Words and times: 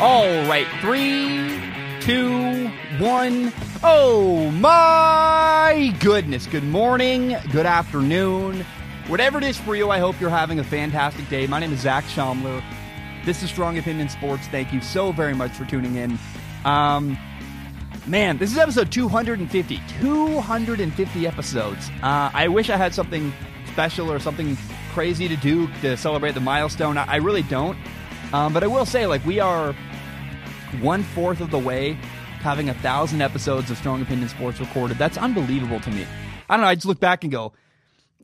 All 0.00 0.28
right, 0.46 0.68
three, 0.80 1.60
two, 2.00 2.68
one. 3.02 3.52
Oh 3.82 4.48
my 4.52 5.92
goodness. 5.98 6.46
Good 6.46 6.62
morning, 6.62 7.36
good 7.50 7.66
afternoon. 7.66 8.64
Whatever 9.08 9.38
it 9.38 9.44
is 9.44 9.58
for 9.58 9.74
you, 9.74 9.90
I 9.90 9.98
hope 9.98 10.20
you're 10.20 10.30
having 10.30 10.60
a 10.60 10.64
fantastic 10.64 11.28
day. 11.28 11.48
My 11.48 11.58
name 11.58 11.72
is 11.72 11.80
Zac 11.80 12.04
Shomler. 12.04 12.62
This 13.24 13.42
is 13.42 13.50
Strong 13.50 13.76
Opinion 13.78 14.08
Sports. 14.08 14.46
Thank 14.46 14.72
you 14.72 14.80
so 14.80 15.10
very 15.10 15.34
much 15.34 15.50
for 15.50 15.64
tuning 15.64 15.96
in. 15.96 16.16
Um, 16.64 17.18
man, 18.06 18.38
this 18.38 18.52
is 18.52 18.58
episode 18.58 18.92
250. 18.92 19.80
250 20.00 21.26
episodes. 21.26 21.90
Uh, 22.04 22.30
I 22.32 22.46
wish 22.46 22.70
I 22.70 22.76
had 22.76 22.94
something 22.94 23.32
special 23.72 24.12
or 24.12 24.20
something 24.20 24.56
crazy 24.92 25.26
to 25.26 25.34
do 25.34 25.66
to 25.80 25.96
celebrate 25.96 26.34
the 26.34 26.40
milestone. 26.40 26.96
I, 26.96 27.14
I 27.14 27.16
really 27.16 27.42
don't. 27.42 27.76
Um, 28.32 28.52
but 28.52 28.62
I 28.62 28.66
will 28.66 28.84
say, 28.84 29.06
like, 29.06 29.24
we 29.24 29.40
are 29.40 29.74
one 30.80 31.02
fourth 31.02 31.40
of 31.40 31.50
the 31.50 31.58
way 31.58 31.94
having 32.40 32.68
a 32.68 32.74
thousand 32.74 33.20
episodes 33.20 33.70
of 33.70 33.76
Strong 33.78 34.02
Opinion 34.02 34.28
Sports 34.28 34.60
recorded. 34.60 34.98
That's 34.98 35.18
unbelievable 35.18 35.80
to 35.80 35.90
me. 35.90 36.06
I 36.48 36.56
don't 36.56 36.62
know. 36.62 36.68
I 36.68 36.74
just 36.74 36.86
look 36.86 37.00
back 37.00 37.24
and 37.24 37.32
go, 37.32 37.52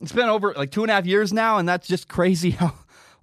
it's 0.01 0.11
been 0.11 0.29
over 0.29 0.53
like 0.53 0.71
two 0.71 0.83
and 0.83 0.91
a 0.91 0.93
half 0.93 1.05
years 1.05 1.33
now, 1.33 1.57
and 1.57 1.67
that's 1.67 1.87
just 1.87 2.07
crazy. 2.07 2.51
How 2.51 2.73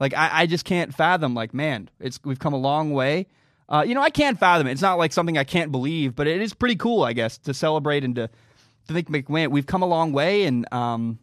like 0.00 0.14
I, 0.14 0.42
I 0.42 0.46
just 0.46 0.64
can't 0.64 0.94
fathom. 0.94 1.34
Like 1.34 1.54
man, 1.54 1.88
it's 2.00 2.20
we've 2.24 2.38
come 2.38 2.52
a 2.52 2.58
long 2.58 2.92
way. 2.92 3.26
Uh, 3.68 3.84
you 3.86 3.94
know, 3.94 4.02
I 4.02 4.10
can't 4.10 4.38
fathom 4.38 4.66
it. 4.66 4.72
It's 4.72 4.82
not 4.82 4.98
like 4.98 5.12
something 5.12 5.38
I 5.38 5.44
can't 5.44 5.72
believe, 5.72 6.14
but 6.14 6.26
it 6.26 6.42
is 6.42 6.52
pretty 6.52 6.76
cool, 6.76 7.04
I 7.04 7.14
guess, 7.14 7.38
to 7.38 7.54
celebrate 7.54 8.04
and 8.04 8.14
to 8.16 8.28
to 8.88 8.94
think, 8.94 9.30
man, 9.30 9.50
we've 9.50 9.66
come 9.66 9.82
a 9.82 9.86
long 9.86 10.12
way, 10.12 10.44
and 10.44 10.70
um, 10.72 11.18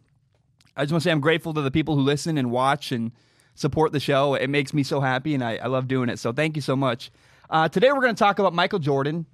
I 0.76 0.82
just 0.82 0.92
want 0.92 1.02
to 1.02 1.08
say 1.08 1.12
I'm 1.12 1.20
grateful 1.20 1.54
to 1.54 1.60
the 1.60 1.70
people 1.70 1.94
who 1.94 2.02
listen 2.02 2.38
and 2.38 2.50
watch 2.50 2.90
and 2.90 3.12
support 3.54 3.92
the 3.92 4.00
show. 4.00 4.34
It 4.34 4.48
makes 4.48 4.72
me 4.72 4.82
so 4.82 5.00
happy, 5.00 5.34
and 5.34 5.44
I, 5.44 5.56
I 5.56 5.66
love 5.66 5.86
doing 5.86 6.08
it. 6.08 6.18
So 6.18 6.32
thank 6.32 6.56
you 6.56 6.62
so 6.62 6.74
much. 6.74 7.10
Uh, 7.50 7.68
today 7.68 7.90
we're 7.90 8.00
going 8.00 8.14
to 8.14 8.18
talk 8.18 8.38
about 8.38 8.54
Michael 8.54 8.78
Jordan. 8.78 9.26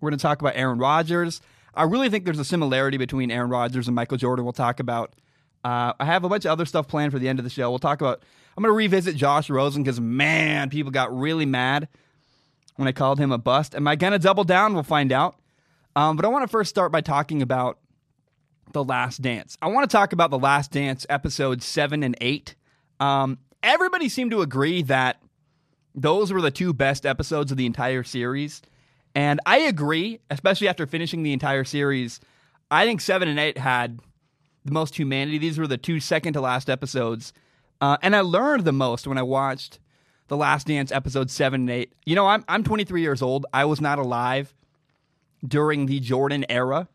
We're 0.00 0.10
going 0.10 0.18
to 0.18 0.22
talk 0.22 0.42
about 0.42 0.56
Aaron 0.56 0.78
Rodgers. 0.78 1.40
I 1.74 1.84
really 1.84 2.10
think 2.10 2.26
there's 2.26 2.38
a 2.38 2.44
similarity 2.44 2.98
between 2.98 3.30
Aaron 3.30 3.48
Rodgers 3.48 3.88
and 3.88 3.94
Michael 3.94 4.18
Jordan. 4.18 4.44
We'll 4.44 4.52
talk 4.52 4.78
about. 4.78 5.16
Uh, 5.64 5.94
I 5.98 6.04
have 6.04 6.22
a 6.24 6.28
bunch 6.28 6.44
of 6.44 6.50
other 6.50 6.66
stuff 6.66 6.86
planned 6.86 7.12
for 7.12 7.18
the 7.18 7.28
end 7.28 7.38
of 7.38 7.44
the 7.44 7.50
show. 7.50 7.70
We'll 7.70 7.78
talk 7.78 8.02
about. 8.02 8.22
I'm 8.56 8.62
going 8.62 8.72
to 8.72 8.76
revisit 8.76 9.16
Josh 9.16 9.48
Rosen 9.48 9.82
because 9.82 9.98
man, 9.98 10.68
people 10.68 10.92
got 10.92 11.18
really 11.18 11.46
mad 11.46 11.88
when 12.76 12.88
I 12.88 12.92
called 12.92 13.18
him 13.18 13.32
a 13.32 13.38
bust. 13.38 13.74
Am 13.74 13.88
I 13.88 13.96
going 13.96 14.12
to 14.12 14.18
double 14.18 14.44
down? 14.44 14.74
We'll 14.74 14.82
find 14.82 15.10
out. 15.10 15.36
Um, 15.96 16.16
but 16.16 16.26
I 16.26 16.28
want 16.28 16.42
to 16.42 16.48
first 16.48 16.68
start 16.68 16.92
by 16.92 17.00
talking 17.00 17.40
about 17.40 17.78
the 18.72 18.84
Last 18.84 19.22
Dance. 19.22 19.56
I 19.62 19.68
want 19.68 19.88
to 19.88 19.96
talk 19.96 20.12
about 20.12 20.30
the 20.30 20.38
Last 20.38 20.72
Dance 20.72 21.06
episodes 21.08 21.64
seven 21.64 22.02
and 22.02 22.18
eight. 22.20 22.54
Um, 23.00 23.38
everybody 23.62 24.10
seemed 24.10 24.32
to 24.32 24.42
agree 24.42 24.82
that 24.82 25.21
those 25.94 26.32
were 26.32 26.40
the 26.40 26.50
two 26.50 26.72
best 26.72 27.04
episodes 27.04 27.50
of 27.50 27.58
the 27.58 27.66
entire 27.66 28.02
series. 28.02 28.62
And 29.14 29.40
I 29.44 29.58
agree, 29.58 30.20
especially 30.30 30.68
after 30.68 30.86
finishing 30.86 31.22
the 31.22 31.32
entire 31.32 31.64
series. 31.64 32.20
I 32.70 32.86
think 32.86 33.00
seven 33.00 33.28
and 33.28 33.38
eight 33.38 33.58
had 33.58 34.00
the 34.64 34.72
most 34.72 34.96
humanity. 34.96 35.38
These 35.38 35.58
were 35.58 35.66
the 35.66 35.76
two 35.76 36.00
second 36.00 36.32
to 36.34 36.40
last 36.40 36.70
episodes. 36.70 37.32
Uh, 37.80 37.98
and 38.00 38.16
I 38.16 38.20
learned 38.20 38.64
the 38.64 38.72
most 38.72 39.06
when 39.06 39.18
I 39.18 39.22
watched 39.22 39.78
The 40.28 40.36
Last 40.36 40.68
Dance 40.68 40.92
episode 40.92 41.30
seven 41.30 41.62
and 41.62 41.70
eight. 41.70 41.92
You 42.06 42.14
know, 42.14 42.26
I'm, 42.26 42.44
I'm 42.48 42.64
23 42.64 43.02
years 43.02 43.20
old. 43.20 43.44
I 43.52 43.64
was 43.64 43.80
not 43.80 43.98
alive 43.98 44.54
during 45.46 45.86
the 45.86 46.00
Jordan 46.00 46.46
era. 46.48 46.88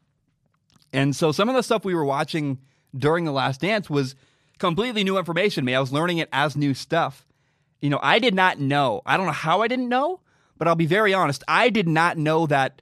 And 0.93 1.15
so 1.15 1.31
some 1.31 1.49
of 1.49 1.55
the 1.55 1.63
stuff 1.63 1.83
we 1.83 1.93
were 1.93 2.05
watching 2.05 2.59
during 2.97 3.25
The 3.25 3.31
Last 3.31 3.61
Dance 3.61 3.89
was 3.89 4.15
completely 4.57 5.03
new 5.03 5.17
information 5.17 5.63
to 5.63 5.65
me. 5.65 5.75
I 5.75 5.79
was 5.79 5.91
learning 5.91 6.19
it 6.19 6.29
as 6.31 6.55
new 6.55 6.73
stuff. 6.73 7.26
You 7.81 7.89
know, 7.89 7.99
I 8.01 8.19
did 8.19 8.33
not 8.33 8.59
know. 8.59 9.01
I 9.05 9.17
don't 9.17 9.25
know 9.25 9.31
how 9.31 9.61
I 9.61 9.67
didn't 9.67 9.89
know, 9.89 10.19
but 10.57 10.67
I'll 10.67 10.75
be 10.75 10.85
very 10.85 11.13
honest. 11.13 11.43
I 11.47 11.69
did 11.69 11.87
not 11.87 12.17
know 12.17 12.47
that 12.47 12.81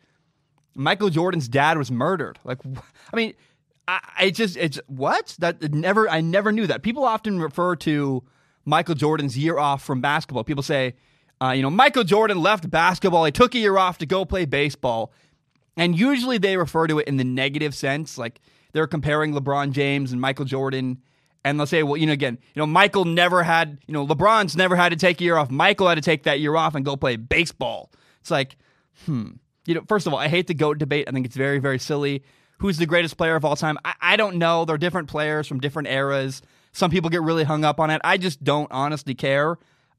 Michael 0.73 1.09
Jordan's 1.09 1.47
dad 1.47 1.77
was 1.77 1.91
murdered. 1.91 2.39
Like, 2.43 2.59
I 3.13 3.15
mean, 3.15 3.33
I, 3.87 3.99
I 4.17 4.29
just 4.29 4.57
it's 4.57 4.79
what 4.87 5.35
that 5.39 5.73
never 5.73 6.09
I 6.09 6.21
never 6.21 6.51
knew 6.51 6.67
that. 6.67 6.81
People 6.83 7.03
often 7.03 7.39
refer 7.39 7.75
to 7.77 8.23
Michael 8.65 8.95
Jordan's 8.95 9.37
year 9.37 9.57
off 9.57 9.83
from 9.83 10.01
basketball. 10.01 10.43
People 10.43 10.63
say, 10.63 10.95
uh, 11.41 11.51
you 11.51 11.61
know, 11.61 11.69
Michael 11.69 12.03
Jordan 12.03 12.41
left 12.41 12.69
basketball. 12.69 13.25
He 13.25 13.31
took 13.31 13.55
a 13.55 13.59
year 13.59 13.77
off 13.77 13.97
to 13.99 14.05
go 14.05 14.25
play 14.25 14.45
baseball, 14.45 15.11
and 15.77 15.97
usually 15.97 16.37
they 16.37 16.57
refer 16.57 16.87
to 16.87 16.99
it 16.99 17.07
in 17.07 17.17
the 17.17 17.23
negative 17.23 17.75
sense, 17.75 18.17
like 18.17 18.39
they're 18.73 18.87
comparing 18.87 19.33
LeBron 19.33 19.71
James 19.71 20.11
and 20.11 20.19
Michael 20.19 20.45
Jordan 20.45 21.01
and 21.45 21.59
they'll 21.59 21.67
say, 21.67 21.83
well, 21.83 21.95
you 21.95 22.07
know, 22.07 22.13
again, 22.13 22.39
you 22.55 22.59
know, 22.59 22.65
Michael 22.65 23.05
never 23.05 23.43
had, 23.43 23.77
you 23.85 23.93
know, 23.93 24.05
LeBron's 24.05 24.57
never 24.57 24.75
had 24.75 24.89
to 24.89 24.95
take 24.95 25.21
a 25.21 25.23
year 25.23 25.37
off. 25.37 25.51
Michael 25.51 25.87
had 25.87 25.95
to 25.95 26.01
take 26.01 26.23
that 26.23 26.39
year 26.39 26.55
off 26.55 26.73
and 26.73 26.83
go 26.83 26.97
play 26.97 27.17
baseball. 27.17 27.91
It's 28.19 28.31
like, 28.31 28.57
hmm. 29.05 29.33
You 29.67 29.75
know, 29.75 29.83
first 29.87 30.07
of 30.07 30.13
all, 30.13 30.19
I 30.19 30.27
hate 30.27 30.47
the 30.47 30.53
GOAT 30.55 30.79
debate. 30.79 31.07
I 31.07 31.11
think 31.11 31.25
it's 31.25 31.35
very, 31.35 31.59
very 31.59 31.79
silly. 31.79 32.23
Who's 32.59 32.77
the 32.77 32.85
greatest 32.87 33.17
player 33.17 33.35
of 33.35 33.45
all 33.45 33.55
time? 33.55 33.77
I, 33.85 33.93
I 34.01 34.15
don't 34.15 34.37
know. 34.37 34.65
They're 34.65 34.77
different 34.77 35.07
players 35.07 35.47
from 35.47 35.59
different 35.59 35.87
eras. 35.87 36.41
Some 36.71 36.89
people 36.89 37.11
get 37.11 37.21
really 37.21 37.43
hung 37.43 37.63
up 37.63 37.79
on 37.79 37.91
it. 37.91 38.01
I 38.03 38.17
just 38.17 38.43
don't 38.43 38.71
honestly 38.71 39.13
care. 39.13 39.51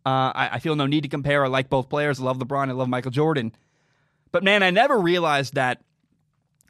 Uh, 0.04 0.32
I, 0.34 0.50
I 0.52 0.58
feel 0.58 0.74
no 0.74 0.86
need 0.86 1.02
to 1.02 1.08
compare. 1.08 1.44
I 1.44 1.48
like 1.48 1.68
both 1.68 1.88
players. 1.88 2.20
I 2.20 2.24
love 2.24 2.38
LeBron. 2.38 2.68
I 2.68 2.72
love 2.72 2.88
Michael 2.88 3.12
Jordan. 3.12 3.52
But 4.32 4.42
man, 4.42 4.64
I 4.64 4.70
never 4.70 4.98
realized 4.98 5.54
that 5.54 5.82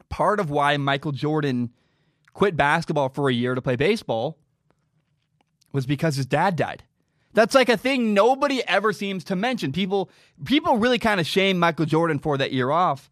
part 0.09 0.39
of 0.39 0.51
why 0.51 0.77
Michael 0.77 1.11
Jordan 1.11 1.71
quit 2.33 2.55
basketball 2.55 3.09
for 3.09 3.29
a 3.29 3.33
year 3.33 3.55
to 3.55 3.61
play 3.61 3.75
baseball 3.75 4.37
was 5.71 5.85
because 5.85 6.15
his 6.15 6.25
dad 6.25 6.55
died. 6.55 6.83
That's 7.33 7.53
like 7.53 7.69
a 7.69 7.77
thing 7.77 8.13
nobody 8.13 8.67
ever 8.67 8.93
seems 8.93 9.23
to 9.25 9.35
mention. 9.35 9.71
People 9.71 10.09
people 10.43 10.77
really 10.77 10.99
kind 10.99 11.19
of 11.19 11.27
shame 11.27 11.59
Michael 11.59 11.85
Jordan 11.85 12.19
for 12.19 12.37
that 12.37 12.51
year 12.51 12.71
off. 12.71 13.11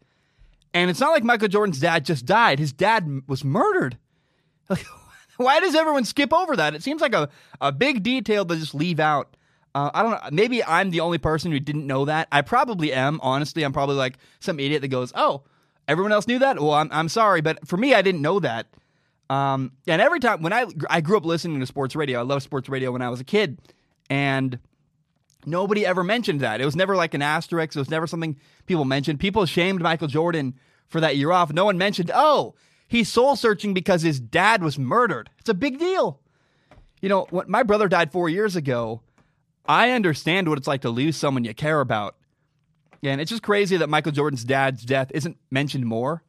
And 0.74 0.90
it's 0.90 1.00
not 1.00 1.12
like 1.12 1.24
Michael 1.24 1.48
Jordan's 1.48 1.80
dad 1.80 2.04
just 2.04 2.26
died. 2.26 2.58
His 2.58 2.72
dad 2.72 3.22
was 3.26 3.44
murdered. 3.44 3.98
Like, 4.68 4.84
why 5.36 5.60
does 5.60 5.74
everyone 5.74 6.04
skip 6.06 6.32
over 6.32 6.56
that? 6.56 6.74
It 6.74 6.82
seems 6.82 7.02
like 7.02 7.14
a, 7.14 7.28
a 7.60 7.70
big 7.70 8.02
detail 8.02 8.44
to 8.46 8.56
just 8.56 8.74
leave 8.74 8.98
out. 8.98 9.36
Uh, 9.74 9.90
I 9.92 10.02
don't 10.02 10.12
know. 10.12 10.20
Maybe 10.32 10.64
I'm 10.64 10.88
the 10.88 11.00
only 11.00 11.18
person 11.18 11.52
who 11.52 11.60
didn't 11.60 11.86
know 11.86 12.06
that. 12.06 12.26
I 12.32 12.40
probably 12.40 12.90
am. 12.92 13.20
Honestly, 13.22 13.62
I'm 13.62 13.74
probably 13.74 13.96
like 13.96 14.16
some 14.40 14.58
idiot 14.58 14.80
that 14.80 14.88
goes, 14.88 15.12
"Oh, 15.14 15.42
everyone 15.86 16.12
else 16.12 16.26
knew 16.26 16.38
that." 16.38 16.58
Well, 16.58 16.72
I'm 16.72 16.88
I'm 16.90 17.10
sorry, 17.10 17.42
but 17.42 17.68
for 17.68 17.76
me, 17.76 17.92
I 17.92 18.00
didn't 18.00 18.22
know 18.22 18.40
that. 18.40 18.66
Um, 19.28 19.72
and 19.86 20.00
every 20.00 20.20
time 20.20 20.42
when 20.42 20.52
I 20.52 20.66
I 20.88 21.00
grew 21.00 21.16
up 21.16 21.24
listening 21.24 21.60
to 21.60 21.66
sports 21.66 21.96
radio, 21.96 22.20
I 22.20 22.22
loved 22.22 22.42
sports 22.42 22.68
radio 22.68 22.92
when 22.92 23.02
I 23.02 23.08
was 23.08 23.20
a 23.20 23.24
kid, 23.24 23.58
and 24.08 24.58
nobody 25.44 25.84
ever 25.84 26.04
mentioned 26.04 26.40
that. 26.40 26.60
It 26.60 26.64
was 26.64 26.76
never 26.76 26.94
like 26.96 27.14
an 27.14 27.22
asterisk. 27.22 27.74
It 27.74 27.78
was 27.78 27.90
never 27.90 28.06
something 28.06 28.36
people 28.66 28.84
mentioned. 28.84 29.20
People 29.20 29.46
shamed 29.46 29.80
Michael 29.80 30.08
Jordan 30.08 30.54
for 30.86 31.00
that 31.00 31.16
year 31.16 31.32
off. 31.32 31.52
No 31.52 31.64
one 31.64 31.78
mentioned, 31.78 32.10
oh, 32.14 32.54
he's 32.88 33.08
soul 33.08 33.36
searching 33.36 33.74
because 33.74 34.02
his 34.02 34.20
dad 34.20 34.62
was 34.62 34.78
murdered. 34.78 35.30
It's 35.38 35.48
a 35.48 35.54
big 35.54 35.78
deal. 35.78 36.20
You 37.00 37.08
know, 37.08 37.26
when 37.30 37.50
my 37.50 37.62
brother 37.62 37.88
died 37.88 38.12
four 38.12 38.28
years 38.28 38.56
ago, 38.56 39.02
I 39.68 39.90
understand 39.90 40.48
what 40.48 40.58
it's 40.58 40.68
like 40.68 40.82
to 40.82 40.90
lose 40.90 41.16
someone 41.16 41.44
you 41.44 41.54
care 41.54 41.80
about. 41.80 42.16
And 43.02 43.20
it's 43.20 43.30
just 43.30 43.42
crazy 43.42 43.76
that 43.76 43.88
Michael 43.88 44.12
Jordan's 44.12 44.44
dad's 44.44 44.84
death 44.84 45.10
isn't 45.14 45.36
mentioned 45.50 45.86
more 45.86 46.22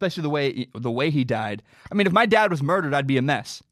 especially 0.00 0.22
the 0.22 0.30
way 0.30 0.66
the 0.74 0.90
way 0.90 1.10
he 1.10 1.24
died. 1.24 1.62
I 1.92 1.94
mean, 1.94 2.06
if 2.06 2.12
my 2.12 2.24
dad 2.24 2.50
was 2.50 2.62
murdered, 2.62 2.94
I'd 2.94 3.06
be 3.06 3.18
a 3.18 3.22
mess. 3.22 3.62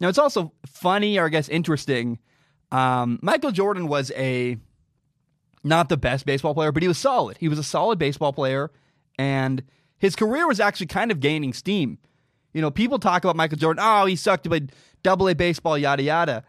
Now, 0.00 0.08
it's 0.08 0.18
also 0.18 0.52
funny, 0.66 1.18
or 1.18 1.26
I 1.26 1.28
guess 1.28 1.48
interesting. 1.48 2.18
Um, 2.72 3.18
Michael 3.22 3.52
Jordan 3.52 3.86
was 3.86 4.10
a 4.16 4.56
not 5.62 5.88
the 5.88 5.96
best 5.96 6.24
baseball 6.24 6.54
player, 6.54 6.72
but 6.72 6.82
he 6.82 6.88
was 6.88 6.98
solid. 6.98 7.36
He 7.38 7.48
was 7.48 7.58
a 7.58 7.62
solid 7.62 7.98
baseball 7.98 8.32
player, 8.32 8.70
and 9.18 9.62
his 9.98 10.16
career 10.16 10.46
was 10.46 10.60
actually 10.60 10.86
kind 10.86 11.10
of 11.10 11.20
gaining 11.20 11.52
steam. 11.52 11.98
You 12.54 12.62
know, 12.62 12.70
people 12.70 12.98
talk 12.98 13.24
about 13.24 13.36
Michael 13.36 13.58
Jordan. 13.58 13.84
Oh, 13.84 14.06
he 14.06 14.16
sucked, 14.16 14.48
but 14.48 14.62
double 15.02 15.28
A 15.28 15.34
baseball, 15.34 15.76
yada 15.76 16.02
yada. 16.02 16.44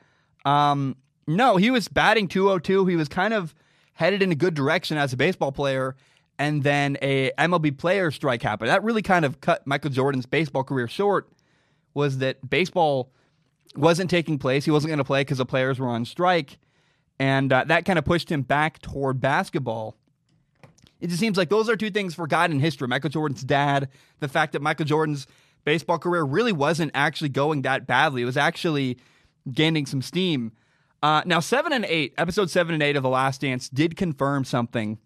Um, 0.46 0.96
no, 1.28 1.58
he 1.58 1.70
was 1.70 1.90
batting 1.90 2.30
202. 2.30 2.86
He 2.86 2.96
was 2.96 3.10
kind 3.10 3.34
of 3.34 3.54
headed 3.94 4.22
in 4.22 4.32
a 4.32 4.36
good 4.36 4.54
direction 4.54 4.98
as 4.98 5.12
a 5.12 5.18
baseball 5.18 5.52
player 5.52 5.98
and 6.40 6.64
then 6.64 6.98
a 7.02 7.32
MLB 7.38 7.78
player 7.78 8.12
strike 8.12 8.42
happened. 8.42 8.70
That 8.70 8.84
really 8.84 9.02
kind 9.02 9.26
of 9.26 9.42
cut 9.42 9.66
Michael 9.66 9.90
Jordan's 9.90 10.26
baseball 10.26 10.64
career 10.64 10.88
short. 10.88 11.30
Was 11.94 12.20
that 12.20 12.48
baseball 12.48 13.12
wasn't 13.76 14.10
taking 14.10 14.38
place? 14.38 14.66
He 14.66 14.72
wasn't 14.72 14.90
going 14.90 15.00
to 15.00 15.04
play 15.04 15.22
because 15.22 15.40
the 15.40 15.46
players 15.46 15.80
were 15.80 15.88
on 15.88 16.06
strike, 16.06 16.60
and 17.20 17.52
uh, 17.52 17.64
that 17.66 17.86
kind 17.86 17.98
of 17.98 18.06
pushed 18.06 18.32
him 18.32 18.44
back 18.44 18.80
toward 18.80 19.20
basketball. 19.20 19.96
It 21.00 21.08
just 21.08 21.20
seems 21.20 21.38
like 21.38 21.50
those 21.50 21.70
are 21.70 21.76
two 21.76 21.92
things 21.92 22.16
forgotten 22.16 22.56
in 22.56 22.60
history. 22.60 22.88
Michael 22.88 23.10
Jordan's 23.10 23.44
dad, 23.44 23.90
the 24.20 24.28
fact 24.28 24.54
that 24.54 24.62
Michael 24.62 24.86
Jordan's 24.86 25.28
baseball 25.64 26.00
career 26.00 26.24
really 26.24 26.54
wasn't 26.54 26.92
actually 26.94 27.30
going 27.30 27.64
that 27.64 27.86
badly. 27.86 28.24
It 28.24 28.26
was 28.26 28.38
actually 28.38 28.98
gaining 29.52 29.86
some 29.86 30.02
steam. 30.02 30.54
Uh, 31.04 31.22
now, 31.26 31.40
seven 31.40 31.72
and 31.72 31.86
eight, 31.86 32.14
episode 32.18 32.50
seven 32.50 32.74
and 32.74 32.82
eight 32.82 32.96
of 32.96 33.04
The 33.04 33.10
Last 33.10 33.42
Dance 33.42 33.70
did 33.70 33.96
confirm 33.96 34.44
something 34.44 34.98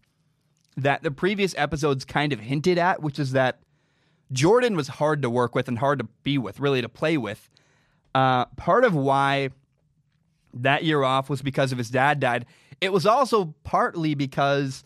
that 0.82 1.04
the 1.04 1.12
previous 1.12 1.56
episodes 1.58 2.06
kind 2.06 2.34
of 2.34 2.40
hinted 2.40 2.78
at, 2.78 3.02
which 3.02 3.20
is 3.20 3.32
that 3.32 3.60
Jordan 4.32 4.76
was 4.76 4.88
hard 4.88 5.22
to 5.22 5.30
work 5.30 5.56
with 5.56 5.68
and 5.68 5.78
hard 5.78 6.00
to 6.00 6.08
be 6.24 6.38
with, 6.38 6.60
really 6.60 6.82
to 6.82 6.90
play 6.90 7.18
with. 7.18 7.50
Uh, 8.14 8.46
part 8.58 8.84
of 8.84 8.94
why 8.94 9.50
that 10.54 10.84
year 10.84 11.04
off 11.04 11.30
was 11.30 11.42
because 11.42 11.72
of 11.72 11.78
his 11.78 11.90
dad 11.90 12.20
died. 12.20 12.46
It 12.80 12.92
was 12.92 13.06
also 13.06 13.54
partly 13.64 14.16
because 14.16 14.84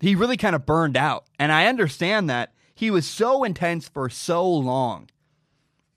he 0.00 0.14
really 0.14 0.36
kind 0.36 0.54
of 0.54 0.64
burned 0.64 0.96
out. 0.96 1.24
And 1.38 1.52
I 1.52 1.66
understand 1.66 2.30
that 2.30 2.52
he 2.74 2.90
was 2.90 3.06
so 3.06 3.44
intense 3.44 3.88
for 3.88 4.08
so 4.08 4.48
long. 4.48 5.08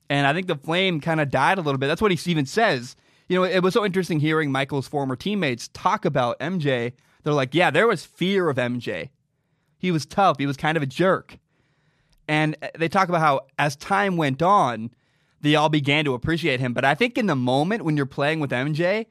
And 0.09 0.27
I 0.27 0.33
think 0.33 0.47
the 0.47 0.55
flame 0.55 0.99
kind 0.99 1.21
of 1.21 1.29
died 1.29 1.57
a 1.57 1.61
little 1.61 1.77
bit. 1.77 1.87
That's 1.87 2.01
what 2.01 2.11
he 2.11 2.31
even 2.31 2.45
says. 2.45 2.95
You 3.29 3.37
know, 3.37 3.43
it 3.43 3.61
was 3.63 3.73
so 3.73 3.85
interesting 3.85 4.19
hearing 4.19 4.51
Michael's 4.51 4.87
former 4.87 5.15
teammates 5.15 5.69
talk 5.69 6.03
about 6.03 6.39
MJ. 6.39 6.93
They're 7.23 7.33
like, 7.33 7.53
yeah, 7.53 7.71
there 7.71 7.87
was 7.87 8.05
fear 8.05 8.49
of 8.49 8.57
MJ. 8.57 9.09
He 9.77 9.91
was 9.91 10.05
tough. 10.05 10.37
He 10.37 10.45
was 10.45 10.57
kind 10.57 10.77
of 10.77 10.83
a 10.83 10.87
jerk. 10.87 11.37
And 12.27 12.55
they 12.77 12.87
talk 12.87 13.09
about 13.09 13.21
how 13.21 13.41
as 13.57 13.75
time 13.75 14.15
went 14.15 14.41
on, 14.41 14.91
they 15.41 15.55
all 15.55 15.69
began 15.69 16.05
to 16.05 16.13
appreciate 16.13 16.59
him. 16.59 16.73
But 16.73 16.85
I 16.85 16.95
think 16.95 17.17
in 17.17 17.25
the 17.25 17.35
moment 17.35 17.83
when 17.83 17.97
you're 17.97 18.05
playing 18.05 18.39
with 18.39 18.51
MJ, 18.51 19.07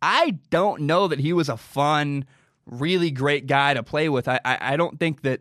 I 0.00 0.38
don't 0.50 0.82
know 0.82 1.08
that 1.08 1.20
he 1.20 1.32
was 1.32 1.48
a 1.48 1.56
fun, 1.56 2.24
really 2.66 3.10
great 3.10 3.46
guy 3.46 3.74
to 3.74 3.82
play 3.82 4.08
with. 4.08 4.28
I, 4.28 4.40
I, 4.44 4.58
I 4.72 4.76
don't 4.76 4.98
think 4.98 5.22
that. 5.22 5.40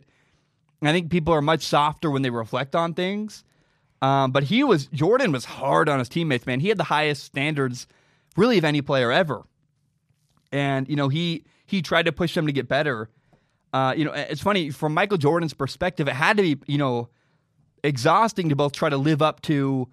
I 0.84 0.92
think 0.92 1.12
people 1.12 1.32
are 1.32 1.44
much 1.44 1.62
softer 1.62 2.10
when 2.10 2.24
they 2.24 2.32
reflect 2.32 2.76
on 2.76 2.96
things. 2.96 3.44
Um, 4.02 4.32
but 4.32 4.44
he 4.44 4.64
was 4.64 4.88
Jordan 4.88 5.32
was 5.32 5.46
hard 5.46 5.88
on 5.88 6.00
his 6.00 6.10
teammates, 6.10 6.48
man. 6.48 6.60
He 6.60 6.70
had 6.70 6.80
the 6.80 6.86
highest 6.86 7.24
standards, 7.24 7.86
really, 8.36 8.58
of 8.58 8.66
any 8.66 8.82
player 8.82 9.12
ever. 9.12 9.44
And 10.52 10.90
you 10.90 10.96
know 10.96 11.08
he 11.08 11.44
he 11.72 11.82
tried 11.82 12.04
to 12.04 12.12
push 12.12 12.36
them 12.36 12.46
to 12.48 12.52
get 12.52 12.68
better. 12.68 13.10
Uh, 13.74 13.94
you 13.96 14.04
know, 14.04 14.12
it's 14.12 14.42
funny 14.42 14.70
from 14.70 14.94
Michael 14.94 15.18
Jordan's 15.18 15.54
perspective. 15.54 16.08
It 16.08 16.14
had 16.14 16.38
to 16.38 16.44
be 16.44 16.58
you 16.68 16.78
know 16.78 17.10
exhausting 17.84 18.50
to 18.50 18.56
both 18.56 18.74
try 18.74 18.90
to 18.90 18.98
live 18.98 19.22
up 19.22 19.42
to 19.44 19.88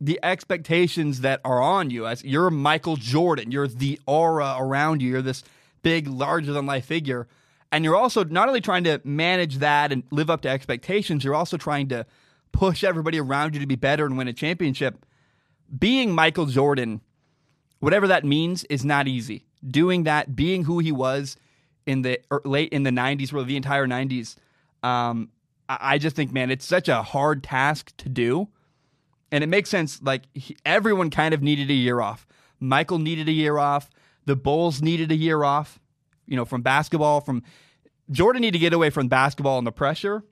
the 0.00 0.18
expectations 0.22 1.20
that 1.20 1.40
are 1.44 1.62
on 1.62 1.90
you 1.90 2.06
as 2.06 2.24
you're 2.24 2.50
Michael 2.50 2.96
Jordan. 2.96 3.52
You're 3.52 3.68
the 3.68 4.00
aura 4.06 4.56
around 4.58 5.02
you. 5.02 5.10
You're 5.10 5.22
this 5.22 5.44
big, 5.82 6.08
larger 6.08 6.52
than 6.52 6.66
life 6.66 6.86
figure. 6.86 7.28
And 7.70 7.84
you're 7.84 7.96
also 7.96 8.24
not 8.24 8.48
only 8.48 8.60
trying 8.60 8.84
to 8.84 9.00
manage 9.04 9.58
that 9.58 9.92
and 9.92 10.02
live 10.10 10.28
up 10.28 10.42
to 10.42 10.48
expectations, 10.48 11.24
you're 11.24 11.34
also 11.34 11.56
trying 11.56 11.88
to 11.88 12.04
push 12.50 12.84
everybody 12.84 13.20
around 13.20 13.54
you 13.54 13.60
to 13.60 13.66
be 13.66 13.76
better 13.76 14.04
and 14.04 14.16
win 14.18 14.28
a 14.28 14.32
championship. 14.32 15.06
Being 15.78 16.12
Michael 16.12 16.46
Jordan, 16.46 17.00
whatever 17.80 18.08
that 18.08 18.24
means, 18.24 18.64
is 18.64 18.84
not 18.84 19.08
easy. 19.08 19.46
Doing 19.66 20.04
that, 20.04 20.34
being 20.34 20.64
who 20.64 20.78
he 20.78 20.92
was 20.92 21.36
in 21.86 22.02
the 22.02 22.20
er, 22.32 22.42
late 22.44 22.72
in 22.72 22.82
the 22.82 22.90
90s, 22.90 23.32
or 23.32 23.44
the 23.44 23.56
entire 23.56 23.86
90s, 23.86 24.36
um, 24.82 25.30
I 25.68 25.98
just 25.98 26.16
think, 26.16 26.32
man, 26.32 26.50
it's 26.50 26.66
such 26.66 26.88
a 26.88 27.02
hard 27.02 27.42
task 27.42 27.96
to 27.98 28.08
do. 28.08 28.48
And 29.30 29.42
it 29.42 29.46
makes 29.46 29.70
sense. 29.70 30.02
Like, 30.02 30.24
he, 30.34 30.56
everyone 30.66 31.10
kind 31.10 31.32
of 31.32 31.42
needed 31.42 31.70
a 31.70 31.74
year 31.74 32.00
off. 32.00 32.26
Michael 32.60 32.98
needed 32.98 33.28
a 33.28 33.32
year 33.32 33.58
off. 33.58 33.88
The 34.26 34.36
Bulls 34.36 34.82
needed 34.82 35.10
a 35.10 35.16
year 35.16 35.42
off, 35.42 35.80
you 36.26 36.36
know, 36.36 36.44
from 36.44 36.62
basketball, 36.62 37.20
from 37.20 37.42
Jordan 38.10 38.42
needed 38.42 38.58
to 38.58 38.58
get 38.58 38.72
away 38.72 38.90
from 38.90 39.08
basketball 39.08 39.58
and 39.58 39.66
the 39.66 39.72
pressure. 39.72 40.22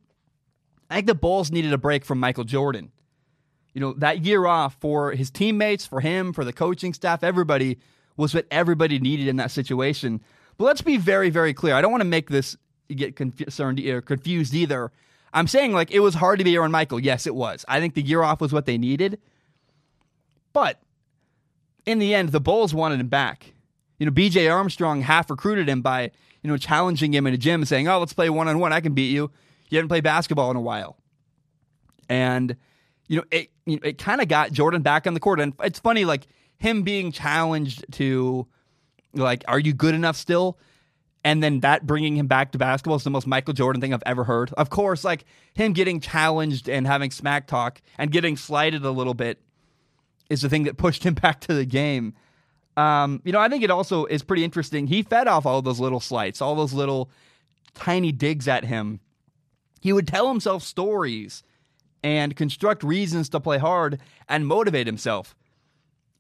I 0.91 0.97
think 0.97 1.07
the 1.07 1.15
Bulls 1.15 1.51
needed 1.51 1.73
a 1.73 1.79
break 1.79 2.05
from 2.05 2.21
Michael 2.21 2.45
Jordan. 2.45 2.93
You 3.75 3.81
know, 3.81 3.93
that 3.95 4.25
year 4.25 4.47
off 4.47 4.77
for 4.81 5.13
his 5.13 5.31
teammates, 5.31 5.87
for 5.87 6.01
him, 6.01 6.33
for 6.33 6.45
the 6.45 6.53
coaching 6.53 6.93
staff, 6.93 7.23
everybody 7.23 7.79
was 8.21 8.35
what 8.35 8.47
everybody 8.51 8.99
needed 8.99 9.29
in 9.29 9.37
that 9.37 9.51
situation. 9.51 10.21
But 10.57 10.65
let's 10.65 10.83
be 10.83 10.97
very, 10.97 11.31
very 11.31 11.55
clear. 11.55 11.75
I 11.75 11.81
don't 11.81 11.91
want 11.91 12.03
to 12.03 12.09
make 12.09 12.31
this 12.31 12.57
get 12.89 13.17
concerned 13.17 13.81
or 13.81 13.99
uh, 13.99 14.01
confused 14.01 14.55
either. 14.55 14.93
I'm 15.33 15.47
saying 15.47 15.73
like 15.73 15.91
it 15.91 16.01
was 16.01 16.15
hard 16.15 16.39
to 16.39 16.45
be 16.45 16.55
Aaron 16.55 16.71
Michael. 16.71 17.01
Yes, 17.01 17.27
it 17.27 17.35
was. 17.35 17.65
I 17.69 17.81
think 17.81 17.95
the 17.95 18.03
year 18.03 18.23
off 18.23 18.41
was 18.41 18.53
what 18.53 18.67
they 18.67 18.79
needed. 18.79 19.19
But 20.53 20.81
in 21.87 21.99
the 21.99 22.15
end, 22.15 22.31
the 22.31 22.41
Bulls 22.41 22.75
wanted 22.75 23.01
him 23.01 23.09
back 23.09 23.53
you 24.01 24.07
know, 24.07 24.13
BJ 24.13 24.51
Armstrong 24.53 25.03
half 25.03 25.31
recruited 25.31 25.69
him 25.69 25.83
by, 25.83 26.11
you 26.43 26.51
know, 26.51 26.57
challenging 26.57 27.15
him 27.15 27.27
in 27.27 27.35
a 27.35 27.37
gym 27.37 27.61
and 27.61 27.69
saying, 27.69 27.87
oh, 27.87 28.01
let's 28.01 28.15
play 28.15 28.31
one 28.31 28.49
on 28.49 28.59
one. 28.59 28.73
I 28.73 28.81
can 28.81 28.95
beat 28.95 29.13
you. 29.13 29.31
You 29.69 29.77
haven't 29.77 29.91
played 29.91 30.03
basketball 30.03 30.51
in 30.51 30.57
a 30.57 30.61
while. 30.61 30.97
And, 32.09 32.57
you 33.09 33.19
know, 33.19 33.25
it, 33.31 33.51
you 33.67 33.77
know, 33.77 33.83
it 33.85 33.99
kind 33.99 34.23
of 34.23 34.27
got 34.27 34.53
Jordan 34.53 34.81
back 34.81 35.07
on 35.07 35.13
the 35.13 35.21
court. 35.21 35.39
And 35.39 35.53
it's 35.63 35.79
funny, 35.79 36.07
like 36.07 36.27
him 36.61 36.83
being 36.83 37.11
challenged 37.11 37.85
to, 37.93 38.47
like, 39.15 39.43
are 39.49 39.59
you 39.59 39.73
good 39.73 39.95
enough 39.95 40.17
still? 40.17 40.59
And 41.25 41.43
then 41.43 41.61
that 41.61 41.87
bringing 41.87 42.17
him 42.17 42.27
back 42.27 42.53
to 42.53 42.59
basketball 42.59 42.97
is 42.97 43.05
the 43.05 43.11
most 43.11 43.27
Michael 43.27 43.55
Jordan 43.55 43.81
thing 43.81 43.93
I've 43.93 44.03
ever 44.07 44.25
heard. 44.25 44.53
Of 44.55 44.71
course, 44.71 45.05
like 45.05 45.25
him 45.55 45.73
getting 45.73 46.01
challenged 46.01 46.69
and 46.69 46.87
having 46.87 47.11
smack 47.11 47.47
talk 47.47 47.83
and 47.99 48.11
getting 48.11 48.37
slighted 48.37 48.85
a 48.85 48.91
little 48.91 49.15
bit 49.15 49.39
is 50.31 50.43
the 50.43 50.49
thing 50.49 50.65
that 50.65 50.79
pushed 50.79 51.05
him 51.05 51.15
back 51.23 51.41
to 51.41 51.55
the 51.55 51.67
game. 51.67 52.15
Um, 52.77 53.21
you 53.25 53.33
know, 53.33 53.41
I 53.41 53.49
think 53.49 53.65
it 53.65 53.71
also 53.71 54.07
is 54.07 54.23
pretty 54.23 54.45
interesting. 54.45 54.87
He 54.87 55.03
fed 55.03 55.29
off 55.29 55.45
all 55.45 55.61
those 55.61 55.81
little 55.81 56.01
slights, 56.01 56.41
all 56.41 56.55
those 56.55 56.73
little 56.73 57.11
tiny 57.75 58.13
digs 58.13 58.49
at 58.49 58.65
him. 58.65 59.01
He 59.81 59.93
would 59.93 60.07
tell 60.07 60.29
himself 60.29 60.63
stories 60.63 61.43
and 62.03 62.37
construct 62.37 62.83
reasons 62.83 63.29
to 63.31 63.41
play 63.41 63.59
hard 63.59 63.99
and 64.29 64.47
motivate 64.47 64.87
himself. 64.87 65.35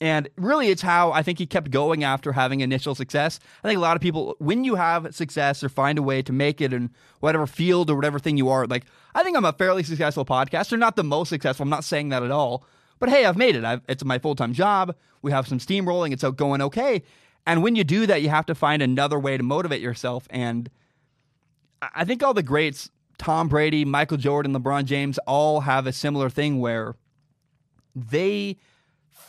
And 0.00 0.31
really, 0.37 0.69
it's 0.69 0.81
how 0.81 1.12
I 1.12 1.23
think 1.23 1.38
he 1.38 1.47
kept 1.47 1.70
going 1.70 2.05
after 2.05 2.32
having 2.32 2.61
initial 2.61 2.94
success. 2.94 3.38
I 3.62 3.69
think 3.69 3.76
a 3.76 3.82
lot 3.82 3.97
of 3.97 4.02
people, 4.02 4.35
when 4.38 4.64
you 4.64 4.76
have 4.76 5.14
success 5.14 5.62
or 5.62 5.69
find 5.69 5.99
a 5.99 6.02
way 6.02 6.23
to 6.23 6.32
make 6.32 6.62
it 6.62 6.73
in 6.73 6.91
whatever 7.20 7.47
field 7.47 7.91
or 7.91 7.97
whatever 7.97 8.19
thing 8.19 8.38
you 8.38 8.49
are, 8.49 8.67
like, 8.67 8.87
I 9.14 9.23
think 9.23 9.37
I'm 9.37 9.44
a 9.44 9.52
fairly 9.52 9.82
successful 9.82 10.25
podcaster, 10.25 10.79
not 10.79 10.97
the 10.97 11.05
most 11.05 11.29
successful. 11.29 11.64
I'm 11.64 11.70
not 11.70 11.85
saying 11.85 12.08
that 12.08 12.23
at 12.23 12.31
all. 12.31 12.64
But 12.99 13.11
hey, 13.11 13.26
I've 13.26 13.37
made 13.37 13.56
it. 13.56 13.64
I've, 13.64 13.82
it's 13.88 14.05
my 14.05 14.19
full 14.19 14.35
time 14.35 14.55
job. 14.55 14.94
We 15.20 15.32
have 15.32 15.47
some 15.47 15.58
steam 15.58 15.87
rolling. 15.87 16.12
It's 16.12 16.23
going 16.23 16.62
okay. 16.62 17.02
And 17.47 17.62
when 17.62 17.76
you 17.76 17.85
do 17.85 18.06
that, 18.06 18.23
you 18.23 18.31
have 18.31 18.47
to 18.47 18.55
find 18.55 18.82
another 18.82 19.19
way 19.19 19.37
to 19.37 19.43
motivate 19.43 19.81
yourself. 19.82 20.26
And 20.31 20.70
I 21.82 22.05
think 22.05 22.23
all 22.23 22.35
the 22.35 22.43
greats, 22.43 22.91
Tom 23.19 23.49
Brady, 23.49 23.85
Michael 23.85 24.19
Jordan, 24.19 24.55
LeBron 24.55 24.85
James, 24.85 25.19
all 25.26 25.61
have 25.61 25.87
a 25.87 25.93
similar 25.93 26.31
thing 26.31 26.61
where 26.61 26.94
they 27.94 28.56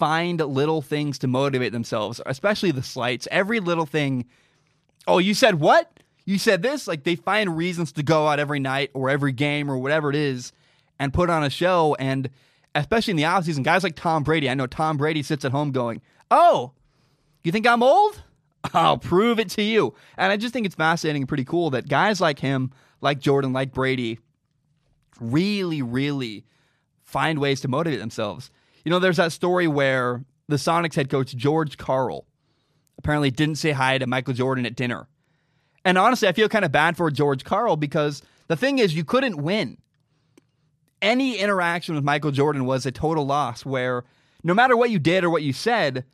find 0.01 0.39
little 0.39 0.81
things 0.81 1.19
to 1.19 1.27
motivate 1.27 1.71
themselves, 1.71 2.19
especially 2.25 2.71
the 2.71 2.81
slights. 2.81 3.27
Every 3.30 3.59
little 3.59 3.86
thing. 3.86 4.25
Oh, 5.06 5.19
you 5.19 5.36
said 5.36 5.59
what? 5.59 5.92
You 6.25 6.39
said 6.39 6.63
this? 6.63 6.88
Like 6.88 7.03
they 7.03 7.15
find 7.15 7.56
reasons 7.56 7.92
to 7.92 8.01
go 8.01 8.27
out 8.27 8.39
every 8.39 8.59
night 8.59 8.89
or 8.95 9.12
every 9.12 9.31
game 9.31 9.69
or 9.69 9.77
whatever 9.77 10.09
it 10.09 10.15
is 10.15 10.53
and 10.98 11.13
put 11.13 11.30
on 11.30 11.44
a 11.44 11.51
show. 11.51 11.95
And 12.00 12.31
especially 12.74 13.12
in 13.12 13.18
the 13.18 13.24
offseason, 13.24 13.62
guys 13.62 13.83
like 13.83 13.95
Tom 13.95 14.24
Brady. 14.24 14.50
I 14.50 14.56
know 14.56 14.65
Tom 14.65 14.98
Brady 14.98 15.21
sits 15.21 15.45
at 15.45 15.51
home 15.51 15.71
going, 15.71 16.01
Oh, 16.31 16.71
you 17.44 17.51
think 17.51 17.68
I'm 17.68 17.83
old? 17.83 18.24
I'll 18.74 18.97
prove 18.97 19.38
it 19.38 19.51
to 19.51 19.62
you. 19.62 19.94
And 20.18 20.31
I 20.31 20.38
just 20.38 20.51
think 20.51 20.65
it's 20.65 20.74
fascinating 20.74 21.21
and 21.21 21.30
pretty 21.30 21.45
cool 21.45 21.69
that 21.69 21.88
guys 21.88 22.19
like 22.19 22.39
him, 22.39 22.71
like 23.01 23.19
Jordan, 23.19 23.54
like 23.54 23.71
Brady, 23.71 24.18
really, 25.19 25.83
really 25.83 26.44
find 27.04 27.37
ways 27.37 27.61
to 27.61 27.68
motivate 27.68 27.99
themselves. 27.99 28.49
You 28.83 28.92
know, 28.92 29.00
there's 29.00 29.18
that 29.18 29.31
story 29.31 29.68
where 29.68 30.23
the 30.47 30.56
Sonics 30.56 30.95
head 30.95 31.09
coach, 31.09 31.35
George 31.35 31.78
Karl, 31.78 32.26
apparently 32.97 33.31
didn't 33.31 33.56
say 33.56 33.71
hi 33.71 33.97
to 33.97 34.07
Michael 34.07 34.33
Jordan 34.33 34.66
at 34.66 34.76
dinner. 34.76 35.07
And 35.83 35.97
honestly, 35.97 36.28
I 36.28 36.33
feel 36.33 36.50
kind 36.50 36.66
of 36.66 36.71
bad 36.71 36.97
for 36.97 37.09
George 37.09 37.44
Karl 37.44 37.76
because 37.76 38.21
the 38.47 38.56
thing 38.56 38.80
is, 38.80 38.95
you 38.95 39.04
couldn't 39.04 39.38
win 39.38 39.78
any 41.02 41.38
interaction 41.38 41.95
with 41.95 42.04
Michael 42.04 42.31
Jordan 42.31 42.66
was 42.66 42.85
a 42.85 42.92
total 42.92 43.26
loss 43.26 43.66
where 43.66 44.04
no 44.44 44.54
matter 44.54 44.78
what 44.78 44.92
you 44.92 45.00
did 45.00 45.23
or 45.23 45.30
what 45.30 45.44
you 45.44 45.54
said, 45.54 46.06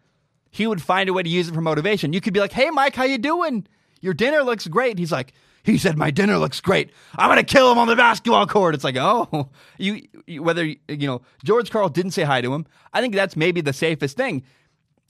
he 0.49 0.65
would 0.65 0.81
find 0.81 1.09
a 1.09 1.13
way 1.13 1.23
to 1.23 1.29
use 1.29 1.49
it 1.49 1.53
for 1.53 1.61
motivation. 1.61 2.13
You 2.13 2.21
could 2.21 2.33
be 2.33 2.39
like, 2.39 2.53
"Hey 2.53 2.69
Mike, 2.69 2.95
how 2.95 3.03
you 3.03 3.17
doing? 3.17 3.67
Your 4.01 4.13
dinner 4.13 4.43
looks 4.43 4.67
great." 4.67 4.97
He's 4.97 5.11
like, 5.11 5.33
"He 5.67 5.77
said 5.77 5.97
my 5.97 6.11
dinner 6.11 6.37
looks 6.37 6.61
great. 6.61 6.91
I'm 7.17 7.35
to 7.37 7.43
kill 7.43 7.69
him 7.69 7.77
on 7.77 7.87
the 7.87 7.95
basketball 7.95 8.47
court." 8.47 8.73
It's 8.73 8.85
like, 8.85 8.95
"Oh, 8.97 9.49
you, 9.77 10.01
you 10.25 10.41
whether 10.41 10.63
you 10.63 10.77
know, 10.87 11.21
George 11.43 11.69
Karl 11.69 11.89
didn't 11.89 12.11
say 12.11 12.23
hi 12.23 12.39
to 12.39 12.53
him. 12.53 12.65
I 12.93 13.01
think 13.01 13.13
that's 13.13 13.35
maybe 13.35 13.59
the 13.59 13.73
safest 13.73 14.15
thing. 14.15 14.43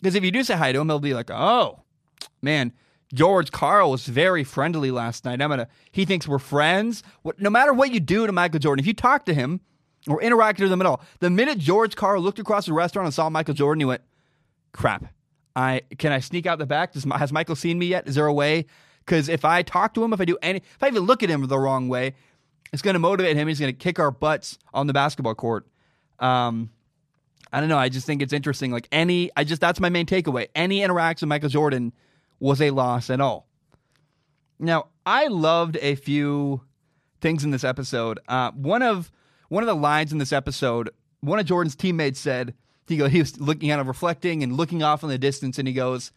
Because 0.01 0.15
if 0.15 0.23
you 0.23 0.31
do 0.31 0.43
say 0.43 0.55
hi 0.55 0.71
to 0.71 0.79
him, 0.79 0.87
he'll 0.87 0.99
be 0.99 1.13
like, 1.13 1.29
"Oh, 1.29 1.83
man, 2.41 2.73
George 3.13 3.51
Karl 3.51 3.91
was 3.91 4.07
very 4.07 4.43
friendly 4.43 4.89
last 4.89 5.25
night. 5.25 5.41
I'm 5.41 5.49
gonna. 5.49 5.67
He 5.91 6.05
thinks 6.05 6.27
we're 6.27 6.39
friends. 6.39 7.03
What, 7.21 7.39
no 7.39 7.51
matter 7.51 7.71
what 7.71 7.91
you 7.91 7.99
do 7.99 8.25
to 8.25 8.33
Michael 8.33 8.59
Jordan, 8.59 8.81
if 8.81 8.87
you 8.87 8.93
talk 8.93 9.25
to 9.25 9.35
him 9.35 9.61
or 10.07 10.21
interact 10.23 10.59
with 10.59 10.71
him 10.71 10.81
at 10.81 10.87
all, 10.87 11.01
the 11.19 11.29
minute 11.29 11.59
George 11.59 11.95
Karl 11.95 12.19
looked 12.19 12.39
across 12.39 12.65
the 12.65 12.73
restaurant 12.73 13.05
and 13.05 13.13
saw 13.13 13.29
Michael 13.29 13.53
Jordan, 13.53 13.81
he 13.81 13.85
went, 13.85 14.01
"Crap! 14.71 15.13
I 15.55 15.81
can 15.97 16.11
I 16.11 16.19
sneak 16.19 16.45
out 16.45 16.59
the 16.59 16.65
back? 16.65 16.93
Does, 16.93 17.05
has 17.05 17.31
Michael 17.31 17.55
seen 17.55 17.79
me 17.79 17.87
yet? 17.87 18.07
Is 18.07 18.15
there 18.15 18.27
a 18.27 18.33
way? 18.33 18.65
Because 19.07 19.29
if 19.29 19.45
I 19.45 19.63
talk 19.63 19.93
to 19.93 20.03
him, 20.03 20.11
if 20.11 20.19
I 20.19 20.25
do 20.25 20.37
any, 20.41 20.57
if 20.57 20.83
I 20.83 20.87
even 20.87 21.03
look 21.03 21.23
at 21.23 21.29
him 21.29 21.47
the 21.47 21.57
wrong 21.57 21.87
way, 21.87 22.13
it's 22.73 22.81
going 22.81 22.93
to 22.95 22.99
motivate 22.99 23.37
him. 23.37 23.47
He's 23.47 23.59
going 23.59 23.73
to 23.73 23.77
kick 23.77 23.99
our 23.99 24.11
butts 24.11 24.59
on 24.73 24.85
the 24.85 24.93
basketball 24.93 25.33
court. 25.33 25.65
Um, 26.19 26.69
I 27.53 27.61
don't 27.61 27.69
know. 27.69 27.77
I 27.77 27.87
just 27.87 28.05
think 28.05 28.21
it's 28.21 28.33
interesting. 28.33 28.69
Like 28.69 28.89
any, 28.91 29.31
I 29.37 29.45
just 29.45 29.61
that's 29.61 29.79
my 29.79 29.87
main 29.87 30.05
takeaway. 30.05 30.49
Any 30.53 30.83
interaction 30.83 31.27
with 31.27 31.29
Michael 31.29 31.47
Jordan 31.47 31.93
was 32.41 32.61
a 32.61 32.71
loss 32.71 33.09
at 33.09 33.21
all. 33.21 33.47
Now, 34.59 34.87
I 35.05 35.27
loved 35.27 35.77
a 35.81 35.95
few 35.95 36.61
things 37.21 37.45
in 37.45 37.51
this 37.51 37.63
episode. 37.63 38.19
Uh, 38.27 38.51
one 38.51 38.81
of 38.81 39.09
one 39.47 39.63
of 39.63 39.67
the 39.67 39.75
lines 39.75 40.11
in 40.11 40.17
this 40.17 40.33
episode, 40.33 40.89
one 41.21 41.39
of 41.39 41.45
Jordan's 41.45 41.77
teammates 41.77 42.19
said, 42.19 42.53
he 42.89 42.97
go, 42.97 43.07
he 43.07 43.19
was 43.19 43.39
looking 43.39 43.71
at 43.71 43.79
him, 43.79 43.87
reflecting 43.87 44.43
and 44.43 44.57
looking 44.57 44.83
off 44.83 45.01
in 45.01 45.07
the 45.07 45.17
distance, 45.17 45.57
and 45.57 45.67
he 45.67 45.73
goes, 45.73 46.11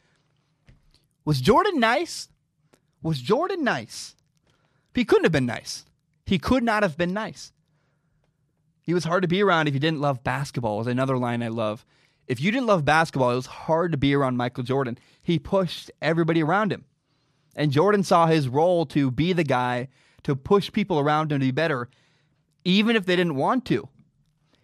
"Was 1.24 1.40
Jordan 1.40 1.78
nice? 1.78 2.28
Was 3.02 3.20
Jordan 3.20 3.64
nice?" 3.64 4.14
He 4.94 5.04
couldn't 5.04 5.24
have 5.24 5.32
been 5.32 5.46
nice. 5.46 5.84
He 6.26 6.38
could 6.38 6.62
not 6.62 6.82
have 6.82 6.96
been 6.96 7.12
nice. 7.12 7.52
He 8.82 8.94
was 8.94 9.04
hard 9.04 9.22
to 9.22 9.28
be 9.28 9.42
around 9.42 9.68
if 9.68 9.74
you 9.74 9.80
didn't 9.80 10.00
love 10.00 10.24
basketball, 10.24 10.78
was 10.78 10.86
another 10.86 11.16
line 11.16 11.42
I 11.42 11.48
love. 11.48 11.84
If 12.26 12.40
you 12.40 12.50
didn't 12.50 12.66
love 12.66 12.84
basketball, 12.84 13.30
it 13.30 13.36
was 13.36 13.46
hard 13.46 13.92
to 13.92 13.98
be 13.98 14.14
around 14.14 14.36
Michael 14.36 14.64
Jordan. 14.64 14.98
He 15.22 15.38
pushed 15.38 15.90
everybody 16.00 16.42
around 16.42 16.72
him. 16.72 16.84
And 17.56 17.72
Jordan 17.72 18.04
saw 18.04 18.26
his 18.26 18.48
role 18.48 18.86
to 18.86 19.10
be 19.10 19.32
the 19.32 19.44
guy 19.44 19.88
to 20.22 20.36
push 20.36 20.72
people 20.72 20.98
around 20.98 21.32
him 21.32 21.40
to 21.40 21.46
be 21.46 21.50
better, 21.50 21.88
even 22.64 22.96
if 22.96 23.06
they 23.06 23.16
didn't 23.16 23.34
want 23.34 23.64
to. 23.66 23.88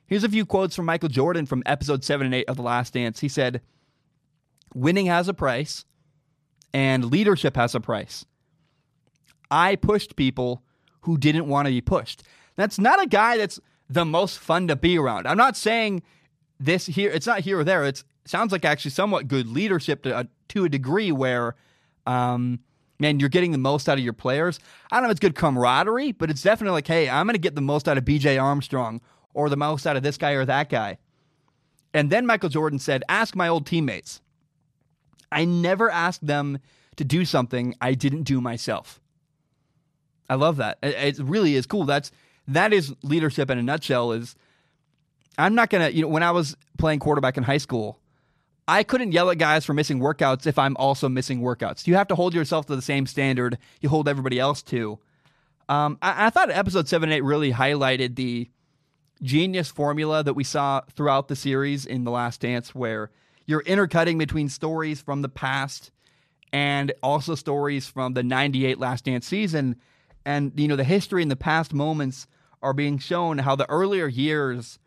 Here's 0.06 0.24
a 0.24 0.28
few 0.28 0.46
quotes 0.46 0.76
from 0.76 0.86
Michael 0.86 1.08
Jordan 1.08 1.46
from 1.46 1.64
episode 1.66 2.04
7 2.04 2.24
and 2.24 2.34
8 2.34 2.48
of 2.48 2.56
The 2.56 2.62
Last 2.62 2.94
Dance. 2.94 3.20
He 3.20 3.28
said, 3.28 3.60
Winning 4.72 5.06
has 5.06 5.26
a 5.26 5.34
price, 5.34 5.84
and 6.72 7.06
leadership 7.06 7.56
has 7.56 7.74
a 7.74 7.80
price. 7.80 8.24
I 9.50 9.76
pushed 9.76 10.16
people 10.16 10.62
who 11.02 11.16
didn't 11.16 11.46
want 11.46 11.66
to 11.66 11.72
be 11.72 11.80
pushed. 11.80 12.22
That's 12.56 12.78
not 12.78 13.02
a 13.02 13.06
guy 13.06 13.36
that's 13.36 13.60
the 13.88 14.04
most 14.04 14.38
fun 14.38 14.68
to 14.68 14.76
be 14.76 14.98
around. 14.98 15.26
I'm 15.26 15.36
not 15.36 15.56
saying 15.56 16.02
this 16.58 16.86
here, 16.86 17.10
it's 17.10 17.26
not 17.26 17.40
here 17.40 17.60
or 17.60 17.64
there. 17.64 17.84
It 17.84 18.02
sounds 18.24 18.52
like 18.52 18.64
actually 18.64 18.90
somewhat 18.90 19.28
good 19.28 19.46
leadership 19.46 20.02
to, 20.02 20.16
uh, 20.16 20.24
to 20.48 20.64
a 20.64 20.68
degree 20.68 21.12
where, 21.12 21.54
um, 22.06 22.60
man, 22.98 23.20
you're 23.20 23.28
getting 23.28 23.52
the 23.52 23.58
most 23.58 23.88
out 23.88 23.98
of 23.98 24.04
your 24.04 24.12
players. 24.12 24.58
I 24.90 24.96
don't 24.96 25.04
know 25.04 25.10
if 25.10 25.12
it's 25.12 25.20
good 25.20 25.34
camaraderie, 25.34 26.12
but 26.12 26.30
it's 26.30 26.42
definitely 26.42 26.72
like, 26.72 26.86
hey, 26.86 27.08
I'm 27.08 27.26
going 27.26 27.34
to 27.34 27.40
get 27.40 27.54
the 27.54 27.60
most 27.60 27.88
out 27.88 27.98
of 27.98 28.04
BJ 28.04 28.42
Armstrong 28.42 29.00
or 29.34 29.48
the 29.48 29.56
most 29.56 29.86
out 29.86 29.96
of 29.96 30.02
this 30.02 30.16
guy 30.16 30.32
or 30.32 30.44
that 30.44 30.70
guy. 30.70 30.98
And 31.94 32.10
then 32.10 32.26
Michael 32.26 32.48
Jordan 32.48 32.78
said, 32.78 33.04
ask 33.08 33.36
my 33.36 33.48
old 33.48 33.66
teammates. 33.66 34.20
I 35.36 35.44
never 35.44 35.90
asked 35.90 36.26
them 36.26 36.58
to 36.96 37.04
do 37.04 37.26
something 37.26 37.74
I 37.78 37.92
didn't 37.92 38.22
do 38.22 38.40
myself. 38.40 39.00
I 40.30 40.34
love 40.36 40.56
that. 40.56 40.78
It, 40.82 41.18
really 41.18 41.54
is 41.54 41.66
cool. 41.66 41.84
That's 41.84 42.10
that 42.48 42.72
is 42.72 42.94
leadership 43.02 43.50
in 43.50 43.58
a 43.58 43.62
nutshell. 43.62 44.12
Is 44.12 44.34
I'm 45.36 45.54
not 45.54 45.68
gonna 45.68 45.90
you 45.90 46.02
know 46.02 46.08
when 46.08 46.22
I 46.22 46.30
was 46.30 46.56
playing 46.78 47.00
quarterback 47.00 47.36
in 47.36 47.42
high 47.42 47.58
school, 47.58 48.00
I 48.66 48.82
couldn't 48.82 49.12
yell 49.12 49.30
at 49.30 49.36
guys 49.36 49.66
for 49.66 49.74
missing 49.74 50.00
workouts 50.00 50.46
if 50.46 50.58
I'm 50.58 50.74
also 50.78 51.06
missing 51.06 51.42
workouts. 51.42 51.86
You 51.86 51.96
have 51.96 52.08
to 52.08 52.14
hold 52.14 52.32
yourself 52.32 52.64
to 52.66 52.74
the 52.74 52.82
same 52.82 53.06
standard 53.06 53.58
you 53.82 53.90
hold 53.90 54.08
everybody 54.08 54.40
else 54.40 54.62
to. 54.62 54.98
Um, 55.68 55.98
I, 56.00 56.26
I 56.26 56.30
thought 56.30 56.50
episode 56.50 56.88
seven 56.88 57.10
and 57.10 57.18
eight 57.18 57.24
really 57.24 57.52
highlighted 57.52 58.16
the 58.16 58.48
genius 59.22 59.68
formula 59.68 60.24
that 60.24 60.34
we 60.34 60.44
saw 60.44 60.80
throughout 60.94 61.28
the 61.28 61.36
series 61.36 61.84
in 61.84 62.04
The 62.04 62.10
Last 62.10 62.40
Dance, 62.40 62.74
where 62.74 63.10
you're 63.46 63.60
intercutting 63.60 64.18
between 64.18 64.48
stories 64.48 65.00
from 65.00 65.22
the 65.22 65.28
past 65.28 65.90
and 66.52 66.92
also 67.02 67.34
stories 67.34 67.86
from 67.86 68.14
the 68.14 68.22
98 68.22 68.78
Last 68.78 69.04
Dance 69.04 69.26
season. 69.26 69.76
And 70.24 70.52
you 70.56 70.68
know 70.68 70.76
the 70.76 70.84
history 70.84 71.22
and 71.22 71.30
the 71.30 71.36
past 71.36 71.72
moments 71.72 72.26
are 72.62 72.72
being 72.72 72.98
shown 72.98 73.38
how 73.38 73.54
the 73.54 73.68
earlier 73.70 74.08
years 74.08 74.78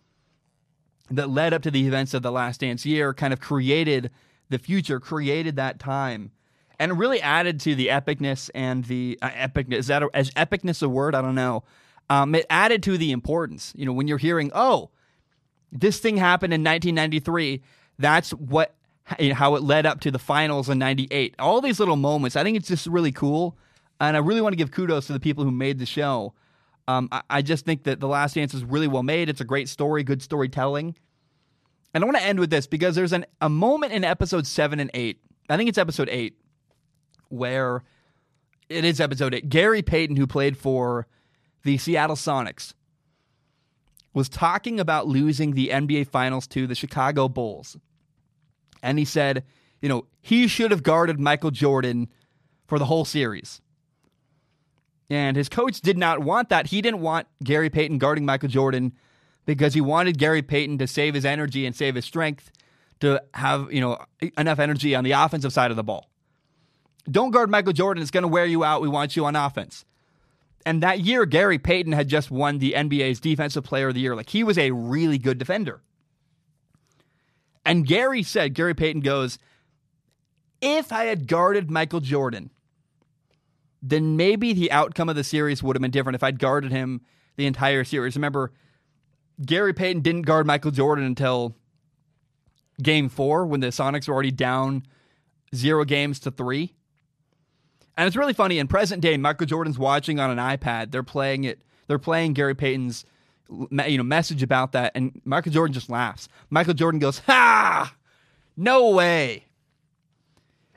that 1.09 1.29
led 1.29 1.53
up 1.53 1.61
to 1.63 1.71
the 1.71 1.87
events 1.87 2.13
of 2.13 2.21
the 2.21 2.31
last 2.31 2.59
dance 2.59 2.85
year 2.85 3.13
kind 3.13 3.33
of 3.33 3.39
created 3.39 4.11
the 4.49 4.59
future 4.59 4.99
created 4.99 5.55
that 5.55 5.79
time 5.79 6.31
and 6.77 6.99
really 6.99 7.21
added 7.21 7.59
to 7.59 7.75
the 7.75 7.87
epicness 7.87 8.49
and 8.53 8.85
the 8.85 9.17
uh, 9.21 9.29
epicness 9.29 9.73
is 9.73 9.87
that 9.87 10.03
a, 10.03 10.07
epicness 10.07 10.83
a 10.83 10.89
word? 10.89 11.15
I 11.15 11.21
don't 11.21 11.35
know. 11.35 11.63
Um, 12.09 12.35
it 12.35 12.45
added 12.49 12.83
to 12.83 12.97
the 12.97 13.11
importance. 13.11 13.73
You 13.75 13.85
know 13.85 13.93
when 13.93 14.07
you're 14.07 14.17
hearing 14.17 14.51
oh 14.53 14.89
this 15.71 15.99
thing 15.99 16.17
happened 16.17 16.53
in 16.53 16.61
1993 16.61 17.61
that's 17.99 18.31
what 18.31 18.73
how 19.29 19.55
it 19.55 19.63
led 19.63 19.85
up 19.85 19.99
to 19.99 20.09
the 20.09 20.19
finals 20.19 20.69
in 20.69 20.79
98 20.79 21.35
all 21.37 21.61
these 21.61 21.79
little 21.79 21.95
moments 21.95 22.35
i 22.35 22.43
think 22.43 22.57
it's 22.57 22.67
just 22.67 22.87
really 22.87 23.11
cool 23.11 23.57
and 23.99 24.15
I 24.15 24.19
really 24.19 24.41
want 24.41 24.53
to 24.53 24.57
give 24.57 24.71
kudos 24.71 25.07
to 25.07 25.13
the 25.13 25.19
people 25.19 25.43
who 25.43 25.51
made 25.51 25.79
the 25.79 25.85
show. 25.85 26.33
Um, 26.87 27.09
I, 27.11 27.21
I, 27.29 27.41
just 27.41 27.65
think 27.65 27.83
that 27.83 27.99
The 27.99 28.07
Last 28.07 28.35
Dance 28.35 28.53
is 28.53 28.63
really 28.63 28.87
well 28.87 29.03
made. 29.03 29.29
It's 29.29 29.41
a 29.41 29.45
great 29.45 29.69
story, 29.69 30.03
good 30.03 30.21
storytelling. 30.21 30.95
And 31.93 32.03
I 32.03 32.05
want 32.05 32.17
to 32.17 32.23
end 32.23 32.39
with 32.39 32.49
this 32.49 32.65
because 32.65 32.95
there's 32.95 33.13
an, 33.13 33.25
a 33.41 33.49
moment 33.49 33.93
in 33.93 34.03
episode 34.03 34.47
seven 34.47 34.79
and 34.79 34.89
eight. 34.93 35.19
I 35.49 35.57
think 35.57 35.69
it's 35.69 35.77
episode 35.77 36.09
eight 36.09 36.37
where 37.29 37.83
it 38.69 38.85
is 38.85 38.99
episode 38.99 39.35
eight. 39.35 39.49
Gary 39.49 39.81
Payton, 39.81 40.15
who 40.15 40.25
played 40.25 40.57
for 40.57 41.07
the 41.63 41.77
Seattle 41.77 42.15
Sonics, 42.15 42.73
was 44.13 44.29
talking 44.29 44.79
about 44.79 45.07
losing 45.07 45.53
the 45.53 45.69
NBA 45.69 46.07
Finals 46.07 46.47
to 46.47 46.65
the 46.65 46.75
Chicago 46.75 47.27
Bulls. 47.27 47.77
And 48.81 48.97
he 48.97 49.05
said, 49.05 49.43
you 49.81 49.89
know, 49.89 50.05
he 50.21 50.47
should 50.47 50.71
have 50.71 50.83
guarded 50.83 51.19
Michael 51.19 51.51
Jordan 51.51 52.09
for 52.67 52.79
the 52.79 52.85
whole 52.85 53.05
series. 53.05 53.61
And 55.09 55.35
his 55.35 55.49
coach 55.49 55.81
did 55.81 55.97
not 55.97 56.19
want 56.19 56.49
that. 56.49 56.67
He 56.67 56.81
didn't 56.81 57.01
want 57.01 57.27
Gary 57.43 57.69
Payton 57.69 57.97
guarding 57.97 58.25
Michael 58.25 58.49
Jordan 58.49 58.93
because 59.45 59.73
he 59.73 59.81
wanted 59.81 60.19
Gary 60.19 60.43
Payton 60.43 60.77
to 60.77 60.87
save 60.87 61.15
his 61.15 61.25
energy 61.25 61.65
and 61.65 61.75
save 61.75 61.95
his 61.95 62.05
strength 62.05 62.51
to 62.99 63.21
have, 63.33 63.71
you 63.71 63.81
know, 63.81 63.97
enough 64.37 64.59
energy 64.59 64.93
on 64.93 65.03
the 65.03 65.13
offensive 65.13 65.51
side 65.51 65.71
of 65.71 65.77
the 65.77 65.83
ball. 65.83 66.09
Don't 67.09 67.31
guard 67.31 67.49
Michael 67.49 67.73
Jordan. 67.73 68.01
It's 68.01 68.11
going 68.11 68.23
to 68.23 68.27
wear 68.27 68.45
you 68.45 68.63
out. 68.63 68.81
We 68.81 68.89
want 68.89 69.15
you 69.15 69.25
on 69.25 69.35
offense. 69.35 69.85
And 70.65 70.83
that 70.83 70.99
year, 70.99 71.25
Gary 71.25 71.57
Payton 71.57 71.93
had 71.93 72.07
just 72.07 72.29
won 72.29 72.59
the 72.59 72.73
NBA's 72.73 73.19
Defensive 73.19 73.63
Player 73.63 73.87
of 73.87 73.95
the 73.95 74.01
Year. 74.01 74.15
Like 74.15 74.29
he 74.29 74.43
was 74.43 74.57
a 74.57 74.71
really 74.71 75.17
good 75.17 75.37
defender. 75.39 75.81
And 77.69 77.85
Gary 77.85 78.23
said, 78.23 78.55
Gary 78.55 78.73
Payton 78.73 79.01
goes, 79.01 79.37
if 80.59 80.91
I 80.91 81.03
had 81.03 81.27
guarded 81.27 81.69
Michael 81.69 81.99
Jordan, 81.99 82.49
then 83.79 84.17
maybe 84.17 84.53
the 84.53 84.71
outcome 84.71 85.07
of 85.07 85.15
the 85.15 85.23
series 85.23 85.61
would 85.61 85.75
have 85.75 85.81
been 85.83 85.91
different 85.91 86.15
if 86.15 86.23
I'd 86.23 86.39
guarded 86.39 86.71
him 86.71 87.01
the 87.35 87.45
entire 87.45 87.83
series. 87.83 88.15
Remember, 88.15 88.51
Gary 89.45 89.71
Payton 89.71 90.01
didn't 90.01 90.23
guard 90.23 90.47
Michael 90.47 90.71
Jordan 90.71 91.05
until 91.05 91.55
game 92.81 93.07
four 93.07 93.45
when 93.45 93.59
the 93.59 93.67
Sonics 93.67 94.07
were 94.07 94.15
already 94.15 94.31
down 94.31 94.81
zero 95.53 95.85
games 95.85 96.19
to 96.21 96.31
three. 96.31 96.73
And 97.95 98.07
it's 98.07 98.17
really 98.17 98.33
funny. 98.33 98.57
In 98.57 98.67
present 98.67 98.99
day, 98.99 99.15
Michael 99.15 99.45
Jordan's 99.45 99.77
watching 99.77 100.19
on 100.19 100.31
an 100.31 100.39
iPad. 100.39 100.89
They're 100.89 101.03
playing 101.03 101.43
it. 101.43 101.61
They're 101.85 101.99
playing 101.99 102.33
Gary 102.33 102.55
Payton's 102.55 103.05
you 103.49 103.97
know 103.97 104.03
message 104.03 104.43
about 104.43 104.73
that, 104.73 104.91
and 104.95 105.21
Michael 105.25 105.51
Jordan 105.51 105.73
just 105.73 105.89
laughs. 105.89 106.27
Michael 106.49 106.73
Jordan 106.73 106.99
goes, 106.99 107.19
"Ha! 107.19 107.93
No 108.55 108.91
way!" 108.91 109.45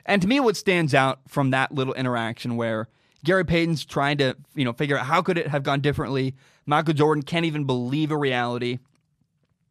And 0.05 0.21
to 0.21 0.27
me, 0.27 0.39
what 0.39 0.57
stands 0.57 0.93
out 0.93 1.19
from 1.27 1.51
that 1.51 1.71
little 1.71 1.93
interaction 1.93 2.57
where 2.57 2.89
Gary 3.23 3.45
Payton's 3.45 3.85
trying 3.85 4.17
to, 4.17 4.35
you 4.53 4.65
know, 4.65 4.73
figure 4.73 4.97
out 4.97 5.05
how 5.05 5.21
could 5.21 5.37
it 5.37 5.47
have 5.47 5.63
gone 5.63 5.79
differently, 5.79 6.35
Michael 6.65 6.93
Jordan 6.93 7.23
can't 7.23 7.45
even 7.45 7.63
believe 7.63 8.11
a 8.11 8.17
reality, 8.17 8.79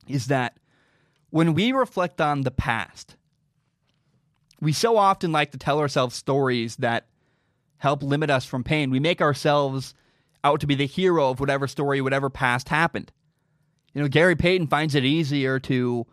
is 0.09 0.29
that 0.29 0.57
when 1.31 1.55
we 1.55 1.73
reflect 1.73 2.21
on 2.21 2.43
the 2.43 2.51
past, 2.51 3.17
we 4.61 4.73
so 4.73 4.97
often 4.97 5.33
like 5.33 5.51
to 5.53 5.59
tell 5.59 5.81
ourselves 5.81 6.15
stories 6.15 6.77
that 6.77 7.07
help 7.79 8.03
limit 8.03 8.31
us 8.31 8.45
from 8.45 8.63
pain. 8.63 8.91
We 8.91 9.01
make 9.01 9.21
ourselves 9.21 9.95
out 10.45 10.61
to 10.61 10.67
be 10.67 10.75
the 10.75 10.87
hero 10.87 11.31
of 11.31 11.41
whatever 11.41 11.67
story, 11.67 12.01
whatever 12.01 12.31
past 12.31 12.69
happened. 12.69 13.13
You 13.95 14.03
know, 14.03 14.09
Gary 14.09 14.37
Payton 14.37 14.69
finds 14.69 14.95
it 14.95 15.05
easier 15.05 15.59
to 15.61 16.07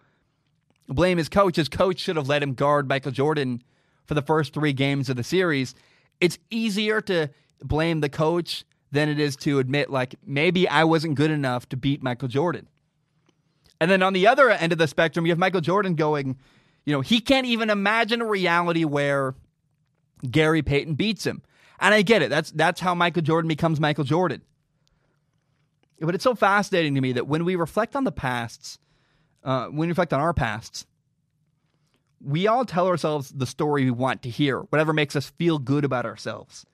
blame 0.88 1.17
his 1.17 1.29
coach. 1.29 1.55
His 1.55 1.69
coach 1.69 2.00
should 2.00 2.17
have 2.17 2.27
let 2.27 2.43
him 2.43 2.53
guard 2.53 2.88
Michael 2.89 3.12
Jordan 3.12 3.63
for 4.09 4.15
the 4.15 4.21
first 4.24 4.55
three 4.55 4.74
games 4.74 5.07
of 5.07 5.17
the 5.17 5.24
series, 5.24 5.75
it's 6.19 6.39
easier 6.50 7.00
to 7.00 7.29
blame 7.62 8.01
the 8.01 8.09
coach 8.09 8.65
than 8.91 9.07
it 9.07 9.19
is 9.19 9.36
to 9.36 9.59
admit, 9.59 9.91
like, 9.91 10.15
maybe 10.25 10.67
I 10.67 10.83
wasn't 10.83 11.13
good 11.13 11.29
enough 11.29 11.69
to 11.69 11.77
beat 11.77 12.01
Michael 12.01 12.27
Jordan. 12.27 12.67
And 13.79 13.89
then 13.89 14.01
on 14.01 14.13
the 14.13 14.25
other 14.25 14.50
end 14.50 14.71
of 14.71 14.79
the 14.79 14.88
spectrum, 14.88 15.27
you 15.27 15.31
have 15.31 15.38
Michael 15.38 15.62
Jordan 15.62 15.93
going, 15.93 16.38
you 16.86 16.91
know, 16.91 17.01
he 17.01 17.21
can't 17.21 17.45
even 17.45 17.69
imagine 17.69 18.19
a 18.19 18.25
reality 18.25 18.83
where 18.83 19.36
Gary 20.29 20.63
Payton 20.63 20.95
beats 20.95 21.25
him. 21.25 21.43
And 21.81 21.93
I 21.93 22.01
get 22.01 22.21
it. 22.21 22.29
That's 22.29 22.51
that's 22.51 22.81
how 22.81 22.93
Michael 22.93 23.21
Jordan 23.21 23.48
becomes 23.48 23.79
Michael 23.79 24.03
Jordan. 24.03 24.41
But 26.00 26.15
it's 26.15 26.24
so 26.24 26.36
fascinating 26.36 26.95
to 26.95 27.01
me 27.01 27.13
that 27.13 27.27
when 27.27 27.45
we 27.45 27.55
reflect 27.55 27.95
on 27.95 28.03
the 28.03 28.12
pasts, 28.12 28.79
uh, 29.43 29.67
when 29.67 29.79
we 29.79 29.88
reflect 29.88 30.13
on 30.13 30.19
our 30.19 30.33
pasts, 30.33 30.86
we 32.24 32.48
all 32.48 32.65
tell 32.65 32.88
ourselves 32.88 33.31
the 33.31 33.45
story 33.45 33.86
we 33.86 33.91
want 33.91 34.21
to 34.24 34.29
hear, 34.29 34.59
whatever 34.59 34.93
makes 34.93 35.15
us 35.15 35.29
feel 35.31 35.57
good 35.59 35.86
about 35.86 36.05
ourselves. 36.05 36.65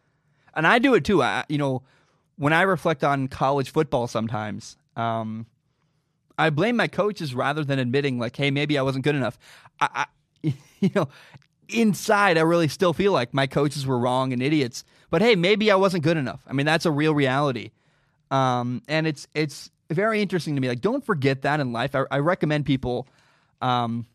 And 0.55 0.65
I 0.65 0.79
do 0.79 0.93
it 0.93 1.03
too. 1.03 1.21
I, 1.21 1.43
you 1.49 1.57
know, 1.57 1.83
when 2.37 2.53
I 2.53 2.63
reflect 2.63 3.03
on 3.03 3.27
college 3.27 3.71
football 3.71 4.07
sometimes, 4.07 4.77
um, 4.95 5.45
I 6.37 6.49
blame 6.49 6.75
my 6.75 6.87
coaches 6.87 7.33
rather 7.33 7.63
than 7.63 7.79
admitting 7.79 8.19
like, 8.19 8.35
hey, 8.35 8.51
maybe 8.51 8.77
I 8.77 8.81
wasn't 8.81 9.03
good 9.03 9.15
enough. 9.15 9.37
I, 9.79 10.05
I, 10.43 10.53
you 10.79 10.91
know, 10.95 11.09
inside 11.69 12.37
I 12.37 12.41
really 12.41 12.67
still 12.67 12.93
feel 12.93 13.11
like 13.11 13.33
my 13.33 13.47
coaches 13.47 13.85
were 13.85 13.97
wrong 13.97 14.33
and 14.33 14.41
idiots. 14.41 14.83
But 15.15 15.21
hey, 15.21 15.37
maybe 15.37 15.71
I 15.71 15.75
wasn't 15.75 16.03
good 16.03 16.17
enough. 16.17 16.41
I 16.45 16.51
mean, 16.51 16.65
that's 16.65 16.85
a 16.85 16.91
real 16.91 17.15
reality. 17.15 17.71
Um, 18.31 18.81
and 18.89 19.07
it's 19.07 19.29
it's 19.33 19.71
very 19.89 20.21
interesting 20.21 20.55
to 20.55 20.61
me. 20.61 20.67
Like, 20.67 20.81
don't 20.81 21.05
forget 21.05 21.43
that 21.43 21.61
in 21.61 21.71
life. 21.71 21.95
I, 21.95 22.03
I 22.11 22.19
recommend 22.19 22.65
people. 22.65 23.07
Um, 23.61 24.07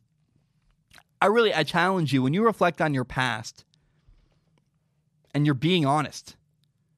I 1.23 1.29
really 1.29 1.55
I 1.55 1.63
challenge 1.63 2.13
you 2.13 2.23
when 2.23 2.35
you 2.35 2.45
reflect 2.45 2.83
on 2.83 2.93
your 2.93 3.07
past 3.07 3.65
and 5.33 5.47
you're 5.47 5.55
being 5.55 5.87
honest. 5.87 6.37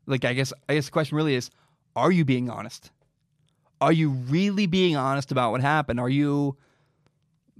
like 0.06 0.24
I 0.24 0.32
guess 0.32 0.52
I 0.68 0.74
guess 0.74 0.86
the 0.86 0.90
question 0.90 1.16
really 1.16 1.36
is, 1.36 1.48
are 1.94 2.10
you 2.10 2.24
being 2.24 2.50
honest? 2.50 2.90
Are 3.80 3.92
you 3.92 4.10
really 4.10 4.66
being 4.66 4.96
honest 4.96 5.30
about 5.30 5.52
what 5.52 5.60
happened? 5.60 6.00
Are 6.00 6.08
you 6.08 6.56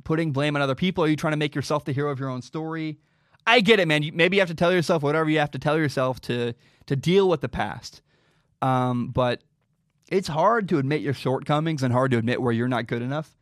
putting 0.03 0.33
blame 0.33 0.57
on 0.57 0.63
other 0.63 0.75
people? 0.75 1.05
Are 1.05 1.09
you 1.09 1.15
trying 1.15 1.35
to 1.35 1.37
make 1.37 1.55
yourself 1.55 1.85
the 1.85 1.93
hero 1.93 2.11
of 2.11 2.19
your 2.19 2.31
own 2.31 2.43
story? 2.43 2.99
I 3.47 3.61
get 3.61 3.81
it, 3.81 3.89
man. 3.89 4.03
You, 4.03 4.13
maybe 4.13 4.37
you 4.37 4.41
have 4.41 4.49
to 4.49 4.55
tell 4.55 4.73
yourself 4.73 5.03
whatever 5.03 5.29
you 5.29 5.39
have 5.39 5.51
to 5.53 5.59
tell 5.59 5.77
yourself 5.77 6.21
to 6.23 6.55
to 6.87 6.97
deal 6.97 7.29
with 7.29 7.41
the 7.41 7.49
past. 7.49 8.03
Um, 8.61 9.09
but 9.09 9.43
it's 10.09 10.29
hard 10.29 10.69
to 10.69 10.79
admit 10.79 11.01
your 11.01 11.15
shortcomings 11.15 11.83
and 11.83 11.93
hard 11.93 12.11
to 12.13 12.19
admit 12.19 12.43
where 12.43 12.53
you're 12.53 12.69
not 12.69 12.87
good 12.87 13.03
enough. 13.03 13.35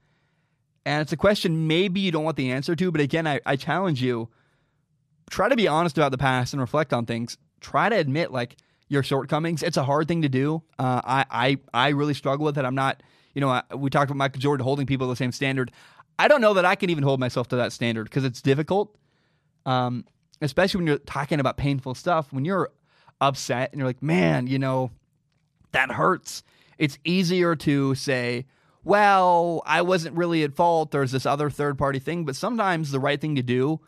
And 0.87 1.03
it's 1.03 1.13
a 1.13 1.17
question 1.17 1.67
maybe 1.67 2.01
you 2.01 2.11
don't 2.11 2.25
want 2.25 2.37
the 2.37 2.53
answer 2.53 2.75
to, 2.75 2.91
but 2.91 3.01
again, 3.01 3.27
I, 3.27 3.41
I 3.45 3.57
challenge 3.57 4.03
you 4.03 4.29
try 5.31 5.49
to 5.49 5.57
be 5.57 5.69
honest 5.69 5.97
about 5.97 6.11
the 6.11 6.19
past 6.19 6.53
and 6.53 6.61
reflect 6.61 6.93
on 6.93 7.07
things. 7.07 7.39
Try 7.61 7.89
to 7.89 7.97
admit 7.97 8.33
like 8.33 8.57
your 8.89 9.03
shortcomings. 9.03 9.63
It's 9.63 9.77
a 9.77 9.85
hard 9.85 10.09
thing 10.09 10.23
to 10.23 10.29
do. 10.29 10.63
Uh, 10.79 11.01
I, 11.05 11.25
I 11.31 11.59
I 11.73 11.89
really 11.91 12.15
struggle 12.15 12.45
with 12.45 12.59
it. 12.59 12.65
I'm 12.65 12.75
not, 12.75 13.03
you 13.35 13.41
know, 13.41 13.49
I, 13.49 13.63
we 13.75 13.89
talked 13.91 14.11
about 14.11 14.19
Michael 14.19 14.41
Jordan 14.41 14.65
holding 14.65 14.87
people 14.87 15.07
to 15.07 15.13
the 15.13 15.17
same 15.17 15.33
standard. 15.33 15.71
I 16.19 16.29
don't 16.29 16.41
know 16.41 16.55
that 16.55 16.65
I 16.65 16.75
can 16.75 16.91
even 16.91 17.05
hold 17.05 17.21
myself 17.21 17.49
to 17.49 17.57
that 17.57 17.73
standard 17.73 18.05
because 18.05 18.25
it's 18.25 18.43
difficult. 18.43 18.97
Um, 19.67 20.05
especially 20.41 20.79
when 20.79 20.87
you're 20.87 20.99
talking 20.99 21.41
about 21.41 21.57
painful 21.57 21.95
stuff. 21.95 22.33
When 22.33 22.45
you're 22.45 22.71
upset 23.21 23.73
and 23.73 23.79
you're 23.79 23.89
like, 23.89 24.03
man, 24.03 24.47
you 24.47 24.59
know, 24.59 24.91
that 25.73 25.91
hurts. 25.91 26.43
It's 26.79 26.99
easier 27.05 27.55
to 27.57 27.95
say, 27.95 28.47
well, 28.83 29.63
I 29.67 29.83
wasn't 29.83 30.17
really 30.17 30.43
at 30.43 30.55
fault. 30.55 30.91
There's 30.91 31.13
this 31.13 31.27
other 31.27 31.51
third 31.51 31.77
party 31.77 31.99
thing. 31.99 32.25
But 32.25 32.37
sometimes 32.37 32.91
the 32.91 33.01
right 33.01 33.21
thing 33.21 33.37
to 33.37 33.43
do 33.43 33.81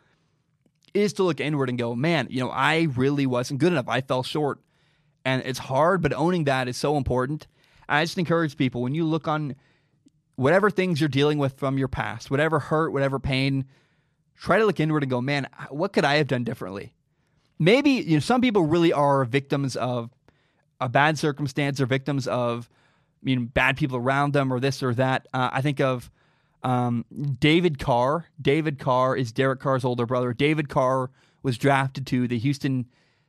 is 0.93 1.13
to 1.13 1.23
look 1.23 1.39
inward 1.39 1.69
and 1.69 1.77
go, 1.77 1.95
man, 1.95 2.27
you 2.29 2.39
know, 2.39 2.51
I 2.51 2.87
really 2.95 3.25
wasn't 3.25 3.59
good 3.59 3.71
enough. 3.71 3.89
I 3.89 4.01
fell 4.01 4.21
short. 4.21 4.59
And 5.25 5.41
it's 5.45 5.59
hard, 5.59 6.01
but 6.01 6.13
owning 6.13 6.43
that 6.43 6.67
is 6.67 6.77
so 6.77 6.97
important. 6.97 7.47
I 7.89 8.03
just 8.03 8.17
encourage 8.17 8.57
people 8.57 8.81
when 8.81 8.93
you 8.93 9.05
look 9.05 9.27
on 9.27 9.55
whatever 10.35 10.69
things 10.69 10.99
you're 10.99 11.09
dealing 11.09 11.37
with 11.37 11.57
from 11.57 11.77
your 11.77 11.87
past, 11.87 12.29
whatever 12.29 12.59
hurt, 12.59 12.91
whatever 12.91 13.19
pain, 13.19 13.65
try 14.35 14.59
to 14.59 14.65
look 14.65 14.79
inward 14.79 15.03
and 15.03 15.09
go, 15.09 15.21
man, 15.21 15.47
what 15.69 15.93
could 15.93 16.05
I 16.05 16.15
have 16.15 16.27
done 16.27 16.43
differently? 16.43 16.93
Maybe, 17.59 17.91
you 17.91 18.15
know, 18.15 18.19
some 18.19 18.41
people 18.41 18.63
really 18.63 18.91
are 18.91 19.23
victims 19.25 19.75
of 19.75 20.09
a 20.81 20.89
bad 20.89 21.17
circumstance 21.17 21.79
or 21.79 21.85
victims 21.85 22.27
of, 22.27 22.69
you 23.23 23.39
bad 23.39 23.77
people 23.77 23.97
around 23.97 24.33
them 24.33 24.51
or 24.51 24.59
this 24.59 24.83
or 24.83 24.93
that. 24.95 25.27
Uh, 25.33 25.49
I 25.53 25.61
think 25.61 25.79
of 25.79 26.11
um, 26.63 27.05
David 27.39 27.79
Carr. 27.79 28.25
David 28.41 28.79
Carr 28.79 29.15
is 29.15 29.31
Derek 29.31 29.59
Carr's 29.59 29.85
older 29.85 30.05
brother. 30.05 30.33
David 30.33 30.67
Carr 30.67 31.09
was 31.41 31.57
drafted 31.57 32.07
to 32.07 32.27
the 32.27 32.37
Houston 32.39 32.85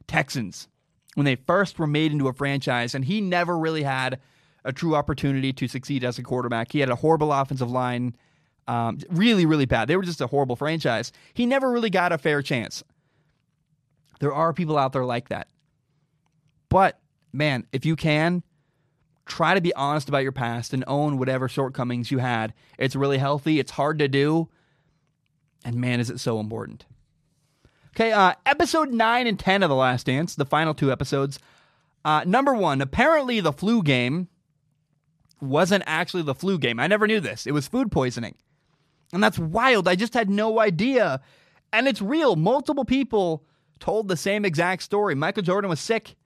Texans 0.07 0.69
when 1.15 1.25
they 1.25 1.37
first 1.37 1.79
were 1.79 1.87
made 1.87 2.13
into 2.13 2.29
a 2.29 2.33
franchise, 2.33 2.95
and 2.95 3.05
he 3.05 3.21
never 3.21 3.57
really 3.57 3.83
had 3.85 4.19
a 4.65 4.73
true 4.73 4.97
opportunity 4.97 5.53
to 5.53 5.69
succeed 5.69 6.03
as 6.03 6.19
a 6.19 6.23
quarterback. 6.23 6.73
He 6.73 6.81
had 6.81 6.91
a 6.91 6.97
horrible 6.97 7.33
offensive 7.33 7.71
line, 7.71 8.17
um, 8.67 8.99
really, 9.11 9.47
really 9.47 9.67
bad. 9.67 9.89
They 9.89 9.97
were 9.97 10.03
just 10.03 10.21
a 10.21 10.27
horrible 10.27 10.57
franchise. 10.57 11.13
He 11.35 11.47
never 11.47 11.71
really 11.71 11.91
got 11.91 12.13
a 12.13 12.19
fair 12.19 12.43
chance. 12.43 12.83
There 14.21 14.33
are 14.33 14.53
people 14.53 14.79
out 14.79 14.93
there 14.93 15.05
like 15.05 15.29
that. 15.29 15.49
But, 16.69 16.99
man, 17.33 17.67
if 17.73 17.85
you 17.85 17.97
can, 17.97 18.43
try 19.27 19.55
to 19.55 19.61
be 19.61 19.75
honest 19.75 20.09
about 20.09 20.23
your 20.23 20.33
past 20.33 20.73
and 20.73 20.85
own 20.87 21.19
whatever 21.19 21.49
shortcomings 21.49 22.11
you 22.11 22.19
had. 22.19 22.53
It's 22.79 22.97
really 22.97 23.19
healthy, 23.19 23.59
it's 23.59 23.73
hard 23.73 23.99
to 23.99 24.09
do, 24.09 24.49
and 25.65 25.77
man, 25.77 26.01
is 26.01 26.11
it 26.11 26.21
so 26.21 26.41
important. 26.41 26.85
Okay, 27.95 28.13
uh, 28.13 28.35
episode 28.45 28.91
9 28.91 29.27
and 29.27 29.39
10 29.39 29.63
of 29.63 29.69
The 29.69 29.77
Last 29.77 30.07
Dance, 30.07 30.35
the 30.35 30.45
final 30.45 30.75
two 30.75 30.91
episodes. 30.91 31.39
Uh, 32.05 32.25
number 32.27 32.53
one, 32.53 32.81
apparently 32.81 33.41
the 33.41 33.53
flu 33.53 33.83
game 33.83 34.29
wasn't 35.41 35.85
actually 35.87 36.23
the 36.23 36.35
flu 36.35 36.59
game. 36.59 36.81
I 36.81 36.87
never 36.87 37.07
knew 37.07 37.21
this. 37.21 37.47
It 37.47 37.53
was 37.53 37.69
food 37.69 37.93
poisoning. 37.93 38.35
And 39.13 39.23
that's 39.23 39.39
wild. 39.39 39.87
I 39.89 39.95
just 39.95 40.15
had 40.15 40.31
no 40.31 40.61
idea. 40.61 41.21
And 41.73 41.87
it's 41.87 42.03
real. 42.03 42.37
Multiple 42.37 42.85
people 42.85 43.45
told 43.81 44.09
the 44.09 44.17
same 44.17 44.45
exact 44.45 44.83
story. 44.83 45.15
Michael 45.15 45.43
Jordan 45.43 45.69
was 45.69 45.81
sick 45.81 46.17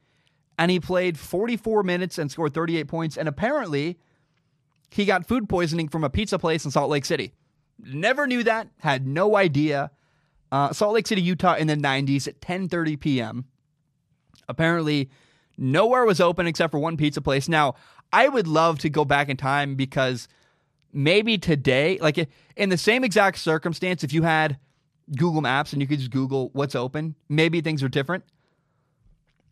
and 0.58 0.70
he 0.70 0.80
played 0.80 1.18
44 1.18 1.82
minutes 1.82 2.18
and 2.18 2.30
scored 2.30 2.52
38 2.52 2.88
points. 2.88 3.16
And 3.16 3.28
apparently, 3.28 3.98
he 4.90 5.04
got 5.04 5.26
food 5.26 5.48
poisoning 5.48 5.88
from 5.88 6.04
a 6.04 6.10
pizza 6.10 6.38
place 6.38 6.64
in 6.64 6.70
Salt 6.70 6.90
Lake 6.90 7.04
City. 7.04 7.32
Never 7.78 8.26
knew 8.26 8.42
that. 8.42 8.68
Had 8.80 9.06
no 9.06 9.36
idea. 9.36 9.90
Uh, 10.50 10.72
Salt 10.72 10.94
Lake 10.94 11.06
City, 11.06 11.22
Utah, 11.22 11.54
in 11.54 11.66
the 11.68 11.76
90s 11.76 12.26
at 12.26 12.40
10:30 12.40 12.98
p.m. 12.98 13.44
Apparently, 14.48 15.10
nowhere 15.56 16.04
was 16.04 16.20
open 16.20 16.46
except 16.46 16.70
for 16.70 16.78
one 16.78 16.96
pizza 16.96 17.20
place. 17.20 17.48
Now, 17.48 17.74
I 18.12 18.28
would 18.28 18.48
love 18.48 18.78
to 18.80 18.88
go 18.88 19.04
back 19.04 19.28
in 19.28 19.36
time 19.36 19.74
because 19.74 20.26
maybe 20.92 21.38
today, 21.38 21.98
like 22.00 22.28
in 22.56 22.68
the 22.68 22.78
same 22.78 23.04
exact 23.04 23.38
circumstance, 23.38 24.04
if 24.04 24.12
you 24.12 24.22
had 24.22 24.58
Google 25.16 25.40
Maps 25.40 25.72
and 25.72 25.80
you 25.80 25.88
could 25.88 25.98
just 25.98 26.10
Google 26.10 26.50
what's 26.52 26.74
open, 26.74 27.14
maybe 27.28 27.60
things 27.60 27.82
are 27.82 27.88
different. 27.88 28.24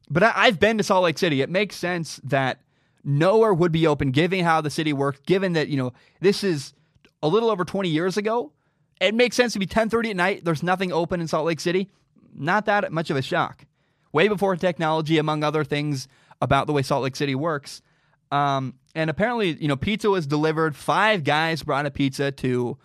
But 0.08 0.22
I, 0.22 0.46
have 0.46 0.60
been 0.60 0.78
to 0.78 0.84
Salt 0.84 1.04
Lake 1.04 1.18
City. 1.18 1.42
It 1.42 1.50
makes 1.50 1.76
sense 1.76 2.20
that 2.24 2.60
nowhere 3.04 3.52
would 3.52 3.72
be 3.72 3.86
open, 3.86 4.10
given 4.12 4.44
how 4.44 4.60
the 4.60 4.70
city 4.70 4.92
works. 4.92 5.20
Given 5.26 5.54
that 5.54 5.68
you 5.68 5.76
know 5.76 5.92
this 6.20 6.44
is 6.44 6.74
a 7.22 7.28
little 7.28 7.50
over 7.50 7.64
20 7.64 7.88
years 7.88 8.16
ago, 8.16 8.52
it 9.00 9.14
makes 9.14 9.36
sense 9.36 9.52
to 9.54 9.58
be 9.58 9.66
10:30 9.66 10.10
at 10.10 10.16
night. 10.16 10.44
There's 10.44 10.62
nothing 10.62 10.92
open 10.92 11.20
in 11.20 11.28
Salt 11.28 11.46
Lake 11.46 11.60
City. 11.60 11.90
Not 12.34 12.66
that 12.66 12.92
much 12.92 13.10
of 13.10 13.16
a 13.16 13.22
shock. 13.22 13.64
Way 14.12 14.28
before 14.28 14.54
technology, 14.56 15.18
among 15.18 15.42
other 15.42 15.64
things 15.64 16.06
about 16.40 16.66
the 16.66 16.72
way 16.72 16.82
Salt 16.82 17.02
Lake 17.02 17.16
City 17.16 17.34
works. 17.34 17.82
Um, 18.30 18.74
and 18.96 19.08
apparently, 19.08 19.56
you 19.60 19.68
know, 19.68 19.76
pizza 19.76 20.10
was 20.10 20.26
delivered. 20.26 20.74
Five 20.74 21.22
guys 21.22 21.62
brought 21.62 21.86
a 21.86 21.90
pizza 21.90 22.32
to, 22.32 22.76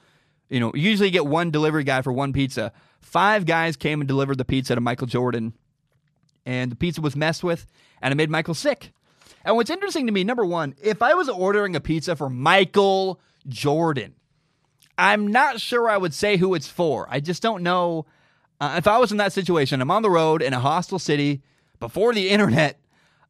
you 0.50 0.60
know, 0.60 0.72
usually 0.76 1.08
you 1.08 1.14
get 1.14 1.26
one 1.26 1.50
delivery 1.50 1.84
guy 1.84 2.04
for 2.04 2.12
one 2.12 2.34
pizza. 2.34 2.72
Five 3.00 3.46
guys 3.46 3.76
came 3.76 4.02
and 4.02 4.08
delivered 4.08 4.38
the 4.38 4.46
pizza 4.46 4.76
to 4.76 4.82
Michael 4.82 5.08
Jordan 5.08 5.54
and 6.46 6.72
the 6.72 6.76
pizza 6.76 7.02
was 7.02 7.16
messed 7.16 7.44
with, 7.44 7.68
and 8.02 8.12
it 8.12 8.16
made 8.16 8.30
Michael 8.30 8.54
sick. 8.54 8.92
And 9.44 9.56
what's 9.56 9.70
interesting 9.70 10.06
to 10.08 10.12
me, 10.12 10.24
number 10.24 10.46
one, 10.46 10.76
if 10.82 11.02
I 11.02 11.14
was 11.14 11.30
ordering 11.30 11.76
a 11.76 11.80
pizza 11.80 12.16
for 12.16 12.30
Michael 12.30 13.20
Jordan, 13.48 14.16
I'm 14.98 15.28
not 15.28 15.60
sure 15.60 15.90
I 15.90 15.98
would 15.98 16.14
say 16.14 16.38
who 16.38 16.54
it's 16.54 16.68
for. 16.68 17.08
I 17.10 17.20
just 17.20 17.42
don't 17.42 17.64
know. 17.64 18.06
Uh, 18.60 18.76
if 18.78 18.88
I 18.88 18.98
was 19.00 19.12
in 19.12 19.18
that 19.18 19.34
situation, 19.34 19.82
I'm 19.82 19.90
on 19.90 20.04
the 20.04 20.10
road 20.10 20.42
in 20.42 20.54
a 20.54 20.60
hostile 20.60 21.00
city 21.00 21.42
before 21.80 22.14
the 22.14 22.30
internet, 22.30 22.80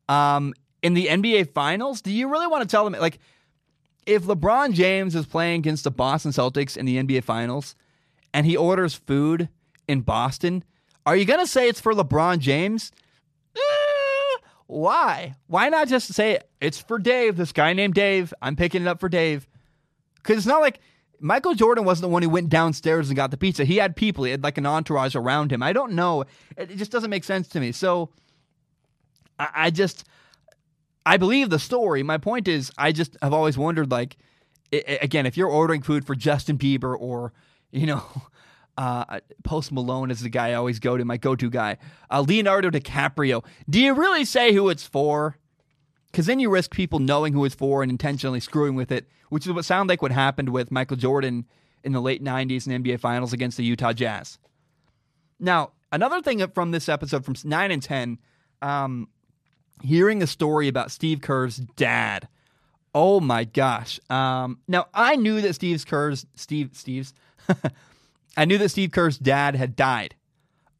um, 0.10 0.54
in 0.82 0.94
the 0.94 1.08
NBA 1.08 1.54
Finals. 1.54 2.02
Do 2.02 2.12
you 2.12 2.30
really 2.30 2.48
want 2.48 2.62
to 2.64 2.68
tell 2.68 2.84
them 2.84 3.00
like 3.00 3.20
if 4.06 4.24
LeBron 4.24 4.74
James 4.74 5.16
is 5.16 5.26
playing 5.26 5.60
against 5.60 5.84
the 5.84 5.92
Boston 5.92 6.32
Celtics 6.32 6.76
in 6.76 6.86
the 6.86 6.98
NBA 6.98 7.24
Finals 7.24 7.76
and 8.34 8.46
he 8.46 8.58
orders 8.58 8.94
food 8.94 9.50
in 9.88 10.02
Boston? 10.02 10.64
Are 11.06 11.16
you 11.16 11.26
to 11.26 11.48
say 11.48 11.68
it's 11.68 11.82
for 11.82 11.94
LeBron 11.94 12.40
James? 12.40 12.92
Eh, 13.56 14.38
why? 14.68 15.36
Why 15.48 15.70
not 15.70 15.88
just 15.88 16.14
say 16.14 16.40
it's 16.60 16.80
for 16.80 17.00
Dave, 17.00 17.38
this 17.38 17.52
guy 17.52 17.74
named 17.74 17.94
Dave? 17.94 18.34
I'm 18.42 18.56
picking 18.56 18.84
it 18.84 18.88
up 18.88 19.00
for 19.00 19.10
Dave. 19.10 19.48
Because 20.16 20.38
it's 20.38 20.48
not 20.48 20.62
like 20.62 20.80
Michael 21.20 21.54
Jordan 21.54 21.86
wasn't 21.86 22.04
the 22.04 22.14
one 22.14 22.24
who 22.24 22.30
went 22.30 22.50
downstairs 22.50 23.10
and 23.10 23.16
got 23.16 23.32
the 23.32 23.38
pizza. 23.38 23.66
He 23.66 23.78
had 23.78 23.96
people, 23.96 24.24
he 24.24 24.32
had 24.32 24.44
like 24.44 24.58
an 24.58 24.66
entourage 24.66 25.16
around 25.16 25.52
him. 25.52 25.62
I 25.62 25.74
don't 25.74 25.94
know. 25.94 26.26
It, 26.58 26.76
just 26.78 26.92
doesn't 26.92 27.10
make 27.10 27.24
sense 27.24 27.48
to 27.50 27.60
me. 27.60 27.72
So 27.72 28.10
I, 29.40 29.50
I 29.54 29.70
just, 29.70 30.06
I 31.06 31.18
believe 31.18 31.50
the 31.50 31.60
story. 31.60 32.04
My 32.04 32.18
point 32.18 32.48
is, 32.48 32.72
I 32.78 32.92
just 32.92 33.18
have 33.22 33.34
always 33.34 33.58
wondered 33.58 33.92
like, 33.92 34.18
again, 34.72 35.26
if 35.26 35.36
you're 35.36 35.50
ordering 35.50 35.82
food 35.82 36.06
for 36.06 36.16
Justin 36.16 36.58
Bieber 36.58 36.96
or, 36.98 37.34
you 37.72 37.86
know, 37.88 38.04
uh, 38.78 39.20
Post 39.44 39.72
Malone 39.72 40.12
is 40.12 40.22
the 40.22 40.30
guy 40.30 40.50
I 40.50 40.54
always 40.54 40.80
go 40.80 40.98
to, 40.98 41.06
my 41.06 41.18
go 41.18 41.36
to 41.36 41.50
guy. 41.50 41.78
Uh, 42.10 42.22
Leonardo 42.22 42.70
DiCaprio. 42.70 43.44
Do 43.70 43.80
you 43.80 43.94
really 43.94 44.26
say 44.26 44.54
who 44.54 44.70
it's 44.70 44.86
for? 44.86 45.38
Because 46.12 46.26
then 46.26 46.40
you 46.40 46.50
risk 46.50 46.72
people 46.72 47.00
knowing 47.00 47.34
who 47.34 47.46
it's 47.46 47.56
for 47.56 47.82
and 47.82 47.92
intentionally 47.92 48.42
screwing 48.42 48.76
with 48.76 48.92
it, 48.92 49.08
which 49.30 49.48
is 49.48 49.54
what 49.54 49.66
sounded 49.66 49.92
like 49.92 50.02
what 50.02 50.12
happened 50.12 50.50
with 50.50 50.72
Michael 50.72 50.98
Jordan 50.98 51.46
in 51.84 51.94
the 51.94 52.02
late 52.02 52.24
90s 52.24 52.68
in 52.68 52.84
NBA 52.84 53.00
Finals 53.00 53.34
against 53.34 53.58
the 53.58 53.64
Utah 53.64 53.94
Jazz. 53.94 54.38
Now, 55.40 55.72
another 55.92 56.22
thing 56.22 56.46
from 56.50 56.72
this 56.72 56.90
episode 56.90 57.26
from 57.26 57.36
9 57.44 57.72
and 57.72 57.82
10, 57.82 58.20
um, 58.62 59.08
hearing 59.84 60.22
a 60.22 60.28
story 60.28 60.68
about 60.68 60.92
Steve 60.92 61.22
Kerr's 61.22 61.58
dad. 61.58 62.28
Oh 62.94 63.20
my 63.20 63.44
gosh. 63.44 64.00
Um, 64.10 64.60
now, 64.68 64.88
I 64.94 65.16
knew 65.16 65.42
that 65.42 65.54
Steve 65.54 65.86
Kerr's, 65.86 66.26
Steve, 66.36 66.72
Steve's, 66.74 67.14
I 68.38 68.46
knew 68.46 68.58
that 68.58 68.70
Steve 68.70 68.92
Kerr's 68.92 69.18
dad 69.18 69.56
had 69.56 69.76
died. 69.76 70.16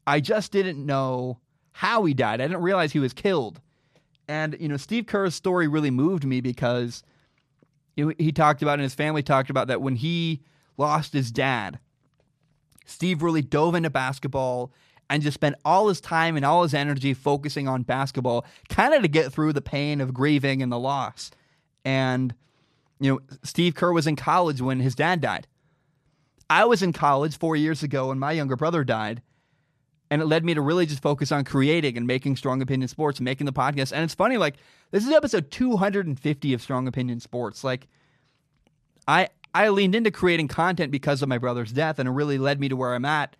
I 0.06 0.20
just 0.20 0.52
didn't 0.52 0.84
know 0.84 1.38
how 1.72 2.04
he 2.04 2.14
died. 2.14 2.40
I 2.40 2.48
didn't 2.48 2.62
realize 2.62 2.92
he 2.92 2.98
was 2.98 3.12
killed. 3.12 3.60
And, 4.28 4.56
you 4.60 4.68
know, 4.68 4.76
Steve 4.76 5.06
Kerr's 5.06 5.34
story 5.34 5.68
really 5.68 5.90
moved 5.90 6.24
me 6.24 6.40
because 6.40 7.02
he 7.96 8.32
talked 8.32 8.62
about, 8.62 8.74
and 8.74 8.82
his 8.82 8.94
family 8.94 9.22
talked 9.22 9.50
about 9.50 9.68
that 9.68 9.82
when 9.82 9.96
he 9.96 10.42
lost 10.76 11.12
his 11.12 11.30
dad, 11.30 11.78
Steve 12.86 13.22
really 13.22 13.42
dove 13.42 13.74
into 13.74 13.90
basketball 13.90 14.72
and 15.12 15.22
just 15.22 15.34
spent 15.34 15.56
all 15.62 15.88
his 15.88 16.00
time 16.00 16.36
and 16.36 16.44
all 16.44 16.62
his 16.62 16.72
energy 16.72 17.12
focusing 17.12 17.68
on 17.68 17.82
basketball, 17.82 18.46
kind 18.70 18.94
of 18.94 19.02
to 19.02 19.08
get 19.08 19.30
through 19.30 19.52
the 19.52 19.60
pain 19.60 20.00
of 20.00 20.14
grieving 20.14 20.62
and 20.62 20.72
the 20.72 20.78
loss. 20.78 21.30
And, 21.84 22.34
you 22.98 23.12
know, 23.12 23.20
Steve 23.44 23.74
Kerr 23.74 23.92
was 23.92 24.06
in 24.06 24.16
college 24.16 24.62
when 24.62 24.80
his 24.80 24.94
dad 24.94 25.20
died. 25.20 25.46
I 26.48 26.64
was 26.64 26.82
in 26.82 26.94
college 26.94 27.36
four 27.36 27.56
years 27.56 27.82
ago 27.82 28.08
when 28.08 28.18
my 28.18 28.32
younger 28.32 28.56
brother 28.56 28.84
died. 28.84 29.20
And 30.10 30.22
it 30.22 30.26
led 30.26 30.46
me 30.46 30.54
to 30.54 30.62
really 30.62 30.86
just 30.86 31.02
focus 31.02 31.30
on 31.30 31.44
creating 31.44 31.98
and 31.98 32.06
making 32.06 32.36
Strong 32.36 32.62
Opinion 32.62 32.88
Sports 32.88 33.18
and 33.18 33.24
making 33.26 33.44
the 33.44 33.52
podcast. 33.52 33.92
And 33.92 34.04
it's 34.04 34.14
funny, 34.14 34.38
like, 34.38 34.56
this 34.92 35.06
is 35.06 35.12
episode 35.12 35.50
250 35.50 36.54
of 36.54 36.62
Strong 36.62 36.88
Opinion 36.88 37.20
Sports. 37.20 37.62
Like, 37.62 37.86
I 39.06 39.28
I 39.54 39.68
leaned 39.68 39.94
into 39.94 40.10
creating 40.10 40.48
content 40.48 40.90
because 40.90 41.20
of 41.20 41.28
my 41.28 41.36
brother's 41.36 41.72
death, 41.72 41.98
and 41.98 42.08
it 42.08 42.12
really 42.12 42.38
led 42.38 42.60
me 42.60 42.70
to 42.70 42.76
where 42.76 42.94
I'm 42.94 43.04
at. 43.04 43.36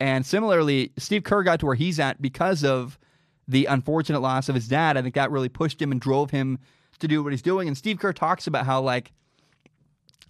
And 0.00 0.24
similarly, 0.24 0.92
Steve 0.96 1.24
Kerr 1.24 1.42
got 1.42 1.60
to 1.60 1.66
where 1.66 1.74
he's 1.74 1.98
at 1.98 2.22
because 2.22 2.64
of 2.64 2.98
the 3.48 3.66
unfortunate 3.66 4.20
loss 4.20 4.48
of 4.48 4.54
his 4.54 4.68
dad. 4.68 4.96
I 4.96 5.02
think 5.02 5.14
that 5.14 5.30
really 5.30 5.48
pushed 5.48 5.80
him 5.80 5.90
and 5.90 6.00
drove 6.00 6.30
him 6.30 6.58
to 7.00 7.08
do 7.08 7.22
what 7.22 7.32
he's 7.32 7.42
doing. 7.42 7.66
And 7.68 7.76
Steve 7.76 7.98
Kerr 7.98 8.12
talks 8.12 8.46
about 8.46 8.66
how 8.66 8.80
like 8.80 9.12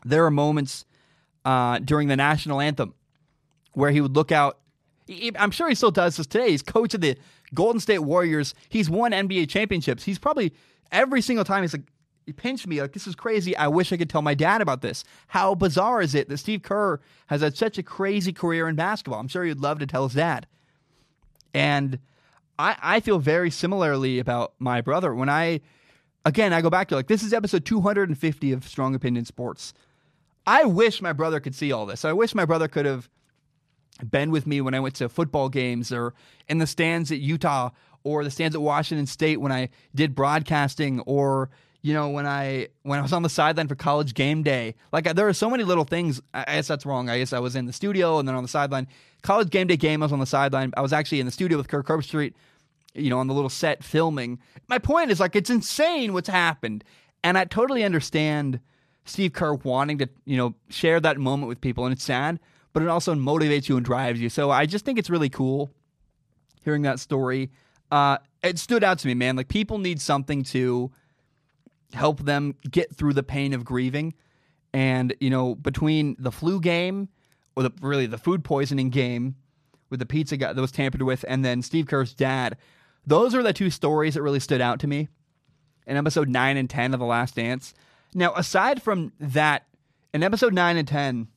there 0.05 0.25
are 0.25 0.31
moments 0.31 0.85
uh, 1.45 1.79
during 1.81 2.09
the 2.09 2.17
national 2.17 2.61
anthem 2.61 2.95
where 3.73 3.91
he 3.91 4.01
would 4.01 4.15
look 4.15 4.33
out. 4.33 4.59
I'm 5.37 5.51
sure 5.51 5.69
he 5.69 5.75
still 5.75 5.91
does 5.91 6.17
this 6.17 6.27
today. 6.27 6.51
He's 6.51 6.63
coach 6.63 6.95
of 6.95 7.01
the 7.01 7.17
Golden 7.55 7.81
State 7.81 8.01
Warriors. 8.01 8.55
He's 8.69 8.91
won 8.91 9.13
NBA 9.13 9.49
championships. 9.49 10.05
He's 10.05 10.19
probably 10.19 10.53
every 10.93 11.23
single 11.23 11.45
time 11.45 11.63
he's 11.63 11.73
like, 11.73 11.87
he 12.29 12.33
pinched 12.35 12.67
me 12.67 12.83
like 12.83 12.93
this 12.93 13.07
is 13.07 13.15
crazy. 13.15 13.57
I 13.57 13.69
wish 13.69 13.91
I 13.91 13.97
could 13.97 14.11
tell 14.11 14.21
my 14.21 14.35
dad 14.35 14.61
about 14.61 14.83
this. 14.83 15.03
How 15.29 15.55
bizarre 15.55 16.03
is 16.03 16.15
it 16.15 16.29
that 16.29 16.37
Steve 16.37 16.63
Kerr 16.63 17.01
has 17.29 17.41
had 17.41 17.57
such 17.57 17.79
a 17.79 17.83
crazy 17.83 18.35
career 18.35 18.69
in 18.69 18.77
basketball? 18.77 19.19
I'm 19.19 19.29
sure 19.29 19.45
he'd 19.45 19.61
love 19.61 19.79
to 19.79 19.87
tell 19.87 20.07
his 20.07 20.15
dad. 20.15 20.47
And 21.55 21.99
I, 22.59 22.77
I 22.83 23.01
feel 23.01 23.19
very 23.19 23.51
similarly 23.51 24.19
about 24.19 24.53
my 24.59 24.83
brother. 24.83 25.15
When 25.15 25.31
I 25.31 25.63
again 26.27 26.53
I 26.53 26.61
go 26.61 26.69
back 26.69 26.89
to 26.89 26.97
like 26.97 27.07
this 27.07 27.23
is 27.23 27.33
episode 27.33 27.65
250 27.65 28.53
of 28.53 28.69
Strong 28.69 28.95
Opinion 28.95 29.25
Sports. 29.25 29.73
I 30.47 30.67
wish 30.67 31.01
my 31.01 31.15
brother 31.15 31.41
could 31.41 31.55
see 31.55 31.73
all 31.73 31.87
this. 31.87 32.05
I 32.05 32.13
wish 32.13 32.35
my 32.35 32.45
brother 32.45 32.69
could 32.69 32.85
have 32.85 33.09
been 34.07 34.31
with 34.31 34.47
me 34.47 34.61
when 34.61 34.75
I 34.75 34.81
went 34.81 34.97
to 34.97 35.09
football 35.09 35.49
games 35.49 35.91
or 35.91 36.13
in 36.47 36.59
the 36.59 36.67
stands 36.67 37.11
at 37.11 37.21
Utah 37.21 37.71
or 38.05 38.23
the 38.23 38.31
stands 38.31 38.55
at 38.55 38.61
Washington 38.61 39.07
State 39.07 39.41
when 39.41 39.51
I 39.51 39.71
did 39.95 40.15
broadcasting 40.15 41.01
or 41.01 41.49
you 41.83 41.95
know, 41.95 42.09
when 42.09 42.27
I 42.27 42.69
when 42.83 42.99
I 42.99 43.03
was 43.03 43.13
on 43.13 43.23
the 43.23 43.29
sideline 43.29 43.69
for 43.69 43.75
college 43.75 44.15
game 44.15 44.43
day, 44.43 44.75
like 44.93 45.05
there 45.15 45.29
are 45.29 45.33
so 45.33 45.49
many 45.49 45.65
little 45.65 45.85
things. 45.85 46.21
I 46.35 46.45
guess 46.57 46.67
that's 46.67 46.85
wrong. 46.85 47.09
I 47.09 47.19
guess 47.19 47.33
I 47.33 47.39
was 47.39 47.55
in 47.55 47.67
the 47.67 47.73
studio 47.73 48.19
and 48.19 48.27
then 48.27 48.35
on 48.35 48.43
the 48.43 48.49
sideline. 48.49 48.89
College 49.23 49.51
game 49.51 49.67
day 49.69 49.77
game, 49.77 50.03
I 50.03 50.07
was 50.07 50.13
on 50.13 50.19
the 50.19 50.27
sideline. 50.27 50.73
I 50.77 50.81
was 50.81 50.93
actually 50.93 51.21
in 51.21 51.27
the 51.27 51.33
studio 51.33 51.57
with 51.57 51.69
Kirk 51.69 51.87
Herbstreit, 51.87 52.35
you 52.95 53.11
know, 53.11 53.19
on 53.19 53.27
the 53.27 53.35
little 53.35 53.51
set 53.51 53.85
filming. 53.85 54.39
My 54.69 54.79
point 54.79 55.11
is 55.11 55.21
like 55.21 55.37
it's 55.37 55.51
insane 55.51 56.13
what's 56.13 56.29
happened, 56.29 56.83
and 57.23 57.39
I 57.39 57.45
totally 57.45 57.85
understand 57.85 58.61
Steve 59.05 59.33
Kerr 59.33 59.55
wanting 59.55 59.99
to 59.99 60.09
you 60.25 60.37
know 60.37 60.55
share 60.69 60.99
that 61.01 61.19
moment 61.19 61.49
with 61.49 61.61
people, 61.61 61.85
and 61.85 61.93
it's 61.93 62.05
sad, 62.05 62.41
but 62.73 62.83
it 62.83 62.89
also 62.89 63.15
motivates 63.15 63.69
you 63.69 63.77
and 63.77 63.87
drives 63.87 64.21
you. 64.21 64.29
So 64.29 64.51
I 64.51 64.67
just 64.67 64.85
think 64.85 64.99
it's 64.99 65.11
really 65.11 65.31
cool 65.31 65.71
hearing 66.65 66.83
that 66.83 66.99
story. 66.99 67.51
Uh, 67.91 68.19
it 68.43 68.59
stood 68.59 68.85
out 68.85 68.99
to 68.99 69.07
me, 69.07 69.15
man. 69.15 69.37
Like 69.37 69.49
people 69.49 69.79
need 69.79 70.01
something 70.01 70.43
to 70.45 70.91
help 71.93 72.21
them 72.21 72.55
get 72.71 72.95
through 72.95 73.15
the 73.15 73.23
pain 73.23 73.53
of 73.53 73.65
grieving. 73.65 74.15
And, 74.73 75.15
you 75.21 75.31
know, 75.31 75.55
between 75.55 76.17
the 76.19 76.33
flu 76.33 76.61
game, 76.61 77.09
or 77.57 77.63
the, 77.65 77.73
really 77.81 78.07
the 78.07 78.19
food 78.19 78.45
poisoning 78.45 78.91
game 78.91 79.37
with 79.91 79.99
the 79.99 80.07
pizza 80.07 80.37
guy 80.37 80.53
that 80.53 80.61
was 80.61 80.71
tampered 80.71 81.03
with, 81.03 81.25
and 81.27 81.45
then 81.45 81.63
Steve 81.63 81.87
Kerr's 81.87 82.15
dad, 82.15 82.57
those 83.07 83.35
are 83.35 83.43
the 83.43 83.53
two 83.53 83.71
stories 83.71 84.15
that 84.15 84.23
really 84.23 84.41
stood 84.41 84.61
out 84.61 84.81
to 84.81 84.87
me 84.87 85.09
in 85.87 85.97
episode 85.97 86.29
9 86.29 86.57
and 86.57 86.69
10 86.69 86.93
of 86.93 87.01
The 87.01 87.07
Last 87.07 87.35
Dance. 87.35 87.75
Now, 88.15 88.33
aside 88.35 88.83
from 88.83 89.13
that, 89.19 89.67
in 90.13 90.23
episode 90.23 90.55
9 90.55 90.77
and 90.77 90.87
10, 90.87 91.29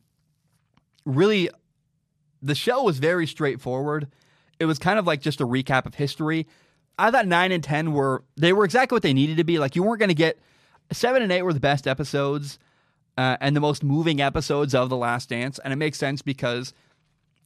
really, 1.06 1.50
the 2.42 2.56
show 2.56 2.84
was 2.84 3.00
very 3.00 3.26
straightforward. 3.26 4.08
It 4.60 4.66
was 4.66 4.78
kind 4.78 5.00
of 5.00 5.08
like 5.08 5.22
just 5.22 5.42
a 5.42 5.48
recap 5.48 5.86
of 5.86 5.96
history. 5.96 6.48
I 7.02 7.10
thought 7.12 7.26
nine 7.26 7.52
and 7.52 7.64
ten 7.64 7.94
were 7.94 8.24
they 8.38 8.54
were 8.54 8.64
exactly 8.64 8.96
what 8.96 9.04
they 9.04 9.14
needed 9.14 9.38
to 9.38 9.44
be. 9.44 9.58
Like 9.58 9.76
you 9.76 9.84
weren't 9.84 10.00
going 10.00 10.10
to 10.10 10.16
get 10.16 10.40
seven 10.92 11.22
and 11.22 11.32
eight 11.32 11.42
were 11.42 11.54
the 11.54 11.60
best 11.60 11.88
episodes 11.88 12.60
uh, 13.18 13.38
and 13.42 13.56
the 13.56 13.60
most 13.60 13.84
moving 13.84 14.22
episodes 14.22 14.76
of 14.76 14.90
the 14.90 14.98
Last 14.98 15.30
Dance, 15.30 15.60
and 15.64 15.74
it 15.74 15.78
makes 15.78 15.98
sense 15.98 16.22
because 16.22 16.74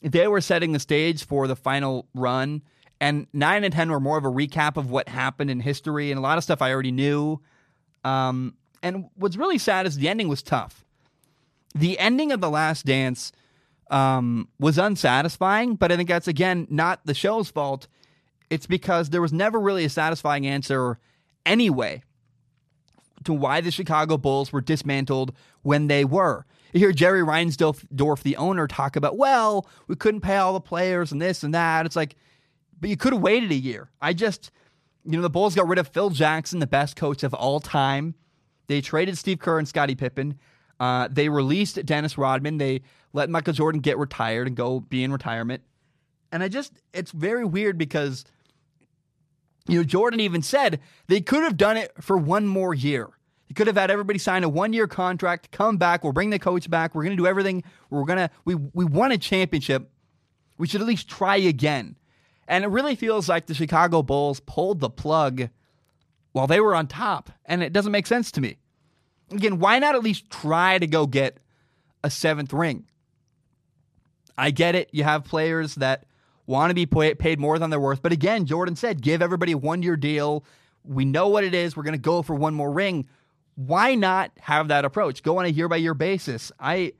they 0.02 0.28
were 0.28 0.42
setting 0.42 0.74
the 0.74 0.80
stage 0.80 1.26
for 1.26 1.48
the 1.48 1.56
final 1.56 2.06
run. 2.14 2.62
And 3.00 3.28
nine 3.34 3.64
and 3.64 3.74
ten 3.74 3.90
were 3.90 4.00
more 4.00 4.18
of 4.18 4.26
a 4.26 4.30
recap 4.30 4.78
of 4.78 4.90
what 4.90 5.08
happened 5.10 5.50
in 5.50 5.60
history 5.62 6.12
and 6.12 6.20
a 6.20 6.22
lot 6.22 6.38
of 6.38 6.44
stuff 6.44 6.62
I 6.62 6.72
already 6.72 6.92
knew. 6.92 7.42
Um, 8.04 8.56
and 8.84 9.10
what's 9.16 9.36
really 9.36 9.58
sad 9.58 9.86
is 9.86 9.96
the 9.96 10.10
ending 10.10 10.28
was 10.28 10.44
tough. 10.44 10.86
The 11.74 11.98
ending 11.98 12.32
of 12.32 12.40
the 12.40 12.50
Last 12.50 12.86
Dance 12.86 13.32
um, 13.90 14.48
was 14.60 14.78
unsatisfying, 14.78 15.76
but 15.76 15.92
I 15.92 15.98
think 15.98 16.10
that's 16.10 16.28
again 16.28 16.68
not 16.70 17.06
the 17.06 17.14
show's 17.14 17.50
fault 17.50 17.88
it's 18.50 18.68
because 18.68 19.10
there 19.10 19.22
was 19.22 19.34
never 19.34 19.60
really 19.60 19.86
a 19.86 19.90
satisfying 19.90 20.46
answer 20.46 21.00
anyway 21.46 22.04
to 23.24 23.34
why 23.34 23.62
the 23.62 23.72
Chicago 23.72 24.18
Bulls 24.18 24.54
were 24.54 24.62
dismantled 24.62 25.34
when 25.64 25.88
they 25.88 26.06
were. 26.06 26.46
You 26.74 26.80
hear 26.80 26.92
Jerry 26.92 27.22
Reinsdorf, 27.22 28.24
the 28.24 28.38
owner, 28.38 28.68
talk 28.68 28.96
about, 28.96 29.18
well, 29.18 29.68
we 29.88 29.96
couldn't 29.96 30.22
pay 30.22 30.38
all 30.38 30.54
the 30.54 30.60
players 30.60 31.12
and 31.12 31.22
this 31.22 31.44
and 31.44 31.54
that. 31.54 31.86
It's 31.86 31.96
like, 31.96 32.16
but 32.80 32.90
you 32.90 32.98
could 32.98 33.14
have 33.14 33.22
waited 33.22 33.52
a 33.52 33.56
year. 33.56 33.90
I 34.02 34.14
just, 34.14 34.52
you 35.06 35.14
know, 35.14 35.22
the 35.22 35.30
Bulls 35.30 35.56
got 35.56 35.68
rid 35.68 35.80
of 35.80 35.88
Phil 35.88 36.10
Jackson, 36.10 36.60
the 36.60 36.68
best 36.68 36.96
coach 36.96 37.24
of 37.24 37.34
all 37.34 37.60
time. 37.60 38.16
They 38.68 38.82
traded 38.82 39.18
Steve 39.18 39.40
Kerr 39.40 39.60
and 39.60 39.68
Scottie 39.68 39.96
Pippen. 39.96 40.38
Uh, 40.80 41.08
they 41.10 41.30
released 41.30 41.84
Dennis 41.86 42.18
Rodman. 42.18 42.58
They 42.58 42.82
let 43.14 43.30
Michael 43.30 43.54
Jordan 43.54 43.80
get 43.80 43.98
retired 43.98 44.48
and 44.48 44.56
go 44.56 44.82
be 44.82 45.04
in 45.04 45.12
retirement. 45.12 45.64
And 46.32 46.44
I 46.44 46.50
just, 46.50 46.74
it's 46.94 47.12
very 47.12 47.46
weird 47.46 47.78
because 47.78 48.26
you 49.68 49.80
know, 49.80 49.84
Jordan 49.84 50.20
even 50.20 50.42
said 50.42 50.80
they 51.08 51.22
could 51.22 51.44
have 51.44 51.58
done 51.58 51.78
it 51.78 51.92
for 52.02 52.18
one 52.18 52.48
more 52.48 52.74
year. 52.74 53.10
He 53.48 53.54
could 53.54 53.68
have 53.68 53.78
had 53.78 53.92
everybody 53.92 54.20
sign 54.20 54.44
a 54.44 54.50
one 54.50 54.74
year 54.74 54.88
contract, 54.88 55.52
come 55.52 55.78
back, 55.78 56.04
we'll 56.04 56.14
bring 56.14 56.30
the 56.30 56.40
coach 56.40 56.70
back, 56.70 56.96
we're 56.96 57.04
gonna 57.04 57.16
do 57.16 57.28
everything. 57.28 57.64
We're 57.90 58.06
gonna 58.06 58.30
we 58.44 58.56
we 58.56 58.86
won 58.86 59.12
a 59.12 59.18
championship. 59.18 59.90
We 60.58 60.68
should 60.68 60.82
at 60.82 60.88
least 60.88 61.08
try 61.08 61.38
again. 61.38 61.96
And 62.48 62.64
it 62.64 62.68
really 62.68 62.96
feels 62.96 63.28
like 63.28 63.48
the 63.48 63.54
Chicago 63.54 64.04
Bulls 64.04 64.40
pulled 64.40 64.80
the 64.80 64.90
plug 64.90 65.50
while 66.32 66.48
they 66.48 66.60
were 66.60 66.76
on 66.76 66.88
top. 66.88 67.32
And 67.46 67.64
it 67.64 67.74
doesn't 67.74 67.92
make 67.92 68.08
sense 68.08 68.32
to 68.34 68.42
me. 68.42 68.58
Again, 69.32 69.60
why 69.60 69.80
not 69.80 69.96
at 69.96 70.04
least 70.04 70.30
try 70.30 70.78
to 70.78 70.86
go 70.86 71.08
get 71.08 71.40
a 72.04 72.10
seventh 72.10 72.54
ring? 72.54 72.86
I 74.38 74.52
get 74.52 74.76
it. 74.76 74.90
You 74.92 75.04
have 75.04 75.24
players 75.24 75.76
that 75.76 76.06
want 76.48 76.70
to 76.70 76.76
be 76.76 76.86
paid 76.86 77.40
more 77.40 77.58
than 77.60 77.70
they're 77.70 77.80
worth. 77.80 78.02
But 78.02 78.12
again, 78.12 78.46
Jordan 78.46 78.76
said, 78.76 79.02
give 79.02 79.22
everybody 79.22 79.54
a 79.54 79.58
one 79.58 79.82
year 79.82 79.98
deal. 79.98 80.44
We 80.84 81.06
know 81.06 81.30
what 81.30 81.44
it 81.44 81.54
is. 81.54 81.76
We're 81.76 81.84
going 81.84 81.94
to 81.94 81.98
go 81.98 82.22
for 82.22 82.36
one 82.36 82.54
more 82.54 82.72
ring. 82.72 83.08
Why 83.56 83.96
not 83.96 84.32
have 84.40 84.68
that 84.68 84.86
approach? 84.86 85.24
Go 85.24 85.40
on 85.40 85.46
a 85.46 85.50
year 85.50 85.68
by 85.68 85.78
year 85.78 85.94
basis. 85.94 86.52
I. 86.60 86.94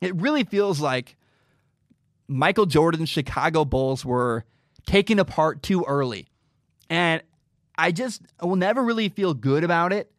It 0.00 0.14
really 0.16 0.44
feels 0.44 0.78
like 0.78 1.16
Michael 2.28 2.66
Jordan's 2.66 3.08
Chicago 3.08 3.64
Bulls 3.64 4.04
were 4.04 4.44
taken 4.86 5.18
apart 5.18 5.62
too 5.62 5.84
early. 5.86 6.26
And 6.90 7.22
I 7.78 7.92
just 7.92 8.22
I 8.40 8.46
will 8.46 8.56
never 8.56 8.82
really 8.82 9.08
feel 9.08 9.34
good 9.34 9.64
about 9.64 9.92
it. 9.92 10.10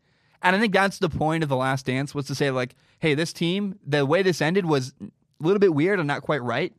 And 0.42 0.56
I 0.56 0.60
think 0.60 0.74
that's 0.74 1.00
the 1.00 1.10
point 1.10 1.44
of 1.44 1.50
the 1.50 1.56
last 1.56 1.86
dance 1.86 2.14
was 2.14 2.28
to 2.28 2.36
say, 2.36 2.52
like, 2.52 2.76
hey, 3.00 3.16
this 3.16 3.34
team, 3.34 3.80
the 3.86 4.06
way 4.06 4.22
this 4.22 4.42
ended 4.42 4.66
was 4.66 4.94
a 5.02 5.10
little 5.40 5.60
bit 5.60 5.74
weird 5.74 6.00
and 6.00 6.08
not 6.08 6.22
quite 6.22 6.44
right. 6.44 6.74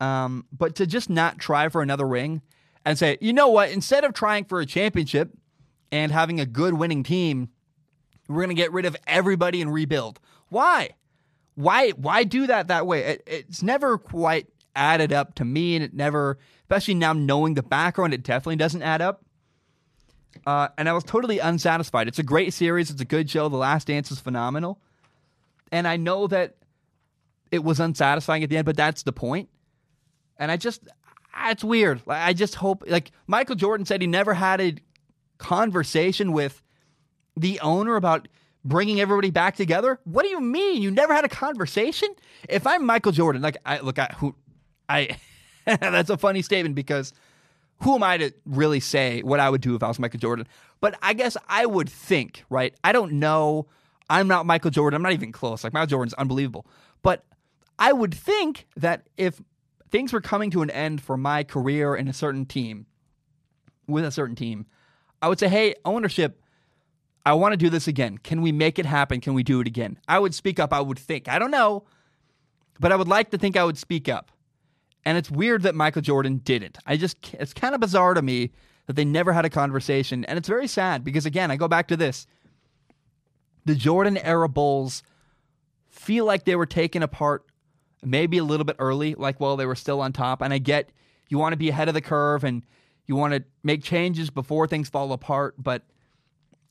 Um, 0.00 0.46
but 0.52 0.76
to 0.76 0.86
just 0.86 1.10
not 1.10 1.38
try 1.38 1.68
for 1.68 1.82
another 1.82 2.06
ring 2.06 2.42
and 2.84 2.98
say, 2.98 3.18
you 3.20 3.32
know 3.32 3.48
what, 3.48 3.70
instead 3.70 4.04
of 4.04 4.14
trying 4.14 4.44
for 4.44 4.60
a 4.60 4.66
championship 4.66 5.30
and 5.90 6.12
having 6.12 6.40
a 6.40 6.46
good 6.46 6.74
winning 6.74 7.02
team, 7.02 7.48
we're 8.28 8.36
going 8.36 8.48
to 8.48 8.54
get 8.54 8.72
rid 8.72 8.84
of 8.84 8.96
everybody 9.06 9.60
and 9.60 9.72
rebuild. 9.72 10.20
Why? 10.48 10.90
Why 11.54 11.90
why 11.90 12.22
do 12.22 12.46
that 12.46 12.68
that 12.68 12.86
way? 12.86 13.00
It, 13.00 13.22
it's 13.26 13.62
never 13.62 13.98
quite 13.98 14.46
added 14.76 15.12
up 15.12 15.34
to 15.34 15.44
me 15.44 15.74
and 15.74 15.84
it 15.84 15.92
never 15.92 16.38
especially 16.62 16.94
now 16.94 17.12
knowing 17.12 17.54
the 17.54 17.62
background 17.62 18.14
it 18.14 18.22
definitely 18.22 18.56
doesn't 18.56 18.82
add 18.82 19.02
up. 19.02 19.24
Uh, 20.46 20.68
and 20.78 20.88
I 20.88 20.92
was 20.92 21.02
totally 21.02 21.40
unsatisfied. 21.40 22.06
It's 22.06 22.18
a 22.18 22.22
great 22.22 22.54
series. 22.54 22.90
It's 22.90 23.00
a 23.00 23.06
good 23.06 23.28
show. 23.28 23.48
The 23.48 23.56
Last 23.56 23.88
Dance 23.88 24.12
is 24.12 24.20
phenomenal. 24.20 24.80
And 25.72 25.88
I 25.88 25.96
know 25.96 26.26
that 26.28 26.56
it 27.50 27.64
was 27.64 27.80
unsatisfying 27.80 28.44
at 28.44 28.50
the 28.50 28.56
end, 28.56 28.66
but 28.66 28.76
that's 28.76 29.02
the 29.02 29.12
point. 29.12 29.48
And 30.38 30.50
I 30.50 30.56
just, 30.56 30.86
it's 31.46 31.64
weird. 31.64 32.02
I 32.06 32.32
just 32.32 32.54
hope, 32.56 32.84
like 32.86 33.10
Michael 33.26 33.56
Jordan 33.56 33.86
said, 33.86 34.00
he 34.00 34.06
never 34.06 34.34
had 34.34 34.60
a 34.60 34.74
conversation 35.38 36.32
with 36.32 36.62
the 37.36 37.60
owner 37.60 37.96
about 37.96 38.28
bringing 38.64 39.00
everybody 39.00 39.30
back 39.30 39.56
together. 39.56 39.98
What 40.04 40.22
do 40.22 40.28
you 40.28 40.40
mean? 40.40 40.82
You 40.82 40.90
never 40.90 41.14
had 41.14 41.24
a 41.24 41.28
conversation? 41.28 42.08
If 42.48 42.66
I'm 42.66 42.84
Michael 42.84 43.12
Jordan, 43.12 43.42
like 43.42 43.56
I 43.64 43.78
look, 43.78 43.98
I 43.98 44.14
who, 44.18 44.34
I, 44.88 45.16
That's 45.64 46.10
a 46.10 46.16
funny 46.16 46.42
statement 46.42 46.74
because 46.74 47.12
who 47.82 47.94
am 47.94 48.02
I 48.02 48.16
to 48.18 48.32
really 48.46 48.80
say 48.80 49.22
what 49.22 49.40
I 49.40 49.50
would 49.50 49.60
do 49.60 49.74
if 49.74 49.82
I 49.82 49.88
was 49.88 49.98
Michael 49.98 50.20
Jordan? 50.20 50.46
But 50.80 50.98
I 51.02 51.12
guess 51.12 51.36
I 51.48 51.66
would 51.66 51.88
think, 51.88 52.44
right? 52.50 52.74
I 52.82 52.92
don't 52.92 53.14
know. 53.14 53.66
I'm 54.10 54.28
not 54.28 54.46
Michael 54.46 54.70
Jordan. 54.70 54.96
I'm 54.96 55.02
not 55.02 55.12
even 55.12 55.32
close. 55.32 55.64
Like 55.64 55.72
Michael 55.72 55.88
Jordan's 55.88 56.14
unbelievable. 56.14 56.66
But 57.02 57.24
I 57.78 57.92
would 57.92 58.14
think 58.14 58.66
that 58.76 59.06
if 59.16 59.40
things 59.90 60.12
were 60.12 60.20
coming 60.20 60.50
to 60.50 60.62
an 60.62 60.70
end 60.70 61.00
for 61.00 61.16
my 61.16 61.44
career 61.44 61.94
in 61.94 62.08
a 62.08 62.12
certain 62.12 62.46
team, 62.46 62.86
with 63.86 64.04
a 64.04 64.10
certain 64.10 64.36
team, 64.36 64.66
I 65.20 65.28
would 65.28 65.38
say, 65.38 65.48
hey, 65.48 65.74
ownership, 65.84 66.42
I 67.26 67.32
want 67.34 67.52
to 67.52 67.56
do 67.56 67.70
this 67.70 67.88
again. 67.88 68.18
Can 68.18 68.40
we 68.42 68.52
make 68.52 68.78
it 68.78 68.86
happen? 68.86 69.20
Can 69.20 69.34
we 69.34 69.42
do 69.42 69.60
it 69.60 69.66
again? 69.66 69.98
I 70.06 70.18
would 70.18 70.34
speak 70.34 70.58
up. 70.58 70.72
I 70.72 70.80
would 70.80 70.98
think. 70.98 71.28
I 71.28 71.38
don't 71.38 71.50
know, 71.50 71.84
but 72.80 72.92
I 72.92 72.96
would 72.96 73.08
like 73.08 73.30
to 73.30 73.38
think 73.38 73.56
I 73.56 73.64
would 73.64 73.78
speak 73.78 74.08
up. 74.08 74.30
And 75.04 75.16
it's 75.16 75.30
weird 75.30 75.62
that 75.62 75.74
Michael 75.74 76.02
Jordan 76.02 76.38
didn't. 76.38 76.78
I 76.86 76.96
just, 76.96 77.16
it's 77.34 77.54
kind 77.54 77.74
of 77.74 77.80
bizarre 77.80 78.14
to 78.14 78.22
me 78.22 78.52
that 78.86 78.96
they 78.96 79.04
never 79.04 79.32
had 79.32 79.44
a 79.44 79.50
conversation. 79.50 80.24
And 80.24 80.38
it's 80.38 80.48
very 80.48 80.66
sad 80.66 81.04
because, 81.04 81.26
again, 81.26 81.50
I 81.50 81.56
go 81.56 81.68
back 81.68 81.88
to 81.88 81.96
this. 81.96 82.26
The 83.64 83.74
Jordan 83.74 84.16
era 84.18 84.48
Bulls 84.48 85.02
feel 85.88 86.24
like 86.24 86.44
they 86.44 86.56
were 86.56 86.66
taken 86.66 87.02
apart 87.02 87.44
maybe 88.04 88.38
a 88.38 88.44
little 88.44 88.64
bit 88.64 88.76
early, 88.78 89.14
like 89.14 89.40
while 89.40 89.56
they 89.56 89.66
were 89.66 89.74
still 89.74 90.00
on 90.00 90.12
top. 90.12 90.42
And 90.42 90.52
I 90.52 90.58
get 90.58 90.90
you 91.28 91.38
want 91.38 91.52
to 91.52 91.56
be 91.56 91.68
ahead 91.68 91.88
of 91.88 91.94
the 91.94 92.00
curve 92.00 92.44
and 92.44 92.62
you 93.06 93.16
want 93.16 93.34
to 93.34 93.44
make 93.62 93.82
changes 93.82 94.30
before 94.30 94.66
things 94.66 94.88
fall 94.88 95.12
apart. 95.12 95.54
But 95.58 95.82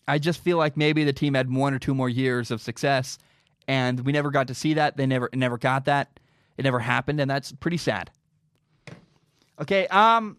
I 0.08 0.20
just 0.20 0.42
feel 0.42 0.58
like 0.58 0.78
maybe 0.78 1.04
the 1.04 1.14
team 1.14 1.34
had 1.34 1.54
one 1.54 1.74
or 1.74 1.80
two 1.80 1.94
more 1.94 2.10
years 2.10 2.52
of 2.52 2.62
success, 2.62 3.18
and 3.68 4.00
we 4.02 4.12
never 4.12 4.32
got 4.32 4.48
to 4.48 4.56
see 4.56 4.76
that. 4.76 4.96
They 4.96 5.06
never 5.06 5.30
never 5.34 5.58
got 5.58 5.86
that. 5.86 6.20
It 6.58 6.64
never 6.64 6.80
happened, 6.80 7.20
and 7.20 7.30
that's 7.30 7.52
pretty 7.52 7.78
sad. 7.78 8.10
Okay, 9.60 9.88
um, 9.88 10.38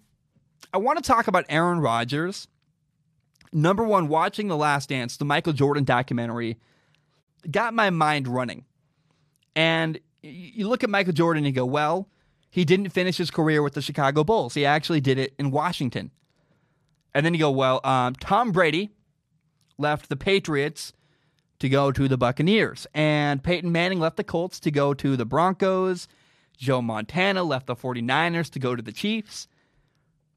I 0.72 0.78
want 0.78 1.02
to 1.02 1.06
talk 1.06 1.28
about 1.28 1.44
Aaron 1.48 1.80
Rodgers. 1.80 2.48
Number 3.52 3.82
one, 3.82 4.08
watching 4.08 4.48
The 4.48 4.56
Last 4.56 4.88
Dance, 4.90 5.16
the 5.16 5.24
Michael 5.24 5.52
Jordan 5.52 5.84
documentary, 5.84 6.58
got 7.50 7.74
my 7.74 7.90
mind 7.90 8.28
running. 8.28 8.64
And 9.56 9.98
you 10.22 10.68
look 10.68 10.84
at 10.84 10.90
Michael 10.90 11.12
Jordan 11.12 11.44
and 11.44 11.46
you 11.46 11.52
go, 11.52 11.66
well, 11.66 12.08
he 12.50 12.64
didn't 12.64 12.90
finish 12.90 13.16
his 13.16 13.30
career 13.30 13.62
with 13.62 13.74
the 13.74 13.82
Chicago 13.82 14.24
Bulls. 14.24 14.54
He 14.54 14.64
actually 14.64 15.00
did 15.00 15.18
it 15.18 15.34
in 15.38 15.50
Washington. 15.50 16.10
And 17.14 17.24
then 17.24 17.34
you 17.34 17.40
go, 17.40 17.50
well, 17.50 17.80
um, 17.84 18.14
Tom 18.14 18.52
Brady 18.52 18.90
left 19.76 20.08
the 20.08 20.16
Patriots 20.16 20.92
to 21.60 21.68
go 21.68 21.90
to 21.90 22.06
the 22.06 22.16
Buccaneers, 22.16 22.86
and 22.94 23.42
Peyton 23.42 23.72
Manning 23.72 23.98
left 23.98 24.16
the 24.16 24.24
Colts 24.24 24.60
to 24.60 24.70
go 24.70 24.94
to 24.94 25.16
the 25.16 25.24
Broncos. 25.24 26.06
Joe 26.56 26.80
Montana 26.80 27.42
left 27.42 27.66
the 27.66 27.74
49ers 27.74 28.50
to 28.50 28.58
go 28.58 28.76
to 28.76 28.82
the 28.82 28.92
Chiefs. 28.92 29.48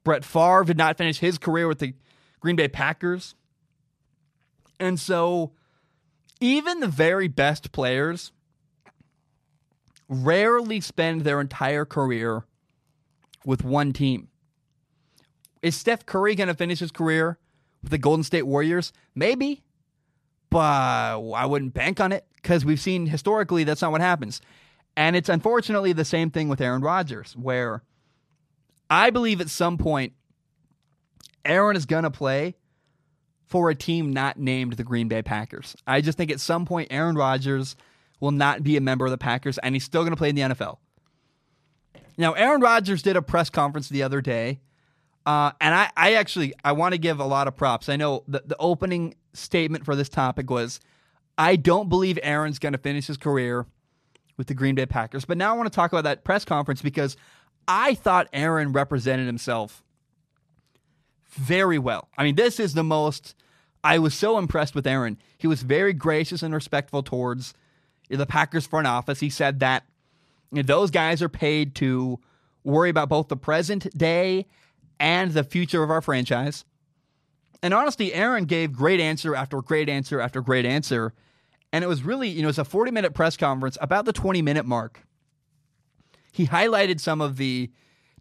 Brett 0.03 0.25
Favre 0.25 0.63
did 0.63 0.77
not 0.77 0.97
finish 0.97 1.19
his 1.19 1.37
career 1.37 1.67
with 1.67 1.79
the 1.79 1.93
Green 2.39 2.55
Bay 2.55 2.67
Packers. 2.67 3.35
And 4.79 4.99
so, 4.99 5.51
even 6.39 6.79
the 6.79 6.87
very 6.87 7.27
best 7.27 7.71
players 7.71 8.31
rarely 10.11 10.81
spend 10.81 11.21
their 11.21 11.39
entire 11.39 11.85
career 11.85 12.43
with 13.45 13.63
one 13.63 13.93
team. 13.93 14.27
Is 15.61 15.75
Steph 15.75 16.05
Curry 16.05 16.35
going 16.35 16.49
to 16.49 16.53
finish 16.53 16.79
his 16.79 16.91
career 16.91 17.39
with 17.81 17.91
the 17.91 17.97
Golden 17.97 18.23
State 18.23 18.45
Warriors? 18.45 18.91
Maybe, 19.15 19.63
but 20.49 20.59
I 20.59 21.45
wouldn't 21.45 21.73
bank 21.73 22.01
on 22.01 22.11
it 22.11 22.25
because 22.35 22.65
we've 22.65 22.79
seen 22.79 23.05
historically 23.05 23.63
that's 23.63 23.81
not 23.81 23.93
what 23.93 24.01
happens. 24.01 24.41
And 24.97 25.15
it's 25.15 25.29
unfortunately 25.29 25.93
the 25.93 26.03
same 26.03 26.29
thing 26.29 26.49
with 26.49 26.59
Aaron 26.59 26.81
Rodgers, 26.81 27.33
where 27.37 27.81
I 28.89 29.11
believe 29.11 29.39
at 29.39 29.49
some 29.49 29.77
point 29.77 30.11
Aaron 31.45 31.77
is 31.77 31.85
going 31.85 32.03
to 32.03 32.11
play 32.11 32.55
for 33.45 33.69
a 33.69 33.75
team 33.75 34.11
not 34.11 34.37
named 34.37 34.73
the 34.73 34.83
Green 34.83 35.07
Bay 35.07 35.21
Packers. 35.21 35.77
I 35.87 36.01
just 36.01 36.17
think 36.17 36.31
at 36.31 36.41
some 36.41 36.65
point 36.65 36.89
Aaron 36.91 37.15
Rodgers 37.15 37.77
will 38.21 38.31
not 38.31 38.63
be 38.63 38.77
a 38.77 38.81
member 38.81 39.03
of 39.03 39.11
the 39.11 39.17
Packers, 39.17 39.57
and 39.57 39.75
he's 39.75 39.83
still 39.83 40.03
going 40.03 40.11
to 40.11 40.17
play 40.17 40.29
in 40.29 40.35
the 40.35 40.43
NFL. 40.43 40.77
Now, 42.17 42.33
Aaron 42.33 42.61
Rodgers 42.61 43.01
did 43.01 43.17
a 43.17 43.21
press 43.21 43.49
conference 43.49 43.89
the 43.89 44.03
other 44.03 44.21
day, 44.21 44.61
uh, 45.25 45.51
and 45.59 45.75
I, 45.75 45.89
I 45.97 46.13
actually 46.13 46.53
I 46.63 46.71
want 46.71 46.93
to 46.93 46.97
give 46.97 47.19
a 47.19 47.25
lot 47.25 47.47
of 47.47 47.57
props. 47.57 47.89
I 47.89 47.97
know 47.97 48.23
the, 48.27 48.43
the 48.45 48.55
opening 48.59 49.15
statement 49.33 49.83
for 49.83 49.95
this 49.95 50.07
topic 50.07 50.49
was, 50.49 50.79
I 51.37 51.55
don't 51.55 51.89
believe 51.89 52.17
Aaron's 52.21 52.59
going 52.59 52.73
to 52.73 52.79
finish 52.79 53.07
his 53.07 53.17
career 53.17 53.65
with 54.37 54.47
the 54.47 54.53
Green 54.53 54.75
Bay 54.75 54.85
Packers. 54.85 55.25
But 55.25 55.37
now 55.37 55.53
I 55.53 55.57
want 55.57 55.71
to 55.71 55.75
talk 55.75 55.91
about 55.91 56.03
that 56.03 56.23
press 56.23 56.45
conference 56.45 56.81
because 56.81 57.17
I 57.67 57.95
thought 57.95 58.27
Aaron 58.33 58.71
represented 58.71 59.25
himself 59.25 59.83
very 61.29 61.79
well. 61.79 62.09
I 62.17 62.23
mean, 62.23 62.35
this 62.35 62.59
is 62.59 62.73
the 62.73 62.83
most. 62.83 63.35
I 63.83 63.97
was 63.97 64.13
so 64.13 64.37
impressed 64.37 64.75
with 64.75 64.85
Aaron. 64.85 65.17
He 65.37 65.47
was 65.47 65.63
very 65.63 65.93
gracious 65.93 66.43
and 66.43 66.53
respectful 66.53 67.01
towards 67.01 67.53
the 68.17 68.25
Packers 68.25 68.65
front 68.67 68.87
office. 68.87 69.19
He 69.19 69.29
said 69.29 69.59
that 69.59 69.83
those 70.51 70.91
guys 70.91 71.21
are 71.21 71.29
paid 71.29 71.75
to 71.75 72.19
worry 72.63 72.89
about 72.89 73.09
both 73.09 73.27
the 73.27 73.37
present 73.37 73.95
day 73.97 74.45
and 74.99 75.31
the 75.31 75.43
future 75.43 75.83
of 75.83 75.89
our 75.89 76.01
franchise. 76.01 76.65
And 77.63 77.73
honestly, 77.73 78.13
Aaron 78.13 78.45
gave 78.45 78.73
great 78.73 78.99
answer 78.99 79.35
after 79.35 79.61
great 79.61 79.89
answer 79.89 80.19
after 80.19 80.41
great 80.41 80.65
answer. 80.65 81.13
And 81.71 81.83
it 81.83 81.87
was 81.87 82.03
really, 82.03 82.29
you 82.29 82.41
know, 82.41 82.49
it's 82.49 82.57
a 82.57 82.65
40 82.65 82.91
minute 82.91 83.13
press 83.13 83.37
conference, 83.37 83.77
about 83.81 84.05
the 84.05 84.13
20 84.13 84.41
minute 84.41 84.65
mark. 84.65 85.03
He 86.31 86.47
highlighted 86.47 86.99
some 86.99 87.21
of 87.21 87.37
the 87.37 87.71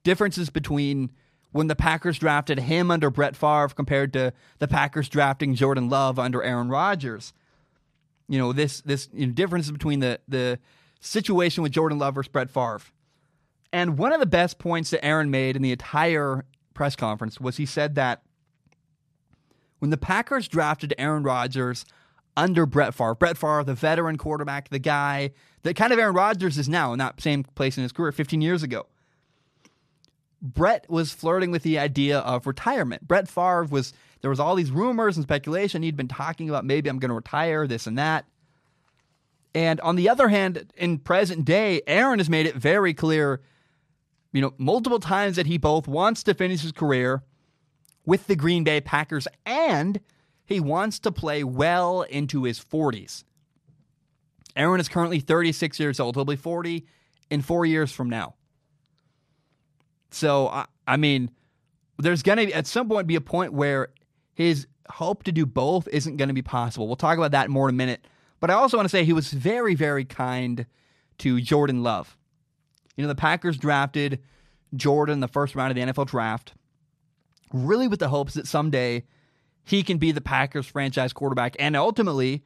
differences 0.03 0.51
between 0.51 1.11
when 1.53 1.67
the 1.67 1.77
Packers 1.77 2.19
drafted 2.19 2.61
him 2.61 2.91
under 2.91 3.11
Brett 3.11 3.37
Favre 3.37 3.75
compared 3.75 4.13
to 4.13 4.33
the 4.59 4.69
Packers 4.69 5.09
drafting 5.09 5.55
Jordan 5.55 5.89
Love 5.89 6.19
under 6.19 6.43
Aaron 6.43 6.69
Rodgers 6.69 7.33
you 8.31 8.39
know 8.39 8.53
this 8.53 8.81
this 8.83 9.09
you 9.13 9.27
know, 9.27 9.33
difference 9.33 9.71
between 9.71 9.99
the 9.99 10.21
the 10.29 10.61
situation 11.01 11.65
with 11.65 11.73
Jordan 11.73 11.99
Love 11.99 12.15
versus 12.15 12.29
Brett 12.29 12.49
Favre. 12.49 12.81
And 13.73 13.99
one 13.99 14.13
of 14.13 14.21
the 14.21 14.27
best 14.27 14.59
points 14.59 14.91
that 14.91 15.05
Aaron 15.05 15.31
made 15.31 15.57
in 15.57 15.63
the 15.63 15.73
entire 15.73 16.45
press 16.73 16.95
conference 16.95 17.41
was 17.41 17.57
he 17.57 17.67
said 17.67 17.97
that 17.97 18.23
when 19.81 19.91
the 19.91 19.97
Packers 19.97 20.47
drafted 20.47 20.95
Aaron 20.97 21.25
Rodgers 21.25 21.85
under 22.37 22.67
Brett 22.67 22.95
Favre, 22.95 23.17
Brett 23.17 23.37
Favre, 23.37 23.65
the 23.65 23.75
veteran 23.75 24.17
quarterback, 24.17 24.69
the 24.69 24.79
guy 24.79 25.33
that 25.63 25.75
kind 25.75 25.93
of 25.93 25.99
Aaron 25.99 26.15
Rodgers 26.15 26.57
is 26.57 26.69
now 26.69 26.93
in 26.93 27.01
that 27.01 27.21
same 27.21 27.43
place 27.43 27.77
in 27.77 27.83
his 27.83 27.93
career 27.93 28.13
15 28.13 28.41
years 28.41 28.63
ago. 28.63 28.87
Brett 30.41 30.89
was 30.89 31.13
flirting 31.13 31.51
with 31.51 31.65
the 31.65 31.79
idea 31.79 32.21
of 32.21 32.47
retirement. 32.47 33.09
Brett 33.09 33.29
Favre 33.29 33.65
was 33.65 33.93
there 34.21 34.31
was 34.31 34.41
all 34.41 34.55
these 34.55 34.71
rumors 34.71 35.17
and 35.17 35.25
speculation. 35.25 35.83
He'd 35.83 35.97
been 35.97 36.09
talking 36.09 36.49
about 36.49 36.65
maybe 36.65 36.89
I'm 36.89 36.99
going 36.99 37.11
to 37.11 37.15
retire, 37.15 37.67
this 37.67 37.87
and 37.87 37.99
that. 37.99 38.27
And 39.55 39.81
on 39.81 39.97
the 39.97 40.09
other 40.09 40.29
hand, 40.29 40.73
in 40.77 40.99
present 40.99 41.45
day, 41.45 41.83
Aaron 41.87 42.19
has 42.19 42.31
made 42.31 42.47
it 42.47 42.55
very 42.55 42.95
clear, 42.95 43.41
you 44.33 44.41
know, 44.41 44.55
multiple 44.59 45.01
times 45.01 45.37
that 45.37 45.47
he 45.47 45.59
both 45.59 45.89
wants 45.89 46.23
to 46.25 46.35
finish 46.35 46.63
his 46.63 46.73
career 46.73 47.23
with 48.07 48.27
the 48.27 48.37
Green 48.37 48.63
Bay 48.63 48.81
Packers 48.81 49.27
and 49.45 50.01
he 50.45 50.61
wants 50.61 50.99
to 51.01 51.13
play 51.13 51.43
well 51.43 52.03
into 52.03 52.45
his 52.45 52.61
40s. 52.61 53.25
Aaron 54.57 54.81
is 54.81 54.89
currently 54.89 55.21
36 55.21 55.79
years 55.81 56.01
old. 56.01 56.17
He'll 56.17 56.25
be 56.25 56.37
40 56.37 56.87
in 57.31 57.43
four 57.43 57.65
years 57.65 57.93
from 57.93 58.11
now. 58.11 58.35
So, 60.11 60.49
I, 60.49 60.67
I 60.87 60.97
mean, 60.97 61.31
there's 61.99 62.23
going 62.23 62.39
to 62.39 62.53
at 62.53 62.67
some 62.67 62.89
point 62.89 63.07
be 63.07 63.15
a 63.15 63.21
point 63.21 63.53
where 63.53 63.89
his 64.41 64.67
hope 64.89 65.25
to 65.25 65.33
do 65.33 65.45
both 65.45 65.87
isn't 65.89 66.17
going 66.17 66.29
to 66.29 66.35
be 66.35 66.41
possible. 66.41 66.87
We'll 66.87 66.97
talk 66.97 67.19
about 67.19 67.33
that 67.33 67.51
more 67.51 67.69
in 67.69 67.75
a 67.75 67.77
minute. 67.77 68.07
But 68.41 68.51
I 68.51 68.55
also 68.55 68.79
want 68.79 68.87
to 68.87 68.89
say 68.89 69.05
he 69.05 69.13
was 69.13 69.31
very, 69.31 69.75
very 69.75 70.07
kind 70.07 70.65
to 71.19 71.43
Jordan 71.43 71.83
Love. 71.83 72.17
You 72.97 73.03
know, 73.03 73.09
the 73.09 73.15
Packers 73.15 73.59
drafted 73.59 74.19
Jordan 74.75 75.21
the 75.21 75.29
first 75.29 75.55
round 75.55 75.71
of 75.71 75.77
the 75.77 75.93
NFL 75.93 76.07
draft, 76.07 76.55
really 77.53 77.87
with 77.87 78.01
the 78.01 78.09
hopes 78.09 78.33
that 78.33 78.47
someday 78.47 79.05
he 79.63 79.83
can 79.83 79.99
be 79.99 80.11
the 80.11 80.23
Packers 80.23 80.67
franchise 80.67 81.13
quarterback 81.13 81.55
and 81.59 81.77
ultimately 81.77 82.43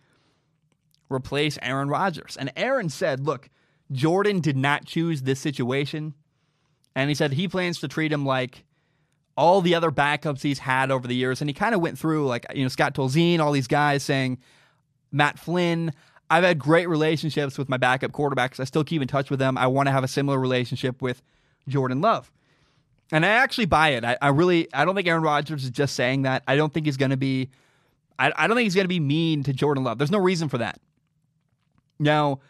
replace 1.09 1.61
Aaron 1.62 1.88
Rodgers. 1.88 2.37
And 2.37 2.50
Aaron 2.57 2.88
said, 2.88 3.20
look, 3.20 3.48
Jordan 3.92 4.40
did 4.40 4.57
not 4.57 4.85
choose 4.85 5.22
this 5.22 5.38
situation. 5.38 6.14
And 6.96 7.09
he 7.09 7.14
said 7.14 7.35
he 7.35 7.46
plans 7.46 7.78
to 7.78 7.87
treat 7.87 8.11
him 8.11 8.26
like 8.26 8.64
all 9.36 9.60
the 9.60 9.74
other 9.74 9.90
backups 9.90 10.42
he's 10.42 10.60
had 10.60 10.90
over 10.90 11.08
the 11.08 11.14
years. 11.14 11.40
And 11.40 11.48
he 11.48 11.54
kind 11.54 11.74
of 11.74 11.80
went 11.80 11.98
through, 11.98 12.26
like, 12.26 12.46
you 12.54 12.62
know, 12.62 12.68
Scott 12.68 12.94
Tolzien, 12.94 13.40
all 13.40 13.52
these 13.52 13.66
guys 13.68 14.02
saying, 14.02 14.38
Matt 15.10 15.38
Flynn. 15.38 15.92
I've 16.30 16.42
had 16.42 16.58
great 16.58 16.88
relationships 16.88 17.58
with 17.58 17.68
my 17.68 17.76
backup 17.76 18.12
quarterbacks. 18.12 18.58
I 18.58 18.64
still 18.64 18.82
keep 18.82 19.02
in 19.02 19.08
touch 19.08 19.30
with 19.30 19.38
them. 19.38 19.58
I 19.58 19.66
want 19.66 19.88
to 19.88 19.92
have 19.92 20.02
a 20.04 20.08
similar 20.08 20.38
relationship 20.38 21.02
with 21.02 21.22
Jordan 21.68 22.00
Love. 22.00 22.32
And 23.12 23.26
I 23.26 23.28
actually 23.28 23.66
buy 23.66 23.90
it. 23.90 24.04
I, 24.04 24.16
I 24.22 24.28
really, 24.28 24.72
I 24.72 24.84
don't 24.84 24.94
think 24.94 25.06
Aaron 25.06 25.22
Rodgers 25.22 25.64
is 25.64 25.70
just 25.70 25.94
saying 25.94 26.22
that. 26.22 26.42
I 26.48 26.56
don't 26.56 26.72
think 26.72 26.86
he's 26.86 26.96
going 26.96 27.10
to 27.10 27.16
be, 27.18 27.50
I, 28.18 28.32
I 28.34 28.46
don't 28.46 28.56
think 28.56 28.64
he's 28.64 28.74
going 28.74 28.86
to 28.86 28.88
be 28.88 29.00
mean 29.00 29.42
to 29.44 29.52
Jordan 29.52 29.84
Love. 29.84 29.98
There's 29.98 30.10
no 30.10 30.18
reason 30.18 30.48
for 30.48 30.58
that. 30.58 30.80
Now, 31.98 32.40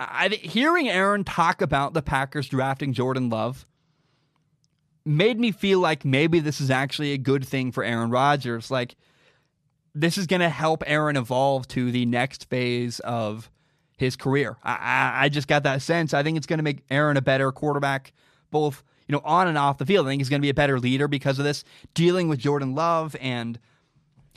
I, 0.00 0.28
hearing 0.28 0.88
Aaron 0.88 1.22
talk 1.22 1.62
about 1.62 1.94
the 1.94 2.02
Packers 2.02 2.48
drafting 2.48 2.92
Jordan 2.92 3.30
Love 3.30 3.64
made 5.04 5.38
me 5.38 5.52
feel 5.52 5.80
like 5.80 6.04
maybe 6.04 6.40
this 6.40 6.60
is 6.60 6.70
actually 6.70 7.12
a 7.12 7.18
good 7.18 7.46
thing 7.46 7.72
for 7.72 7.84
Aaron 7.84 8.10
Rodgers. 8.10 8.70
Like, 8.70 8.96
this 9.94 10.18
is 10.18 10.26
going 10.26 10.40
to 10.40 10.48
help 10.48 10.82
Aaron 10.86 11.16
evolve 11.16 11.68
to 11.68 11.92
the 11.92 12.06
next 12.06 12.48
phase 12.48 13.00
of 13.00 13.50
his 13.96 14.16
career. 14.16 14.56
I, 14.62 14.72
I, 14.72 15.24
I 15.24 15.28
just 15.28 15.46
got 15.46 15.62
that 15.64 15.82
sense. 15.82 16.14
I 16.14 16.22
think 16.22 16.36
it's 16.36 16.46
going 16.46 16.58
to 16.58 16.64
make 16.64 16.82
Aaron 16.90 17.16
a 17.16 17.22
better 17.22 17.52
quarterback, 17.52 18.12
both 18.50 18.82
you 19.06 19.12
know 19.12 19.22
on 19.24 19.46
and 19.46 19.58
off 19.58 19.78
the 19.78 19.86
field. 19.86 20.06
I 20.06 20.10
think 20.10 20.20
he's 20.20 20.28
going 20.28 20.40
to 20.40 20.44
be 20.44 20.50
a 20.50 20.54
better 20.54 20.80
leader 20.80 21.06
because 21.06 21.38
of 21.38 21.44
this. 21.44 21.64
Dealing 21.94 22.28
with 22.28 22.40
Jordan 22.40 22.74
Love 22.74 23.14
and 23.20 23.58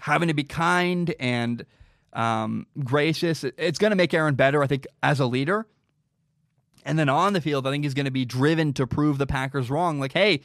having 0.01 0.27
to 0.27 0.33
be 0.33 0.43
kind 0.43 1.15
and 1.19 1.65
um, 2.13 2.67
gracious, 2.83 3.43
it's 3.43 3.79
going 3.79 3.91
to 3.91 3.95
make 3.95 4.13
Aaron 4.13 4.35
better. 4.35 4.61
I 4.61 4.67
think 4.67 4.85
as 5.01 5.19
a 5.19 5.25
leader. 5.25 5.65
And 6.85 6.97
then 6.97 7.09
on 7.09 7.33
the 7.33 7.41
field, 7.41 7.67
I 7.67 7.71
think 7.71 7.83
he's 7.83 7.93
going 7.93 8.05
to 8.05 8.11
be 8.11 8.23
driven 8.23 8.71
to 8.73 8.87
prove 8.87 9.17
the 9.17 9.27
Packers 9.27 9.69
wrong. 9.69 9.99
Like, 9.99 10.13
hey, 10.13 10.41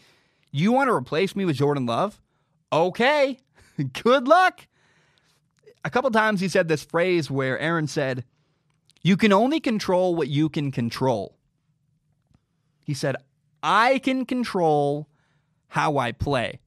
you 0.52 0.72
want 0.72 0.88
to 0.88 0.94
replace 0.94 1.34
me 1.34 1.44
with 1.44 1.56
Jordan 1.56 1.86
Love? 1.86 2.20
Okay, 2.72 3.38
good 4.02 4.28
luck. 4.28 4.66
A 5.84 5.90
couple 5.90 6.10
times 6.10 6.40
he 6.40 6.48
said 6.48 6.68
this 6.68 6.84
phrase 6.84 7.30
where 7.30 7.58
Aaron 7.58 7.88
said, 7.88 8.24
You 9.02 9.16
can 9.16 9.32
only 9.32 9.58
control 9.58 10.14
what 10.14 10.28
you 10.28 10.48
can 10.48 10.70
control. 10.70 11.36
He 12.84 12.94
said, 12.94 13.16
I 13.62 13.98
can 13.98 14.26
control 14.26 15.08
how 15.68 15.96
I 15.96 16.12
play. 16.12 16.60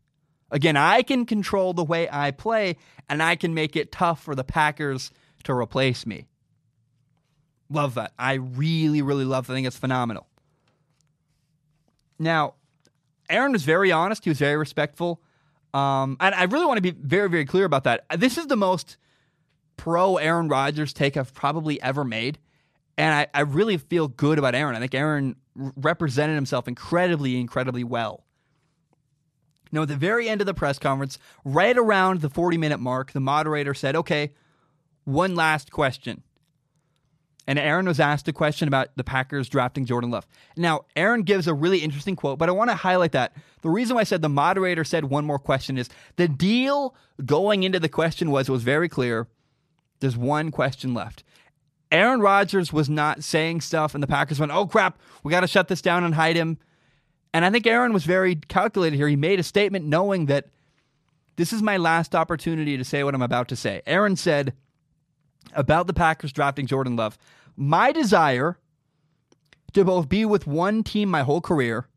Again, 0.52 0.78
I 0.78 1.02
can 1.02 1.26
control 1.26 1.74
the 1.74 1.84
way 1.84 2.08
I 2.12 2.32
play, 2.32 2.78
and 3.10 3.22
I 3.22 3.36
can 3.36 3.54
make 3.54 3.76
it 3.76 3.92
tough 3.92 4.22
for 4.22 4.36
the 4.36 4.44
Packers 4.44 5.12
to 5.44 5.54
replace 5.54 6.06
me. 6.06 6.28
Love 7.70 7.96
that. 7.96 8.14
I 8.18 8.34
really, 8.36 9.02
really 9.02 9.26
love. 9.26 9.50
It. 9.50 9.54
I 9.54 9.56
think 9.56 9.68
it's 9.68 9.78
phenomenal. 9.78 10.28
Now, 12.20 12.56
Aaron 13.30 13.52
was 13.52 13.64
very 13.64 13.92
honest. 13.92 14.24
He 14.24 14.30
was 14.30 14.40
very 14.40 14.58
respectful. 14.58 15.22
Um, 15.74 16.18
and 16.20 16.34
I 16.34 16.44
really 16.44 16.66
want 16.66 16.78
to 16.78 16.82
be 16.82 16.92
very, 16.92 17.30
very 17.30 17.46
clear 17.46 17.66
about 17.66 17.84
that. 17.84 18.06
This 18.18 18.38
is 18.38 18.48
the 18.48 18.56
most 18.56 18.98
pro 19.78 20.18
Aaron 20.18 20.48
Rodgers 20.48 20.94
take 20.94 21.18
I've 21.18 21.34
probably 21.34 21.82
ever 21.82 22.04
made. 22.04 22.40
And 22.98 23.14
I, 23.14 23.28
I 23.34 23.42
really 23.42 23.78
feel 23.78 24.08
good 24.08 24.40
about 24.40 24.56
Aaron. 24.56 24.76
I 24.76 24.80
think 24.80 24.96
Aaron 24.96 25.36
represented 25.56 26.36
himself 26.36 26.68
incredibly, 26.68 27.40
incredibly 27.40 27.84
well. 27.84 28.24
Now, 29.72 29.82
at 29.82 29.90
the 29.90 29.98
very 29.98 30.30
end 30.30 30.42
of 30.42 30.48
the 30.48 30.54
press 30.54 30.80
conference, 30.80 31.20
right 31.44 31.78
around 31.78 32.22
the 32.22 32.30
40 32.30 32.58
minute 32.58 32.80
mark, 32.80 33.12
the 33.12 33.20
moderator 33.20 33.74
said, 33.74 33.96
Okay, 33.96 34.34
one 35.04 35.36
last 35.36 35.72
question 35.72 36.24
and 37.48 37.60
Aaron 37.60 37.86
was 37.86 38.00
asked 38.00 38.28
a 38.28 38.34
question 38.34 38.68
about 38.68 38.90
the 38.96 39.04
Packers 39.04 39.50
drafting 39.50 39.86
Jordan 39.86 40.10
Love. 40.10 40.26
Now, 40.58 40.86
Aaron 40.96 41.24
gives 41.24 41.48
a 41.48 41.54
really 41.54 41.80
interesting 41.80 42.16
quote, 42.16 42.40
but 42.40 42.50
I 42.50 42.54
want 42.54 42.70
to 42.72 42.76
highlight 42.76 43.12
that. 43.12 43.34
The 43.62 43.70
reason 43.70 43.96
why 43.96 44.02
I 44.02 44.06
said 44.06 44.22
the 44.22 44.30
moderator 44.30 44.84
said 44.84 45.06
one 45.06 45.26
more 45.26 45.40
question 45.40 45.78
is 45.78 45.90
the 46.16 46.28
deal 46.28 46.96
going 47.24 47.64
into 47.64 47.80
the 47.80 47.90
question 47.90 48.32
was 48.32 48.50
it 48.50 48.52
was 48.52 48.64
very 48.64 48.90
clear. 48.90 49.28
There's 50.00 50.18
one 50.18 50.52
question 50.52 50.94
left. 50.94 51.24
Aaron 51.92 52.20
Rodgers 52.20 52.74
was 52.74 52.90
not 52.90 53.24
saying 53.24 53.62
stuff, 53.62 53.94
and 53.94 54.02
the 54.02 54.08
Packers 54.08 54.40
went, 54.40 54.52
"Oh 54.52 54.66
crap, 54.66 55.00
we 55.24 55.32
got 55.32 55.42
to 55.42 55.48
shut 55.48 55.68
this 55.68 55.82
down 55.82 56.04
and 56.04 56.16
hide 56.16 56.36
him." 56.36 56.58
And 57.34 57.46
I 57.46 57.50
think 57.52 57.68
Aaron 57.68 57.94
was 57.94 58.06
very 58.06 58.36
calculated 58.36 58.96
here. 58.96 59.08
He 59.08 59.16
made 59.16 59.40
a 59.40 59.44
statement 59.44 59.86
knowing 59.86 60.26
that 60.26 60.48
this 61.36 61.54
is 61.54 61.62
my 61.62 61.78
last 61.78 62.16
opportunity 62.16 62.78
to 62.78 62.84
say 62.84 63.04
what 63.04 63.14
I'm 63.14 63.22
about 63.22 63.50
to 63.50 63.56
say. 63.56 63.82
Aaron 63.86 64.16
said 64.16 64.54
about 65.56 65.88
the 65.88 65.94
Packers 65.94 66.32
drafting 66.32 66.68
Jordan 66.68 66.96
Love. 66.96 67.18
My 67.56 67.92
desire 67.92 68.58
to 69.74 69.84
both 69.84 70.08
be 70.10 70.26
with 70.26 70.48
one 70.48 70.84
team 70.84 71.10
my 71.10 71.24
whole 71.24 71.42
career 71.42 71.88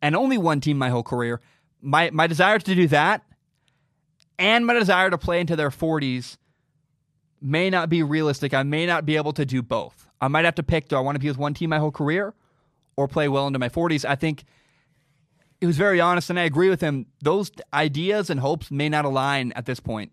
and 0.00 0.14
only 0.14 0.38
one 0.38 0.60
team 0.60 0.78
my 0.78 0.90
whole 0.90 1.02
career, 1.02 1.40
my, 1.80 2.10
my 2.10 2.26
desire 2.26 2.58
to 2.58 2.74
do 2.74 2.86
that 2.88 3.22
and 4.38 4.66
my 4.66 4.74
desire 4.74 5.10
to 5.10 5.18
play 5.18 5.40
into 5.40 5.56
their 5.56 5.70
40s 5.70 6.36
may 7.40 7.70
not 7.70 7.88
be 7.88 8.02
realistic. 8.02 8.54
I 8.54 8.62
may 8.62 8.86
not 8.86 9.04
be 9.04 9.16
able 9.16 9.32
to 9.32 9.44
do 9.44 9.62
both. 9.62 10.06
I 10.20 10.28
might 10.28 10.44
have 10.44 10.54
to 10.56 10.62
pick 10.62 10.88
do 10.88 10.96
I 10.96 11.00
want 11.00 11.16
to 11.16 11.20
be 11.20 11.28
with 11.28 11.38
one 11.38 11.54
team 11.54 11.70
my 11.70 11.78
whole 11.78 11.92
career 11.92 12.34
or 12.96 13.08
play 13.08 13.28
well 13.28 13.46
into 13.46 13.58
my 13.58 13.68
40s? 13.68 14.04
I 14.04 14.16
think 14.16 14.44
he 15.60 15.66
was 15.66 15.76
very 15.76 16.00
honest, 16.00 16.30
and 16.30 16.38
I 16.38 16.44
agree 16.44 16.68
with 16.68 16.80
him. 16.80 17.06
Those 17.20 17.50
ideas 17.72 18.30
and 18.30 18.40
hopes 18.40 18.70
may 18.70 18.88
not 18.88 19.04
align 19.04 19.52
at 19.52 19.66
this 19.66 19.80
point. 19.80 20.12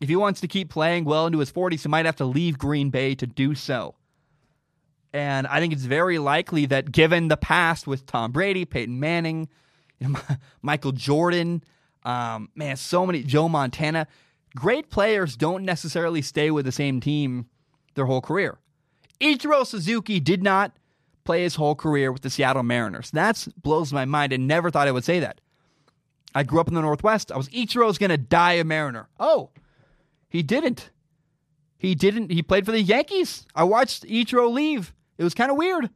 If 0.00 0.08
he 0.08 0.16
wants 0.16 0.40
to 0.40 0.48
keep 0.48 0.70
playing 0.70 1.04
well 1.04 1.26
into 1.26 1.38
his 1.38 1.52
40s, 1.52 1.82
he 1.82 1.88
might 1.88 2.06
have 2.06 2.16
to 2.16 2.24
leave 2.24 2.58
Green 2.58 2.90
Bay 2.90 3.14
to 3.14 3.26
do 3.26 3.54
so. 3.54 3.94
And 5.12 5.46
I 5.46 5.60
think 5.60 5.72
it's 5.72 5.84
very 5.84 6.18
likely 6.18 6.66
that 6.66 6.92
given 6.92 7.28
the 7.28 7.36
past 7.36 7.86
with 7.86 8.06
Tom 8.06 8.32
Brady, 8.32 8.64
Peyton 8.64 8.98
Manning, 8.98 9.48
you 9.98 10.08
know, 10.08 10.20
Michael 10.62 10.92
Jordan, 10.92 11.62
um, 12.04 12.48
man, 12.54 12.76
so 12.76 13.04
many, 13.04 13.22
Joe 13.22 13.48
Montana, 13.48 14.06
great 14.56 14.88
players 14.88 15.36
don't 15.36 15.64
necessarily 15.64 16.22
stay 16.22 16.50
with 16.50 16.64
the 16.64 16.72
same 16.72 17.00
team 17.00 17.46
their 17.94 18.06
whole 18.06 18.20
career. 18.20 18.58
Ichiro 19.20 19.66
Suzuki 19.66 20.20
did 20.20 20.42
not 20.42 20.72
play 21.24 21.42
his 21.42 21.56
whole 21.56 21.74
career 21.74 22.10
with 22.10 22.22
the 22.22 22.30
Seattle 22.30 22.62
Mariners. 22.62 23.10
That 23.10 23.46
blows 23.60 23.92
my 23.92 24.04
mind. 24.04 24.32
I 24.32 24.36
never 24.36 24.70
thought 24.70 24.88
I 24.88 24.92
would 24.92 25.04
say 25.04 25.20
that. 25.20 25.40
I 26.34 26.44
grew 26.44 26.60
up 26.60 26.68
in 26.68 26.74
the 26.74 26.80
Northwest. 26.80 27.32
I 27.32 27.36
was 27.36 27.48
Ichiro's 27.48 27.98
going 27.98 28.10
to 28.10 28.16
die 28.16 28.54
a 28.54 28.64
Mariner. 28.64 29.08
Oh, 29.18 29.50
he 30.30 30.42
didn't. 30.42 30.90
He 31.76 31.94
didn't. 31.94 32.30
He 32.30 32.42
played 32.42 32.64
for 32.64 32.72
the 32.72 32.80
Yankees. 32.80 33.46
I 33.54 33.64
watched 33.64 34.04
Ichiro 34.04 34.50
leave. 34.50 34.94
It 35.18 35.24
was 35.24 35.34
kind 35.34 35.50
of 35.50 35.56
weird. 35.56 35.90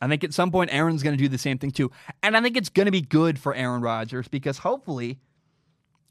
I 0.00 0.08
think 0.08 0.24
at 0.24 0.34
some 0.34 0.50
point 0.50 0.72
Aaron's 0.72 1.02
going 1.02 1.16
to 1.16 1.22
do 1.22 1.28
the 1.28 1.38
same 1.38 1.56
thing 1.56 1.70
too. 1.70 1.90
And 2.22 2.36
I 2.36 2.42
think 2.42 2.56
it's 2.56 2.68
going 2.68 2.86
to 2.86 2.92
be 2.92 3.00
good 3.00 3.38
for 3.38 3.54
Aaron 3.54 3.80
Rodgers 3.80 4.28
because 4.28 4.58
hopefully 4.58 5.18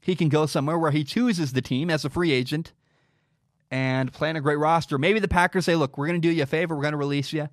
he 0.00 0.16
can 0.16 0.28
go 0.28 0.46
somewhere 0.46 0.78
where 0.78 0.90
he 0.90 1.04
chooses 1.04 1.52
the 1.52 1.62
team 1.62 1.90
as 1.90 2.04
a 2.04 2.10
free 2.10 2.32
agent 2.32 2.72
and 3.70 4.12
plan 4.12 4.36
a 4.36 4.40
great 4.40 4.58
roster. 4.58 4.98
Maybe 4.98 5.18
the 5.18 5.28
Packers 5.28 5.64
say, 5.64 5.76
look, 5.76 5.98
we're 5.98 6.06
going 6.06 6.20
to 6.20 6.28
do 6.28 6.32
you 6.32 6.42
a 6.42 6.46
favor. 6.46 6.74
We're 6.74 6.82
going 6.82 6.92
to 6.92 6.98
release 6.98 7.32
you. 7.32 7.48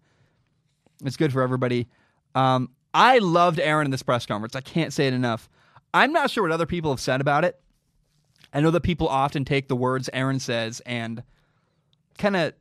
It's 1.04 1.18
good 1.18 1.34
for 1.34 1.42
everybody. 1.42 1.88
Um, 2.36 2.70
I 2.94 3.18
loved 3.18 3.60
Aaron 3.60 3.86
in 3.86 3.92
this 3.92 4.04
press 4.04 4.26
conference. 4.26 4.56
I 4.56 4.62
can't 4.62 4.94
say 4.94 5.08
it 5.08 5.14
enough. 5.14 5.50
I'm 5.94 6.14
not 6.14 6.30
sure 6.30 6.44
what 6.44 6.52
other 6.52 6.66
people 6.66 6.92
have 6.92 7.00
said 7.00 7.22
about 7.22 7.44
it. 7.46 7.60
I 8.54 8.62
know 8.62 8.72
that 8.72 8.82
people 8.82 9.08
often 9.08 9.46
take 9.46 9.68
the 9.68 9.76
words 9.76 10.10
Aaron 10.14 10.40
says 10.40 10.82
and 10.86 11.24
kind 12.18 12.36
of, 12.36 12.54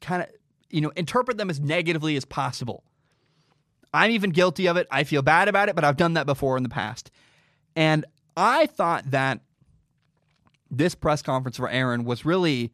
kind 0.00 0.22
of, 0.22 0.28
you 0.70 0.80
know, 0.80 0.92
interpret 0.96 1.38
them 1.38 1.48
as 1.48 1.58
negatively 1.58 2.16
as 2.16 2.24
possible. 2.24 2.84
I'm 3.92 4.10
even 4.10 4.30
guilty 4.30 4.68
of 4.68 4.76
it. 4.76 4.86
I 4.90 5.04
feel 5.04 5.22
bad 5.22 5.48
about 5.48 5.68
it, 5.68 5.74
but 5.74 5.84
I've 5.84 5.96
done 5.96 6.14
that 6.14 6.26
before 6.26 6.56
in 6.56 6.62
the 6.62 6.68
past. 6.68 7.10
And 7.74 8.04
I 8.36 8.66
thought 8.66 9.10
that 9.10 9.40
this 10.70 10.94
press 10.94 11.22
conference 11.22 11.56
for 11.56 11.70
Aaron 11.70 12.04
was 12.04 12.24
really 12.24 12.72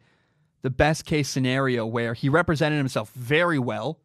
the 0.62 0.70
best 0.70 1.05
case 1.05 1.29
scenario 1.29 1.87
where 1.87 2.14
he 2.14 2.29
represented 2.29 2.79
himself 2.79 3.11
very 3.12 3.59
well. 3.59 4.01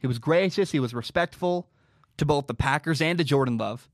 He 0.00 0.06
was 0.06 0.18
gracious, 0.18 0.70
he 0.70 0.80
was 0.80 0.94
respectful 0.94 1.68
to 2.16 2.24
both 2.24 2.46
the 2.46 2.54
Packers 2.54 3.02
and 3.02 3.18
to 3.18 3.24
Jordan 3.24 3.58
Love. 3.58 3.88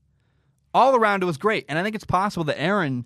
All 0.73 0.95
around 0.95 1.23
it 1.23 1.25
was 1.25 1.37
great. 1.37 1.65
And 1.67 1.77
I 1.77 1.83
think 1.83 1.95
it's 1.95 2.05
possible 2.05 2.45
that 2.45 2.61
Aaron 2.61 3.05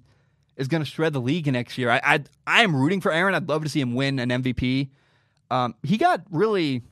is 0.62 0.68
going 0.68 0.84
to 0.84 0.90
shred 0.90 1.12
the 1.12 1.20
league 1.20 1.52
next 1.52 1.78
year. 1.78 1.90
I, 1.90 2.00
I 2.04 2.24
I 2.46 2.64
am 2.64 2.76
rooting 2.76 3.02
for 3.02 3.12
Aaron. 3.12 3.36
I'd 3.36 3.50
love 3.50 3.64
to 3.64 3.70
see 3.70 3.82
him 3.82 3.96
win 3.96 4.20
an 4.20 4.30
MVP. 4.30 4.90
Um, 5.50 5.76
he 5.84 5.98
got 5.98 6.22
really 6.30 6.84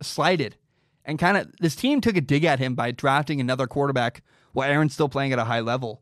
slighted, 0.00 0.56
and 1.04 1.18
kind 1.18 1.36
of 1.36 1.50
this 1.60 1.76
team 1.76 2.00
took 2.00 2.16
a 2.16 2.20
dig 2.20 2.44
at 2.44 2.60
him 2.60 2.74
by 2.74 2.92
drafting 2.92 3.40
another 3.40 3.66
quarterback 3.66 4.22
while 4.52 4.70
Aaron's 4.70 4.94
still 4.94 5.08
playing 5.08 5.32
at 5.32 5.38
a 5.38 5.44
high 5.44 5.60
level. 5.60 6.00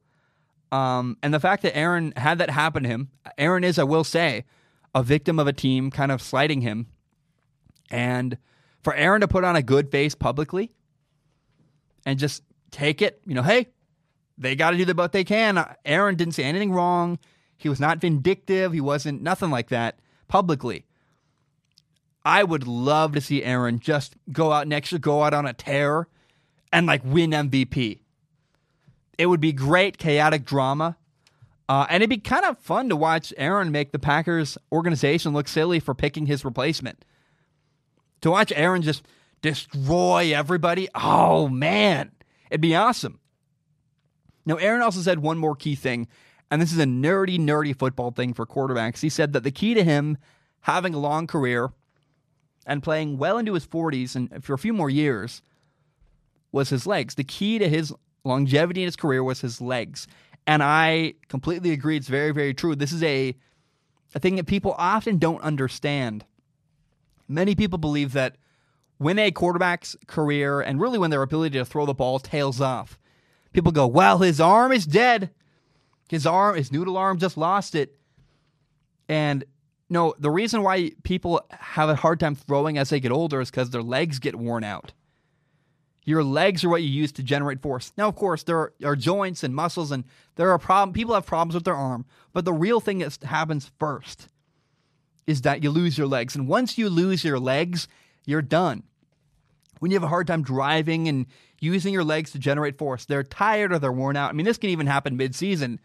Um, 0.70 1.16
and 1.22 1.35
the 1.35 1.40
fact 1.40 1.62
that 1.62 1.76
Aaron 1.76 2.12
had 2.16 2.38
that 2.38 2.50
happen 2.50 2.83
to 2.85 2.88
him, 2.88 3.11
Aaron 3.37 3.64
is, 3.64 3.78
I 3.78 3.85
will 3.85 4.05
say, 4.05 4.44
a 4.94 5.02
victim 5.02 5.38
of 5.38 5.46
a 5.46 5.52
team 5.52 5.90
kind 5.90 6.12
of 6.12 6.22
slighting 6.22 6.61
him, 6.61 6.87
and 7.90 8.37
for 8.83 8.94
Aaron 8.94 9.23
to 9.23 9.29
put 9.29 9.44
on 9.44 9.56
a 9.56 9.62
good 9.62 9.90
face 9.90 10.14
publicly 10.14 10.71
and 12.04 12.19
just 12.19 12.42
take 12.71 13.00
it, 13.00 13.21
you 13.27 13.35
know, 13.35 13.42
hey, 13.42 13.69
they 14.38 14.56
got 14.56 14.70
to 14.70 14.76
do 14.76 14.85
the 14.85 14.94
best 14.94 15.12
they 15.12 15.24
can. 15.24 15.64
Aaron 15.85 16.16
didn't 16.16 16.35
say 16.35 16.44
anything 16.44 16.72
wrong. 16.72 17.18
He 17.56 17.68
was 17.68 17.80
not 17.80 17.98
vindictive. 17.98 18.72
He 18.72 18.80
wasn't 18.80 19.22
nothing 19.22 19.50
like 19.50 19.68
that 19.68 19.98
publicly. 20.28 20.85
I 22.24 22.44
would 22.44 22.66
love 22.66 23.12
to 23.12 23.20
see 23.20 23.42
Aaron 23.42 23.80
just 23.80 24.16
go 24.30 24.52
out 24.52 24.68
next 24.68 24.92
year, 24.92 24.98
go 24.98 25.22
out 25.22 25.35
on 25.35 25.46
a 25.46 25.52
tear, 25.52 26.06
and 26.72 26.87
like 26.87 27.02
win 27.04 27.30
MVP. 27.30 28.00
It 29.18 29.26
would 29.26 29.40
be 29.40 29.52
great 29.52 29.98
chaotic 29.98 30.44
drama. 30.44 30.96
Uh, 31.68 31.87
and 31.88 32.02
it'd 32.02 32.10
be 32.10 32.18
kind 32.18 32.44
of 32.44 32.58
fun 32.58 32.88
to 32.88 32.96
watch 32.96 33.33
Aaron 33.37 33.70
make 33.70 33.92
the 33.92 33.98
Packers 33.98 34.58
organization 34.70 35.33
look 35.33 35.48
silly 35.48 35.80
for 35.80 35.94
picking 35.94 36.26
his 36.26 36.44
replacement. 36.44 37.04
To 38.22 38.30
watch 38.30 38.52
Aaron 38.54 38.83
just 38.83 39.04
destroy 39.40 40.33
everybody, 40.35 40.88
oh 40.94 41.48
man, 41.48 42.12
it'd 42.50 42.60
be 42.60 42.74
awesome. 42.74 43.20
Now, 44.44 44.56
Aaron 44.56 44.82
also 44.82 45.00
said 45.00 45.20
one 45.20 45.38
more 45.38 45.54
key 45.54 45.74
thing, 45.74 46.08
and 46.50 46.60
this 46.60 46.72
is 46.72 46.78
a 46.78 46.84
nerdy, 46.84 47.38
nerdy 47.38 47.76
football 47.76 48.10
thing 48.10 48.34
for 48.34 48.44
quarterbacks. 48.44 49.00
He 49.00 49.08
said 49.08 49.32
that 49.32 49.44
the 49.44 49.50
key 49.50 49.74
to 49.74 49.84
him 49.84 50.18
having 50.62 50.94
a 50.94 50.98
long 50.98 51.26
career 51.26 51.70
and 52.66 52.82
playing 52.82 53.18
well 53.18 53.38
into 53.38 53.54
his 53.54 53.66
40s 53.66 54.14
and 54.14 54.44
for 54.44 54.54
a 54.54 54.58
few 54.58 54.72
more 54.72 54.90
years 54.90 55.42
was 56.52 56.68
his 56.70 56.86
legs. 56.86 57.14
The 57.14 57.24
key 57.24 57.58
to 57.58 57.68
his 57.68 57.92
longevity 58.24 58.82
in 58.82 58.86
his 58.86 58.96
career 58.96 59.24
was 59.24 59.40
his 59.40 59.60
legs. 59.60 60.06
And 60.46 60.62
I 60.62 61.14
completely 61.28 61.70
agree. 61.70 61.96
It's 61.96 62.08
very, 62.08 62.32
very 62.32 62.54
true. 62.54 62.74
This 62.74 62.92
is 62.92 63.02
a, 63.02 63.34
a 64.14 64.18
thing 64.20 64.36
that 64.36 64.46
people 64.46 64.74
often 64.76 65.18
don't 65.18 65.42
understand. 65.42 66.24
Many 67.28 67.54
people 67.54 67.78
believe 67.78 68.12
that 68.12 68.36
when 68.98 69.18
a 69.18 69.30
quarterback's 69.30 69.96
career 70.06 70.60
and 70.60 70.80
really 70.80 70.98
when 70.98 71.10
their 71.10 71.22
ability 71.22 71.58
to 71.58 71.64
throw 71.64 71.86
the 71.86 71.94
ball 71.94 72.18
tails 72.18 72.60
off, 72.60 72.98
people 73.53 73.73
go, 73.73 73.87
well, 73.87 74.19
his 74.19 74.40
arm 74.40 74.73
is 74.73 74.87
dead. 74.87 75.31
His 76.09 76.27
arm, 76.27 76.57
his 76.57 76.73
noodle 76.73 76.96
arm 76.96 77.19
just 77.19 77.37
lost 77.37 77.75
it. 77.75 77.96
And 79.09 79.44
no, 79.88 80.15
the 80.19 80.31
reason 80.31 80.63
why 80.63 80.92
people 81.03 81.46
have 81.50 81.88
a 81.88 81.96
hard 81.96 82.21
time 82.21 82.35
throwing 82.35 82.79
as 82.79 82.90
they 82.90 83.00
get 83.00 83.13
older 83.13 83.40
is 83.40 83.50
because 83.50 83.71
their 83.71 83.83
legs 83.83 84.19
get 84.19 84.35
worn 84.35 84.65
out. 84.65 84.92
Your 86.05 86.25
legs 86.25 86.65
are 86.65 86.69
what 86.69 86.83
you 86.83 86.88
use 86.88 87.13
to 87.13 87.23
generate 87.23 87.63
force. 87.63 87.92
Now, 87.96 88.09
of 88.09 88.17
course, 88.17 88.42
there 88.42 88.59
are, 88.59 88.73
are 88.85 88.96
joints 88.96 89.44
and 89.44 89.55
muscles, 89.55 89.92
and 89.92 90.05
there 90.35 90.50
are 90.50 90.59
problem. 90.59 90.92
People 90.92 91.15
have 91.15 91.27
problems 91.27 91.55
with 91.55 91.65
their 91.65 91.77
arm, 91.77 92.07
but 92.33 92.44
the 92.44 92.53
real 92.53 92.81
thing 92.81 92.98
that 92.98 93.23
happens 93.23 93.71
first 93.79 94.29
is 95.27 95.42
that 95.42 95.63
you 95.63 95.71
lose 95.71 95.96
your 95.96 96.09
legs, 96.09 96.35
and 96.35 96.48
once 96.48 96.77
you 96.77 96.88
lose 96.88 97.23
your 97.23 97.38
legs, 97.38 97.87
you're 98.25 98.42
done. 98.42 98.83
When 99.79 99.90
you 99.90 99.96
have 99.96 100.03
a 100.03 100.09
hard 100.09 100.27
time 100.27 100.42
driving 100.42 101.07
and 101.07 101.27
using 101.63 101.94
your 101.94 102.04
legs 102.04 102.31
to 102.33 102.38
generate 102.38 102.77
force, 102.77 103.04
they're 103.04 103.23
tired 103.23 103.73
or 103.73 103.79
they're 103.79 103.92
worn 103.92 104.17
out. 104.17 104.31
I 104.31 104.33
mean, 104.33 104.46
this 104.46 104.58
can 104.58 104.71
even 104.71 104.87
happen 104.87 105.17
mid-season. 105.17 105.81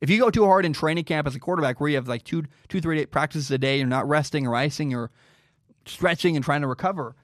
If 0.00 0.10
you 0.10 0.18
go 0.18 0.30
too 0.30 0.44
hard 0.44 0.64
in 0.64 0.72
training 0.72 1.04
camp 1.04 1.26
as 1.26 1.34
a 1.34 1.40
quarterback, 1.40 1.80
where 1.80 1.90
you 1.90 1.96
have 1.96 2.08
like 2.08 2.24
two, 2.24 2.44
two, 2.68 2.80
three 2.80 3.04
practices 3.06 3.50
a 3.50 3.58
day, 3.58 3.78
you're 3.78 3.86
not 3.86 4.08
resting 4.08 4.46
or 4.46 4.54
icing 4.54 4.94
or 4.94 5.10
stretching 5.86 6.36
and 6.36 6.44
trying 6.44 6.62
to 6.62 6.66
recover 6.66 7.14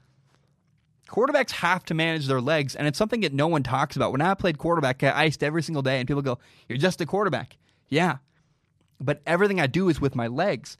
quarterbacks 1.07 1.51
have 1.51 1.85
to 1.85 1.93
manage 1.93 2.27
their 2.27 2.41
legs, 2.41 2.75
and 2.75 2.87
it's 2.87 2.97
something 2.97 3.21
that 3.21 3.33
no 3.33 3.47
one 3.47 3.63
talks 3.63 3.95
about. 3.95 4.11
When 4.11 4.21
I 4.21 4.33
played 4.33 4.57
quarterback, 4.57 5.03
I 5.03 5.25
iced 5.25 5.43
every 5.43 5.63
single 5.63 5.81
day, 5.81 5.99
and 5.99 6.07
people 6.07 6.21
go, 6.21 6.39
You're 6.67 6.77
just 6.77 7.01
a 7.01 7.05
quarterback. 7.05 7.57
Yeah. 7.89 8.17
But 8.99 9.21
everything 9.25 9.59
I 9.59 9.67
do 9.67 9.89
is 9.89 9.99
with 10.01 10.15
my 10.15 10.27
legs. 10.27 10.77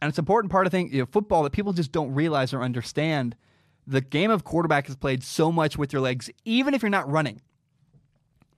And 0.00 0.08
it's 0.08 0.18
an 0.18 0.22
important 0.22 0.50
part 0.50 0.66
of 0.66 0.72
thing, 0.72 0.92
you 0.92 1.00
know, 1.00 1.06
football 1.06 1.42
that 1.42 1.52
people 1.52 1.72
just 1.72 1.92
don't 1.92 2.14
realize 2.14 2.52
or 2.52 2.62
understand. 2.62 3.36
The 3.88 4.02
game 4.02 4.30
of 4.30 4.44
quarterback 4.44 4.86
is 4.88 4.96
played 4.96 5.24
so 5.24 5.50
much 5.50 5.78
with 5.78 5.94
your 5.94 6.02
legs, 6.02 6.28
even 6.44 6.74
if 6.74 6.82
you're 6.82 6.90
not 6.90 7.10
running. 7.10 7.40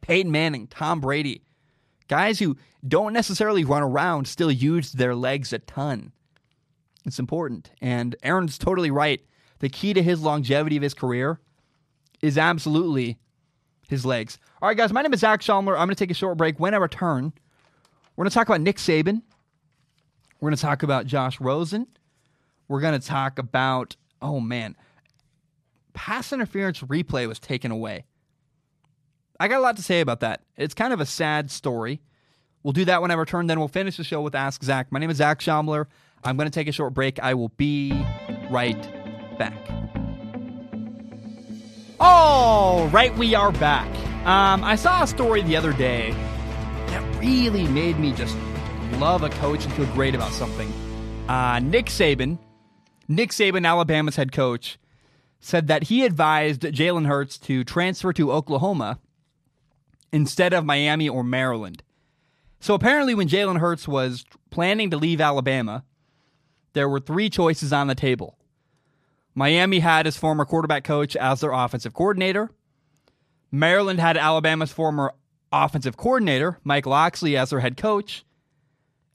Peyton 0.01 0.33
Manning, 0.33 0.67
Tom 0.67 1.01
Brady, 1.01 1.43
guys 2.09 2.41
who 2.41 2.57
don't 2.87 3.13
necessarily 3.13 3.65
run 3.65 3.83
around 3.83 4.27
still 4.27 4.51
use 4.51 4.91
their 4.91 5.15
legs 5.15 5.53
a 5.53 5.61
ton. 5.61 6.11
It's 7.07 7.21
important. 7.21 7.71
And 7.81 8.17
Aaron's 8.25 8.59
totally 8.59 8.91
right 8.91 9.21
the 9.61 9.69
key 9.69 9.95
to 9.95 10.03
his 10.03 10.21
longevity 10.21 10.77
of 10.77 10.83
his 10.83 10.95
career 10.95 11.39
is 12.21 12.37
absolutely 12.37 13.19
his 13.89 14.05
legs. 14.05 14.39
All 14.61 14.69
right, 14.69 14.77
guys, 14.77 14.93
my 14.93 15.03
name 15.03 15.15
is 15.15 15.21
Zac 15.21 15.43
Shomler. 15.43 15.73
I'm 15.73 15.87
going 15.87 15.91
to 15.91 15.95
take 15.95 16.11
a 16.11 16.15
short 16.15 16.39
break. 16.39 16.59
When 16.59 16.75
I 16.75 16.79
return, 16.79 17.33
we're 18.17 18.25
going 18.25 18.31
to 18.31 18.35
talk 18.35 18.49
about 18.49 18.63
Nick 18.63 18.79
Saban. 18.79 19.23
We're 20.41 20.49
going 20.49 20.57
to 20.57 20.63
talk 20.63 20.83
about 20.83 21.07
Josh 21.07 21.41
Rosen. 21.41 21.87
We're 22.67 22.81
going 22.81 22.99
to 22.99 23.07
talk 23.07 23.39
about, 23.39 23.97
oh 24.21 24.41
man, 24.41 24.77
pass 25.93 26.33
interference 26.33 26.81
replay 26.81 27.27
was 27.27 27.39
taken 27.39 27.71
away. 27.71 28.05
I 29.39 29.49
got 29.49 29.59
a 29.59 29.63
lot 29.63 29.77
to 29.77 29.83
say 29.83 30.01
about 30.01 30.21
that. 30.21 30.43
It's 30.57 30.75
kind 30.75 30.93
of 30.93 31.01
a 31.01 31.07
sad 31.07 31.51
story. 31.51 32.01
We'll 32.63 32.73
do 32.73 32.85
that 32.85 33.01
when 33.01 33.11
I 33.11 33.15
return. 33.15 33.47
Then 33.47 33.59
we'll 33.59 33.69
finish 33.69 33.97
the 33.97 34.05
show 34.05 34.21
with 34.21 34.35
Ask 34.35 34.63
Zac. 34.63 34.93
My 34.93 34.99
name 34.99 35.11
is 35.11 35.17
Zac 35.17 35.41
Shomler. 35.41 35.87
I'm 36.23 36.37
going 36.37 36.49
to 36.49 36.55
take 36.55 36.69
a 36.69 36.73
short 36.73 36.93
break. 36.93 37.19
I 37.19 37.33
will 37.35 37.49
be 37.51 37.93
right 38.51 38.79
back. 39.39 39.57
All 41.99 42.89
right, 42.89 43.17
we 43.17 43.35
are 43.35 43.53
back. 43.53 43.89
Um, 44.27 44.63
I 44.63 44.77
saw 44.77 45.03
a 45.03 45.07
story 45.07 45.43
the 45.43 45.57
other 45.57 45.73
day 45.73 46.13
that 46.89 47.19
really 47.19 47.67
made 47.69 47.99
me 47.99 48.13
just 48.13 48.37
love 48.99 49.23
a 49.23 49.31
coach 49.31 49.65
and 49.65 49.73
feel 49.75 49.87
great 49.87 50.15
about 50.15 50.33
something. 50.33 50.71
Uh, 51.29 51.61
Nick 51.61 51.87
Saban, 51.87 52.39
Nick 53.09 53.31
Saban, 53.31 53.67
Alabama's 53.67 54.17
head 54.17 54.33
coach, 54.33 54.79
said 55.41 55.67
that 55.69 55.85
he 55.85 56.05
advised 56.05 56.63
Jalen 56.63 57.07
Hurts 57.07 57.39
to 57.39 57.65
transfer 57.65 58.13
to 58.13 58.33
Oklahoma 58.33 58.99
instead 60.13 60.53
of 60.53 60.65
Miami 60.65 61.09
or 61.09 61.25
Maryland. 61.25 61.83
So 62.61 62.75
apparently, 62.75 63.15
when 63.15 63.29
Jalen 63.29 63.59
Hurts 63.59 63.89
was 63.89 64.25
planning 64.51 64.91
to 64.91 64.99
leave 64.99 65.21
Alabama, 65.21 65.85
there 66.75 66.89
were 66.89 67.01
three 67.01 67.31
choices 67.31 67.73
on 67.73 67.87
the 67.87 67.95
table 67.95 68.37
Miami 69.35 69.79
had 69.79 70.07
his 70.07 70.17
former 70.17 70.45
quarterback 70.45 70.85
coach 70.85 71.17
as 71.17 71.41
their 71.41 71.53
offensive 71.53 71.95
coordinator. 71.95 72.51
Maryland 73.51 74.01
had 74.01 74.17
Alabama's 74.17 74.73
former 74.73 75.15
offensive 75.53 75.97
coordinator, 75.97 76.59
Mike 76.65 76.87
Locksley, 76.87 77.37
as 77.37 77.51
their 77.51 77.61
head 77.61 77.77
coach. 77.77 78.25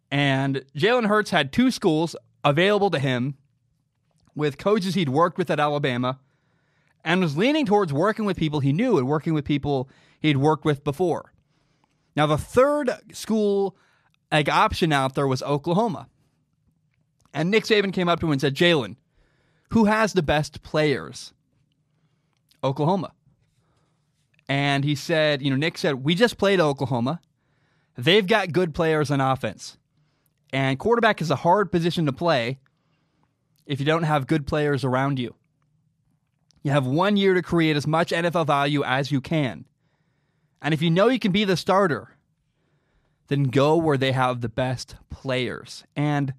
And 0.10 0.64
Jalen 0.76 1.08
Hurts 1.08 1.32
had 1.32 1.52
two 1.52 1.72
schools 1.72 2.16
available 2.44 2.90
to 2.92 3.00
him 3.00 3.36
with 4.36 4.58
coaches 4.58 4.96
he'd 4.96 5.10
worked 5.10 5.38
with 5.38 5.50
at 5.50 5.60
Alabama 5.60 6.20
and 7.04 7.22
was 7.22 7.38
leaning 7.38 7.66
towards 7.66 7.94
working 7.94 8.26
with 8.26 8.38
people 8.38 8.60
he 8.60 8.74
knew 8.74 8.98
and 8.98 9.08
working 9.08 9.34
with 9.34 9.46
people 9.46 9.90
he'd 10.20 10.38
worked 10.38 10.66
with 10.66 10.84
before. 10.84 11.34
Now, 12.16 12.26
the 12.26 12.38
third 12.38 12.92
school 13.14 13.76
like, 14.32 14.50
option 14.50 14.92
out 14.92 15.16
there 15.16 15.28
was 15.28 15.44
Oklahoma. 15.44 16.08
And 17.34 17.52
Nick 17.52 17.66
Saban 17.66 17.94
came 17.94 18.10
up 18.10 18.20
to 18.20 18.26
him 18.26 18.32
and 18.32 18.42
said, 18.42 18.56
Jalen, 18.56 18.96
who 19.70 19.86
has 19.86 20.14
the 20.14 20.24
best 20.24 20.62
players? 20.62 21.34
Oklahoma. 22.64 23.14
And 24.48 24.84
he 24.84 24.96
said, 24.96 25.42
you 25.42 25.50
know, 25.50 25.56
Nick 25.56 25.78
said, 25.78 26.04
we 26.04 26.16
just 26.16 26.38
played 26.38 26.60
Oklahoma. 26.60 27.20
They've 27.98 28.26
got 28.26 28.52
good 28.52 28.74
players 28.74 29.12
on 29.12 29.22
offense. 29.22 29.78
And 30.54 30.80
quarterback 30.80 31.22
is 31.22 31.32
a 31.32 31.38
hard 31.38 31.72
position 31.72 32.06
to 32.06 32.14
play 32.14 32.60
if 33.66 33.80
you 33.80 33.86
don't 33.86 34.04
have 34.04 34.28
good 34.28 34.46
players 34.46 34.84
around 34.84 35.20
you. 35.20 35.36
You 36.64 36.72
have 36.72 36.88
one 36.88 37.18
year 37.18 37.34
to 37.34 37.42
create 37.42 37.76
as 37.76 37.86
much 37.86 38.12
NFL 38.12 38.48
value 38.48 38.84
as 38.84 39.12
you 39.12 39.22
can. 39.22 39.66
And 40.62 40.74
if 40.74 40.82
you 40.82 40.90
know 40.90 41.10
you 41.10 41.20
can 41.20 41.32
be 41.32 41.44
the 41.44 41.58
starter, 41.58 42.16
then 43.28 43.44
go 43.44 43.76
where 43.76 43.98
they 43.98 44.12
have 44.12 44.42
the 44.42 44.50
best 44.50 44.96
players. 45.10 45.84
And 45.96 46.34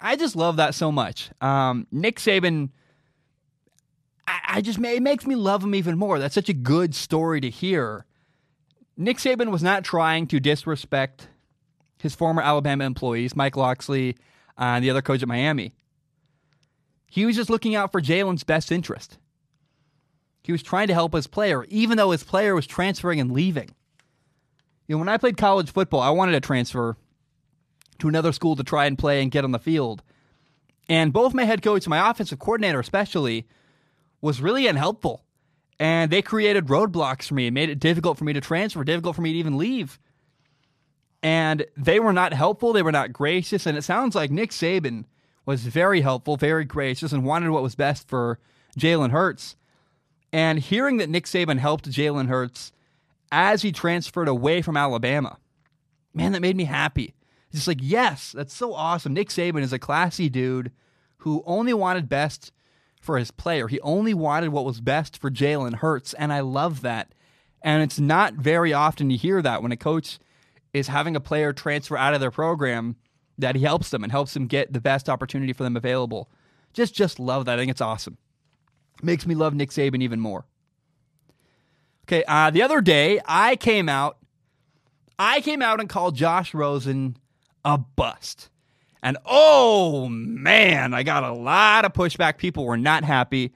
I 0.00 0.16
just 0.16 0.34
love 0.34 0.56
that 0.56 0.74
so 0.74 0.90
much. 0.90 1.30
Um, 1.40 1.86
Nick 1.92 2.18
Saban, 2.18 2.70
I, 4.26 4.40
I 4.48 4.60
just 4.60 4.78
it 4.80 5.02
makes 5.02 5.26
me 5.26 5.36
love 5.36 5.62
him 5.62 5.74
even 5.74 5.98
more. 5.98 6.18
That's 6.18 6.34
such 6.34 6.48
a 6.48 6.54
good 6.54 6.94
story 6.94 7.40
to 7.40 7.50
hear. 7.50 8.04
Nick 8.96 9.18
Saban 9.18 9.50
was 9.50 9.62
not 9.62 9.84
trying 9.84 10.26
to 10.28 10.40
disrespect 10.40 11.28
his 11.98 12.14
former 12.14 12.42
Alabama 12.42 12.84
employees, 12.84 13.36
Mike 13.36 13.56
Locksley 13.56 14.16
uh, 14.58 14.74
and 14.76 14.84
the 14.84 14.90
other 14.90 15.02
coach 15.02 15.22
at 15.22 15.28
Miami. 15.28 15.74
He 17.10 17.26
was 17.26 17.36
just 17.36 17.50
looking 17.50 17.74
out 17.74 17.92
for 17.92 18.00
Jalen's 18.00 18.44
best 18.44 18.70
interest. 18.70 19.18
He 20.42 20.52
was 20.52 20.62
trying 20.62 20.86
to 20.86 20.94
help 20.94 21.12
his 21.12 21.26
player, 21.26 21.64
even 21.64 21.98
though 21.98 22.12
his 22.12 22.22
player 22.22 22.54
was 22.54 22.66
transferring 22.66 23.20
and 23.20 23.32
leaving. 23.32 23.74
You 24.86 24.94
know, 24.94 25.00
when 25.00 25.08
I 25.08 25.18
played 25.18 25.36
college 25.36 25.70
football, 25.70 26.00
I 26.00 26.10
wanted 26.10 26.32
to 26.32 26.40
transfer 26.40 26.96
to 27.98 28.08
another 28.08 28.32
school 28.32 28.56
to 28.56 28.64
try 28.64 28.86
and 28.86 28.96
play 28.96 29.22
and 29.22 29.30
get 29.30 29.44
on 29.44 29.50
the 29.50 29.58
field. 29.58 30.02
And 30.88 31.12
both 31.12 31.34
my 31.34 31.44
head 31.44 31.62
coach 31.62 31.84
and 31.84 31.90
my 31.90 32.10
offensive 32.10 32.38
coordinator, 32.38 32.80
especially, 32.80 33.46
was 34.20 34.40
really 34.40 34.66
unhelpful. 34.66 35.24
And 35.78 36.10
they 36.10 36.22
created 36.22 36.66
roadblocks 36.66 37.24
for 37.24 37.34
me 37.34 37.46
and 37.46 37.54
made 37.54 37.70
it 37.70 37.80
difficult 37.80 38.18
for 38.18 38.24
me 38.24 38.32
to 38.32 38.40
transfer, 38.40 38.84
difficult 38.84 39.16
for 39.16 39.22
me 39.22 39.32
to 39.32 39.38
even 39.38 39.58
leave. 39.58 39.98
And 41.22 41.66
they 41.76 42.00
were 42.00 42.12
not 42.12 42.32
helpful. 42.32 42.72
They 42.72 42.82
were 42.82 42.92
not 42.92 43.12
gracious. 43.12 43.66
And 43.66 43.76
it 43.76 43.82
sounds 43.82 44.14
like 44.14 44.30
Nick 44.30 44.50
Saban 44.50 45.04
was 45.50 45.66
very 45.66 46.00
helpful, 46.00 46.36
very 46.36 46.64
gracious, 46.64 47.12
and 47.12 47.24
wanted 47.24 47.50
what 47.50 47.64
was 47.64 47.74
best 47.74 48.08
for 48.08 48.38
Jalen 48.78 49.10
Hurts. 49.10 49.56
And 50.32 50.60
hearing 50.60 50.98
that 50.98 51.10
Nick 51.10 51.24
Saban 51.24 51.58
helped 51.58 51.90
Jalen 51.90 52.28
Hurts 52.28 52.70
as 53.32 53.62
he 53.62 53.72
transferred 53.72 54.28
away 54.28 54.62
from 54.62 54.76
Alabama, 54.76 55.38
man, 56.14 56.30
that 56.32 56.40
made 56.40 56.56
me 56.56 56.64
happy. 56.64 57.14
Just 57.52 57.66
like, 57.66 57.80
yes, 57.80 58.30
that's 58.30 58.54
so 58.54 58.72
awesome. 58.74 59.12
Nick 59.12 59.28
Saban 59.28 59.62
is 59.62 59.72
a 59.72 59.78
classy 59.78 60.28
dude 60.28 60.70
who 61.18 61.42
only 61.44 61.74
wanted 61.74 62.08
best 62.08 62.52
for 63.00 63.18
his 63.18 63.32
player. 63.32 63.66
He 63.66 63.80
only 63.80 64.14
wanted 64.14 64.50
what 64.50 64.64
was 64.64 64.80
best 64.80 65.18
for 65.18 65.32
Jalen 65.32 65.76
Hurts, 65.76 66.14
and 66.14 66.32
I 66.32 66.40
love 66.40 66.82
that. 66.82 67.12
And 67.60 67.82
it's 67.82 67.98
not 67.98 68.34
very 68.34 68.72
often 68.72 69.10
you 69.10 69.18
hear 69.18 69.42
that 69.42 69.62
when 69.62 69.72
a 69.72 69.76
coach 69.76 70.20
is 70.72 70.86
having 70.86 71.16
a 71.16 71.20
player 71.20 71.52
transfer 71.52 71.96
out 71.96 72.14
of 72.14 72.20
their 72.20 72.30
program 72.30 72.94
that 73.40 73.56
he 73.56 73.62
helps 73.62 73.90
them 73.90 74.02
and 74.02 74.12
helps 74.12 74.34
them 74.34 74.46
get 74.46 74.72
the 74.72 74.80
best 74.80 75.08
opportunity 75.08 75.52
for 75.52 75.62
them 75.62 75.76
available. 75.76 76.30
Just 76.72 76.94
just 76.94 77.18
love 77.18 77.44
that. 77.46 77.58
I 77.58 77.62
think 77.62 77.70
it's 77.70 77.80
awesome. 77.80 78.16
Makes 79.02 79.26
me 79.26 79.34
love 79.34 79.54
Nick 79.54 79.70
Saban 79.70 80.02
even 80.02 80.20
more. 80.20 80.44
Okay, 82.04 82.24
uh, 82.26 82.50
the 82.50 82.62
other 82.62 82.80
day 82.80 83.20
I 83.26 83.56
came 83.56 83.88
out 83.88 84.18
I 85.18 85.40
came 85.40 85.62
out 85.62 85.80
and 85.80 85.88
called 85.88 86.16
Josh 86.16 86.54
Rosen 86.54 87.16
a 87.64 87.76
bust. 87.78 88.48
And 89.02 89.16
oh 89.24 90.08
man, 90.08 90.94
I 90.94 91.02
got 91.02 91.24
a 91.24 91.32
lot 91.32 91.84
of 91.84 91.92
pushback. 91.92 92.38
People 92.38 92.64
were 92.64 92.76
not 92.76 93.04
happy. 93.04 93.52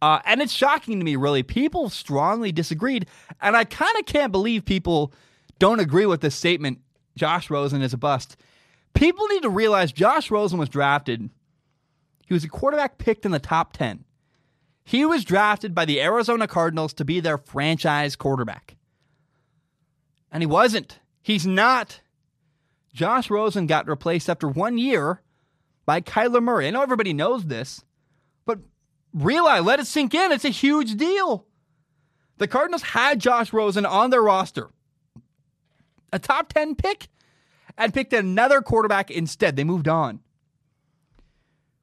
Uh, 0.00 0.20
and 0.24 0.42
it's 0.42 0.52
shocking 0.52 0.98
to 0.98 1.04
me, 1.04 1.14
really. 1.14 1.42
People 1.42 1.88
strongly 1.88 2.50
disagreed. 2.50 3.06
And 3.40 3.56
I 3.56 3.64
kind 3.64 3.96
of 3.98 4.06
can't 4.06 4.32
believe 4.32 4.64
people 4.64 5.12
don't 5.58 5.78
agree 5.78 6.06
with 6.06 6.22
this 6.22 6.34
statement 6.34 6.80
Josh 7.16 7.50
Rosen 7.50 7.82
is 7.82 7.92
a 7.92 7.98
bust. 7.98 8.36
People 8.94 9.26
need 9.28 9.42
to 9.42 9.50
realize 9.50 9.92
Josh 9.92 10.30
Rosen 10.30 10.58
was 10.58 10.68
drafted. 10.68 11.30
He 12.26 12.34
was 12.34 12.44
a 12.44 12.48
quarterback 12.48 12.98
picked 12.98 13.24
in 13.24 13.32
the 13.32 13.38
top 13.38 13.72
10. 13.72 14.04
He 14.84 15.04
was 15.04 15.24
drafted 15.24 15.74
by 15.74 15.84
the 15.84 16.00
Arizona 16.00 16.48
Cardinals 16.48 16.92
to 16.94 17.04
be 17.04 17.20
their 17.20 17.38
franchise 17.38 18.16
quarterback. 18.16 18.76
And 20.30 20.42
he 20.42 20.46
wasn't. 20.46 20.98
He's 21.22 21.46
not. 21.46 22.00
Josh 22.92 23.30
Rosen 23.30 23.66
got 23.66 23.88
replaced 23.88 24.28
after 24.28 24.48
one 24.48 24.78
year 24.78 25.22
by 25.86 26.00
Kyler 26.00 26.42
Murray. 26.42 26.66
I 26.66 26.70
know 26.70 26.82
everybody 26.82 27.12
knows 27.12 27.44
this, 27.44 27.84
but 28.44 28.58
realize, 29.14 29.62
let 29.62 29.80
it 29.80 29.86
sink 29.86 30.14
in. 30.14 30.32
It's 30.32 30.44
a 30.44 30.50
huge 30.50 30.96
deal. 30.96 31.46
The 32.38 32.48
Cardinals 32.48 32.82
had 32.82 33.20
Josh 33.20 33.52
Rosen 33.52 33.86
on 33.86 34.10
their 34.10 34.22
roster, 34.22 34.70
a 36.12 36.18
top 36.18 36.52
10 36.52 36.74
pick, 36.74 37.08
and 37.76 37.94
picked 37.94 38.12
another 38.12 38.60
quarterback 38.62 39.10
instead. 39.10 39.56
They 39.56 39.64
moved 39.64 39.88
on. 39.88 40.20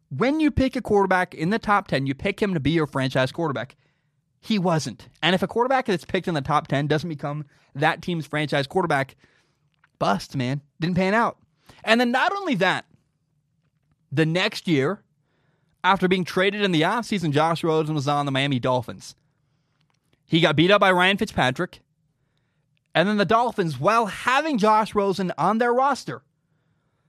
When 0.10 0.40
you 0.40 0.50
pick 0.50 0.76
a 0.76 0.82
quarterback 0.82 1.36
in 1.36 1.52
the 1.52 1.60
top 1.60 1.88
10, 1.88 2.08
you 2.08 2.16
pick 2.16 2.42
him 2.42 2.54
to 2.54 2.60
be 2.60 2.72
your 2.72 2.88
franchise 2.88 3.32
quarterback. 3.32 3.76
He 4.42 4.58
wasn't. 4.58 5.08
And 5.22 5.36
if 5.36 5.44
a 5.44 5.48
quarterback 5.48 5.86
that's 5.86 6.06
picked 6.06 6.28
in 6.28 6.34
the 6.34 6.42
top 6.42 6.68
10 6.68 6.88
doesn't 6.88 7.10
become 7.10 7.46
that 7.76 8.02
team's 8.02 8.26
franchise 8.26 8.68
quarterback, 8.68 9.16
bust, 10.00 10.36
man. 10.36 10.62
Didn't 10.80 10.96
pan 10.96 11.14
out. 11.14 11.38
And 11.84 12.02
then 12.02 12.12
not 12.12 12.32
only 12.36 12.56
that, 12.56 12.86
the 14.12 14.26
next 14.26 14.68
year, 14.68 15.04
after 15.84 16.08
being 16.08 16.24
traded 16.24 16.62
in 16.62 16.72
the 16.72 16.82
offseason, 16.82 17.32
Josh 17.32 17.64
Rosen 17.64 17.96
was 17.96 18.08
on 18.08 18.26
the 18.26 18.32
Miami 18.32 18.60
Dolphins. 18.60 19.16
He 20.26 20.42
got 20.42 20.56
beat 20.56 20.72
up 20.72 20.82
by 20.82 20.92
Ryan 20.92 21.18
Fitzpatrick. 21.18 21.82
And 22.96 23.08
then 23.08 23.18
the 23.18 23.26
Dolphins, 23.26 23.80
while 23.80 24.08
having 24.08 24.58
Josh 24.58 24.96
Rosen 24.96 25.32
on 25.38 25.58
their 25.58 25.74
roster, 25.74 26.24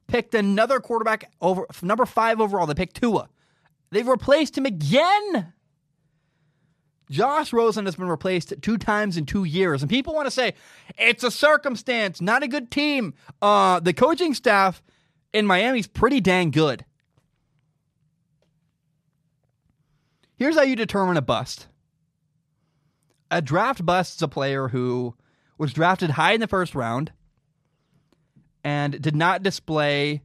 picked 0.06 0.34
another 0.34 0.80
quarterback 0.80 1.30
over 1.40 1.66
number 1.82 2.06
five 2.06 2.40
overall. 2.40 2.66
They 2.66 2.74
picked 2.74 2.96
Tua. 2.96 3.28
They've 3.90 4.06
replaced 4.06 4.56
him 4.58 4.66
again. 4.66 5.52
Josh 7.10 7.52
Rosen 7.52 7.86
has 7.86 7.96
been 7.96 8.08
replaced 8.08 8.54
two 8.62 8.78
times 8.78 9.16
in 9.16 9.26
two 9.26 9.42
years, 9.42 9.82
and 9.82 9.90
people 9.90 10.14
want 10.14 10.26
to 10.26 10.30
say 10.30 10.54
it's 10.96 11.24
a 11.24 11.30
circumstance, 11.30 12.20
not 12.20 12.44
a 12.44 12.48
good 12.48 12.70
team. 12.70 13.14
Uh, 13.42 13.80
the 13.80 13.92
coaching 13.92 14.32
staff 14.32 14.80
in 15.32 15.44
Miami 15.44 15.80
is 15.80 15.88
pretty 15.88 16.20
dang 16.20 16.52
good. 16.52 16.84
Here's 20.36 20.54
how 20.54 20.62
you 20.62 20.76
determine 20.76 21.16
a 21.16 21.22
bust. 21.22 21.66
A 23.30 23.42
draft 23.42 23.84
bust 23.84 24.16
is 24.16 24.22
a 24.22 24.28
player 24.28 24.68
who 24.68 25.16
was 25.60 25.74
drafted 25.74 26.12
high 26.12 26.32
in 26.32 26.40
the 26.40 26.48
first 26.48 26.74
round 26.74 27.12
and 28.64 29.00
did 29.00 29.14
not 29.14 29.42
display 29.42 30.22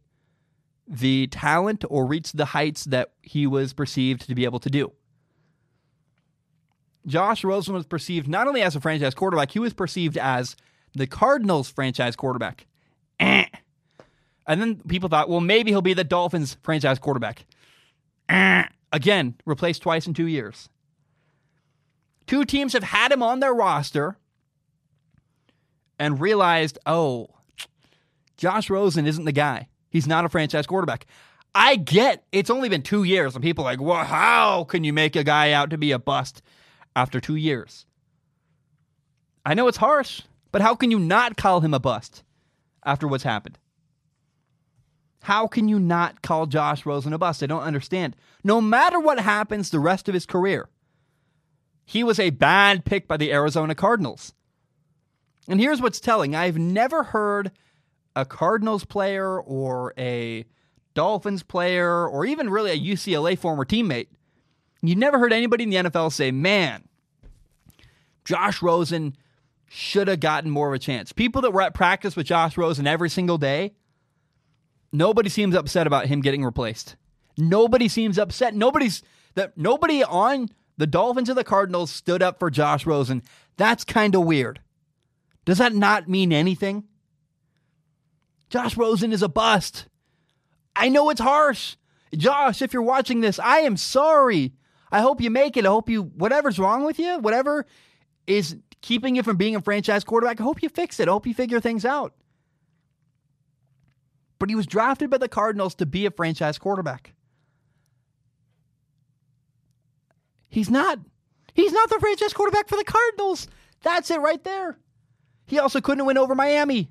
the 0.88 1.28
talent 1.28 1.84
or 1.90 2.06
reach 2.06 2.32
the 2.32 2.46
heights 2.46 2.86
that 2.86 3.12
he 3.22 3.46
was 3.46 3.74
perceived 3.74 4.26
to 4.28 4.34
be 4.34 4.46
able 4.46 4.60
to 4.60 4.70
do. 4.70 4.94
Josh 7.06 7.44
Rosen 7.44 7.74
was 7.74 7.86
perceived 7.86 8.30
not 8.30 8.48
only 8.48 8.62
as 8.62 8.78
a 8.78 8.80
franchise 8.80 9.14
quarterback, 9.14 9.52
he 9.52 9.60
was 9.60 9.74
perceived 9.74 10.18
as 10.18 10.56
the 10.94 11.06
Cardinals 11.06 11.70
franchise 11.70 12.16
quarterback. 12.16 12.66
Eh. 13.20 13.46
And 14.48 14.62
then 14.62 14.78
people 14.88 15.10
thought, 15.10 15.28
well, 15.28 15.42
maybe 15.42 15.72
he'll 15.72 15.82
be 15.82 15.94
the 15.94 16.06
Dolphins 16.06 16.56
franchise 16.64 16.98
quarterback. 16.98 17.46
Eh. 18.30 18.64
Again, 18.94 19.36
replaced 19.46 19.82
twice 19.82 20.08
in 20.08 20.14
two 20.14 20.28
years. 20.28 20.70
Two 22.26 22.46
teams 22.46 22.72
have 22.72 22.84
had 22.84 23.12
him 23.12 23.22
on 23.22 23.42
their 23.42 23.54
roster 23.54 24.18
and 26.00 26.20
realized, 26.20 26.78
oh, 26.86 27.30
Josh 28.38 28.70
Rosen 28.70 29.06
isn't 29.06 29.26
the 29.26 29.32
guy. 29.32 29.68
He's 29.89 30.08
not 30.08 30.26
a 30.26 30.30
franchise 30.30 30.68
quarterback. 30.68 31.06
I 31.54 31.78
get 31.78 32.26
it's 32.34 32.50
only 32.50 32.68
been 32.68 32.82
two 32.82 33.04
years, 33.04 33.34
and 33.34 33.43
people 33.43 33.64
are 33.64 33.72
like, 33.72 33.82
well, 33.82 34.04
how 34.04 34.66
can 34.66 34.84
you 34.84 34.91
make 34.91 35.16
a 35.16 35.24
guy 35.24 35.52
out 35.52 35.70
to 35.70 35.78
be 35.78 35.91
a 35.91 36.00
bust 36.00 36.41
after 36.96 37.22
two 37.22 37.38
years? 37.38 37.86
I 39.46 39.54
know 39.54 39.68
it's 39.68 39.78
harsh, 39.78 40.22
but 40.52 40.62
how 40.62 40.76
can 40.76 40.91
you 40.91 41.00
not 41.00 41.38
call 41.38 41.62
him 41.62 41.74
a 41.74 41.80
bust 41.80 42.24
after 42.84 43.08
what's 43.08 43.24
happened? 43.24 43.58
How 45.22 45.48
can 45.48 45.70
you 45.70 45.80
not 45.80 46.22
call 46.22 46.46
Josh 46.46 46.86
Rosen 46.86 47.14
a 47.14 47.18
bust? 47.18 47.41
I 47.41 47.48
don't 47.48 47.64
understand. 47.64 48.16
No 48.43 48.60
matter 48.62 49.00
what 49.00 49.20
happens 49.20 49.70
the 49.70 49.80
rest 49.80 50.08
of 50.08 50.14
his 50.14 50.26
career, 50.26 50.70
he 51.86 52.04
was 52.04 52.20
a 52.20 52.32
bad 52.32 52.86
pick 52.86 53.08
by 53.08 53.18
the 53.18 53.32
Arizona 53.32 53.76
Cardinals. 53.76 54.34
And 55.48 55.60
here's 55.60 55.82
what's 55.82 56.00
telling 56.00 56.36
I've 56.36 56.58
never 56.58 57.04
heard 57.04 57.52
a 58.16 58.26
Cardinals 58.26 58.86
player 58.86 59.39
or 59.39 59.93
a 59.98 60.46
Dolphins 60.93 61.43
player 61.43 62.08
or 62.08 62.26
even 62.26 62.50
really 62.50 62.72
a 62.72 62.80
UCLA 62.80 63.38
former 63.38 63.66
teammate. 63.66 64.08
You've 64.82 64.98
never 64.98 65.20
heard 65.20 65.34
anybody 65.34 65.64
in 65.64 65.70
the 65.70 65.78
NFL 65.78 66.12
say, 66.12 66.32
man, 66.32 66.84
Josh 68.24 68.62
Rosen 68.62 69.16
should 69.68 70.08
have 70.08 70.20
gotten 70.20 70.50
more 70.50 70.68
of 70.68 70.74
a 70.74 70.80
chance. 70.80 71.12
People 71.12 71.41
that 71.41 71.52
were 71.52 71.62
at 71.62 71.74
practice 71.74 72.16
with 72.16 72.28
Josh 72.28 72.58
Rosen 72.58 72.88
every 72.88 73.10
single 73.10 73.38
day 73.38 73.74
Nobody 74.96 75.28
seems 75.28 75.56
upset 75.56 75.88
about 75.88 76.06
him 76.06 76.22
getting 76.22 76.43
replaced. 76.43 76.96
Nobody 77.38 77.89
seems 77.89 78.18
upset. 78.18 78.56
Nobody's 78.56 79.04
that 79.34 79.58
nobody 79.58 80.04
on 80.04 80.50
the 80.78 80.88
Dolphins 80.88 81.30
or 81.30 81.34
the 81.34 81.43
Cardinals 81.43 81.91
stood 81.91 82.24
up 82.24 82.39
for 82.39 82.50
Josh 82.50 82.86
Rosen. 82.86 83.22
That's 83.58 83.84
kind 83.84 84.16
of 84.16 84.24
weird. 84.24 84.62
Does 85.46 85.60
that 85.60 85.74
not 85.74 86.10
mean 86.10 86.34
anything? 86.34 86.84
Josh 88.50 88.76
Rosen 88.78 89.14
is 89.14 89.22
a 89.22 89.30
bust. 89.30 89.88
I 90.76 90.89
know 90.89 91.10
it's 91.10 91.22
harsh. 91.22 91.76
Josh, 92.16 92.62
if 92.62 92.74
you're 92.74 92.82
watching 92.82 93.22
this, 93.22 93.39
I 93.39 93.60
am 93.60 93.78
sorry. 93.78 94.54
I 94.91 95.02
hope 95.02 95.22
you 95.22 95.30
make 95.30 95.58
it. 95.58 95.66
I 95.66 95.70
hope 95.70 95.89
you, 95.89 96.04
whatever's 96.04 96.60
wrong 96.60 96.86
with 96.86 97.00
you, 97.00 97.20
whatever 97.20 97.66
is 98.28 98.58
keeping 98.82 99.16
you 99.16 99.24
from 99.24 99.38
being 99.38 99.56
a 99.56 99.62
franchise 99.62 100.04
quarterback, 100.04 100.39
I 100.39 100.43
hope 100.43 100.62
you 100.62 100.70
fix 100.70 101.00
it. 101.00 101.08
I 101.08 101.12
hope 101.12 101.28
you 101.28 101.34
figure 101.34 101.60
things 101.60 101.86
out 101.86 102.14
but 104.39 104.50
he 104.50 104.56
was 104.56 104.68
drafted 104.68 105.10
by 105.10 105.18
the 105.18 105.28
Cardinals 105.28 105.76
to 105.76 105.86
be 105.86 106.06
a 106.06 106.12
franchise 106.12 106.58
quarterback. 106.58 107.14
He's 110.50 110.70
not. 110.70 111.00
He's 111.54 111.72
not 111.72 111.89
the 111.89 112.00
franchise 112.00 112.34
quarterback 112.34 112.68
for 112.68 112.76
the 112.76 112.84
Cardinals. 112.84 113.48
That's 113.82 114.12
it 114.12 114.20
right 114.20 114.43
there. 114.43 114.78
He 115.46 115.60
also 115.60 115.82
couldn't 115.82 116.06
win 116.06 116.18
over 116.18 116.36
Miami. 116.36 116.89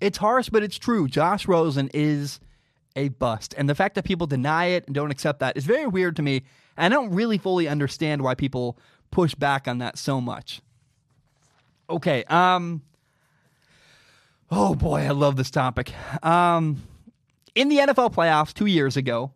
It's 0.00 0.18
harsh, 0.18 0.48
but 0.48 0.62
it's 0.62 0.78
true. 0.78 1.08
Josh 1.08 1.46
Rosen 1.46 1.90
is 1.92 2.40
a 2.96 3.08
bust. 3.08 3.54
And 3.56 3.68
the 3.68 3.74
fact 3.74 3.94
that 3.94 4.04
people 4.04 4.26
deny 4.26 4.66
it 4.66 4.86
and 4.86 4.94
don't 4.94 5.10
accept 5.10 5.40
that 5.40 5.56
is 5.56 5.64
very 5.64 5.86
weird 5.86 6.16
to 6.16 6.22
me. 6.22 6.42
And 6.76 6.92
I 6.92 6.96
don't 6.96 7.12
really 7.14 7.38
fully 7.38 7.68
understand 7.68 8.22
why 8.22 8.34
people 8.34 8.78
push 9.10 9.34
back 9.34 9.68
on 9.68 9.78
that 9.78 9.98
so 9.98 10.20
much. 10.20 10.60
Okay, 11.88 12.24
um 12.24 12.82
Oh 14.52 14.74
boy, 14.74 15.02
I 15.02 15.10
love 15.10 15.36
this 15.36 15.50
topic. 15.50 15.92
Um, 16.24 16.82
in 17.54 17.68
the 17.68 17.78
NFL 17.78 18.12
playoffs 18.12 18.52
two 18.52 18.66
years 18.66 18.96
ago, 18.96 19.32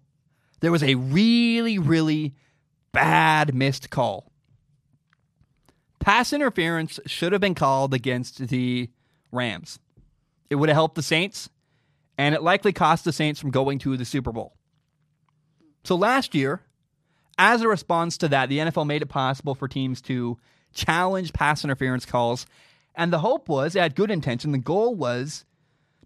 there 0.58 0.72
was 0.72 0.82
a 0.82 0.96
really, 0.96 1.78
really 1.78 2.34
bad 2.90 3.54
missed 3.54 3.90
call. 3.90 4.32
Pass 6.04 6.34
interference 6.34 7.00
should 7.06 7.32
have 7.32 7.40
been 7.40 7.54
called 7.54 7.94
against 7.94 8.48
the 8.48 8.90
Rams. 9.32 9.78
It 10.50 10.56
would 10.56 10.68
have 10.68 10.76
helped 10.76 10.96
the 10.96 11.02
Saints, 11.02 11.48
and 12.18 12.34
it 12.34 12.42
likely 12.42 12.74
cost 12.74 13.06
the 13.06 13.12
Saints 13.12 13.40
from 13.40 13.50
going 13.50 13.78
to 13.80 13.96
the 13.96 14.04
Super 14.04 14.30
Bowl. 14.30 14.54
So 15.82 15.96
last 15.96 16.34
year, 16.34 16.60
as 17.38 17.62
a 17.62 17.68
response 17.68 18.18
to 18.18 18.28
that, 18.28 18.50
the 18.50 18.58
NFL 18.58 18.86
made 18.86 19.00
it 19.00 19.06
possible 19.06 19.54
for 19.54 19.66
teams 19.66 20.02
to 20.02 20.36
challenge 20.74 21.32
pass 21.32 21.64
interference 21.64 22.04
calls 22.04 22.46
and 22.94 23.12
the 23.12 23.18
hope 23.18 23.48
was, 23.48 23.74
it 23.74 23.80
had 23.80 23.94
good 23.94 24.10
intention, 24.10 24.52
the 24.52 24.58
goal 24.58 24.94
was 24.94 25.44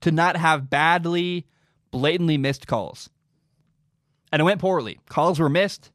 to 0.00 0.10
not 0.10 0.36
have 0.36 0.70
badly, 0.70 1.46
blatantly 1.90 2.38
missed 2.38 2.66
calls. 2.66 3.10
And 4.32 4.40
it 4.40 4.44
went 4.44 4.60
poorly. 4.60 5.00
Calls 5.08 5.38
were 5.38 5.48
missed. 5.48 5.90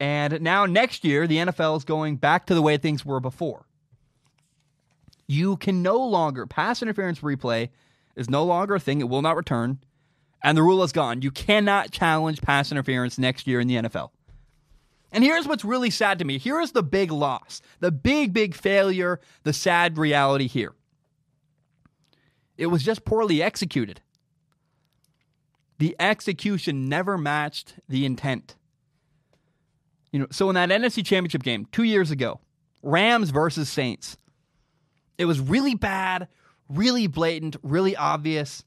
And 0.00 0.40
now 0.40 0.64
next 0.66 1.04
year, 1.04 1.26
the 1.26 1.38
NFL 1.38 1.76
is 1.76 1.84
going 1.84 2.16
back 2.16 2.46
to 2.46 2.54
the 2.54 2.62
way 2.62 2.76
things 2.76 3.04
were 3.04 3.20
before. 3.20 3.66
You 5.26 5.56
can 5.56 5.82
no 5.82 5.98
longer, 5.98 6.46
pass 6.46 6.82
interference 6.82 7.20
replay 7.20 7.70
is 8.16 8.30
no 8.30 8.44
longer 8.44 8.76
a 8.76 8.80
thing. 8.80 9.00
It 9.00 9.08
will 9.08 9.22
not 9.22 9.36
return. 9.36 9.78
And 10.42 10.56
the 10.56 10.62
rule 10.62 10.82
is 10.84 10.92
gone. 10.92 11.22
You 11.22 11.30
cannot 11.30 11.90
challenge 11.90 12.40
pass 12.42 12.70
interference 12.70 13.18
next 13.18 13.46
year 13.46 13.60
in 13.60 13.66
the 13.66 13.74
NFL. 13.74 14.10
And 15.10 15.24
here's 15.24 15.48
what's 15.48 15.64
really 15.64 15.90
sad 15.90 16.18
to 16.20 16.24
me. 16.24 16.38
Here 16.38 16.60
is 16.60 16.72
the 16.72 16.82
big 16.82 17.10
loss, 17.10 17.60
the 17.80 17.90
big, 17.90 18.32
big 18.32 18.54
failure, 18.54 19.20
the 19.42 19.52
sad 19.52 19.98
reality 19.98 20.46
here. 20.46 20.74
It 22.56 22.66
was 22.66 22.82
just 22.82 23.04
poorly 23.04 23.42
executed. 23.42 24.00
the 25.78 25.96
execution 26.00 26.88
never 26.88 27.16
matched 27.16 27.74
the 27.88 28.04
intent. 28.04 28.56
You 30.12 30.20
know, 30.20 30.26
so 30.30 30.48
in 30.48 30.54
that 30.54 30.70
NFC 30.70 31.04
Championship 31.04 31.42
game 31.42 31.66
2 31.72 31.82
years 31.82 32.10
ago, 32.10 32.40
Rams 32.82 33.30
versus 33.30 33.68
Saints. 33.68 34.16
It 35.18 35.24
was 35.24 35.40
really 35.40 35.74
bad, 35.74 36.28
really 36.68 37.06
blatant, 37.06 37.56
really 37.62 37.96
obvious. 37.96 38.64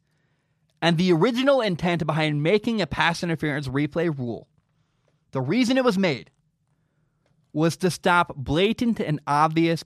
And 0.82 0.98
the 0.98 1.14
original 1.14 1.62
intent 1.62 2.06
behind 2.06 2.44
making 2.44 2.82
a 2.82 2.88
pass 2.88 3.24
interference 3.24 3.68
replay 3.68 4.16
rule, 4.16 4.48
the 5.32 5.42
reason 5.42 5.78
it 5.78 5.84
was 5.84 5.98
made 5.98 6.30
was 7.54 7.78
to 7.78 7.90
stop 7.90 8.36
blatant 8.36 9.00
and 9.00 9.20
obvious 9.28 9.84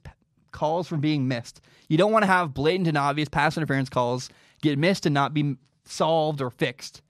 calls 0.51 0.87
from 0.87 1.01
being 1.01 1.27
missed. 1.27 1.61
You 1.87 1.97
don't 1.97 2.11
want 2.11 2.23
to 2.23 2.27
have 2.27 2.53
blatant 2.53 2.87
and 2.87 2.97
obvious 2.97 3.29
pass 3.29 3.57
interference 3.57 3.89
calls 3.89 4.29
get 4.61 4.79
missed 4.79 5.05
and 5.05 5.13
not 5.13 5.33
be 5.33 5.55
solved 5.85 6.41
or 6.41 6.49
fixed. 6.49 7.01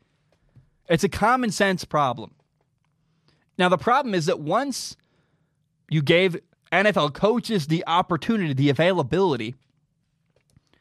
It's 0.90 1.04
a 1.04 1.10
common 1.10 1.52
sense 1.52 1.86
problem. 1.86 2.35
Now, 3.58 3.70
the 3.70 3.78
problem 3.78 4.14
is 4.14 4.26
that 4.26 4.40
once 4.40 4.98
you 5.90 6.02
gave 6.02 6.38
NFL 6.72 7.14
coaches 7.14 7.68
the 7.68 7.84
opportunity, 7.88 8.54
the 8.54 8.70
availability 8.70 9.56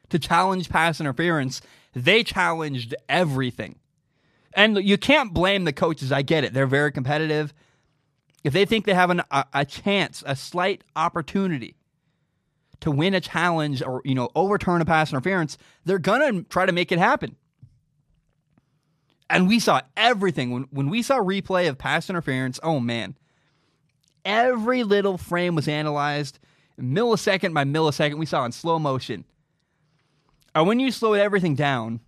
to 0.09 0.19
challenge 0.19 0.69
pass 0.69 1.01
interference, 1.01 1.61
they 1.93 2.23
challenged 2.25 2.95
everything. 3.09 3.77
And 4.55 4.79
you 4.79 4.99
can't 4.99 5.33
blame 5.33 5.65
the 5.65 5.73
coaches. 5.73 6.13
I 6.13 6.23
get 6.23 6.45
it. 6.45 6.53
They're 6.53 6.67
very 6.67 6.93
competitive. 6.93 7.53
If 8.45 8.53
they 8.53 8.65
think 8.65 8.85
they 8.85 8.95
have 8.95 9.11
an, 9.11 9.23
a, 9.31 9.45
a 9.53 9.65
chance, 9.65 10.23
a 10.27 10.37
slight 10.37 10.85
opportunity 10.95 11.77
to 12.81 12.91
win 12.91 13.15
a 13.15 13.21
challenge 13.21 13.83
or 13.83 14.03
you 14.05 14.15
know 14.15 14.29
overturn 14.35 14.81
a 14.81 14.85
pass 14.85 15.11
interference, 15.11 15.57
they're 15.85 15.99
gonna 15.99 16.43
try 16.43 16.67
to 16.67 16.73
make 16.73 16.93
it 16.93 16.99
happen. 16.99 17.37
And 19.35 19.49
we 19.49 19.59
saw 19.59 19.81
everything 19.97 20.53
when 20.53 20.63
when 20.71 20.89
we 20.89 21.03
saw 21.03 21.19
replay 21.19 21.69
of 21.69 21.77
pass 21.77 22.09
interference. 22.09 22.61
Oh 22.63 22.79
man, 22.79 23.17
every 24.25 24.85
little 24.85 25.19
frame 25.19 25.57
was 25.57 25.67
analyzed 25.67 26.39
millisecond 26.81 27.53
by 27.53 27.65
millisecond. 27.65 28.17
We 28.17 28.27
saw 28.27 28.45
in 28.45 28.53
slow 28.53 28.79
motion. 28.79 29.25
And 30.55 30.69
when 30.69 30.79
you 30.79 30.93
slowed 30.93 31.19
everything 31.19 31.57
down, 31.57 31.99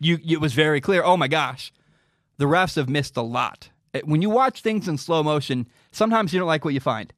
you 0.00 0.18
it 0.22 0.38
was 0.38 0.52
very 0.52 0.82
clear. 0.82 1.02
Oh 1.02 1.16
my 1.16 1.28
gosh, 1.28 1.72
the 2.36 2.44
refs 2.44 2.76
have 2.76 2.90
missed 2.90 3.16
a 3.16 3.22
lot. 3.22 3.70
Uh, 3.94 4.00
when 4.04 4.20
you 4.20 4.28
watch 4.28 4.60
things 4.60 4.88
in 4.88 4.98
slow 4.98 5.22
motion, 5.22 5.66
sometimes 5.92 6.34
you 6.34 6.38
don't 6.38 6.46
like 6.46 6.62
what 6.64 6.74
you 6.74 6.80
find. 6.80 7.10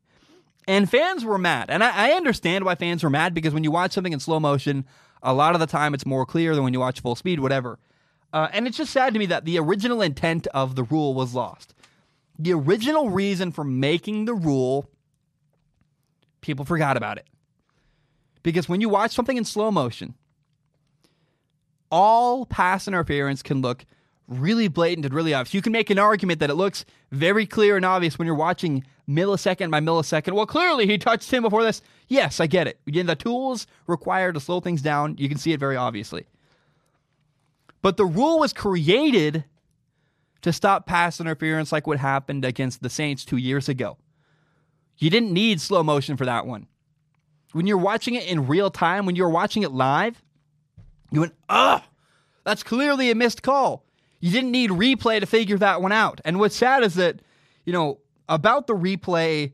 And 0.68 0.88
fans 0.88 1.24
were 1.24 1.36
mad. 1.36 1.68
And 1.68 1.82
I, 1.82 2.10
I, 2.10 2.12
understand 2.12 2.64
why 2.64 2.76
fans 2.76 3.02
were 3.02 3.10
mad 3.10 3.34
because 3.34 3.52
when 3.52 3.64
you 3.64 3.70
watch 3.70 3.92
something 3.92 4.12
in 4.12 4.20
slow 4.20 4.40
motion, 4.40 4.86
a 5.20 5.34
lot 5.34 5.54
of 5.54 5.60
the 5.60 5.66
time 5.66 5.94
it's 5.94 6.06
more 6.06 6.24
clear 6.24 6.54
than 6.54 6.64
when 6.64 6.72
you 6.72 6.80
watch 6.80 7.00
full 7.00 7.16
speed, 7.16 7.40
whatever. 7.40 7.78
Uh, 8.34 8.48
and 8.52 8.66
it's 8.66 8.76
just 8.76 8.92
sad 8.92 9.12
to 9.12 9.20
me 9.20 9.26
that 9.26 9.44
the 9.44 9.60
original 9.60 10.02
intent 10.02 10.48
of 10.48 10.74
the 10.74 10.82
rule 10.82 11.14
was 11.14 11.36
lost. 11.36 11.72
The 12.36 12.52
original 12.52 13.08
reason 13.08 13.52
for 13.52 13.62
making 13.62 14.24
the 14.24 14.34
rule, 14.34 14.90
people 16.40 16.64
forgot 16.64 16.96
about 16.96 17.16
it. 17.16 17.28
Because 18.42 18.68
when 18.68 18.80
you 18.80 18.88
watch 18.88 19.12
something 19.12 19.36
in 19.36 19.44
slow 19.44 19.70
motion, 19.70 20.14
all 21.92 22.44
pass 22.44 22.88
interference 22.88 23.40
can 23.40 23.62
look 23.62 23.86
really 24.26 24.66
blatant 24.66 25.06
and 25.06 25.14
really 25.14 25.32
obvious. 25.32 25.54
You 25.54 25.62
can 25.62 25.72
make 25.72 25.90
an 25.90 26.00
argument 26.00 26.40
that 26.40 26.50
it 26.50 26.54
looks 26.54 26.84
very 27.12 27.46
clear 27.46 27.76
and 27.76 27.84
obvious 27.84 28.18
when 28.18 28.26
you're 28.26 28.34
watching 28.34 28.82
millisecond 29.08 29.70
by 29.70 29.78
millisecond. 29.78 30.32
Well, 30.32 30.46
clearly 30.46 30.88
he 30.88 30.98
touched 30.98 31.30
him 31.30 31.44
before 31.44 31.62
this. 31.62 31.82
Yes, 32.08 32.40
I 32.40 32.48
get 32.48 32.66
it. 32.66 32.80
Again, 32.88 33.06
the 33.06 33.14
tools 33.14 33.68
required 33.86 34.34
to 34.34 34.40
slow 34.40 34.58
things 34.58 34.82
down, 34.82 35.14
you 35.18 35.28
can 35.28 35.38
see 35.38 35.52
it 35.52 35.60
very 35.60 35.76
obviously. 35.76 36.26
But 37.84 37.98
the 37.98 38.06
rule 38.06 38.38
was 38.38 38.54
created 38.54 39.44
to 40.40 40.54
stop 40.54 40.86
pass 40.86 41.20
interference 41.20 41.70
like 41.70 41.86
what 41.86 41.98
happened 41.98 42.42
against 42.42 42.82
the 42.82 42.88
Saints 42.88 43.26
two 43.26 43.36
years 43.36 43.68
ago. 43.68 43.98
You 44.96 45.10
didn't 45.10 45.34
need 45.34 45.60
slow 45.60 45.82
motion 45.82 46.16
for 46.16 46.24
that 46.24 46.46
one. 46.46 46.66
When 47.52 47.66
you're 47.66 47.76
watching 47.76 48.14
it 48.14 48.26
in 48.26 48.46
real 48.46 48.70
time, 48.70 49.04
when 49.04 49.16
you're 49.16 49.28
watching 49.28 49.64
it 49.64 49.70
live, 49.70 50.22
you 51.10 51.20
went, 51.20 51.34
ugh, 51.50 51.82
that's 52.42 52.62
clearly 52.62 53.10
a 53.10 53.14
missed 53.14 53.42
call. 53.42 53.84
You 54.18 54.32
didn't 54.32 54.52
need 54.52 54.70
replay 54.70 55.20
to 55.20 55.26
figure 55.26 55.58
that 55.58 55.82
one 55.82 55.92
out. 55.92 56.22
And 56.24 56.40
what's 56.40 56.56
sad 56.56 56.84
is 56.84 56.94
that, 56.94 57.20
you 57.66 57.74
know, 57.74 57.98
about 58.30 58.66
the 58.66 58.74
replay 58.74 59.52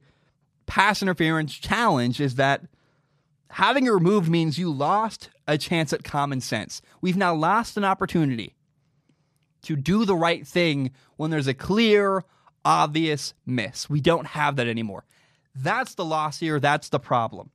pass 0.66 1.02
interference 1.02 1.52
challenge 1.52 2.20
is 2.20 2.36
that 2.36 2.62
having 3.48 3.88
it 3.88 3.90
removed 3.90 4.30
means 4.30 4.56
you 4.56 4.70
lost 4.70 5.30
a 5.50 5.58
chance 5.58 5.92
at 5.92 6.04
common 6.04 6.40
sense. 6.40 6.80
We've 7.00 7.16
now 7.16 7.34
lost 7.34 7.76
an 7.76 7.84
opportunity 7.84 8.54
to 9.62 9.74
do 9.74 10.04
the 10.04 10.14
right 10.14 10.46
thing 10.46 10.92
when 11.16 11.30
there's 11.30 11.48
a 11.48 11.54
clear, 11.54 12.24
obvious 12.64 13.34
miss. 13.44 13.90
We 13.90 14.00
don't 14.00 14.28
have 14.28 14.56
that 14.56 14.68
anymore. 14.68 15.04
That's 15.54 15.94
the 15.94 16.04
loss 16.04 16.38
here. 16.38 16.60
That's 16.60 16.88
the 16.88 17.00
problem. 17.00 17.50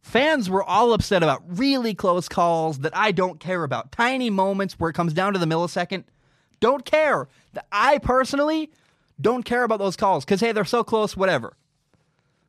Fans 0.00 0.48
were 0.48 0.64
all 0.64 0.94
upset 0.94 1.22
about 1.22 1.42
really 1.46 1.94
close 1.94 2.30
calls 2.30 2.78
that 2.78 2.96
I 2.96 3.12
don't 3.12 3.38
care 3.38 3.62
about. 3.62 3.92
Tiny 3.92 4.30
moments 4.30 4.80
where 4.80 4.88
it 4.88 4.94
comes 4.94 5.12
down 5.12 5.34
to 5.34 5.38
the 5.38 5.46
millisecond. 5.46 6.04
Don't 6.60 6.86
care. 6.86 7.28
I 7.70 7.98
personally 7.98 8.70
don't 9.20 9.44
care 9.44 9.64
about 9.64 9.80
those 9.80 9.96
calls 9.96 10.24
because, 10.24 10.40
hey, 10.40 10.52
they're 10.52 10.64
so 10.64 10.82
close, 10.82 11.14
whatever. 11.14 11.58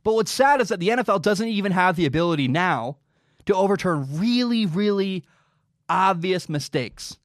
But 0.04 0.14
what's 0.14 0.32
sad 0.32 0.62
is 0.62 0.70
that 0.70 0.80
the 0.80 0.88
NFL 0.88 1.22
doesn't 1.22 1.50
even 1.50 1.74
have 1.74 1.98
the 1.98 2.06
ability 2.06 2.48
now 2.48 2.96
to 3.50 3.56
overturn 3.56 4.08
really, 4.12 4.66
really 4.66 5.26
obvious 5.88 6.50
mistakes. 6.50 7.18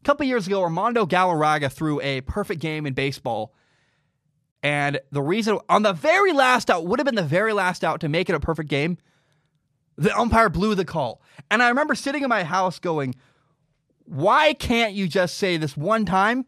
A 0.00 0.04
couple 0.04 0.26
years 0.26 0.46
ago, 0.46 0.62
Armando 0.62 1.06
Galarraga 1.06 1.70
threw 1.70 2.00
a 2.00 2.22
perfect 2.22 2.60
game 2.60 2.86
in 2.86 2.94
baseball. 2.94 3.54
And 4.62 5.00
the 5.10 5.22
reason 5.22 5.58
on 5.68 5.82
the 5.82 5.92
very 5.92 6.32
last 6.32 6.70
out 6.70 6.86
would 6.86 6.98
have 6.98 7.06
been 7.06 7.14
the 7.14 7.22
very 7.22 7.52
last 7.52 7.84
out 7.84 8.00
to 8.00 8.08
make 8.08 8.28
it 8.28 8.34
a 8.34 8.40
perfect 8.40 8.68
game 8.68 8.98
the 10.00 10.18
umpire 10.18 10.48
blew 10.48 10.74
the 10.74 10.84
call. 10.84 11.20
And 11.50 11.62
I 11.62 11.68
remember 11.68 11.94
sitting 11.94 12.22
in 12.22 12.30
my 12.30 12.42
house 12.42 12.78
going, 12.78 13.14
why 14.06 14.54
can't 14.54 14.94
you 14.94 15.06
just 15.06 15.36
say 15.36 15.58
this 15.58 15.76
one 15.76 16.06
time? 16.06 16.46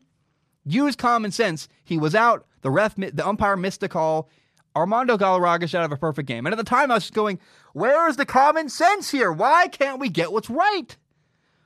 Use 0.64 0.96
common 0.96 1.32
sense. 1.32 1.68
He 1.84 1.98
was 1.98 2.14
out. 2.14 2.46
The 2.62 2.70
ref, 2.70 2.94
the 2.96 3.26
umpire 3.26 3.58
missed 3.58 3.80
the 3.80 3.90
call. 3.90 4.30
Armando 4.74 5.18
Galarraga 5.18 5.68
should 5.68 5.80
have 5.80 5.92
a 5.92 5.96
perfect 5.96 6.26
game. 6.26 6.46
And 6.46 6.52
at 6.52 6.56
the 6.56 6.64
time, 6.64 6.90
I 6.90 6.94
was 6.94 7.04
just 7.04 7.14
going, 7.14 7.38
where 7.72 8.08
is 8.08 8.16
the 8.16 8.26
common 8.26 8.68
sense 8.68 9.10
here? 9.10 9.30
Why 9.30 9.68
can't 9.68 10.00
we 10.00 10.08
get 10.08 10.32
what's 10.32 10.50
right? 10.50 10.96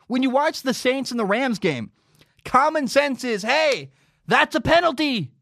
When 0.09 0.23
you 0.23 0.31
watch 0.31 0.63
the 0.63 0.75
Saints 0.75 1.11
and 1.11 1.21
the 1.21 1.25
Rams 1.25 1.59
game, 1.59 1.91
common 2.45 2.89
sense 2.89 3.25
is, 3.25 3.43
hey, 3.43 3.91
that's 4.27 4.55
a 4.55 4.61
penalty. 4.61 5.33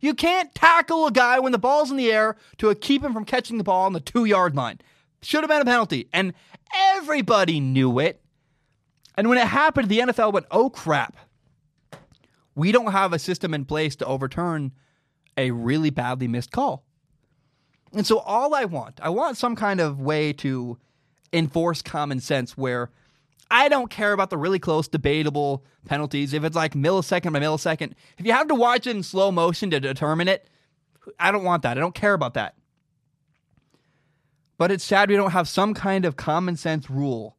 You 0.00 0.14
can't 0.14 0.54
tackle 0.54 1.06
a 1.06 1.12
guy 1.12 1.38
when 1.38 1.52
the 1.52 1.58
ball's 1.58 1.90
in 1.90 1.96
the 1.96 2.10
air 2.10 2.36
to 2.58 2.74
keep 2.74 3.02
him 3.02 3.12
from 3.12 3.24
catching 3.24 3.58
the 3.58 3.64
ball 3.64 3.84
on 3.84 3.92
the 3.92 4.00
two 4.00 4.24
yard 4.24 4.56
line. 4.56 4.80
Should 5.22 5.42
have 5.42 5.50
been 5.50 5.62
a 5.62 5.66
penalty. 5.66 6.08
And 6.12 6.34
everybody 6.74 7.60
knew 7.60 7.98
it. 8.00 8.20
And 9.16 9.28
when 9.28 9.38
it 9.38 9.46
happened, 9.46 9.88
the 9.88 10.00
NFL 10.00 10.32
went, 10.32 10.46
oh 10.50 10.70
crap. 10.70 11.16
We 12.54 12.72
don't 12.72 12.92
have 12.92 13.12
a 13.12 13.18
system 13.18 13.54
in 13.54 13.64
place 13.64 13.96
to 13.96 14.06
overturn 14.06 14.72
a 15.36 15.50
really 15.52 15.90
badly 15.90 16.28
missed 16.28 16.50
call. 16.52 16.84
And 17.92 18.06
so 18.06 18.18
all 18.18 18.54
I 18.54 18.64
want, 18.64 19.00
I 19.02 19.10
want 19.10 19.36
some 19.36 19.54
kind 19.54 19.80
of 19.80 20.00
way 20.00 20.32
to 20.34 20.78
enforce 21.32 21.82
common 21.82 22.20
sense 22.20 22.56
where 22.56 22.90
I 23.50 23.68
don't 23.68 23.90
care 23.90 24.12
about 24.12 24.30
the 24.30 24.38
really 24.38 24.58
close, 24.58 24.88
debatable 24.88 25.64
penalties. 25.84 26.32
If 26.32 26.42
it's 26.42 26.56
like 26.56 26.72
millisecond 26.72 27.32
by 27.32 27.40
millisecond, 27.40 27.92
if 28.16 28.24
you 28.24 28.32
have 28.32 28.48
to 28.48 28.54
watch 28.54 28.86
it 28.86 28.96
in 28.96 29.02
slow 29.02 29.30
motion 29.30 29.70
to 29.70 29.80
determine 29.80 30.26
it, 30.26 30.48
I 31.20 31.30
don't 31.30 31.44
want 31.44 31.62
that. 31.62 31.76
I 31.76 31.80
don't 31.80 31.94
care 31.94 32.14
about 32.14 32.34
that. 32.34 32.54
But 34.56 34.70
it's 34.70 34.84
sad 34.84 35.10
we 35.10 35.16
don't 35.16 35.32
have 35.32 35.48
some 35.48 35.74
kind 35.74 36.04
of 36.04 36.16
common 36.16 36.56
sense 36.56 36.88
rule 36.88 37.36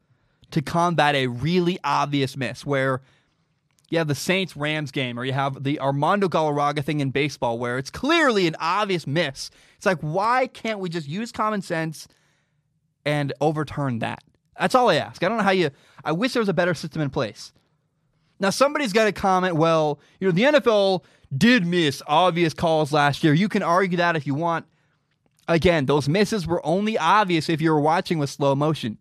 to 0.52 0.62
combat 0.62 1.16
a 1.16 1.28
really 1.28 1.80
obvious 1.84 2.38
miss 2.38 2.66
where 2.66 3.02
you 3.90 3.98
have 3.98 4.08
the 4.08 4.16
Saints 4.16 4.56
Rams 4.56 4.92
game 4.92 5.20
or 5.20 5.26
you 5.26 5.34
have 5.34 5.64
the 5.64 5.80
Armando 5.80 6.28
Galarraga 6.28 6.84
thing 6.84 7.00
in 7.00 7.12
baseball 7.12 7.60
where 7.60 7.78
it's 7.78 7.90
clearly 7.90 8.48
an 8.48 8.56
obvious 8.60 9.06
miss. 9.06 9.52
It's 9.78 9.86
like, 9.86 10.00
why 10.00 10.48
can't 10.48 10.80
we 10.80 10.90
just 10.90 11.08
use 11.08 11.32
common 11.32 11.62
sense 11.62 12.08
and 13.06 13.34
overturn 13.42 14.00
that? 14.00 14.24
That's 14.60 14.76
all 14.76 14.90
I 14.90 14.96
ask. 14.96 15.24
I 15.24 15.30
don't 15.30 15.38
know 15.38 15.44
how 15.44 15.52
you, 15.52 15.70
I 16.04 16.12
wish 16.12 16.34
there 16.34 16.42
was 16.42 16.50
a 16.50 16.54
better 16.54 16.74
system 16.74 17.02
in 17.02 17.10
place. 17.10 17.54
Now, 18.40 18.50
somebody's 18.50 18.94
got 18.94 19.06
to 19.06 19.12
comment, 19.12 19.56
well, 19.56 20.00
you 20.20 20.28
know, 20.28 20.32
the 20.32 20.60
NFL 20.60 21.04
did 21.36 21.66
miss 21.66 22.02
obvious 22.08 22.54
calls 22.54 22.92
last 22.92 23.24
year. 23.24 23.34
You 23.34 23.50
can 23.50 23.64
argue 23.64 23.98
that 23.98 24.16
if 24.16 24.28
you 24.28 24.34
want. 24.34 24.66
Again, 25.48 25.86
those 25.86 26.08
misses 26.08 26.48
were 26.48 26.66
only 26.66 26.98
obvious 26.98 27.50
if 27.50 27.62
you 27.62 27.72
were 27.72 27.80
watching 27.80 28.18
with 28.18 28.30
slow 28.30 28.56
motion. 28.56 28.98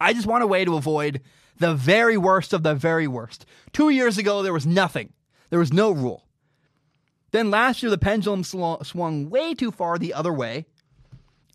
I 0.00 0.12
just 0.12 0.26
want 0.26 0.44
a 0.44 0.46
way 0.46 0.64
to 0.64 0.76
avoid 0.76 1.20
the 1.58 1.74
very 1.74 2.16
worst 2.16 2.52
of 2.52 2.62
the 2.62 2.74
very 2.74 3.06
worst. 3.06 3.44
Two 3.72 3.90
years 3.90 4.18
ago, 4.18 4.42
there 4.42 4.52
was 4.52 4.66
nothing, 4.66 5.12
there 5.50 5.58
was 5.58 5.72
no 5.72 5.90
rule. 5.90 6.24
Then 7.30 7.50
last 7.50 7.82
year, 7.82 7.90
the 7.90 7.98
pendulum 7.98 8.42
swung 8.42 9.28
way 9.28 9.54
too 9.54 9.70
far 9.70 9.98
the 9.98 10.14
other 10.14 10.32
way, 10.32 10.64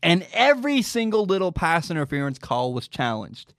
and 0.03 0.27
every 0.33 0.81
single 0.81 1.25
little 1.25 1.51
pass 1.51 1.89
interference 1.89 2.37
call 2.37 2.73
was 2.73 2.87
challenged. 2.87 3.53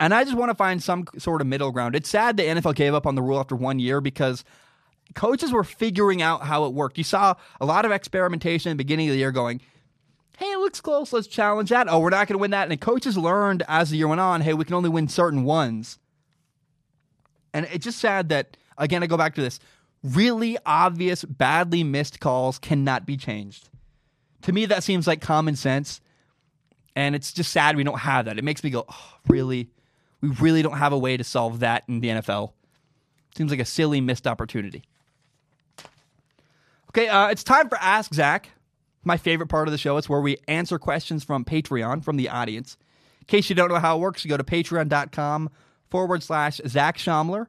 And 0.00 0.14
I 0.14 0.24
just 0.24 0.36
want 0.36 0.50
to 0.50 0.54
find 0.54 0.82
some 0.82 1.06
sort 1.18 1.40
of 1.40 1.46
middle 1.46 1.72
ground. 1.72 1.96
It's 1.96 2.08
sad 2.08 2.36
the 2.36 2.44
NFL 2.44 2.74
gave 2.74 2.94
up 2.94 3.06
on 3.06 3.14
the 3.14 3.22
rule 3.22 3.40
after 3.40 3.56
one 3.56 3.78
year 3.78 4.00
because 4.00 4.44
coaches 5.14 5.52
were 5.52 5.64
figuring 5.64 6.22
out 6.22 6.42
how 6.42 6.66
it 6.66 6.74
worked. 6.74 6.98
You 6.98 7.04
saw 7.04 7.34
a 7.60 7.66
lot 7.66 7.84
of 7.84 7.90
experimentation 7.90 8.70
at 8.70 8.74
the 8.74 8.84
beginning 8.84 9.08
of 9.08 9.14
the 9.14 9.18
year 9.18 9.32
going, 9.32 9.60
hey, 10.38 10.46
it 10.52 10.58
looks 10.58 10.80
close. 10.80 11.12
Let's 11.12 11.26
challenge 11.26 11.70
that. 11.70 11.88
Oh, 11.90 11.98
we're 11.98 12.10
not 12.10 12.28
going 12.28 12.36
to 12.36 12.40
win 12.40 12.52
that. 12.52 12.70
And 12.70 12.80
coaches 12.80 13.18
learned 13.18 13.64
as 13.66 13.90
the 13.90 13.96
year 13.96 14.06
went 14.06 14.20
on, 14.20 14.40
hey, 14.40 14.54
we 14.54 14.64
can 14.64 14.74
only 14.74 14.88
win 14.88 15.08
certain 15.08 15.42
ones. 15.42 15.98
And 17.52 17.66
it's 17.72 17.84
just 17.84 17.98
sad 17.98 18.28
that, 18.28 18.56
again, 18.76 19.02
I 19.02 19.08
go 19.08 19.16
back 19.16 19.34
to 19.34 19.40
this 19.40 19.58
really 20.04 20.56
obvious, 20.64 21.24
badly 21.24 21.82
missed 21.82 22.20
calls 22.20 22.56
cannot 22.60 23.04
be 23.04 23.16
changed. 23.16 23.68
To 24.42 24.52
me, 24.52 24.66
that 24.66 24.84
seems 24.84 25.08
like 25.08 25.20
common 25.20 25.56
sense. 25.56 26.00
And 26.94 27.16
it's 27.16 27.32
just 27.32 27.50
sad 27.50 27.76
we 27.76 27.82
don't 27.82 27.98
have 27.98 28.26
that. 28.26 28.38
It 28.38 28.44
makes 28.44 28.62
me 28.62 28.70
go, 28.70 28.84
oh, 28.88 29.12
really? 29.26 29.70
We 30.20 30.28
really 30.28 30.62
don't 30.62 30.78
have 30.78 30.92
a 30.92 30.98
way 30.98 31.16
to 31.16 31.24
solve 31.24 31.60
that 31.60 31.82
in 31.88 31.98
the 31.98 32.08
NFL. 32.08 32.52
Seems 33.36 33.50
like 33.50 33.60
a 33.60 33.64
silly 33.64 34.00
missed 34.00 34.28
opportunity. 34.28 34.84
Okay, 36.90 37.08
uh, 37.08 37.28
it's 37.28 37.42
time 37.42 37.68
for 37.68 37.76
Ask 37.78 38.14
Zac. 38.14 38.50
My 39.04 39.16
favorite 39.16 39.48
part 39.48 39.68
of 39.68 39.72
the 39.72 39.78
show. 39.78 39.96
It's 39.96 40.08
where 40.08 40.20
we 40.20 40.38
answer 40.48 40.78
questions 40.78 41.24
from 41.24 41.44
Patreon, 41.44 42.04
from 42.04 42.16
the 42.16 42.28
audience. 42.28 42.76
In 43.20 43.26
case 43.26 43.48
you 43.48 43.56
don't 43.56 43.68
know 43.68 43.78
how 43.78 43.96
it 43.96 44.00
works, 44.00 44.24
you 44.24 44.28
go 44.28 44.36
to 44.36 44.44
patreon.com 44.44 45.50
forward 45.90 46.22
slash 46.22 46.60
Zac 46.66 46.98
Shomler. 46.98 47.46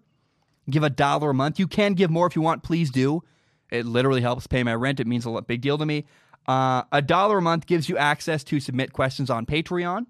Give 0.70 0.84
a 0.84 0.90
dollar 0.90 1.32
a 1.32 1.34
month. 1.34 1.60
You 1.60 1.68
can 1.68 1.94
give 1.94 2.12
more 2.12 2.28
if 2.28 2.36
you 2.36 2.42
want. 2.42 2.64
Please 2.64 2.92
do. 2.92 3.24
It 3.72 3.86
literally 3.86 4.22
helps 4.22 4.48
pay 4.48 4.64
my 4.64 4.76
rent. 4.76 5.00
It 5.00 5.08
means 5.08 5.26
a 5.26 5.42
big 5.42 5.62
deal 5.62 5.78
to 5.78 5.86
me. 5.86 6.06
Uh, 6.48 6.84
a 6.92 7.02
dollar 7.02 7.40
a 7.40 7.42
month 7.42 7.66
gives 7.66 7.90
you 7.90 7.98
access 7.98 8.44
to 8.46 8.60
submit 8.60 8.94
questions 8.94 9.30
on 9.30 9.46
Patreon. 9.46 10.06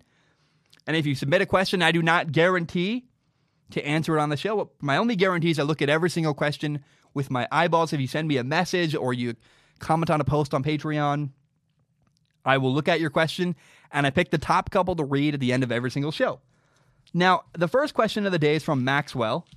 And 0.87 0.95
if 0.95 1.05
you 1.05 1.15
submit 1.15 1.41
a 1.41 1.45
question, 1.45 1.81
I 1.81 1.91
do 1.91 2.01
not 2.01 2.31
guarantee 2.31 3.05
to 3.71 3.85
answer 3.85 4.17
it 4.17 4.21
on 4.21 4.29
the 4.29 4.37
show. 4.37 4.71
My 4.81 4.97
only 4.97 5.15
guarantee 5.15 5.51
is 5.51 5.59
I 5.59 5.63
look 5.63 5.81
at 5.81 5.89
every 5.89 6.09
single 6.09 6.33
question 6.33 6.83
with 7.13 7.29
my 7.29 7.47
eyeballs. 7.51 7.93
If 7.93 7.99
you 7.99 8.07
send 8.07 8.27
me 8.27 8.37
a 8.37 8.43
message 8.43 8.95
or 8.95 9.13
you 9.13 9.35
comment 9.79 10.09
on 10.09 10.21
a 10.21 10.25
post 10.25 10.53
on 10.53 10.63
Patreon, 10.63 11.29
I 12.45 12.57
will 12.57 12.73
look 12.73 12.87
at 12.87 12.99
your 12.99 13.09
question 13.09 13.55
and 13.91 14.05
I 14.05 14.09
pick 14.09 14.31
the 14.31 14.37
top 14.37 14.69
couple 14.69 14.95
to 14.95 15.03
read 15.03 15.33
at 15.33 15.39
the 15.39 15.51
end 15.51 15.63
of 15.63 15.71
every 15.71 15.91
single 15.91 16.11
show. 16.11 16.39
Now, 17.13 17.43
the 17.57 17.67
first 17.67 17.93
question 17.93 18.25
of 18.25 18.31
the 18.31 18.39
day 18.39 18.55
is 18.55 18.63
from 18.63 18.83
Maxwell. 18.83 19.47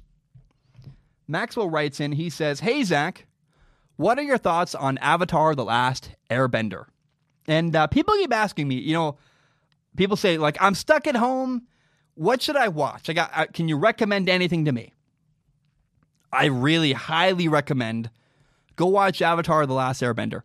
Maxwell 1.29 1.68
writes 1.68 2.01
in, 2.01 2.12
he 2.12 2.31
says, 2.31 2.61
Hey, 2.61 2.83
Zac, 2.83 3.27
what 3.97 4.18
are 4.18 4.23
your 4.23 4.39
thoughts 4.39 4.75
on 4.75 4.99
Avatar 4.99 5.55
The 5.55 5.64
Last 5.64 6.11
Airbender? 6.31 6.87
And 7.47 7.75
uh, 7.75 7.87
people 7.89 8.14
keep 8.14 8.33
asking 8.33 8.68
me, 8.68 8.77
you 8.77 8.95
know, 8.95 9.16
people 9.97 10.16
say, 10.16 10.39
like, 10.39 10.57
I'm 10.61 10.75
stuck 10.75 11.07
at 11.07 11.16
home. 11.16 11.66
What 12.14 12.43
should 12.43 12.57
I 12.57 12.68
watch? 12.68 13.09
I 13.09 13.12
got, 13.12 13.31
uh, 13.35 13.47
can 13.53 13.68
you 13.68 13.77
recommend 13.77 14.29
anything 14.29 14.64
to 14.64 14.73
me? 14.73 14.93
I 16.33 16.47
really 16.47 16.93
highly 16.93 17.49
recommend 17.49 18.11
go 18.77 18.87
watch 18.87 19.23
Avatar 19.23 19.66
The 19.66 19.75
Last 19.75 20.03
Airbender. 20.03 20.43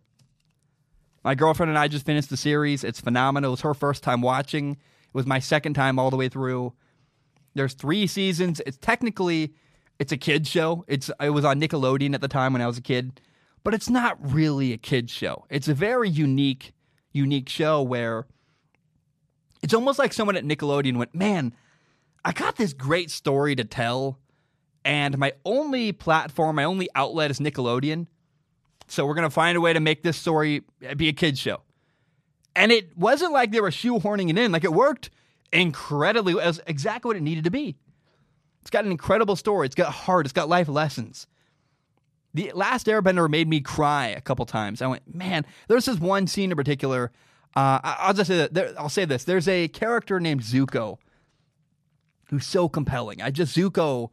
My 1.23 1.35
girlfriend 1.35 1.69
and 1.69 1.77
I 1.77 1.87
just 1.87 2.05
finished 2.05 2.29
the 2.29 2.37
series. 2.37 2.83
It's 2.83 3.01
phenomenal. 3.01 3.49
It 3.49 3.51
was 3.51 3.61
her 3.61 3.73
first 3.73 4.03
time 4.03 4.21
watching. 4.21 4.71
It 4.71 5.13
was 5.13 5.25
my 5.25 5.39
second 5.39 5.73
time 5.73 5.99
all 5.99 6.09
the 6.09 6.15
way 6.15 6.29
through. 6.29 6.73
There's 7.53 7.73
three 7.73 8.07
seasons. 8.07 8.61
It's 8.65 8.77
technically 8.77 9.53
it's 9.99 10.11
a 10.11 10.17
kids 10.17 10.49
show. 10.49 10.85
It's 10.87 11.09
it 11.19 11.31
was 11.31 11.43
on 11.43 11.59
Nickelodeon 11.59 12.13
at 12.13 12.21
the 12.21 12.27
time 12.27 12.53
when 12.53 12.61
I 12.61 12.67
was 12.67 12.77
a 12.77 12.81
kid, 12.81 13.19
but 13.63 13.73
it's 13.73 13.89
not 13.89 14.17
really 14.21 14.73
a 14.73 14.77
kids 14.77 15.11
show. 15.11 15.45
It's 15.49 15.67
a 15.67 15.73
very 15.73 16.09
unique 16.09 16.73
unique 17.11 17.49
show 17.49 17.81
where 17.81 18.27
it's 19.63 19.73
almost 19.73 19.97
like 19.97 20.13
someone 20.13 20.37
at 20.37 20.43
Nickelodeon 20.45 20.97
went, 20.97 21.15
"Man, 21.15 21.53
I 22.23 22.31
got 22.31 22.57
this 22.57 22.73
great 22.73 23.09
story 23.09 23.55
to 23.55 23.63
tell, 23.63 24.19
and 24.85 25.17
my 25.17 25.33
only 25.43 25.91
platform, 25.91 26.57
my 26.57 26.63
only 26.63 26.87
outlet 26.93 27.31
is 27.31 27.39
Nickelodeon. 27.39 28.07
So 28.87 29.05
we're 29.05 29.15
going 29.15 29.23
to 29.23 29.29
find 29.29 29.57
a 29.57 29.61
way 29.61 29.73
to 29.73 29.79
make 29.79 30.03
this 30.03 30.17
story 30.17 30.63
be 30.95 31.09
a 31.09 31.13
kids 31.13 31.39
show." 31.39 31.61
And 32.55 32.71
it 32.71 32.97
wasn't 32.97 33.33
like 33.33 33.51
they 33.51 33.61
were 33.61 33.69
shoehorning 33.69 34.29
it 34.29 34.37
in. 34.37 34.51
Like 34.51 34.63
it 34.63 34.73
worked 34.73 35.11
incredibly. 35.53 36.33
It 36.33 36.37
was 36.37 36.61
exactly 36.67 37.09
what 37.09 37.17
it 37.17 37.21
needed 37.21 37.43
to 37.43 37.51
be. 37.51 37.77
It's 38.61 38.71
got 38.71 38.83
an 38.83 38.91
incredible 38.91 39.35
story. 39.35 39.65
It's 39.65 39.75
got 39.75 39.93
heart. 39.93 40.25
It's 40.25 40.33
got 40.33 40.49
life 40.49 40.67
lessons. 40.67 41.27
The 42.33 42.51
last 42.53 42.87
Airbender 42.87 43.29
made 43.29 43.47
me 43.47 43.61
cry 43.61 44.07
a 44.07 44.21
couple 44.21 44.45
times. 44.45 44.81
I 44.81 44.87
went, 44.87 45.15
man. 45.15 45.45
There's 45.67 45.85
this 45.85 45.99
one 45.99 46.27
scene 46.27 46.51
in 46.51 46.57
particular. 46.57 47.11
Uh, 47.55 47.79
I'll 47.83 48.13
just 48.13 48.27
say 48.27 48.47
that. 48.47 48.75
I'll 48.77 48.89
say 48.89 49.05
this. 49.05 49.23
There's 49.23 49.47
a 49.47 49.67
character 49.69 50.19
named 50.19 50.41
Zuko 50.41 50.97
who's 52.29 52.45
so 52.45 52.67
compelling. 52.67 53.21
I 53.21 53.31
just 53.31 53.55
Zuko, 53.55 54.09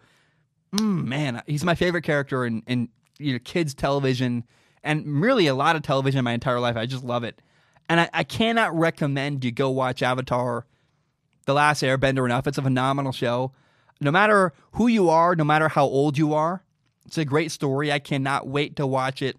mm, 0.72 1.04
man, 1.04 1.42
he's 1.46 1.64
my 1.64 1.74
favorite 1.74 2.02
character 2.02 2.46
in 2.46 2.62
in 2.66 2.88
you 3.18 3.32
know 3.32 3.38
kids 3.42 3.74
television 3.74 4.44
and 4.84 5.20
really 5.20 5.48
a 5.48 5.54
lot 5.54 5.74
of 5.74 5.82
television 5.82 6.18
in 6.18 6.24
my 6.24 6.32
entire 6.32 6.60
life. 6.60 6.76
I 6.76 6.86
just 6.86 7.02
love 7.02 7.24
it, 7.24 7.42
and 7.88 7.98
I, 7.98 8.10
I 8.12 8.22
cannot 8.22 8.78
recommend 8.78 9.44
you 9.44 9.50
go 9.50 9.70
watch 9.70 10.02
Avatar 10.02 10.66
the 11.46 11.54
Last 11.54 11.82
Airbender 11.82 12.24
enough. 12.24 12.46
It's 12.46 12.58
a 12.58 12.62
phenomenal 12.62 13.12
show. 13.12 13.52
No 14.00 14.10
matter 14.10 14.52
who 14.72 14.86
you 14.86 15.08
are, 15.08 15.34
no 15.34 15.44
matter 15.44 15.68
how 15.68 15.84
old 15.84 16.16
you 16.16 16.34
are, 16.34 16.62
it's 17.06 17.18
a 17.18 17.24
great 17.24 17.50
story. 17.50 17.92
I 17.92 17.98
cannot 17.98 18.46
wait 18.46 18.76
to 18.76 18.86
watch 18.86 19.22
it 19.22 19.36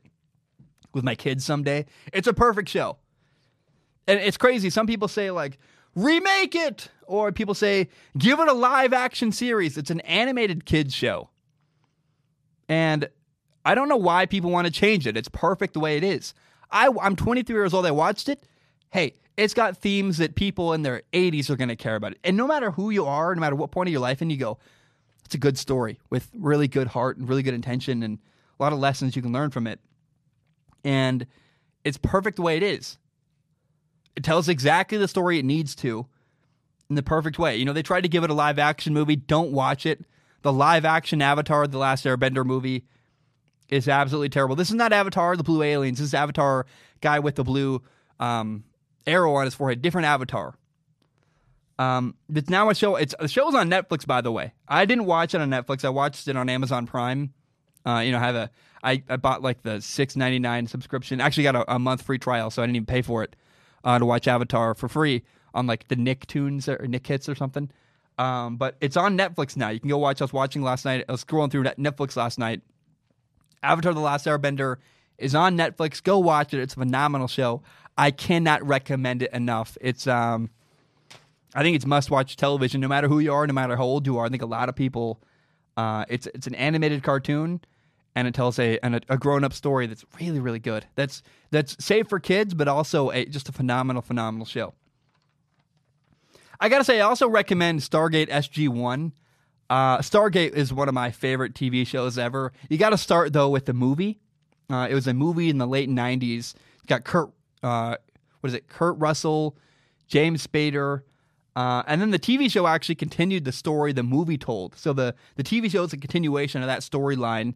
with 0.94 1.04
my 1.04 1.16
kids 1.16 1.44
someday. 1.44 1.86
It's 2.14 2.28
a 2.28 2.34
perfect 2.34 2.70
show. 2.70 2.98
And 4.08 4.20
it's 4.20 4.38
crazy. 4.38 4.70
Some 4.70 4.88
people 4.88 5.08
say, 5.08 5.32
like, 5.32 5.58
remake 5.96 6.56
it, 6.56 6.90
or 7.08 7.32
people 7.32 7.56
say, 7.56 7.90
give 8.18 8.40
it 8.40 8.48
a 8.48 8.54
live 8.54 8.94
action 8.94 9.32
series. 9.32 9.78
It's 9.78 9.90
an 9.90 10.02
animated 10.02 10.66
kids 10.66 10.94
show. 10.94 11.30
And 12.70 13.10
I 13.66 13.76
don't 13.76 13.90
know 13.90 13.98
why 13.98 14.28
people 14.28 14.52
want 14.52 14.68
to 14.68 14.72
change 14.72 15.08
it. 15.08 15.18
It's 15.18 15.28
perfect 15.28 15.74
the 15.74 15.80
way 15.80 15.98
it 15.98 16.04
is. 16.04 16.34
I, 16.72 16.90
I'm 17.02 17.16
23 17.16 17.56
years 17.56 17.74
old. 17.74 17.86
I 17.86 17.92
watched 17.92 18.30
it. 18.30 18.44
Hey, 18.92 19.14
it's 19.36 19.54
got 19.54 19.78
themes 19.78 20.18
that 20.20 20.36
people 20.36 20.72
in 20.74 20.84
their 20.84 21.02
80s 21.12 21.50
are 21.50 21.56
going 21.56 21.70
to 21.70 21.76
care 21.76 21.96
about. 21.96 22.14
And 22.24 22.38
no 22.38 22.48
matter 22.48 22.72
who 22.72 22.92
you 22.92 23.06
are, 23.06 23.34
no 23.34 23.42
matter 23.42 23.56
what 23.56 23.72
point 23.72 23.90
of 23.90 23.92
your 23.92 24.02
life, 24.02 24.22
and 24.22 24.32
you 24.32 24.38
go, 24.38 24.58
it's 25.26 25.36
a 25.36 25.40
good 25.40 25.58
story 25.58 26.00
with 26.10 26.30
really 26.38 26.68
good 26.68 26.88
heart 26.88 27.18
and 27.18 27.28
really 27.28 27.44
good 27.44 27.56
intention 27.56 28.04
and 28.04 28.20
a 28.60 28.64
lot 28.64 28.72
of 28.72 28.80
lessons 28.80 29.16
you 29.16 29.22
can 29.22 29.34
learn 29.34 29.50
from 29.50 29.68
it. 29.68 29.80
And 30.84 31.26
it's 31.84 31.98
perfect 31.98 32.38
the 32.38 32.44
way 32.44 32.58
it 32.58 32.64
is. 32.64 32.98
It 34.16 34.24
tells 34.24 34.48
exactly 34.48 34.98
the 34.98 35.08
story 35.08 35.40
it 35.40 35.46
needs 35.46 35.76
to 35.78 36.06
in 36.90 36.96
the 36.96 37.04
perfect 37.04 37.40
way. 37.40 37.58
You 37.58 37.66
know, 37.66 37.74
they 37.74 37.82
tried 37.82 38.02
to 38.02 38.10
give 38.10 38.24
it 38.24 38.30
a 38.30 38.36
live 38.36 38.60
action 38.60 38.94
movie. 38.94 39.16
Don't 39.16 39.52
watch 39.52 39.86
it. 39.86 40.06
The 40.44 40.54
live 40.54 40.86
action 40.86 41.22
Avatar, 41.22 41.68
the 41.68 41.80
last 41.80 42.06
Airbender 42.06 42.46
movie, 42.46 42.86
is 43.70 43.88
absolutely 43.88 44.30
terrible. 44.30 44.56
This 44.56 44.70
is 44.70 44.76
not 44.76 44.94
Avatar, 44.94 45.36
the 45.36 45.44
blue 45.44 45.62
aliens. 45.62 46.00
This 46.00 46.08
is 46.08 46.14
Avatar 46.14 46.66
guy 47.02 47.20
with 47.20 47.36
the 47.36 47.44
blue 47.44 47.82
um, 48.20 48.64
arrow 49.08 49.36
on 49.36 49.46
his 49.46 49.56
forehead, 49.56 49.82
different 49.82 50.08
avatar. 50.08 50.56
Um, 51.78 52.16
it's 52.34 52.50
now 52.50 52.70
a 52.70 52.76
show. 52.76 52.96
It's 52.96 53.14
the 53.20 53.28
show's 53.28 53.54
on 53.54 53.70
Netflix, 53.70 54.08
by 54.08 54.22
the 54.22 54.32
way. 54.32 54.54
I 54.68 54.86
didn't 54.86 55.06
watch 55.06 55.34
it 55.34 55.42
on 55.42 55.50
Netflix. 55.50 55.84
I 55.84 55.90
watched 55.90 56.28
it 56.28 56.38
on 56.38 56.48
Amazon 56.48 56.86
Prime. 56.86 57.34
Uh, 57.86 58.00
you 58.00 58.12
know, 58.12 58.20
have 58.20 58.36
a 58.36 58.50
I, 58.82 59.04
I 59.10 59.18
bought 59.18 59.42
like 59.42 59.62
the 59.62 59.82
six 59.82 60.16
ninety 60.16 60.40
nine 60.40 60.68
subscription. 60.68 61.20
Actually, 61.20 61.44
got 61.44 61.56
a, 61.56 61.76
a, 61.76 61.80
month 61.80 62.02
free 62.02 62.18
trial, 62.18 62.50
so 62.50 62.64
I 62.64 62.66
didn't 62.66 62.78
even 62.78 62.86
pay 62.86 63.02
for 63.02 63.24
it 63.24 63.36
uh, 63.84 64.00
to 64.00 64.06
watch 64.06 64.28
Avatar 64.28 64.74
for 64.74 64.88
free 64.88 65.24
on 65.54 65.68
like 65.68 65.88
the 65.90 65.96
Nicktoons 65.96 66.68
or 66.68 66.88
Nick 66.88 67.06
Hits 67.06 67.28
or 67.28 67.36
something. 67.36 67.70
Um, 68.18 68.56
but 68.56 68.78
it's 68.80 68.96
on 68.96 69.18
Netflix 69.18 69.58
now. 69.58 69.70
You 69.70 69.80
can 69.80 69.90
go 69.90 69.98
watch. 69.98 70.22
I 70.22 70.24
was 70.24 70.34
watching 70.34 70.62
last 70.62 70.86
night. 70.86 71.04
I 71.10 71.12
was 71.12 71.26
scrolling 71.26 71.52
through 71.52 71.64
Netflix 71.64 72.16
last 72.16 72.40
night. 72.40 72.62
Avatar: 73.64 73.94
The 73.94 74.00
Last 74.00 74.26
Airbender 74.26 74.78
is 75.18 75.36
on 75.36 75.58
Netflix. 75.58 76.02
Go 76.02 76.20
watch 76.20 76.54
it. 76.54 76.62
It's 76.62 76.74
a 76.74 76.78
phenomenal 76.78 77.28
show. 77.28 77.62
I 77.98 78.12
cannot 78.12 78.66
recommend 78.66 79.22
it 79.22 79.32
enough. 79.34 79.78
It's 79.82 80.08
um, 80.08 80.50
I 81.54 81.64
think 81.64 81.76
it's 81.76 81.86
must 81.86 82.12
watch 82.12 82.36
television, 82.36 82.82
no 82.82 82.88
matter 82.88 83.08
who 83.08 83.20
you 83.20 83.34
are, 83.34 83.48
no 83.48 83.54
matter 83.54 83.78
how 83.78 83.84
old 83.84 84.06
you 84.06 84.18
are. 84.18 84.26
I 84.26 84.30
think 84.30 84.42
a 84.42 84.48
lot 84.48 84.68
of 84.68 84.76
people, 84.76 85.22
uh, 85.78 86.04
it's 86.10 86.28
it's 86.28 86.48
an 86.48 86.56
animated 86.56 87.02
cartoon, 87.02 87.62
and 88.14 88.28
it 88.28 88.34
tells 88.34 88.60
a 88.60 88.78
a, 88.84 89.02
a 89.08 89.18
grown 89.18 89.46
up 89.46 89.54
story 89.54 89.88
that's 89.88 90.04
really 90.20 90.42
really 90.42 90.60
good. 90.60 90.86
That's 90.96 91.24
that's 91.52 91.84
safe 91.84 92.10
for 92.10 92.20
kids, 92.20 92.54
but 92.54 92.68
also 92.68 93.12
a, 93.12 93.26
just 93.26 93.48
a 93.48 93.54
phenomenal 93.54 94.02
phenomenal 94.02 94.46
show. 94.46 94.74
I 96.60 96.68
gotta 96.68 96.84
say, 96.84 97.00
I 97.00 97.06
also 97.06 97.30
recommend 97.30 97.80
Stargate 97.80 98.30
SG 98.30 98.68
One. 98.68 99.14
Uh, 99.70 99.98
Stargate 100.00 100.54
is 100.54 100.72
one 100.72 100.88
of 100.88 100.94
my 100.94 101.12
favorite 101.12 101.54
TV 101.54 101.86
shows 101.88 102.18
ever. 102.18 102.52
You 102.70 102.78
got 102.78 102.92
to 102.92 102.98
start 102.98 103.34
though 103.34 103.50
with 103.50 103.66
the 103.66 103.74
movie. 103.74 104.20
Uh, 104.70 104.88
it 104.90 104.96
was 104.96 105.08
a 105.08 105.14
movie 105.14 105.50
in 105.50 105.58
the 105.58 105.68
late 105.68 105.90
'90s. 105.90 106.54
It's 106.54 106.86
got 106.88 107.04
Kurt 107.04 107.32
uh, 107.64 107.96
what 108.46 108.50
is 108.50 108.54
it? 108.54 108.68
Kurt 108.68 108.96
Russell, 109.00 109.58
James 110.08 110.46
Spader. 110.46 111.02
Uh, 111.56 111.82
and 111.88 112.00
then 112.00 112.12
the 112.12 112.20
TV 112.20 112.52
show 112.52 112.68
actually 112.68 112.94
continued 112.94 113.44
the 113.44 113.52
story 113.52 113.92
the 113.92 114.04
movie 114.04 114.38
told. 114.38 114.76
So 114.76 114.94
the, 114.94 115.16
the 115.36 115.44
TV 115.44 115.72
show 115.72 115.84
is 115.84 115.94
a 115.94 115.98
continuation 115.98 116.62
of 116.62 116.68
that 116.68 116.82
storyline. 116.82 117.56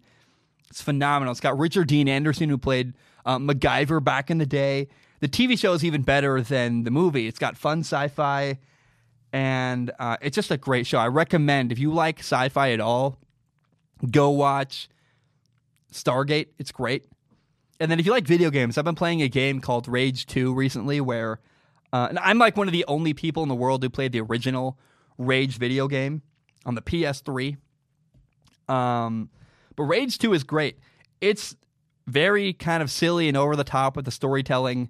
It's 0.72 0.82
phenomenal. 0.82 1.32
It's 1.32 1.42
got 1.42 1.60
Richard 1.60 1.88
Dean 1.88 2.08
Anderson, 2.08 2.50
who 2.50 2.58
played 2.58 2.94
uh, 3.24 3.38
MacGyver 3.38 4.04
back 4.04 4.32
in 4.32 4.40
the 4.40 4.48
day. 4.48 4.88
The 5.20 5.28
TV 5.28 5.60
show 5.60 5.74
is 5.74 5.86
even 5.86 6.02
better 6.02 6.42
than 6.42 6.86
the 6.86 6.92
movie. 6.92 7.28
It's 7.28 7.40
got 7.40 7.56
fun 7.56 7.82
sci 7.82 8.08
fi. 8.08 8.58
And 9.32 9.92
uh, 10.00 10.18
it's 10.22 10.36
just 10.36 10.52
a 10.52 10.58
great 10.58 10.88
show. 10.88 10.98
I 10.98 11.08
recommend 11.08 11.72
if 11.72 11.80
you 11.80 11.92
like 11.94 12.20
sci-fi 12.20 12.72
at 12.72 12.80
all, 12.80 13.20
go 14.10 14.30
watch 14.30 14.90
Stargate. 15.94 16.48
It's 16.58 16.72
great. 16.72 17.06
And 17.80 17.90
then 17.90 18.00
if 18.00 18.06
you 18.06 18.12
like 18.12 18.26
video 18.26 18.50
games, 18.50 18.78
I've 18.78 18.86
been 18.86 18.96
playing 18.96 19.22
a 19.22 19.30
game 19.30 19.62
called 19.62 19.88
Rage 19.88 20.26
2 20.26 20.54
recently 20.54 21.00
where 21.00 21.40
uh, 21.92 22.08
and 22.10 22.20
I'm 22.20 22.38
like 22.38 22.56
one 22.56 22.68
of 22.68 22.72
the 22.72 22.86
only 22.88 23.14
people 23.14 23.44
in 23.44 23.50
the 23.50 23.56
world 23.56 23.82
who 23.82 23.90
played 23.90 24.12
the 24.12 24.22
original 24.22 24.78
Rage 25.18 25.58
video 25.58 25.88
game 25.88 26.22
on 26.66 26.76
the 26.76 26.82
PS3. 26.82 27.58
Um, 28.68 29.30
but 29.76 29.84
Rage 29.84 30.18
2 30.18 30.34
is 30.34 30.44
great. 30.44 30.78
It's 31.20 31.56
very 32.06 32.54
kind 32.54 32.84
of 32.84 32.92
silly 32.92 33.28
and 33.28 33.36
over 33.36 33.56
the 33.56 33.64
top 33.64 33.96
with 33.96 34.06
the 34.06 34.12
storytelling. 34.12 34.90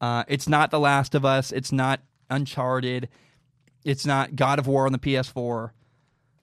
Uh, 0.00 0.24
it's 0.28 0.48
not 0.48 0.70
The 0.70 0.78
Last 0.78 1.14
of 1.14 1.24
Us. 1.24 1.52
It's 1.52 1.72
not 1.72 2.00
Uncharted. 2.30 3.08
It's 3.86 4.04
not 4.04 4.34
God 4.34 4.58
of 4.58 4.66
War 4.66 4.84
on 4.84 4.92
the 4.92 4.98
PS4. 4.98 5.70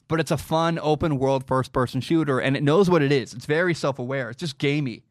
But 0.07 0.19
it's 0.19 0.31
a 0.31 0.37
fun 0.37 0.79
open 0.81 1.19
world 1.19 1.45
first 1.45 1.73
person 1.73 1.99
shooter 1.99 2.39
and 2.39 2.55
it 2.55 2.63
knows 2.63 2.89
what 2.89 3.01
it 3.01 3.11
is. 3.11 3.33
It's 3.33 3.45
very 3.45 3.73
self 3.73 3.99
aware. 3.99 4.29
It's 4.29 4.39
just 4.39 4.57
gamey. 4.57 5.03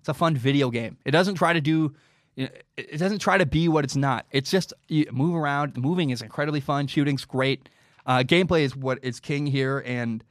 It's 0.00 0.08
a 0.08 0.14
fun 0.14 0.36
video 0.36 0.70
game. 0.70 0.98
It 1.04 1.12
doesn't 1.12 1.36
try 1.36 1.52
to 1.52 1.60
do 1.60 1.94
it 2.36 2.98
doesn't 2.98 3.20
try 3.20 3.38
to 3.38 3.46
be 3.46 3.68
what 3.68 3.84
it's 3.84 3.96
not. 3.96 4.26
It's 4.30 4.50
just 4.50 4.74
you 4.88 5.06
move 5.10 5.34
around. 5.34 5.74
The 5.74 5.80
moving 5.80 6.10
is 6.10 6.20
incredibly 6.20 6.60
fun. 6.60 6.86
Shooting's 6.86 7.24
great. 7.24 7.68
Uh, 8.04 8.18
gameplay 8.18 8.60
is 8.60 8.76
what 8.76 8.98
is 9.02 9.20
king 9.20 9.46
here, 9.46 9.82
and 9.86 10.22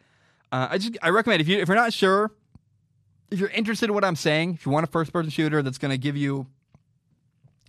uh, 0.51 0.67
I 0.71 0.77
just 0.77 0.97
I 1.01 1.09
recommend 1.09 1.41
if 1.41 1.47
you 1.47 1.57
if 1.57 1.67
you're 1.67 1.75
not 1.75 1.93
sure, 1.93 2.31
if 3.31 3.39
you're 3.39 3.49
interested 3.49 3.89
in 3.89 3.95
what 3.95 4.05
I'm 4.05 4.15
saying, 4.15 4.53
if 4.53 4.65
you 4.65 4.71
want 4.71 4.87
a 4.87 4.91
first 4.91 5.11
person 5.11 5.31
shooter 5.31 5.63
that's 5.63 5.79
going 5.79 5.91
to 5.91 5.97
give 5.97 6.15
you 6.15 6.45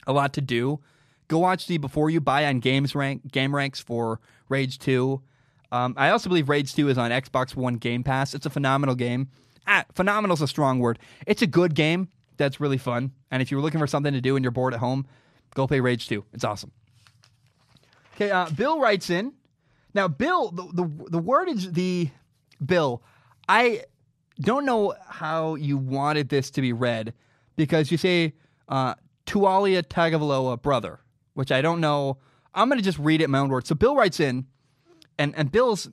a 0.07 0.12
lot 0.12 0.34
to 0.34 0.43
do, 0.43 0.80
go 1.29 1.39
watch 1.39 1.66
the 1.66 1.79
before 1.79 2.11
you 2.11 2.20
buy 2.20 2.47
on 2.47 2.61
Games 2.61 2.95
Rank 2.95 3.29
GameRanx 3.33 3.83
for 3.83 4.20
Rage 4.49 4.79
Two. 4.79 5.22
Um, 5.72 5.95
I 5.97 6.11
also 6.11 6.29
believe 6.29 6.49
Rage 6.49 6.74
Two 6.74 6.89
is 6.89 6.99
on 6.99 7.11
Xbox 7.11 7.55
One 7.55 7.74
Game 7.74 8.03
Pass. 8.03 8.35
It's 8.35 8.47
a 8.47 8.51
phenomenal 8.51 8.95
game. 8.95 9.29
Ah, 9.66 9.85
phenomenal 9.95 10.35
is 10.35 10.43
a 10.43 10.49
strong 10.49 10.79
word. 10.79 10.99
It's 11.27 11.43
a 11.43 11.47
good 11.47 11.74
game 11.74 12.09
that's 12.37 12.61
really 12.61 12.79
fun. 12.79 13.12
And 13.31 13.43
if 13.43 13.51
you're 13.51 13.61
looking 13.61 13.81
for 13.81 13.87
something 13.87 14.12
to 14.12 14.20
do 14.20 14.37
and 14.37 14.45
you're 14.45 14.53
bored 14.53 14.74
at 14.74 14.81
home, 14.81 15.07
go 15.55 15.66
play 15.66 15.81
Rage 15.81 16.09
2. 16.09 16.24
It's 16.33 16.45
awesome. 16.45 16.70
Okay, 18.14 18.31
uh, 18.31 18.49
Bill 18.51 18.81
writes 18.81 19.11
in. 19.11 19.33
Now, 19.93 20.09
Bill, 20.09 20.51
the, 20.51 20.62
the 20.72 21.11
the 21.11 21.18
word 21.18 21.49
is 21.49 21.72
the 21.72 22.11
Bill. 22.64 23.03
I 23.49 23.83
don't 24.41 24.64
know 24.66 24.95
how 25.09 25.55
you 25.55 25.79
wanted 25.79 26.29
this 26.29 26.51
to 26.53 26.61
be 26.61 26.72
read 26.72 27.14
because 27.57 27.91
you 27.91 27.97
say 27.97 28.35
uh, 28.68 28.95
Taulia 29.27 29.83
Tagovailoa 29.83 30.61
brother, 30.61 31.01
which 31.37 31.53
I 31.53 31.61
don't 31.61 31.80
know. 31.82 32.16
I'm 32.55 32.68
going 32.68 32.78
to 32.78 32.84
just 32.84 32.99
read 32.99 33.20
it 33.20 33.24
in 33.24 33.30
my 33.30 33.39
own 33.39 33.51
words. 33.51 33.68
So 33.68 33.74
Bill 33.74 33.95
writes 33.95 34.20
in, 34.20 34.47
and 35.18 35.34
and 35.37 35.53
Bill's 35.53 35.89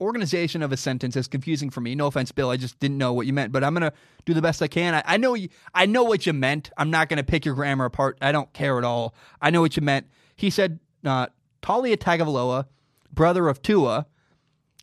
organization 0.00 0.62
of 0.62 0.70
a 0.70 0.76
sentence 0.76 1.16
is 1.16 1.26
confusing 1.28 1.70
for 1.70 1.80
me. 1.80 1.94
No 1.94 2.06
offense, 2.06 2.30
Bill. 2.30 2.50
I 2.50 2.58
just 2.58 2.78
didn't 2.78 2.98
know 2.98 3.14
what 3.14 3.26
you 3.26 3.32
meant, 3.32 3.52
but 3.52 3.64
I'm 3.64 3.72
gonna 3.72 3.92
do 4.26 4.34
the 4.34 4.42
best 4.42 4.60
I 4.60 4.68
can. 4.68 4.94
I, 4.94 5.02
I 5.06 5.16
know 5.16 5.34
you. 5.34 5.48
I 5.74 5.86
know 5.86 6.04
what 6.04 6.26
you 6.26 6.34
meant. 6.34 6.70
I'm 6.76 6.90
not 6.90 7.08
gonna 7.08 7.24
pick 7.24 7.46
your 7.46 7.54
grammar 7.54 7.86
apart. 7.86 8.18
I 8.20 8.32
don't 8.32 8.52
care 8.52 8.76
at 8.76 8.84
all. 8.84 9.14
I 9.40 9.48
know 9.48 9.62
what 9.62 9.76
you 9.76 9.82
meant. 9.82 10.06
He 10.36 10.50
said 10.50 10.78
uh, 11.04 11.28
Taulia 11.62 11.96
Tagovailoa, 11.96 12.66
brother 13.12 13.48
of 13.48 13.62
Tua, 13.62 14.06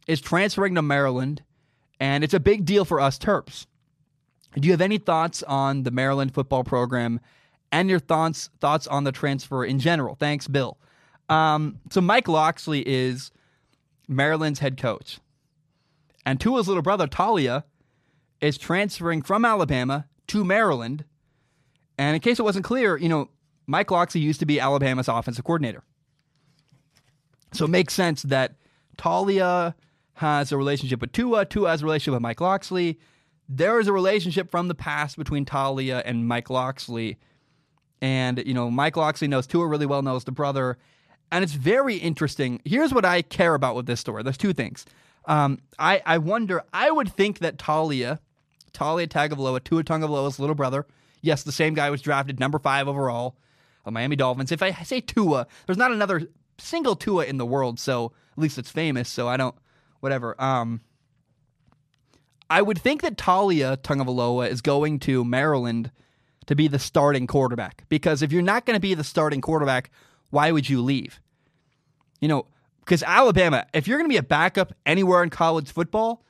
is 0.08 0.20
transferring 0.22 0.74
to 0.74 0.82
Maryland, 0.82 1.44
and 2.00 2.24
it's 2.24 2.34
a 2.34 2.40
big 2.40 2.66
deal 2.66 2.84
for 2.84 3.00
us 3.00 3.20
Terps. 3.20 3.68
Do 4.56 4.66
you 4.66 4.74
have 4.74 4.82
any 4.82 4.98
thoughts 4.98 5.44
on 5.44 5.84
the 5.84 5.92
Maryland 5.92 6.34
football 6.34 6.64
program 6.64 7.20
and 7.72 7.90
your 7.90 8.00
thoughts 8.00 8.50
thoughts 8.60 8.88
on 8.88 9.04
the 9.04 9.12
transfer 9.12 9.64
in 9.64 9.80
general? 9.80 10.16
Thanks, 10.16 10.48
Bill. 10.48 10.78
Um, 11.30 11.80
so 11.90 12.02
Mike 12.02 12.28
Locksley 12.28 12.88
is 12.88 13.32
Maryland's 14.08 14.60
head 14.60 14.78
coach. 14.78 15.20
And 16.26 16.40
Tua's 16.40 16.68
little 16.68 16.84
brother, 16.84 17.08
Taulia 17.08 17.64
is 18.42 18.58
transferring 18.58 19.22
from 19.22 19.46
Alabama 19.46 20.06
to 20.28 20.44
Maryland. 20.44 21.06
And 21.98 22.16
in 22.16 22.22
case 22.22 22.40
it 22.40 22.44
wasn't 22.44 22.66
clear, 22.66 22.98
you 22.98 23.10
know, 23.10 23.30
Mike 23.66 23.92
Locksley 23.92 24.22
used 24.22 24.40
to 24.40 24.46
be 24.46 24.60
Alabama's 24.60 25.08
offensive 25.08 25.44
coordinator. 25.44 25.84
So 27.54 27.66
it 27.66 27.70
makes 27.70 27.94
sense 27.94 28.24
that 28.24 28.56
Taulia 28.98 29.74
has 30.14 30.52
a 30.52 30.58
relationship 30.58 31.02
with 31.02 31.12
Tua, 31.12 31.46
Tua 31.46 31.70
has 31.70 31.82
a 31.82 31.86
relationship 31.86 32.14
with 32.14 32.22
Mike 32.22 32.42
Locksley. 32.42 33.00
There 33.50 33.80
is 33.80 33.88
a 33.88 33.94
relationship 33.94 34.52
from 34.52 34.68
the 34.68 34.76
past 34.76 35.18
between 35.18 35.46
Taulia 35.46 36.02
and 36.06 36.28
Mike 36.28 36.50
Locksley. 36.50 37.18
And, 38.02 38.44
you 38.46 38.54
know, 38.54 38.70
Mike 38.70 38.96
Locksley 38.96 39.28
knows 39.28 39.48
Tua 39.48 39.66
really 39.68 39.86
well, 39.86 40.02
knows 40.02 40.24
the 40.24 40.32
brother. 40.32 40.78
And 41.32 41.44
it's 41.44 41.54
very 41.54 41.98
interesting. 41.98 42.62
Here's 42.64 42.94
what 42.94 43.06
I 43.06 43.22
care 43.22 43.56
about 43.56 43.76
with 43.76 43.86
this 43.86 44.00
story. 44.00 44.24
There's 44.24 44.38
two 44.38 44.54
things. 44.54 44.86
Um, 45.26 45.60
I, 45.78 46.02
I 46.06 46.20
wonder, 46.20 46.64
I 46.72 46.90
would 46.90 47.12
think 47.12 47.40
that 47.40 47.58
Taulia, 47.58 48.20
Taulia 48.72 49.08
Tagovailoa, 49.08 49.64
Tua 49.64 49.84
Tagovailoa's 49.84 50.40
little 50.40 50.56
brother, 50.56 50.86
yes, 51.22 51.44
the 51.44 51.52
same 51.52 51.74
guy 51.74 51.90
was 51.90 52.02
drafted 52.02 52.40
number 52.40 52.60
five 52.60 52.88
overall 52.88 53.36
of 53.84 53.94
Miami 53.94 54.16
Dolphins. 54.16 54.52
If 54.52 54.64
I 54.64 54.72
say 54.84 55.02
Tua, 55.02 55.48
there's 55.66 55.78
not 55.78 55.92
another 55.92 56.30
single 56.60 56.96
Tua 56.96 57.26
in 57.26 57.38
the 57.38 57.46
world, 57.46 57.80
so 57.80 58.14
at 58.32 58.42
least 58.42 58.58
it's 58.58 58.72
famous, 58.72 59.10
so 59.10 59.28
I 59.28 59.36
don't, 59.36 59.56
whatever. 60.00 60.42
Um, 60.42 60.82
I 62.50 62.62
would 62.62 62.78
think 62.78 63.02
that 63.02 63.18
Taulia 63.18 63.76
Tagovailoa 63.78 64.50
is 64.50 64.62
going 64.62 65.00
to 65.00 65.26
Maryland 65.26 65.92
to 66.48 66.56
be 66.56 66.68
the 66.68 66.80
starting 66.80 67.28
quarterback 67.28 67.84
because 67.90 68.22
if 68.22 68.32
you're 68.32 68.42
not 68.42 68.66
going 68.66 68.76
to 68.76 68.82
be 68.82 68.94
the 68.94 69.04
starting 69.04 69.42
quarterback, 69.42 69.92
why 70.32 70.52
would 70.52 70.68
you 70.68 70.82
leave? 70.82 71.22
You 72.20 72.28
know, 72.28 72.48
because 72.80 73.04
Alabama, 73.04 73.66
if 73.74 73.88
you're 73.88 73.98
going 73.98 74.10
to 74.10 74.14
be 74.14 74.18
a 74.18 74.24
backup 74.24 74.74
anywhere 74.86 75.22
in 75.24 75.30
college 75.30 75.72
football, 75.72 76.24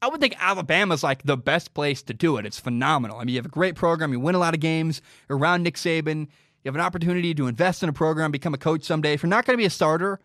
I 0.00 0.08
would 0.08 0.20
think 0.20 0.36
Alabama's 0.38 1.02
like 1.02 1.24
the 1.24 1.36
best 1.36 1.74
place 1.74 2.02
to 2.04 2.14
do 2.14 2.36
it. 2.36 2.46
It's 2.46 2.60
phenomenal. 2.60 3.18
I 3.18 3.24
mean, 3.24 3.34
you 3.34 3.38
have 3.38 3.46
a 3.46 3.50
great 3.50 3.74
program, 3.74 4.12
you 4.12 4.20
win 4.20 4.34
a 4.34 4.38
lot 4.38 4.54
of 4.54 4.60
games, 4.60 5.02
you're 5.28 5.38
around 5.38 5.62
Nick 5.62 5.74
Saban, 5.74 6.20
you 6.20 6.68
have 6.68 6.74
an 6.74 6.80
opportunity 6.80 7.34
to 7.34 7.46
invest 7.46 7.82
in 7.82 7.88
a 7.88 7.92
program, 7.92 8.30
become 8.30 8.54
a 8.54 8.58
coach 8.58 8.84
someday. 8.84 9.14
If 9.14 9.22
you're 9.22 9.30
not 9.30 9.46
going 9.46 9.54
to 9.54 9.60
be 9.60 9.66
a 9.66 9.70
starter, 9.70 10.20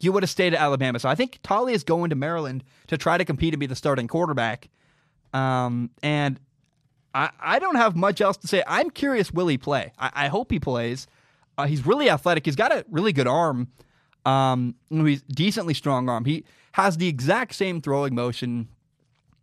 you 0.00 0.12
would 0.12 0.22
have 0.22 0.30
stayed 0.30 0.54
at 0.54 0.60
Alabama. 0.60 0.98
So 0.98 1.08
I 1.08 1.14
think 1.14 1.40
Taulia 1.42 1.74
is 1.74 1.84
going 1.84 2.10
to 2.10 2.16
Maryland 2.16 2.64
to 2.88 2.98
try 2.98 3.18
to 3.18 3.24
compete 3.24 3.54
and 3.54 3.60
be 3.60 3.66
the 3.66 3.76
starting 3.76 4.08
quarterback. 4.08 4.68
Um, 5.32 5.90
and 6.02 6.38
I, 7.14 7.30
I 7.40 7.58
don't 7.58 7.76
have 7.76 7.96
much 7.96 8.20
else 8.20 8.36
to 8.38 8.48
say. 8.48 8.62
I'm 8.66 8.90
curious, 8.90 9.32
will 9.32 9.48
he 9.48 9.58
play? 9.58 9.92
I, 9.98 10.10
I 10.14 10.28
hope 10.28 10.50
he 10.50 10.58
plays. 10.58 11.06
Uh, 11.58 11.66
he's 11.66 11.84
really 11.86 12.08
athletic. 12.08 12.46
He's 12.46 12.56
got 12.56 12.72
a 12.72 12.84
really 12.90 13.12
good 13.12 13.26
arm. 13.26 13.68
Um, 14.24 14.74
he's 14.90 15.22
decently 15.22 15.74
strong 15.74 16.08
arm. 16.08 16.24
He 16.24 16.44
has 16.72 16.96
the 16.96 17.08
exact 17.08 17.54
same 17.54 17.80
throwing 17.80 18.14
motion 18.14 18.68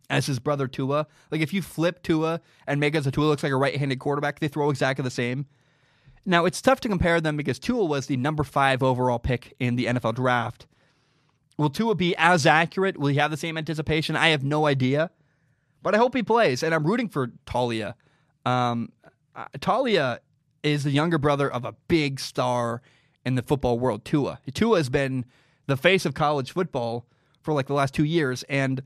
as 0.08 0.26
his 0.26 0.38
brother 0.38 0.66
Tua. 0.66 1.06
Like 1.30 1.40
if 1.40 1.52
you 1.52 1.62
flip 1.62 2.02
Tua 2.02 2.40
and 2.66 2.80
make 2.80 2.96
so 2.96 3.10
Tua 3.10 3.26
looks 3.26 3.42
like 3.42 3.52
a 3.52 3.56
right-handed 3.56 4.00
quarterback, 4.00 4.40
they 4.40 4.48
throw 4.48 4.70
exactly 4.70 5.02
the 5.02 5.10
same. 5.10 5.46
Now 6.26 6.44
it's 6.44 6.60
tough 6.60 6.80
to 6.80 6.88
compare 6.88 7.20
them 7.20 7.36
because 7.36 7.58
Tua 7.58 7.84
was 7.84 8.06
the 8.06 8.16
number 8.16 8.42
five 8.44 8.82
overall 8.82 9.18
pick 9.18 9.54
in 9.58 9.76
the 9.76 9.86
NFL 9.86 10.16
draft. 10.16 10.66
Will 11.56 11.70
Tua 11.70 11.94
be 11.94 12.14
as 12.16 12.46
accurate? 12.46 12.98
Will 12.98 13.08
he 13.08 13.16
have 13.16 13.30
the 13.30 13.36
same 13.36 13.56
anticipation? 13.56 14.16
I 14.16 14.28
have 14.28 14.42
no 14.42 14.66
idea, 14.66 15.10
but 15.82 15.94
I 15.94 15.98
hope 15.98 16.14
he 16.14 16.22
plays, 16.22 16.62
and 16.62 16.74
I'm 16.74 16.86
rooting 16.86 17.08
for 17.08 17.28
Taulia. 17.46 17.94
Um, 18.44 18.92
Taulia 19.58 20.18
is 20.62 20.84
the 20.84 20.90
younger 20.90 21.18
brother 21.18 21.50
of 21.50 21.64
a 21.64 21.74
big 21.88 22.20
star 22.20 22.82
in 23.24 23.34
the 23.34 23.42
football 23.42 23.78
world, 23.78 24.04
Tua. 24.04 24.40
Tua 24.52 24.76
has 24.78 24.88
been 24.88 25.24
the 25.66 25.76
face 25.76 26.04
of 26.04 26.14
college 26.14 26.52
football 26.52 27.06
for 27.42 27.54
like 27.54 27.66
the 27.66 27.74
last 27.74 27.94
two 27.94 28.04
years, 28.04 28.42
and 28.48 28.82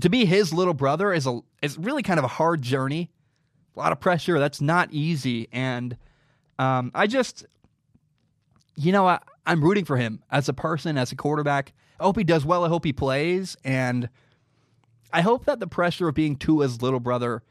to 0.00 0.08
be 0.08 0.24
his 0.24 0.52
little 0.52 0.74
brother 0.74 1.12
is 1.12 1.26
a 1.26 1.40
is 1.62 1.78
really 1.78 2.02
kind 2.02 2.18
of 2.18 2.24
a 2.24 2.28
hard 2.28 2.62
journey. 2.62 3.10
A 3.76 3.78
lot 3.78 3.92
of 3.92 4.00
pressure. 4.00 4.38
That's 4.38 4.60
not 4.60 4.88
easy, 4.92 5.48
and 5.52 5.96
um, 6.58 6.92
I 6.94 7.06
just, 7.06 7.44
you 8.76 8.92
know, 8.92 9.08
I, 9.08 9.18
I'm 9.46 9.62
rooting 9.62 9.84
for 9.84 9.96
him 9.96 10.22
as 10.30 10.48
a 10.48 10.52
person, 10.52 10.96
as 10.96 11.10
a 11.10 11.16
quarterback. 11.16 11.72
I 11.98 12.04
hope 12.04 12.16
he 12.16 12.24
does 12.24 12.44
well. 12.44 12.64
I 12.64 12.68
hope 12.68 12.84
he 12.84 12.92
plays, 12.92 13.56
and 13.64 14.08
I 15.14 15.20
hope 15.20 15.44
that 15.44 15.60
the 15.60 15.68
pressure 15.68 16.08
of 16.08 16.14
being 16.16 16.34
Tua's 16.34 16.82
little 16.82 16.98
brother 16.98 17.44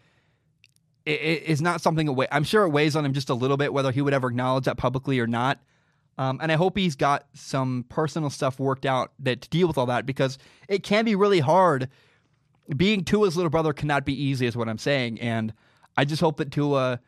is 1.05 1.61
not 1.61 1.79
something 1.79 2.13
that 2.13 2.27
I'm 2.29 2.43
sure 2.43 2.63
it 2.63 2.69
weighs 2.69 2.95
on 2.95 3.05
him 3.05 3.13
just 3.13 3.29
a 3.29 3.33
little 3.33 3.55
bit, 3.55 3.73
whether 3.73 3.91
he 3.91 4.01
would 4.01 4.13
ever 4.13 4.27
acknowledge 4.27 4.65
that 4.65 4.77
publicly 4.77 5.19
or 5.19 5.27
not. 5.27 5.59
Um, 6.17 6.39
and 6.41 6.51
I 6.51 6.55
hope 6.55 6.77
he's 6.77 6.97
got 6.97 7.25
some 7.33 7.85
personal 7.87 8.29
stuff 8.29 8.59
worked 8.59 8.85
out 8.85 9.13
that 9.19 9.41
to 9.41 9.49
deal 9.49 9.67
with 9.67 9.77
all 9.77 9.85
that 9.85 10.05
because 10.05 10.37
it 10.67 10.83
can 10.83 11.05
be 11.05 11.15
really 11.15 11.39
hard. 11.39 11.87
Being 12.75 13.05
Tua's 13.05 13.37
little 13.37 13.49
brother 13.49 13.71
cannot 13.71 14.05
be 14.05 14.13
easy, 14.13 14.45
is 14.45 14.57
what 14.57 14.67
I'm 14.67 14.77
saying. 14.77 15.21
And 15.21 15.53
I 15.97 16.03
just 16.03 16.21
hope 16.21 16.37
that 16.37 16.51
Tua, 16.51 16.99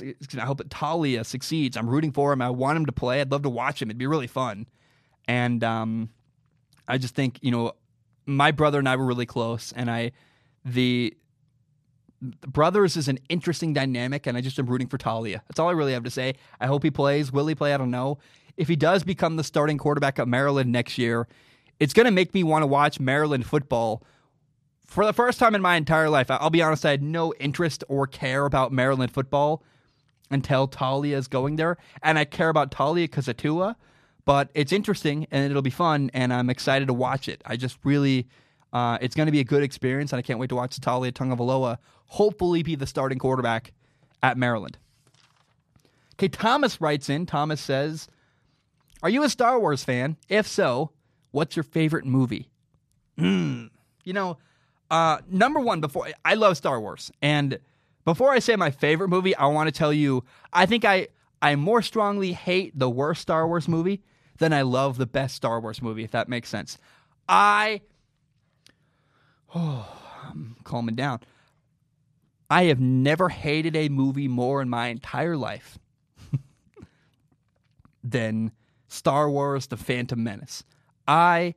I 0.00 0.40
hope 0.40 0.58
that 0.58 0.70
Taulia 0.70 1.26
succeeds. 1.26 1.76
I'm 1.76 1.90
rooting 1.90 2.12
for 2.12 2.32
him. 2.32 2.40
I 2.40 2.50
want 2.50 2.76
him 2.76 2.86
to 2.86 2.92
play. 2.92 3.20
I'd 3.20 3.32
love 3.32 3.42
to 3.42 3.50
watch 3.50 3.82
him. 3.82 3.90
It'd 3.90 3.98
be 3.98 4.06
really 4.06 4.28
fun. 4.28 4.66
And 5.26 5.62
um, 5.64 6.10
I 6.86 6.96
just 6.96 7.16
think 7.16 7.38
you 7.42 7.50
know, 7.50 7.72
my 8.26 8.50
brother 8.50 8.78
and 8.78 8.88
I 8.88 8.96
were 8.96 9.06
really 9.06 9.26
close, 9.26 9.72
and 9.72 9.90
I 9.90 10.12
the 10.64 11.16
brothers 12.46 12.96
is 12.96 13.08
an 13.08 13.18
interesting 13.28 13.72
dynamic, 13.72 14.26
and 14.26 14.36
I 14.36 14.40
just 14.40 14.58
am 14.58 14.66
rooting 14.66 14.88
for 14.88 14.98
Taulia. 14.98 15.40
That's 15.48 15.58
all 15.58 15.68
I 15.68 15.72
really 15.72 15.92
have 15.92 16.04
to 16.04 16.10
say. 16.10 16.34
I 16.60 16.66
hope 16.66 16.82
he 16.82 16.90
plays. 16.90 17.30
Will 17.30 17.46
he 17.46 17.54
play? 17.54 17.72
I 17.72 17.76
don't 17.76 17.90
know. 17.90 18.18
if 18.56 18.68
he 18.68 18.76
does 18.76 19.04
become 19.04 19.36
the 19.36 19.44
starting 19.44 19.78
quarterback 19.78 20.18
at 20.18 20.28
Maryland 20.28 20.72
next 20.72 20.98
year, 20.98 21.28
it's 21.78 21.92
going 21.92 22.06
to 22.06 22.10
make 22.12 22.32
me 22.34 22.42
want 22.42 22.62
to 22.62 22.66
watch 22.66 22.98
Maryland 22.98 23.46
football. 23.46 24.02
For 24.86 25.04
the 25.04 25.12
first 25.12 25.38
time 25.38 25.54
in 25.54 25.62
my 25.62 25.76
entire 25.76 26.08
life, 26.08 26.30
I'll 26.30 26.50
be 26.50 26.62
honest, 26.62 26.86
I 26.86 26.90
had 26.90 27.02
no 27.02 27.34
interest 27.34 27.84
or 27.88 28.06
care 28.06 28.46
about 28.46 28.72
Maryland 28.72 29.12
football 29.12 29.62
until 30.30 30.68
Taulia 30.68 31.16
is 31.16 31.28
going 31.28 31.56
there. 31.56 31.76
And 32.02 32.18
I 32.18 32.24
care 32.24 32.48
about 32.48 32.70
Taulia 32.70 33.04
because 33.04 33.28
of 33.28 33.36
Tua, 33.36 33.76
but 34.26 34.50
it's 34.52 34.72
interesting 34.72 35.26
and 35.30 35.50
it'll 35.50 35.62
be 35.62 35.70
fun, 35.70 36.10
and 36.12 36.34
I'm 36.34 36.50
excited 36.50 36.88
to 36.88 36.94
watch 36.94 37.28
it. 37.28 37.40
I 37.46 37.56
just 37.56 37.78
really, 37.84 38.28
uh, 38.74 38.98
it's 39.00 39.14
going 39.14 39.26
to 39.26 39.32
be 39.32 39.40
a 39.40 39.44
good 39.44 39.62
experience, 39.62 40.12
and 40.12 40.18
I 40.18 40.22
can't 40.22 40.38
wait 40.38 40.50
to 40.50 40.56
watch 40.56 40.78
Taulia 40.78 41.12
Tagovailoa 41.12 41.78
hopefully 42.06 42.62
be 42.62 42.74
the 42.74 42.86
starting 42.86 43.18
quarterback 43.18 43.72
at 44.22 44.36
Maryland. 44.36 44.78
Okay, 46.14 46.28
Thomas 46.28 46.80
writes 46.80 47.08
in. 47.08 47.26
Thomas 47.26 47.60
says, 47.60 48.08
Are 49.02 49.10
you 49.10 49.22
a 49.22 49.28
Star 49.28 49.58
Wars 49.60 49.84
fan? 49.84 50.16
If 50.28 50.46
so, 50.46 50.90
what's 51.30 51.56
your 51.56 51.62
favorite 51.62 52.06
movie? 52.06 52.48
Mm. 53.18 53.70
You 54.04 54.12
know, 54.12 54.38
uh, 54.90 55.18
number 55.28 55.60
one, 55.60 55.80
before 55.80 56.08
I 56.24 56.34
love 56.34 56.56
Star 56.56 56.80
Wars. 56.80 57.10
And 57.20 57.58
before 58.04 58.30
I 58.30 58.38
say 58.38 58.56
my 58.56 58.70
favorite 58.70 59.08
movie, 59.08 59.36
I 59.36 59.46
want 59.46 59.68
to 59.68 59.72
tell 59.72 59.92
you 59.92 60.24
I 60.52 60.66
think 60.66 60.84
I, 60.84 61.08
I 61.42 61.54
more 61.56 61.82
strongly 61.82 62.32
hate 62.32 62.78
the 62.78 62.88
worst 62.88 63.20
Star 63.20 63.46
Wars 63.46 63.68
movie 63.68 64.02
than 64.38 64.52
I 64.52 64.62
love 64.62 64.98
the 64.98 65.06
best 65.06 65.34
Star 65.34 65.60
Wars 65.60 65.82
movie, 65.82 66.04
if 66.04 66.10
that 66.12 66.28
makes 66.28 66.48
sense. 66.48 66.78
I. 67.28 67.82
Oh, 69.54 69.86
I'm 70.28 70.56
calming 70.64 70.96
down. 70.96 71.20
I 72.48 72.64
have 72.64 72.80
never 72.80 73.28
hated 73.28 73.74
a 73.74 73.88
movie 73.88 74.28
more 74.28 74.62
in 74.62 74.68
my 74.68 74.88
entire 74.88 75.36
life 75.36 75.78
than 78.04 78.52
Star 78.88 79.28
Wars 79.30 79.66
The 79.66 79.76
Phantom 79.76 80.22
Menace. 80.22 80.62
I 81.08 81.54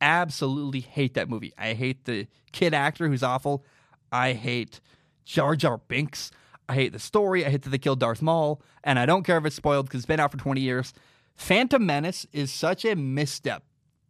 absolutely 0.00 0.80
hate 0.80 1.14
that 1.14 1.28
movie. 1.28 1.52
I 1.56 1.72
hate 1.72 2.04
the 2.04 2.26
kid 2.52 2.74
actor 2.74 3.08
who's 3.08 3.22
awful. 3.22 3.64
I 4.12 4.32
hate 4.32 4.80
Jar 5.24 5.56
Jar 5.56 5.78
Binks. 5.78 6.30
I 6.68 6.74
hate 6.74 6.92
the 6.92 6.98
story. 6.98 7.44
I 7.44 7.50
hate 7.50 7.62
that 7.62 7.70
they 7.70 7.78
killed 7.78 8.00
Darth 8.00 8.22
Maul. 8.22 8.60
And 8.84 8.98
I 8.98 9.06
don't 9.06 9.22
care 9.22 9.38
if 9.38 9.46
it's 9.46 9.56
spoiled 9.56 9.86
because 9.86 10.00
it's 10.00 10.06
been 10.06 10.20
out 10.20 10.32
for 10.32 10.38
20 10.38 10.60
years. 10.60 10.92
Phantom 11.36 11.84
Menace 11.84 12.26
is 12.32 12.52
such 12.52 12.84
a 12.84 12.96
misstep. 12.96 13.62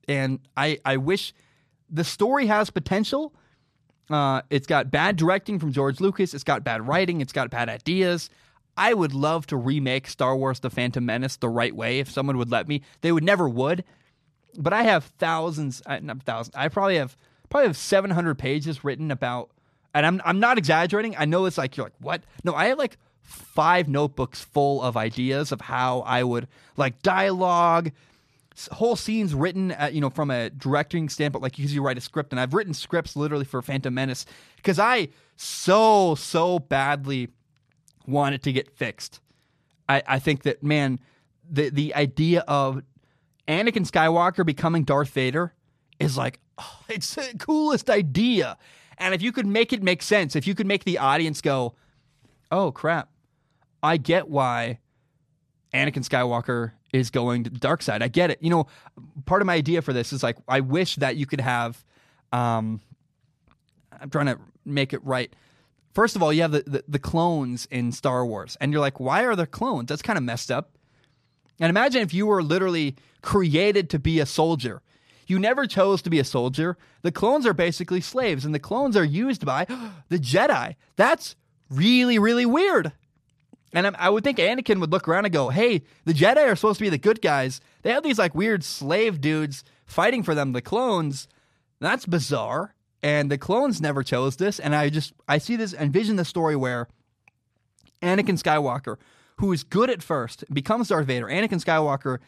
And 0.08 0.40
I, 0.56 0.78
I 0.84 0.96
wish 0.96 1.34
the 1.90 2.04
story 2.04 2.46
has 2.46 2.70
potential 2.70 3.34
uh, 4.10 4.42
it's 4.50 4.66
got 4.66 4.90
bad 4.90 5.16
directing 5.16 5.58
from 5.58 5.72
George 5.72 6.00
Lucas. 6.00 6.34
It's 6.34 6.44
got 6.44 6.64
bad 6.64 6.86
writing. 6.86 7.20
It's 7.20 7.32
got 7.32 7.50
bad 7.50 7.68
ideas. 7.68 8.30
I 8.76 8.94
would 8.94 9.14
love 9.14 9.46
to 9.48 9.56
remake 9.56 10.06
Star 10.06 10.36
Wars 10.36 10.60
The 10.60 10.70
Phantom 10.70 11.04
Menace 11.04 11.36
the 11.36 11.48
right 11.48 11.74
way 11.74 11.98
if 11.98 12.10
someone 12.10 12.36
would 12.38 12.50
let 12.50 12.68
me. 12.68 12.82
They 13.00 13.10
would 13.10 13.24
never 13.24 13.48
would. 13.48 13.84
But 14.58 14.72
I 14.72 14.84
have 14.84 15.04
thousands, 15.18 15.82
not 16.02 16.22
thousands. 16.22 16.54
I 16.54 16.68
probably 16.68 16.96
have 16.96 17.16
probably 17.48 17.68
have 17.68 17.76
700 17.76 18.36
pages 18.38 18.84
written 18.84 19.10
about 19.10 19.50
and 19.94 20.04
I'm 20.04 20.20
I'm 20.24 20.40
not 20.40 20.58
exaggerating. 20.58 21.14
I 21.16 21.24
know 21.24 21.46
it's 21.46 21.58
like 21.58 21.76
you're 21.76 21.86
like, 21.86 21.94
"What?" 22.00 22.22
No, 22.44 22.54
I 22.54 22.66
have 22.66 22.78
like 22.78 22.98
five 23.26 23.88
notebooks 23.88 24.42
full 24.42 24.82
of 24.82 24.96
ideas 24.96 25.52
of 25.52 25.60
how 25.60 26.00
I 26.00 26.22
would 26.22 26.48
like 26.76 27.02
dialogue, 27.02 27.92
whole 28.72 28.96
scenes 28.96 29.34
written 29.34 29.72
at, 29.72 29.92
you 29.92 30.00
know 30.00 30.10
from 30.10 30.30
a 30.30 30.50
directing 30.50 31.08
standpoint 31.08 31.42
like 31.42 31.56
because 31.56 31.74
you 31.74 31.82
write 31.82 31.98
a 31.98 32.00
script 32.00 32.32
and 32.32 32.40
i've 32.40 32.54
written 32.54 32.72
scripts 32.72 33.14
literally 33.14 33.44
for 33.44 33.60
phantom 33.60 33.92
menace 33.92 34.24
because 34.56 34.78
i 34.78 35.06
so 35.36 36.14
so 36.14 36.58
badly 36.58 37.28
want 38.06 38.34
it 38.34 38.42
to 38.42 38.52
get 38.52 38.70
fixed. 38.70 39.20
I 39.88 40.02
i 40.06 40.18
think 40.18 40.42
that 40.44 40.62
man 40.62 40.98
the 41.48 41.68
the 41.68 41.94
idea 41.94 42.44
of 42.48 42.82
anakin 43.46 43.88
skywalker 43.88 44.46
becoming 44.46 44.84
darth 44.84 45.10
vader 45.10 45.52
is 45.98 46.16
like 46.16 46.40
oh, 46.58 46.80
it's 46.88 47.14
the 47.14 47.34
coolest 47.38 47.90
idea. 47.90 48.56
And 48.98 49.14
if 49.14 49.20
you 49.20 49.30
could 49.30 49.46
make 49.46 49.74
it 49.74 49.82
make 49.82 50.00
sense 50.00 50.34
if 50.34 50.46
you 50.46 50.54
could 50.54 50.66
make 50.66 50.84
the 50.84 50.98
audience 50.98 51.42
go 51.42 51.74
oh 52.50 52.72
crap 52.72 53.10
i 53.82 53.96
get 53.96 54.28
why 54.28 54.78
anakin 55.74 56.06
skywalker 56.06 56.72
is 56.92 57.10
going 57.10 57.44
to 57.44 57.50
the 57.50 57.58
dark 57.58 57.82
side. 57.82 58.02
I 58.02 58.08
get 58.08 58.30
it. 58.30 58.38
You 58.42 58.50
know, 58.50 58.66
part 59.24 59.42
of 59.42 59.46
my 59.46 59.54
idea 59.54 59.82
for 59.82 59.92
this 59.92 60.12
is 60.12 60.22
like 60.22 60.36
I 60.48 60.60
wish 60.60 60.96
that 60.96 61.16
you 61.16 61.26
could 61.26 61.40
have. 61.40 61.84
Um, 62.32 62.80
I'm 64.00 64.10
trying 64.10 64.26
to 64.26 64.38
make 64.64 64.92
it 64.92 65.04
right. 65.04 65.34
First 65.94 66.16
of 66.16 66.22
all, 66.22 66.32
you 66.32 66.42
have 66.42 66.52
the, 66.52 66.62
the, 66.66 66.84
the 66.86 66.98
clones 66.98 67.66
in 67.70 67.92
Star 67.92 68.26
Wars, 68.26 68.56
and 68.60 68.72
you're 68.72 68.80
like, 68.80 69.00
why 69.00 69.24
are 69.24 69.34
there 69.34 69.46
clones? 69.46 69.88
That's 69.88 70.02
kind 70.02 70.18
of 70.18 70.24
messed 70.24 70.50
up. 70.50 70.76
And 71.58 71.70
imagine 71.70 72.02
if 72.02 72.12
you 72.12 72.26
were 72.26 72.42
literally 72.42 72.96
created 73.22 73.88
to 73.90 73.98
be 73.98 74.20
a 74.20 74.26
soldier. 74.26 74.82
You 75.26 75.38
never 75.38 75.66
chose 75.66 76.02
to 76.02 76.10
be 76.10 76.18
a 76.18 76.24
soldier. 76.24 76.76
The 77.02 77.10
clones 77.10 77.46
are 77.46 77.54
basically 77.54 78.02
slaves, 78.02 78.44
and 78.44 78.54
the 78.54 78.58
clones 78.58 78.96
are 78.96 79.04
used 79.04 79.46
by 79.46 79.64
the 80.08 80.18
Jedi. 80.18 80.76
That's 80.96 81.34
really, 81.70 82.18
really 82.18 82.46
weird. 82.46 82.92
And 83.76 83.94
I 83.98 84.08
would 84.08 84.24
think 84.24 84.38
Anakin 84.38 84.80
would 84.80 84.90
look 84.90 85.06
around 85.06 85.26
and 85.26 85.34
go, 85.34 85.50
"Hey, 85.50 85.82
the 86.06 86.14
Jedi 86.14 86.38
are 86.50 86.56
supposed 86.56 86.78
to 86.78 86.84
be 86.84 86.88
the 86.88 86.96
good 86.96 87.20
guys. 87.20 87.60
They 87.82 87.92
have 87.92 88.02
these 88.02 88.18
like 88.18 88.34
weird 88.34 88.64
slave 88.64 89.20
dudes 89.20 89.64
fighting 89.84 90.22
for 90.22 90.34
them, 90.34 90.52
the 90.52 90.62
clones. 90.62 91.28
That's 91.78 92.06
bizarre." 92.06 92.74
And 93.02 93.30
the 93.30 93.36
clones 93.36 93.78
never 93.78 94.02
chose 94.02 94.36
this. 94.36 94.58
And 94.58 94.74
I 94.74 94.88
just 94.88 95.12
I 95.28 95.36
see 95.36 95.56
this 95.56 95.74
envision 95.74 96.16
the 96.16 96.24
story 96.24 96.56
where 96.56 96.88
Anakin 98.00 98.42
Skywalker, 98.42 98.96
who 99.40 99.52
is 99.52 99.62
good 99.62 99.90
at 99.90 100.02
first, 100.02 100.44
becomes 100.50 100.88
Darth 100.88 101.06
Vader. 101.06 101.26
Anakin 101.26 101.62
Skywalker 101.62 102.20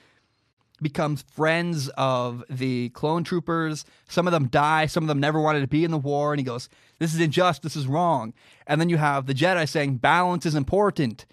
becomes 0.83 1.25
friends 1.33 1.89
of 1.97 2.45
the 2.49 2.91
clone 2.91 3.25
troopers. 3.25 3.85
Some 4.07 4.27
of 4.27 4.33
them 4.33 4.49
die. 4.49 4.85
Some 4.85 5.05
of 5.05 5.09
them 5.09 5.19
never 5.19 5.41
wanted 5.41 5.61
to 5.61 5.67
be 5.67 5.85
in 5.85 5.91
the 5.93 5.99
war. 5.99 6.33
And 6.33 6.41
he 6.41 6.45
goes, 6.45 6.69
This 6.99 7.15
is 7.15 7.21
unjust. 7.21 7.63
This 7.63 7.75
is 7.75 7.87
wrong. 7.87 8.35
And 8.67 8.81
then 8.81 8.89
you 8.89 8.99
have 8.99 9.27
the 9.27 9.35
Jedi 9.35 9.69
saying, 9.69 9.97
Balance 9.97 10.47
is 10.47 10.55
important. 10.55 11.27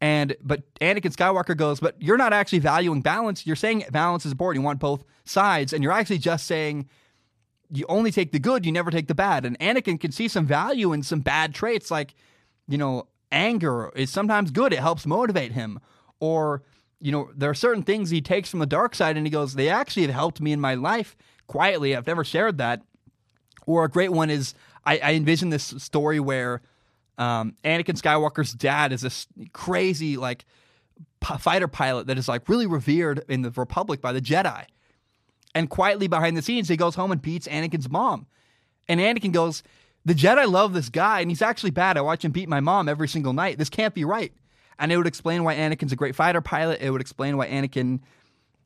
And 0.00 0.36
but 0.42 0.62
Anakin 0.76 1.14
Skywalker 1.14 1.56
goes, 1.56 1.80
But 1.80 2.00
you're 2.00 2.16
not 2.16 2.32
actually 2.32 2.60
valuing 2.60 3.02
balance. 3.02 3.46
You're 3.46 3.56
saying 3.56 3.84
balance 3.90 4.24
is 4.24 4.32
important. 4.32 4.62
You 4.62 4.66
want 4.66 4.78
both 4.78 5.04
sides. 5.24 5.72
And 5.72 5.82
you're 5.82 5.92
actually 5.92 6.18
just 6.18 6.46
saying, 6.46 6.88
you 7.70 7.84
only 7.88 8.10
take 8.10 8.32
the 8.32 8.38
good, 8.38 8.64
you 8.64 8.72
never 8.72 8.90
take 8.90 9.08
the 9.08 9.14
bad. 9.14 9.44
And 9.44 9.58
Anakin 9.58 10.00
can 10.00 10.10
see 10.10 10.28
some 10.28 10.46
value 10.46 10.92
in 10.92 11.02
some 11.02 11.20
bad 11.20 11.54
traits, 11.54 11.90
like, 11.90 12.14
you 12.66 12.78
know, 12.78 13.08
anger 13.30 13.92
is 13.94 14.08
sometimes 14.08 14.50
good. 14.50 14.72
It 14.72 14.78
helps 14.78 15.04
motivate 15.04 15.52
him. 15.52 15.80
Or 16.18 16.62
you 17.00 17.12
know, 17.12 17.30
there 17.34 17.50
are 17.50 17.54
certain 17.54 17.82
things 17.82 18.10
he 18.10 18.20
takes 18.20 18.50
from 18.50 18.60
the 18.60 18.66
dark 18.66 18.94
side 18.94 19.16
and 19.16 19.26
he 19.26 19.30
goes, 19.30 19.54
they 19.54 19.68
actually 19.68 20.02
have 20.02 20.14
helped 20.14 20.40
me 20.40 20.52
in 20.52 20.60
my 20.60 20.74
life 20.74 21.16
quietly. 21.46 21.94
I've 21.94 22.06
never 22.06 22.24
shared 22.24 22.58
that. 22.58 22.82
Or 23.66 23.84
a 23.84 23.88
great 23.88 24.12
one 24.12 24.30
is 24.30 24.54
I, 24.84 24.98
I 24.98 25.12
envision 25.14 25.50
this 25.50 25.74
story 25.78 26.18
where 26.18 26.62
um, 27.18 27.54
Anakin 27.64 28.00
Skywalker's 28.00 28.52
dad 28.52 28.92
is 28.92 29.02
this 29.02 29.26
crazy, 29.52 30.16
like, 30.16 30.44
p- 31.20 31.36
fighter 31.38 31.68
pilot 31.68 32.06
that 32.06 32.18
is 32.18 32.28
like 32.28 32.48
really 32.48 32.66
revered 32.66 33.24
in 33.28 33.42
the 33.42 33.50
Republic 33.50 34.00
by 34.00 34.12
the 34.12 34.20
Jedi. 34.20 34.64
And 35.54 35.68
quietly 35.68 36.08
behind 36.08 36.36
the 36.36 36.42
scenes, 36.42 36.68
he 36.68 36.76
goes 36.76 36.94
home 36.94 37.10
and 37.10 37.20
beats 37.20 37.48
Anakin's 37.48 37.90
mom. 37.90 38.26
And 38.88 39.00
Anakin 39.00 39.32
goes, 39.32 39.62
The 40.04 40.14
Jedi 40.14 40.50
love 40.50 40.72
this 40.72 40.88
guy, 40.88 41.20
and 41.20 41.30
he's 41.30 41.42
actually 41.42 41.70
bad. 41.70 41.96
I 41.96 42.00
watch 42.00 42.24
him 42.24 42.32
beat 42.32 42.48
my 42.48 42.60
mom 42.60 42.88
every 42.88 43.08
single 43.08 43.32
night. 43.32 43.58
This 43.58 43.68
can't 43.68 43.94
be 43.94 44.04
right 44.04 44.32
and 44.78 44.92
it 44.92 44.96
would 44.96 45.06
explain 45.06 45.44
why 45.44 45.56
Anakin's 45.56 45.92
a 45.92 45.96
great 45.96 46.14
fighter 46.14 46.40
pilot. 46.40 46.80
It 46.80 46.90
would 46.90 47.00
explain 47.00 47.36
why 47.36 47.48
Anakin, 47.48 48.00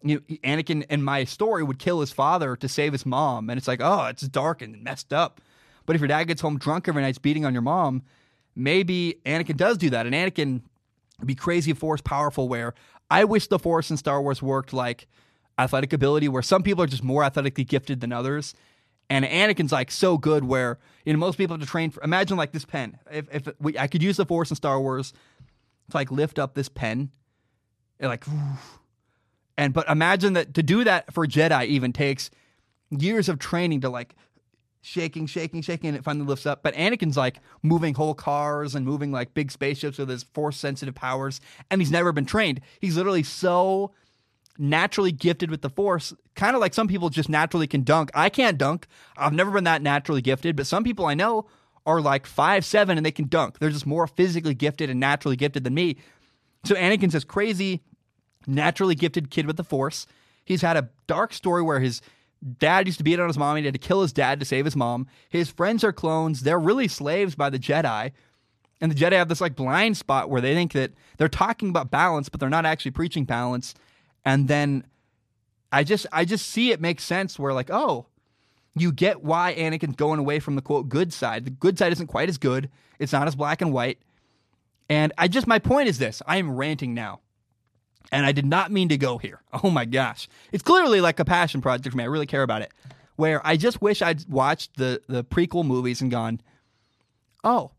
you 0.03 0.17
know, 0.17 0.37
Anakin 0.45 0.85
in 0.91 1.03
my 1.03 1.25
story 1.25 1.63
would 1.63 1.79
kill 1.79 2.01
his 2.01 2.13
father 2.13 2.55
to 2.57 2.69
save 2.69 2.93
his 2.93 3.07
mom, 3.07 3.49
and 3.49 3.59
it's 3.59 3.69
like, 3.69 3.81
oh, 3.83 4.07
it's 4.07 4.23
dark 4.23 4.63
and 4.63 4.83
messed 4.83 5.13
up. 5.13 5.41
But 5.87 5.97
if 5.97 6.01
your 6.01 6.09
dad 6.09 6.25
gets 6.25 6.43
home 6.43 6.59
drunk 6.59 6.87
every 6.87 7.03
night, 7.03 7.21
beating 7.23 7.45
on 7.45 7.53
your 7.53 7.63
mom, 7.63 8.03
maybe 8.55 9.21
Anakin 9.25 9.57
does 9.57 9.79
do 9.79 9.91
that, 9.91 10.07
and 10.07 10.15
Anakin 10.15 10.63
be 11.25 11.35
crazy 11.35 11.73
force 11.73 12.01
powerful. 12.01 12.49
Where 12.49 12.75
I 13.11 13.25
wish 13.25 13.47
the 13.47 13.59
Force 13.59 13.91
in 13.91 13.97
Star 13.97 14.23
Wars 14.23 14.43
worked 14.43 14.73
like 14.73 15.07
athletic 15.59 15.93
ability, 15.93 16.29
where 16.29 16.43
some 16.43 16.63
people 16.63 16.83
are 16.83 16.89
just 16.89 17.05
more 17.05 17.25
athletically 17.25 17.65
gifted 17.65 18.01
than 18.01 18.13
others. 18.13 18.55
And 19.11 19.25
Anakin's 19.25 19.73
like 19.73 19.91
so 19.91 20.17
good 20.17 20.45
where 20.45 20.79
you 21.05 21.13
know 21.13 21.19
most 21.19 21.37
people 21.37 21.55
have 21.55 21.61
to 21.61 21.71
train 21.71 21.91
for. 21.91 22.03
Imagine 22.03 22.37
like 22.37 22.53
this 22.53 22.65
pen. 22.65 22.99
If 23.11 23.27
if 23.33 23.49
we, 23.61 23.79
I 23.79 23.87
could 23.87 24.03
use 24.03 24.17
the 24.17 24.25
Force 24.25 24.51
in 24.51 24.57
Star 24.57 24.81
Wars, 24.81 25.13
to 25.91 25.97
like 25.97 26.11
lift 26.11 26.39
up 26.39 26.55
this 26.55 26.69
pen 26.69 27.11
and 28.01 28.09
like 28.09 28.25
and 29.57 29.73
but 29.73 29.89
imagine 29.89 30.35
that 30.35 30.55
to 30.55 30.63
do 30.63 30.85
that 30.85 31.13
for 31.15 31.27
Jedi 31.27 31.67
even 31.67 31.93
takes 31.93 32.31
years 32.91 33.29
of 33.29 33.39
training 33.39 33.81
to 33.83 33.89
like 33.89 34.15
shaking, 34.83 35.27
shaking, 35.27 35.63
shaking, 35.63 35.89
and 35.89 35.97
it 35.97 36.05
finally 36.05 36.27
lifts 36.27 36.45
up. 36.45 36.63
But 36.63 36.75
Anakin's 36.75 37.17
like 37.17 37.39
moving 37.63 37.95
whole 37.95 38.15
cars 38.15 38.75
and 38.75 38.85
moving 38.85 39.11
like 39.11 39.33
big 39.33 39.51
spaceships 39.51 39.97
with 39.99 40.09
his 40.09 40.25
force 40.25 40.59
sensitive 40.59 40.95
powers, 40.95 41.41
and 41.71 41.81
he's 41.81 41.91
never 41.91 42.13
been 42.13 42.27
trained. 42.27 42.61
He's 42.81 42.97
literally 42.97 43.23
so 43.23 43.93
naturally 44.59 45.13
gifted 45.13 45.51
with 45.51 45.63
the 45.63 45.71
force, 45.71 46.13
kind 46.35 46.55
of 46.55 46.61
like 46.61 46.75
some 46.75 46.89
people 46.89 47.09
just 47.09 47.29
naturally 47.29 47.67
can 47.67 47.85
dunk. 47.85 48.11
I 48.15 48.29
can't 48.29 48.59
dunk. 48.59 48.87
I've 49.17 49.33
never 49.33 49.51
been 49.51 49.65
that 49.65 49.81
naturally 49.81 50.21
gifted, 50.21 50.57
but 50.57 50.67
some 50.67 50.85
people 50.85 51.07
I 51.07 51.15
know 51.15 51.47
are 51.87 52.01
like 52.01 52.27
five 52.27 52.65
seven 52.65 52.97
and 52.97 53.07
they 53.07 53.13
can 53.13 53.29
dunk. 53.29 53.59
They're 53.59 53.71
just 53.71 53.87
more 53.87 54.07
physically 54.07 54.55
gifted 54.55 54.91
and 54.91 55.01
naturally 55.01 55.37
gifted 55.37 55.65
than 55.65 55.75
me. 55.75 55.97
So 56.65 56.75
Anakin's 56.75 57.15
this 57.15 57.25
crazy 57.25 57.81
naturally 58.47 58.95
gifted 58.95 59.31
kid 59.31 59.47
with 59.47 59.57
the 59.57 59.65
Force. 59.65 60.07
He's 60.45 60.63
had 60.63 60.77
a 60.77 60.91
dark 61.07 61.33
story 61.33 61.63
where 61.63 61.81
his 61.81 62.03
dad 62.59 62.87
used 62.87 62.99
to 62.99 63.05
beat 63.05 63.21
on 63.21 63.29
his 63.29 63.39
mom. 63.39 63.57
He 63.57 63.65
had 63.65 63.75
to 63.75 63.79
kill 63.79 64.03
his 64.03 64.13
dad 64.13 64.41
to 64.41 64.47
save 64.47 64.65
his 64.65 64.77
mom. 64.77 65.07
His 65.29 65.51
friends 65.51 65.85
are 65.85 65.93
clones. 65.93 66.43
They're 66.43 66.59
really 66.59 66.89
slaves 66.89 67.35
by 67.35 67.51
the 67.51 67.59
Jedi. 67.59 68.13
And 68.81 68.91
the 68.91 68.97
Jedi 68.97 69.13
have 69.13 69.29
this 69.29 69.41
like 69.41 69.55
blind 69.55 69.97
spot 69.97 70.29
where 70.29 70.41
they 70.41 70.55
think 70.55 70.73
that 70.73 70.93
they're 71.17 71.29
talking 71.29 71.69
about 71.69 71.91
balance, 71.91 72.29
but 72.29 72.41
they're 72.41 72.51
not 72.51 72.67
actually 72.67 72.91
preaching 72.91 73.25
balance. 73.25 73.75
And 74.25 74.49
then 74.49 74.85
I 75.71 75.85
just 75.85 76.07
I 76.13 76.25
just 76.25 76.49
see 76.49 76.73
it 76.73 76.81
makes 76.81 77.05
sense 77.05 77.39
where 77.39 77.55
like, 77.55 77.71
oh, 77.71 78.07
you 78.75 78.91
get 78.91 79.23
why 79.23 79.55
Anakin's 79.57 79.97
going 79.97 80.19
away 80.19 80.41
from 80.41 80.57
the 80.57 80.63
quote 80.63 80.89
good 80.89 81.13
side. 81.13 81.45
The 81.45 81.51
good 81.51 81.79
side 81.79 81.93
isn't 81.93 82.09
quite 82.09 82.29
as 82.29 82.39
good. 82.39 82.71
It's 82.99 83.13
not 83.13 83.29
as 83.29 83.37
black 83.37 83.63
and 83.63 83.73
white. 83.73 83.99
And 84.89 85.13
I 85.17 85.29
just 85.29 85.47
my 85.47 85.59
point 85.59 85.89
is 85.89 85.99
this. 85.99 86.21
I 86.27 86.39
am 86.39 86.57
ranting 86.57 86.93
now. 86.93 87.21
And 88.11 88.27
I 88.27 88.33
did 88.33 88.47
not 88.47 88.73
mean 88.73 88.89
to 88.89 88.97
go 88.97 89.19
here. 89.19 89.41
Oh 89.65 89.71
my 89.71 89.85
gosh. 89.85 90.29
It's 90.51 90.63
clearly 90.63 91.01
like 91.01 91.21
a 91.21 91.25
passion 91.25 91.61
project 91.61 91.93
for 91.93 91.97
me. 91.97 92.05
I 92.05 92.09
really 92.09 92.27
care 92.27 92.43
about 92.43 92.63
it. 92.63 92.73
Where 93.17 93.47
I 93.47 93.57
just 93.57 93.81
wish 93.83 94.03
I'd 94.03 94.27
watched 94.29 94.77
the 94.77 95.03
the 95.07 95.23
prequel 95.23 95.65
movies 95.65 96.01
and 96.01 96.11
gone, 96.11 96.41
"Oh, 97.45 97.73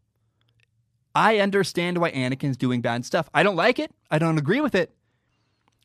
I 1.15 1.39
understand 1.39 1.97
why 1.97 2.11
Anakin's 2.11 2.57
doing 2.57 2.81
bad 2.81 3.05
stuff. 3.05 3.29
I 3.33 3.43
don't 3.43 3.55
like 3.55 3.79
it. 3.79 3.91
I 4.09 4.17
don't 4.19 4.37
agree 4.37 4.61
with 4.61 4.75
it. 4.75 4.95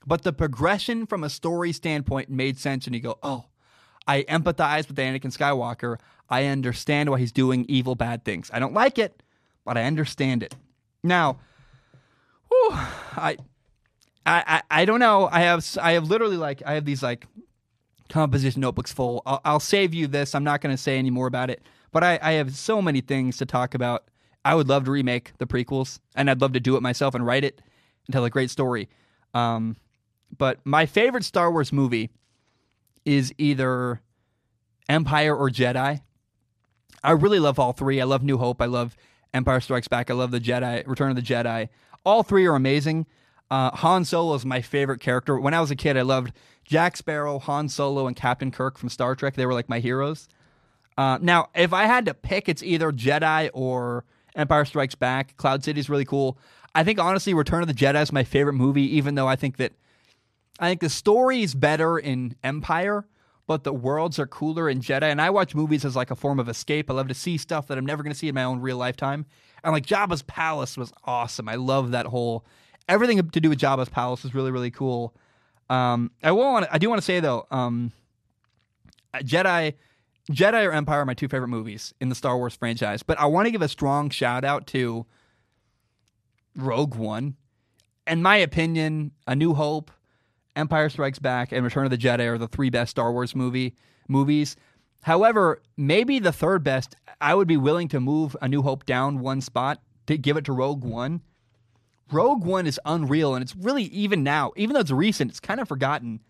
But 0.06 0.22
the 0.22 0.32
progression 0.32 1.06
from 1.06 1.22
a 1.22 1.28
story 1.28 1.72
standpoint 1.72 2.30
made 2.30 2.58
sense. 2.58 2.86
And 2.86 2.94
you 2.94 3.00
go, 3.02 3.18
oh, 3.22 3.46
I 4.06 4.22
empathize 4.22 4.88
with 4.88 4.96
Anakin 4.96 5.36
Skywalker. 5.36 5.98
I 6.30 6.46
understand 6.46 7.10
why 7.10 7.18
he's 7.18 7.32
doing 7.32 7.66
evil, 7.68 7.94
bad 7.94 8.24
things. 8.24 8.50
I 8.52 8.58
don't 8.58 8.72
like 8.74 8.98
it, 8.98 9.22
but 9.64 9.76
I 9.76 9.84
understand 9.84 10.42
it. 10.42 10.54
Now, 11.02 11.40
whew, 12.48 12.70
I, 12.72 13.36
I, 14.30 14.62
I, 14.70 14.84
don't 14.84 15.00
know. 15.00 15.28
I 15.30 15.40
have, 15.40 15.66
I 15.80 15.92
have 15.92 16.04
literally 16.04 16.36
like, 16.36 16.62
I 16.66 16.74
have 16.74 16.84
these 16.84 17.02
like 17.02 17.26
composition 18.08 18.60
notebooks 18.60 18.92
full. 18.92 19.22
I'll, 19.26 19.40
I'll 19.44 19.60
save 19.60 19.94
you 19.94 20.06
this. 20.06 20.34
I'm 20.34 20.44
not 20.44 20.60
going 20.60 20.74
to 20.74 20.82
say 20.82 20.98
any 20.98 21.10
more 21.10 21.26
about 21.26 21.50
it. 21.50 21.62
But 21.92 22.04
I, 22.04 22.18
I 22.20 22.32
have 22.32 22.54
so 22.54 22.82
many 22.82 23.00
things 23.00 23.38
to 23.38 23.46
talk 23.46 23.74
about 23.74 24.04
I 24.44 24.54
would 24.54 24.68
love 24.68 24.84
to 24.84 24.90
remake 24.90 25.32
the 25.38 25.46
prequels, 25.46 26.00
and 26.14 26.30
I'd 26.30 26.40
love 26.40 26.52
to 26.52 26.60
do 26.60 26.76
it 26.76 26.82
myself 26.82 27.14
and 27.14 27.26
write 27.26 27.44
it 27.44 27.60
and 28.06 28.12
tell 28.12 28.24
a 28.24 28.30
great 28.30 28.50
story. 28.50 28.88
Um, 29.34 29.76
but 30.36 30.64
my 30.64 30.86
favorite 30.86 31.24
Star 31.24 31.50
Wars 31.50 31.72
movie 31.72 32.10
is 33.04 33.32
either 33.38 34.00
Empire 34.88 35.36
or 35.36 35.50
Jedi. 35.50 36.00
I 37.02 37.10
really 37.10 37.38
love 37.38 37.58
all 37.58 37.72
three. 37.72 38.00
I 38.00 38.04
love 38.04 38.22
New 38.22 38.38
Hope. 38.38 38.60
I 38.62 38.66
love 38.66 38.96
Empire 39.34 39.60
Strikes 39.60 39.88
Back. 39.88 40.10
I 40.10 40.14
love 40.14 40.30
the 40.30 40.40
Jedi, 40.40 40.86
Return 40.86 41.10
of 41.10 41.16
the 41.16 41.22
Jedi. 41.22 41.68
All 42.04 42.22
three 42.22 42.46
are 42.46 42.54
amazing. 42.54 43.06
Uh, 43.50 43.70
Han 43.76 44.04
Solo 44.04 44.34
is 44.34 44.44
my 44.44 44.60
favorite 44.60 45.00
character. 45.00 45.38
When 45.38 45.54
I 45.54 45.60
was 45.60 45.70
a 45.70 45.76
kid, 45.76 45.96
I 45.96 46.02
loved 46.02 46.32
Jack 46.64 46.96
Sparrow, 46.96 47.38
Han 47.38 47.68
Solo, 47.68 48.06
and 48.06 48.14
Captain 48.14 48.50
Kirk 48.50 48.76
from 48.78 48.88
Star 48.88 49.14
Trek. 49.14 49.34
They 49.34 49.46
were 49.46 49.54
like 49.54 49.68
my 49.68 49.78
heroes. 49.80 50.28
Uh, 50.98 51.18
now, 51.22 51.48
if 51.54 51.72
I 51.72 51.84
had 51.84 52.06
to 52.06 52.14
pick, 52.14 52.48
it's 52.48 52.62
either 52.62 52.92
Jedi 52.92 53.50
or 53.54 54.04
Empire 54.34 54.64
Strikes 54.64 54.94
Back. 54.94 55.36
Cloud 55.36 55.64
City 55.64 55.80
is 55.80 55.88
really 55.88 56.04
cool. 56.04 56.38
I 56.74 56.84
think 56.84 56.98
honestly, 56.98 57.34
Return 57.34 57.62
of 57.62 57.68
the 57.68 57.74
Jedi 57.74 58.02
is 58.02 58.12
my 58.12 58.24
favorite 58.24 58.54
movie, 58.54 58.96
even 58.96 59.14
though 59.14 59.26
I 59.26 59.36
think 59.36 59.56
that 59.56 59.72
I 60.60 60.68
think 60.68 60.80
the 60.80 60.90
story 60.90 61.42
is 61.42 61.54
better 61.54 61.98
in 61.98 62.34
Empire, 62.42 63.06
but 63.46 63.64
the 63.64 63.72
worlds 63.72 64.18
are 64.18 64.26
cooler 64.26 64.68
in 64.68 64.80
Jedi. 64.80 65.04
And 65.04 65.20
I 65.20 65.30
watch 65.30 65.54
movies 65.54 65.84
as 65.84 65.96
like 65.96 66.10
a 66.10 66.16
form 66.16 66.40
of 66.40 66.48
escape. 66.48 66.90
I 66.90 66.94
love 66.94 67.08
to 67.08 67.14
see 67.14 67.38
stuff 67.38 67.68
that 67.68 67.78
I'm 67.78 67.86
never 67.86 68.02
going 68.02 68.12
to 68.12 68.18
see 68.18 68.28
in 68.28 68.34
my 68.34 68.44
own 68.44 68.60
real 68.60 68.76
lifetime. 68.76 69.24
And 69.62 69.72
like 69.72 69.86
Jabba's 69.86 70.22
palace 70.22 70.76
was 70.76 70.92
awesome. 71.04 71.48
I 71.48 71.54
love 71.54 71.92
that 71.92 72.06
whole 72.06 72.44
everything 72.88 73.28
to 73.28 73.40
do 73.40 73.48
with 73.48 73.58
Jabba's 73.58 73.88
palace 73.88 74.24
is 74.24 74.34
really 74.34 74.50
really 74.50 74.70
cool. 74.70 75.14
Um, 75.70 76.10
I 76.22 76.32
will 76.32 76.52
want 76.52 76.66
I 76.70 76.78
do 76.78 76.88
want 76.88 77.00
to 77.00 77.04
say 77.04 77.20
though, 77.20 77.46
um, 77.50 77.92
Jedi 79.16 79.74
Jedi 80.30 80.66
or 80.66 80.72
Empire 80.72 81.00
are 81.00 81.06
my 81.06 81.14
two 81.14 81.28
favorite 81.28 81.48
movies 81.48 81.94
in 82.00 82.08
the 82.08 82.14
Star 82.14 82.36
Wars 82.36 82.54
franchise, 82.54 83.02
but 83.02 83.18
I 83.18 83.26
want 83.26 83.46
to 83.46 83.50
give 83.50 83.62
a 83.62 83.68
strong 83.68 84.10
shout 84.10 84.44
out 84.44 84.66
to 84.68 85.06
Rogue 86.56 86.94
One. 86.94 87.36
In 88.06 88.22
my 88.22 88.36
opinion, 88.36 89.12
A 89.26 89.36
New 89.36 89.54
Hope, 89.54 89.90
Empire 90.56 90.88
Strikes 90.88 91.18
Back, 91.18 91.52
and 91.52 91.64
Return 91.64 91.84
of 91.84 91.90
the 91.90 91.98
Jedi 91.98 92.26
are 92.26 92.38
the 92.38 92.48
three 92.48 92.70
best 92.70 92.90
Star 92.90 93.12
Wars 93.12 93.34
movie 93.34 93.74
movies. 94.08 94.56
However, 95.02 95.62
maybe 95.76 96.18
the 96.18 96.32
third 96.32 96.64
best, 96.64 96.96
I 97.20 97.34
would 97.34 97.48
be 97.48 97.56
willing 97.56 97.88
to 97.88 98.00
move 98.00 98.36
A 98.42 98.48
New 98.48 98.62
Hope 98.62 98.84
down 98.84 99.20
one 99.20 99.40
spot 99.40 99.80
to 100.06 100.18
give 100.18 100.36
it 100.36 100.44
to 100.46 100.52
Rogue 100.52 100.84
One. 100.84 101.22
Rogue 102.10 102.44
One 102.44 102.66
is 102.66 102.80
unreal, 102.84 103.34
and 103.34 103.42
it's 103.42 103.54
really 103.56 103.84
even 103.84 104.22
now, 104.22 104.52
even 104.56 104.74
though 104.74 104.80
it's 104.80 104.90
recent, 104.90 105.30
it's 105.30 105.40
kind 105.40 105.60
of 105.60 105.68
forgotten. 105.68 106.20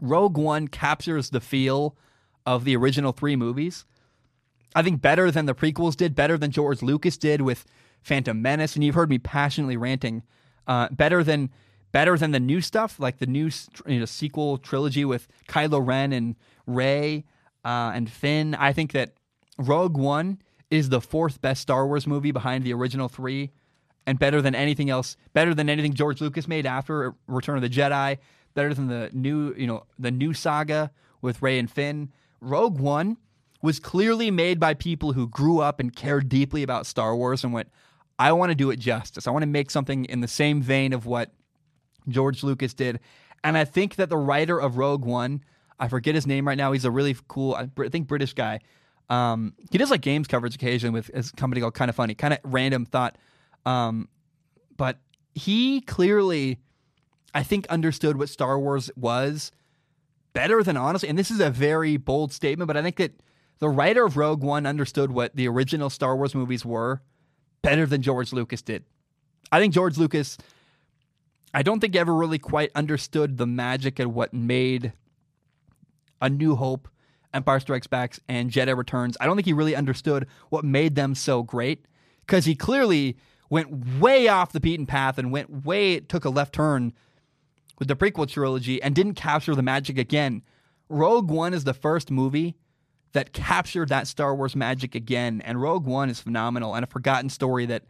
Rogue 0.00 0.36
One 0.36 0.68
captures 0.68 1.30
the 1.30 1.40
feel 1.40 1.96
of 2.44 2.64
the 2.64 2.76
original 2.76 3.12
three 3.12 3.36
movies. 3.36 3.84
I 4.74 4.82
think 4.82 5.00
better 5.00 5.30
than 5.30 5.46
the 5.46 5.54
prequels 5.54 5.96
did, 5.96 6.14
better 6.14 6.36
than 6.36 6.50
George 6.50 6.82
Lucas 6.82 7.16
did 7.16 7.40
with 7.40 7.64
Phantom 8.02 8.40
Menace, 8.40 8.74
and 8.74 8.84
you've 8.84 8.94
heard 8.94 9.10
me 9.10 9.18
passionately 9.18 9.76
ranting. 9.76 10.22
Uh, 10.66 10.88
better 10.90 11.22
than 11.22 11.50
better 11.92 12.18
than 12.18 12.32
the 12.32 12.40
new 12.40 12.60
stuff, 12.60 13.00
like 13.00 13.18
the 13.18 13.26
new 13.26 13.50
you 13.86 14.00
know, 14.00 14.04
sequel 14.04 14.58
trilogy 14.58 15.04
with 15.04 15.28
Kylo 15.48 15.84
Ren 15.84 16.12
and 16.12 16.36
Rey 16.66 17.24
uh, 17.64 17.92
and 17.94 18.10
Finn. 18.10 18.54
I 18.54 18.72
think 18.72 18.92
that 18.92 19.14
Rogue 19.58 19.96
One 19.96 20.42
is 20.70 20.88
the 20.88 21.00
fourth 21.00 21.40
best 21.40 21.62
Star 21.62 21.86
Wars 21.86 22.06
movie 22.06 22.32
behind 22.32 22.64
the 22.64 22.74
original 22.74 23.08
three, 23.08 23.52
and 24.06 24.18
better 24.18 24.40
than 24.40 24.54
anything 24.54 24.90
else. 24.90 25.16
Better 25.32 25.54
than 25.54 25.68
anything 25.68 25.92
George 25.92 26.20
Lucas 26.20 26.46
made 26.46 26.66
after 26.66 27.14
Return 27.26 27.56
of 27.56 27.62
the 27.62 27.68
Jedi. 27.68 28.18
Better 28.54 28.72
than 28.72 28.86
the 28.86 29.10
new, 29.12 29.54
you 29.56 29.66
know, 29.66 29.84
the 29.98 30.10
new 30.10 30.32
saga 30.32 30.90
with 31.20 31.42
Rey 31.42 31.58
and 31.58 31.70
Finn. 31.70 32.10
Rogue 32.40 32.78
One 32.78 33.16
was 33.62 33.80
clearly 33.80 34.30
made 34.30 34.60
by 34.60 34.74
people 34.74 35.12
who 35.12 35.26
grew 35.28 35.60
up 35.60 35.80
and 35.80 35.94
cared 35.94 36.28
deeply 36.28 36.62
about 36.62 36.86
Star 36.86 37.16
Wars 37.16 37.42
and 37.42 37.52
went, 37.52 37.68
I 38.18 38.32
want 38.32 38.50
to 38.50 38.54
do 38.54 38.70
it 38.70 38.78
justice. 38.78 39.26
I 39.26 39.30
want 39.30 39.42
to 39.42 39.48
make 39.48 39.70
something 39.70 40.04
in 40.06 40.20
the 40.20 40.28
same 40.28 40.62
vein 40.62 40.92
of 40.92 41.04
what 41.04 41.32
George 42.08 42.42
Lucas 42.42 42.72
did. 42.74 43.00
And 43.44 43.58
I 43.58 43.64
think 43.64 43.96
that 43.96 44.08
the 44.08 44.16
writer 44.16 44.58
of 44.58 44.76
Rogue 44.76 45.04
One, 45.04 45.42
I 45.78 45.88
forget 45.88 46.14
his 46.14 46.26
name 46.26 46.46
right 46.46 46.56
now. 46.56 46.72
He's 46.72 46.84
a 46.84 46.90
really 46.90 47.16
cool, 47.28 47.54
I 47.54 47.68
think 47.88 48.06
British 48.06 48.32
guy. 48.32 48.60
Um, 49.08 49.54
he 49.70 49.78
does 49.78 49.90
like 49.90 50.00
games 50.00 50.26
coverage 50.26 50.54
occasionally 50.54 50.92
with 50.92 51.08
his 51.08 51.30
company 51.32 51.60
called 51.60 51.74
Kind 51.74 51.88
of 51.88 51.94
Funny, 51.94 52.14
kind 52.14 52.34
of 52.34 52.40
random 52.44 52.86
thought. 52.86 53.18
Um, 53.66 54.08
but 54.76 54.98
he 55.34 55.82
clearly, 55.82 56.60
I 57.34 57.42
think, 57.42 57.66
understood 57.66 58.16
what 58.16 58.30
Star 58.30 58.58
Wars 58.58 58.90
was 58.96 59.52
better 60.32 60.62
than 60.62 60.76
honestly, 60.76 61.08
and 61.08 61.18
this 61.18 61.30
is 61.30 61.40
a 61.40 61.50
very 61.50 61.96
bold 61.96 62.32
statement, 62.32 62.68
but 62.68 62.76
I 62.76 62.82
think 62.82 62.96
that 62.96 63.12
the 63.58 63.68
writer 63.68 64.04
of 64.04 64.16
Rogue 64.16 64.42
One 64.42 64.66
understood 64.66 65.10
what 65.10 65.34
the 65.34 65.48
original 65.48 65.90
Star 65.90 66.16
Wars 66.16 66.34
movies 66.34 66.64
were 66.64 67.02
better 67.62 67.86
than 67.86 68.02
George 68.02 68.32
Lucas 68.32 68.62
did. 68.62 68.84
I 69.50 69.60
think 69.60 69.72
George 69.72 69.96
Lucas, 69.96 70.36
I 71.54 71.62
don't 71.62 71.80
think 71.80 71.94
he 71.94 71.98
ever 71.98 72.14
really 72.14 72.38
quite 72.38 72.70
understood 72.74 73.38
the 73.38 73.46
magic 73.46 73.98
and 73.98 74.14
what 74.14 74.34
made 74.34 74.92
A 76.20 76.28
New 76.28 76.54
Hope, 76.54 76.88
Empire 77.32 77.60
Strikes 77.60 77.86
Back, 77.86 78.18
and 78.28 78.50
Jedi 78.50 78.76
Returns. 78.76 79.16
I 79.20 79.26
don't 79.26 79.36
think 79.36 79.46
he 79.46 79.52
really 79.52 79.74
understood 79.74 80.26
what 80.50 80.64
made 80.64 80.94
them 80.94 81.14
so 81.14 81.42
great 81.42 81.86
because 82.20 82.44
he 82.44 82.54
clearly 82.54 83.16
went 83.50 84.00
way 84.00 84.28
off 84.28 84.52
the 84.52 84.60
beaten 84.60 84.86
path 84.86 85.18
and 85.18 85.30
went 85.30 85.64
way, 85.64 86.00
took 86.00 86.24
a 86.24 86.30
left 86.30 86.54
turn 86.54 86.92
with 87.78 87.88
the 87.88 87.96
prequel 87.96 88.28
trilogy 88.28 88.82
and 88.82 88.94
didn't 88.94 89.14
capture 89.14 89.54
the 89.54 89.62
magic 89.62 89.98
again. 89.98 90.42
Rogue 90.88 91.30
One 91.30 91.54
is 91.54 91.64
the 91.64 91.74
first 91.74 92.10
movie 92.10 92.56
that 93.12 93.32
captured 93.32 93.88
that 93.88 94.06
Star 94.06 94.34
Wars 94.34 94.54
magic 94.54 94.94
again, 94.94 95.40
and 95.44 95.60
Rogue 95.60 95.86
One 95.86 96.10
is 96.10 96.20
phenomenal 96.20 96.74
and 96.74 96.84
a 96.84 96.88
forgotten 96.88 97.30
story 97.30 97.66
that 97.66 97.84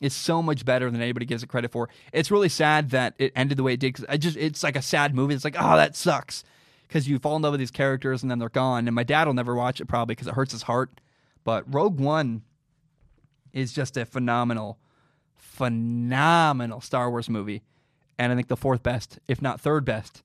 is 0.00 0.12
so 0.12 0.42
much 0.42 0.64
better 0.64 0.90
than 0.90 1.00
anybody 1.00 1.24
gives 1.24 1.42
it 1.42 1.48
credit 1.48 1.70
for. 1.70 1.88
It's 2.12 2.30
really 2.30 2.48
sad 2.48 2.90
that 2.90 3.14
it 3.18 3.32
ended 3.36 3.56
the 3.56 3.62
way 3.62 3.74
it 3.74 3.80
did. 3.80 3.94
Cause 3.94 4.04
I 4.08 4.16
just 4.16 4.36
it's 4.36 4.62
like 4.62 4.76
a 4.76 4.82
sad 4.82 5.14
movie. 5.14 5.34
It's 5.34 5.44
like 5.44 5.56
oh 5.58 5.76
that 5.76 5.96
sucks 5.96 6.42
because 6.88 7.08
you 7.08 7.18
fall 7.18 7.36
in 7.36 7.42
love 7.42 7.52
with 7.52 7.60
these 7.60 7.70
characters 7.70 8.22
and 8.22 8.30
then 8.30 8.38
they're 8.40 8.48
gone. 8.48 8.88
And 8.88 8.94
my 8.94 9.04
dad 9.04 9.26
will 9.26 9.34
never 9.34 9.54
watch 9.54 9.80
it 9.80 9.86
probably 9.86 10.14
because 10.14 10.26
it 10.26 10.34
hurts 10.34 10.52
his 10.52 10.62
heart. 10.62 11.00
But 11.44 11.72
Rogue 11.72 12.00
One 12.00 12.42
is 13.52 13.72
just 13.72 13.96
a 13.96 14.04
phenomenal, 14.04 14.78
phenomenal 15.36 16.80
Star 16.80 17.10
Wars 17.10 17.28
movie 17.28 17.62
and 18.18 18.32
I 18.32 18.36
think 18.36 18.48
the 18.48 18.56
fourth 18.56 18.82
best, 18.82 19.18
if 19.26 19.42
not 19.42 19.60
third 19.60 19.84
best, 19.84 20.22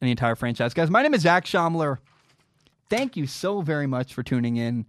in 0.00 0.06
the 0.06 0.10
entire 0.10 0.34
franchise. 0.34 0.74
Guys, 0.74 0.90
my 0.90 1.02
name 1.02 1.14
is 1.14 1.22
Zac 1.22 1.44
Shomler. 1.44 1.98
Thank 2.88 3.16
you 3.16 3.26
so 3.26 3.62
very 3.62 3.86
much 3.86 4.14
for 4.14 4.22
tuning 4.22 4.56
in. 4.56 4.86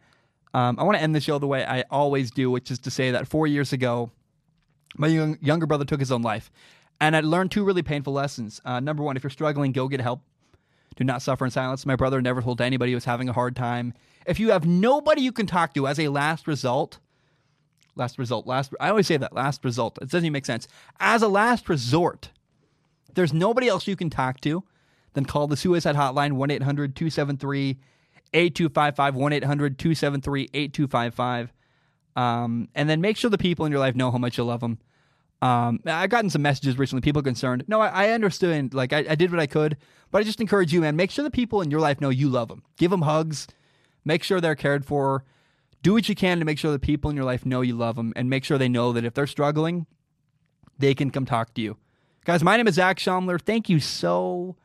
Um, 0.53 0.77
I 0.79 0.83
want 0.83 0.97
to 0.97 1.01
end 1.01 1.15
the 1.15 1.21
show 1.21 1.39
the 1.39 1.47
way 1.47 1.63
I 1.63 1.83
always 1.89 2.31
do, 2.31 2.51
which 2.51 2.71
is 2.71 2.79
to 2.79 2.91
say 2.91 3.11
that 3.11 3.27
four 3.27 3.47
years 3.47 3.71
ago, 3.71 4.11
my 4.97 5.07
young, 5.07 5.37
younger 5.41 5.65
brother 5.65 5.85
took 5.85 5.99
his 5.99 6.11
own 6.11 6.21
life. 6.21 6.51
And 6.99 7.15
I 7.15 7.21
learned 7.21 7.51
two 7.51 7.63
really 7.63 7.83
painful 7.83 8.13
lessons. 8.13 8.59
Uh, 8.65 8.79
number 8.79 9.01
one, 9.01 9.15
if 9.15 9.23
you're 9.23 9.29
struggling, 9.29 9.71
go 9.71 9.87
get 9.87 10.01
help. 10.01 10.21
Do 10.97 11.03
not 11.05 11.21
suffer 11.21 11.45
in 11.45 11.51
silence. 11.51 11.85
My 11.85 11.95
brother 11.95 12.21
never 12.21 12.41
told 12.41 12.59
anybody 12.59 12.91
he 12.91 12.95
was 12.95 13.05
having 13.05 13.29
a 13.29 13.33
hard 13.33 13.55
time. 13.55 13.93
If 14.25 14.39
you 14.39 14.51
have 14.51 14.65
nobody 14.67 15.21
you 15.21 15.31
can 15.31 15.47
talk 15.47 15.73
to 15.75 15.87
as 15.87 15.99
a 15.99 16.09
last 16.09 16.47
result, 16.47 16.99
last 17.95 18.17
result, 18.17 18.47
last, 18.47 18.73
I 18.79 18.89
always 18.89 19.07
say 19.07 19.17
that, 19.17 19.33
last 19.33 19.63
result. 19.65 19.97
It 20.01 20.09
doesn't 20.09 20.25
even 20.25 20.33
make 20.33 20.45
sense. 20.45 20.67
As 20.99 21.21
a 21.21 21.27
last 21.27 21.69
resort, 21.69 22.29
there's 23.13 23.33
nobody 23.33 23.67
else 23.67 23.87
you 23.87 23.95
can 23.95 24.09
talk 24.09 24.39
to, 24.41 24.63
then 25.13 25.25
call 25.25 25.47
the 25.47 25.57
suicide 25.57 25.95
hotline 25.95 26.33
1 26.33 26.51
800 26.51 26.95
273 26.95 27.77
8255 28.33 29.15
1 29.15 29.33
800 29.33 29.79
273 29.79 30.49
8255. 30.53 31.53
Um, 32.15 32.69
and 32.75 32.89
then 32.89 33.01
make 33.01 33.17
sure 33.17 33.29
the 33.29 33.37
people 33.37 33.65
in 33.65 33.71
your 33.71 33.79
life 33.79 33.95
know 33.95 34.11
how 34.11 34.17
much 34.17 34.37
you 34.37 34.43
love 34.43 34.61
them. 34.61 34.79
Um, 35.41 35.79
I've 35.85 36.09
gotten 36.09 36.29
some 36.29 36.43
messages 36.43 36.77
recently, 36.77 37.01
people 37.01 37.23
concerned. 37.23 37.65
No, 37.67 37.81
I, 37.81 37.87
I 37.87 38.09
understand. 38.11 38.73
Like, 38.73 38.93
I, 38.93 39.05
I 39.09 39.15
did 39.15 39.31
what 39.31 39.39
I 39.39 39.47
could, 39.47 39.77
but 40.11 40.19
I 40.19 40.23
just 40.23 40.39
encourage 40.39 40.71
you, 40.71 40.81
man, 40.81 40.95
make 40.95 41.09
sure 41.09 41.23
the 41.23 41.31
people 41.31 41.61
in 41.61 41.71
your 41.71 41.79
life 41.79 41.99
know 41.99 42.09
you 42.09 42.29
love 42.29 42.47
them. 42.47 42.63
Give 42.77 42.91
them 42.91 43.01
hugs, 43.01 43.47
make 44.05 44.23
sure 44.23 44.39
they're 44.39 44.55
cared 44.55 44.85
for. 44.85 45.23
Do 45.81 45.93
what 45.93 46.07
you 46.07 46.15
can 46.15 46.39
to 46.39 46.45
make 46.45 46.59
sure 46.59 46.71
the 46.71 46.79
people 46.79 47.09
in 47.09 47.15
your 47.15 47.25
life 47.25 47.45
know 47.45 47.61
you 47.61 47.75
love 47.75 47.95
them 47.95 48.13
and 48.15 48.29
make 48.29 48.43
sure 48.43 48.57
they 48.57 48.69
know 48.69 48.93
that 48.93 49.03
if 49.03 49.13
they're 49.13 49.27
struggling, 49.27 49.87
they 50.77 50.93
can 50.93 51.09
come 51.09 51.25
talk 51.25 51.53
to 51.55 51.61
you. 51.61 51.77
Guys, 52.23 52.43
my 52.43 52.55
name 52.55 52.67
is 52.67 52.75
Zac 52.75 52.97
Shomler. 52.97 53.41
Thank 53.41 53.67
you 53.67 53.79
so 53.79 54.55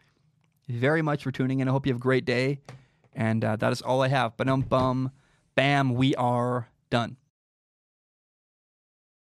very 0.69 1.01
much 1.01 1.23
for 1.23 1.31
tuning 1.31 1.61
in. 1.61 1.69
I 1.69 1.71
hope 1.71 1.87
you 1.87 1.93
have 1.93 2.01
a 2.01 2.03
great 2.03 2.27
day. 2.27 2.61
And 3.15 3.43
uh, 3.43 3.57
that 3.57 3.73
is 3.73 3.81
all 3.81 4.03
I 4.03 4.09
have. 4.09 4.37
But 4.37 4.49
um, 4.49 4.61
bum, 4.61 5.11
bam, 5.55 5.95
we 5.95 6.15
are 6.17 6.69
done. 6.91 7.17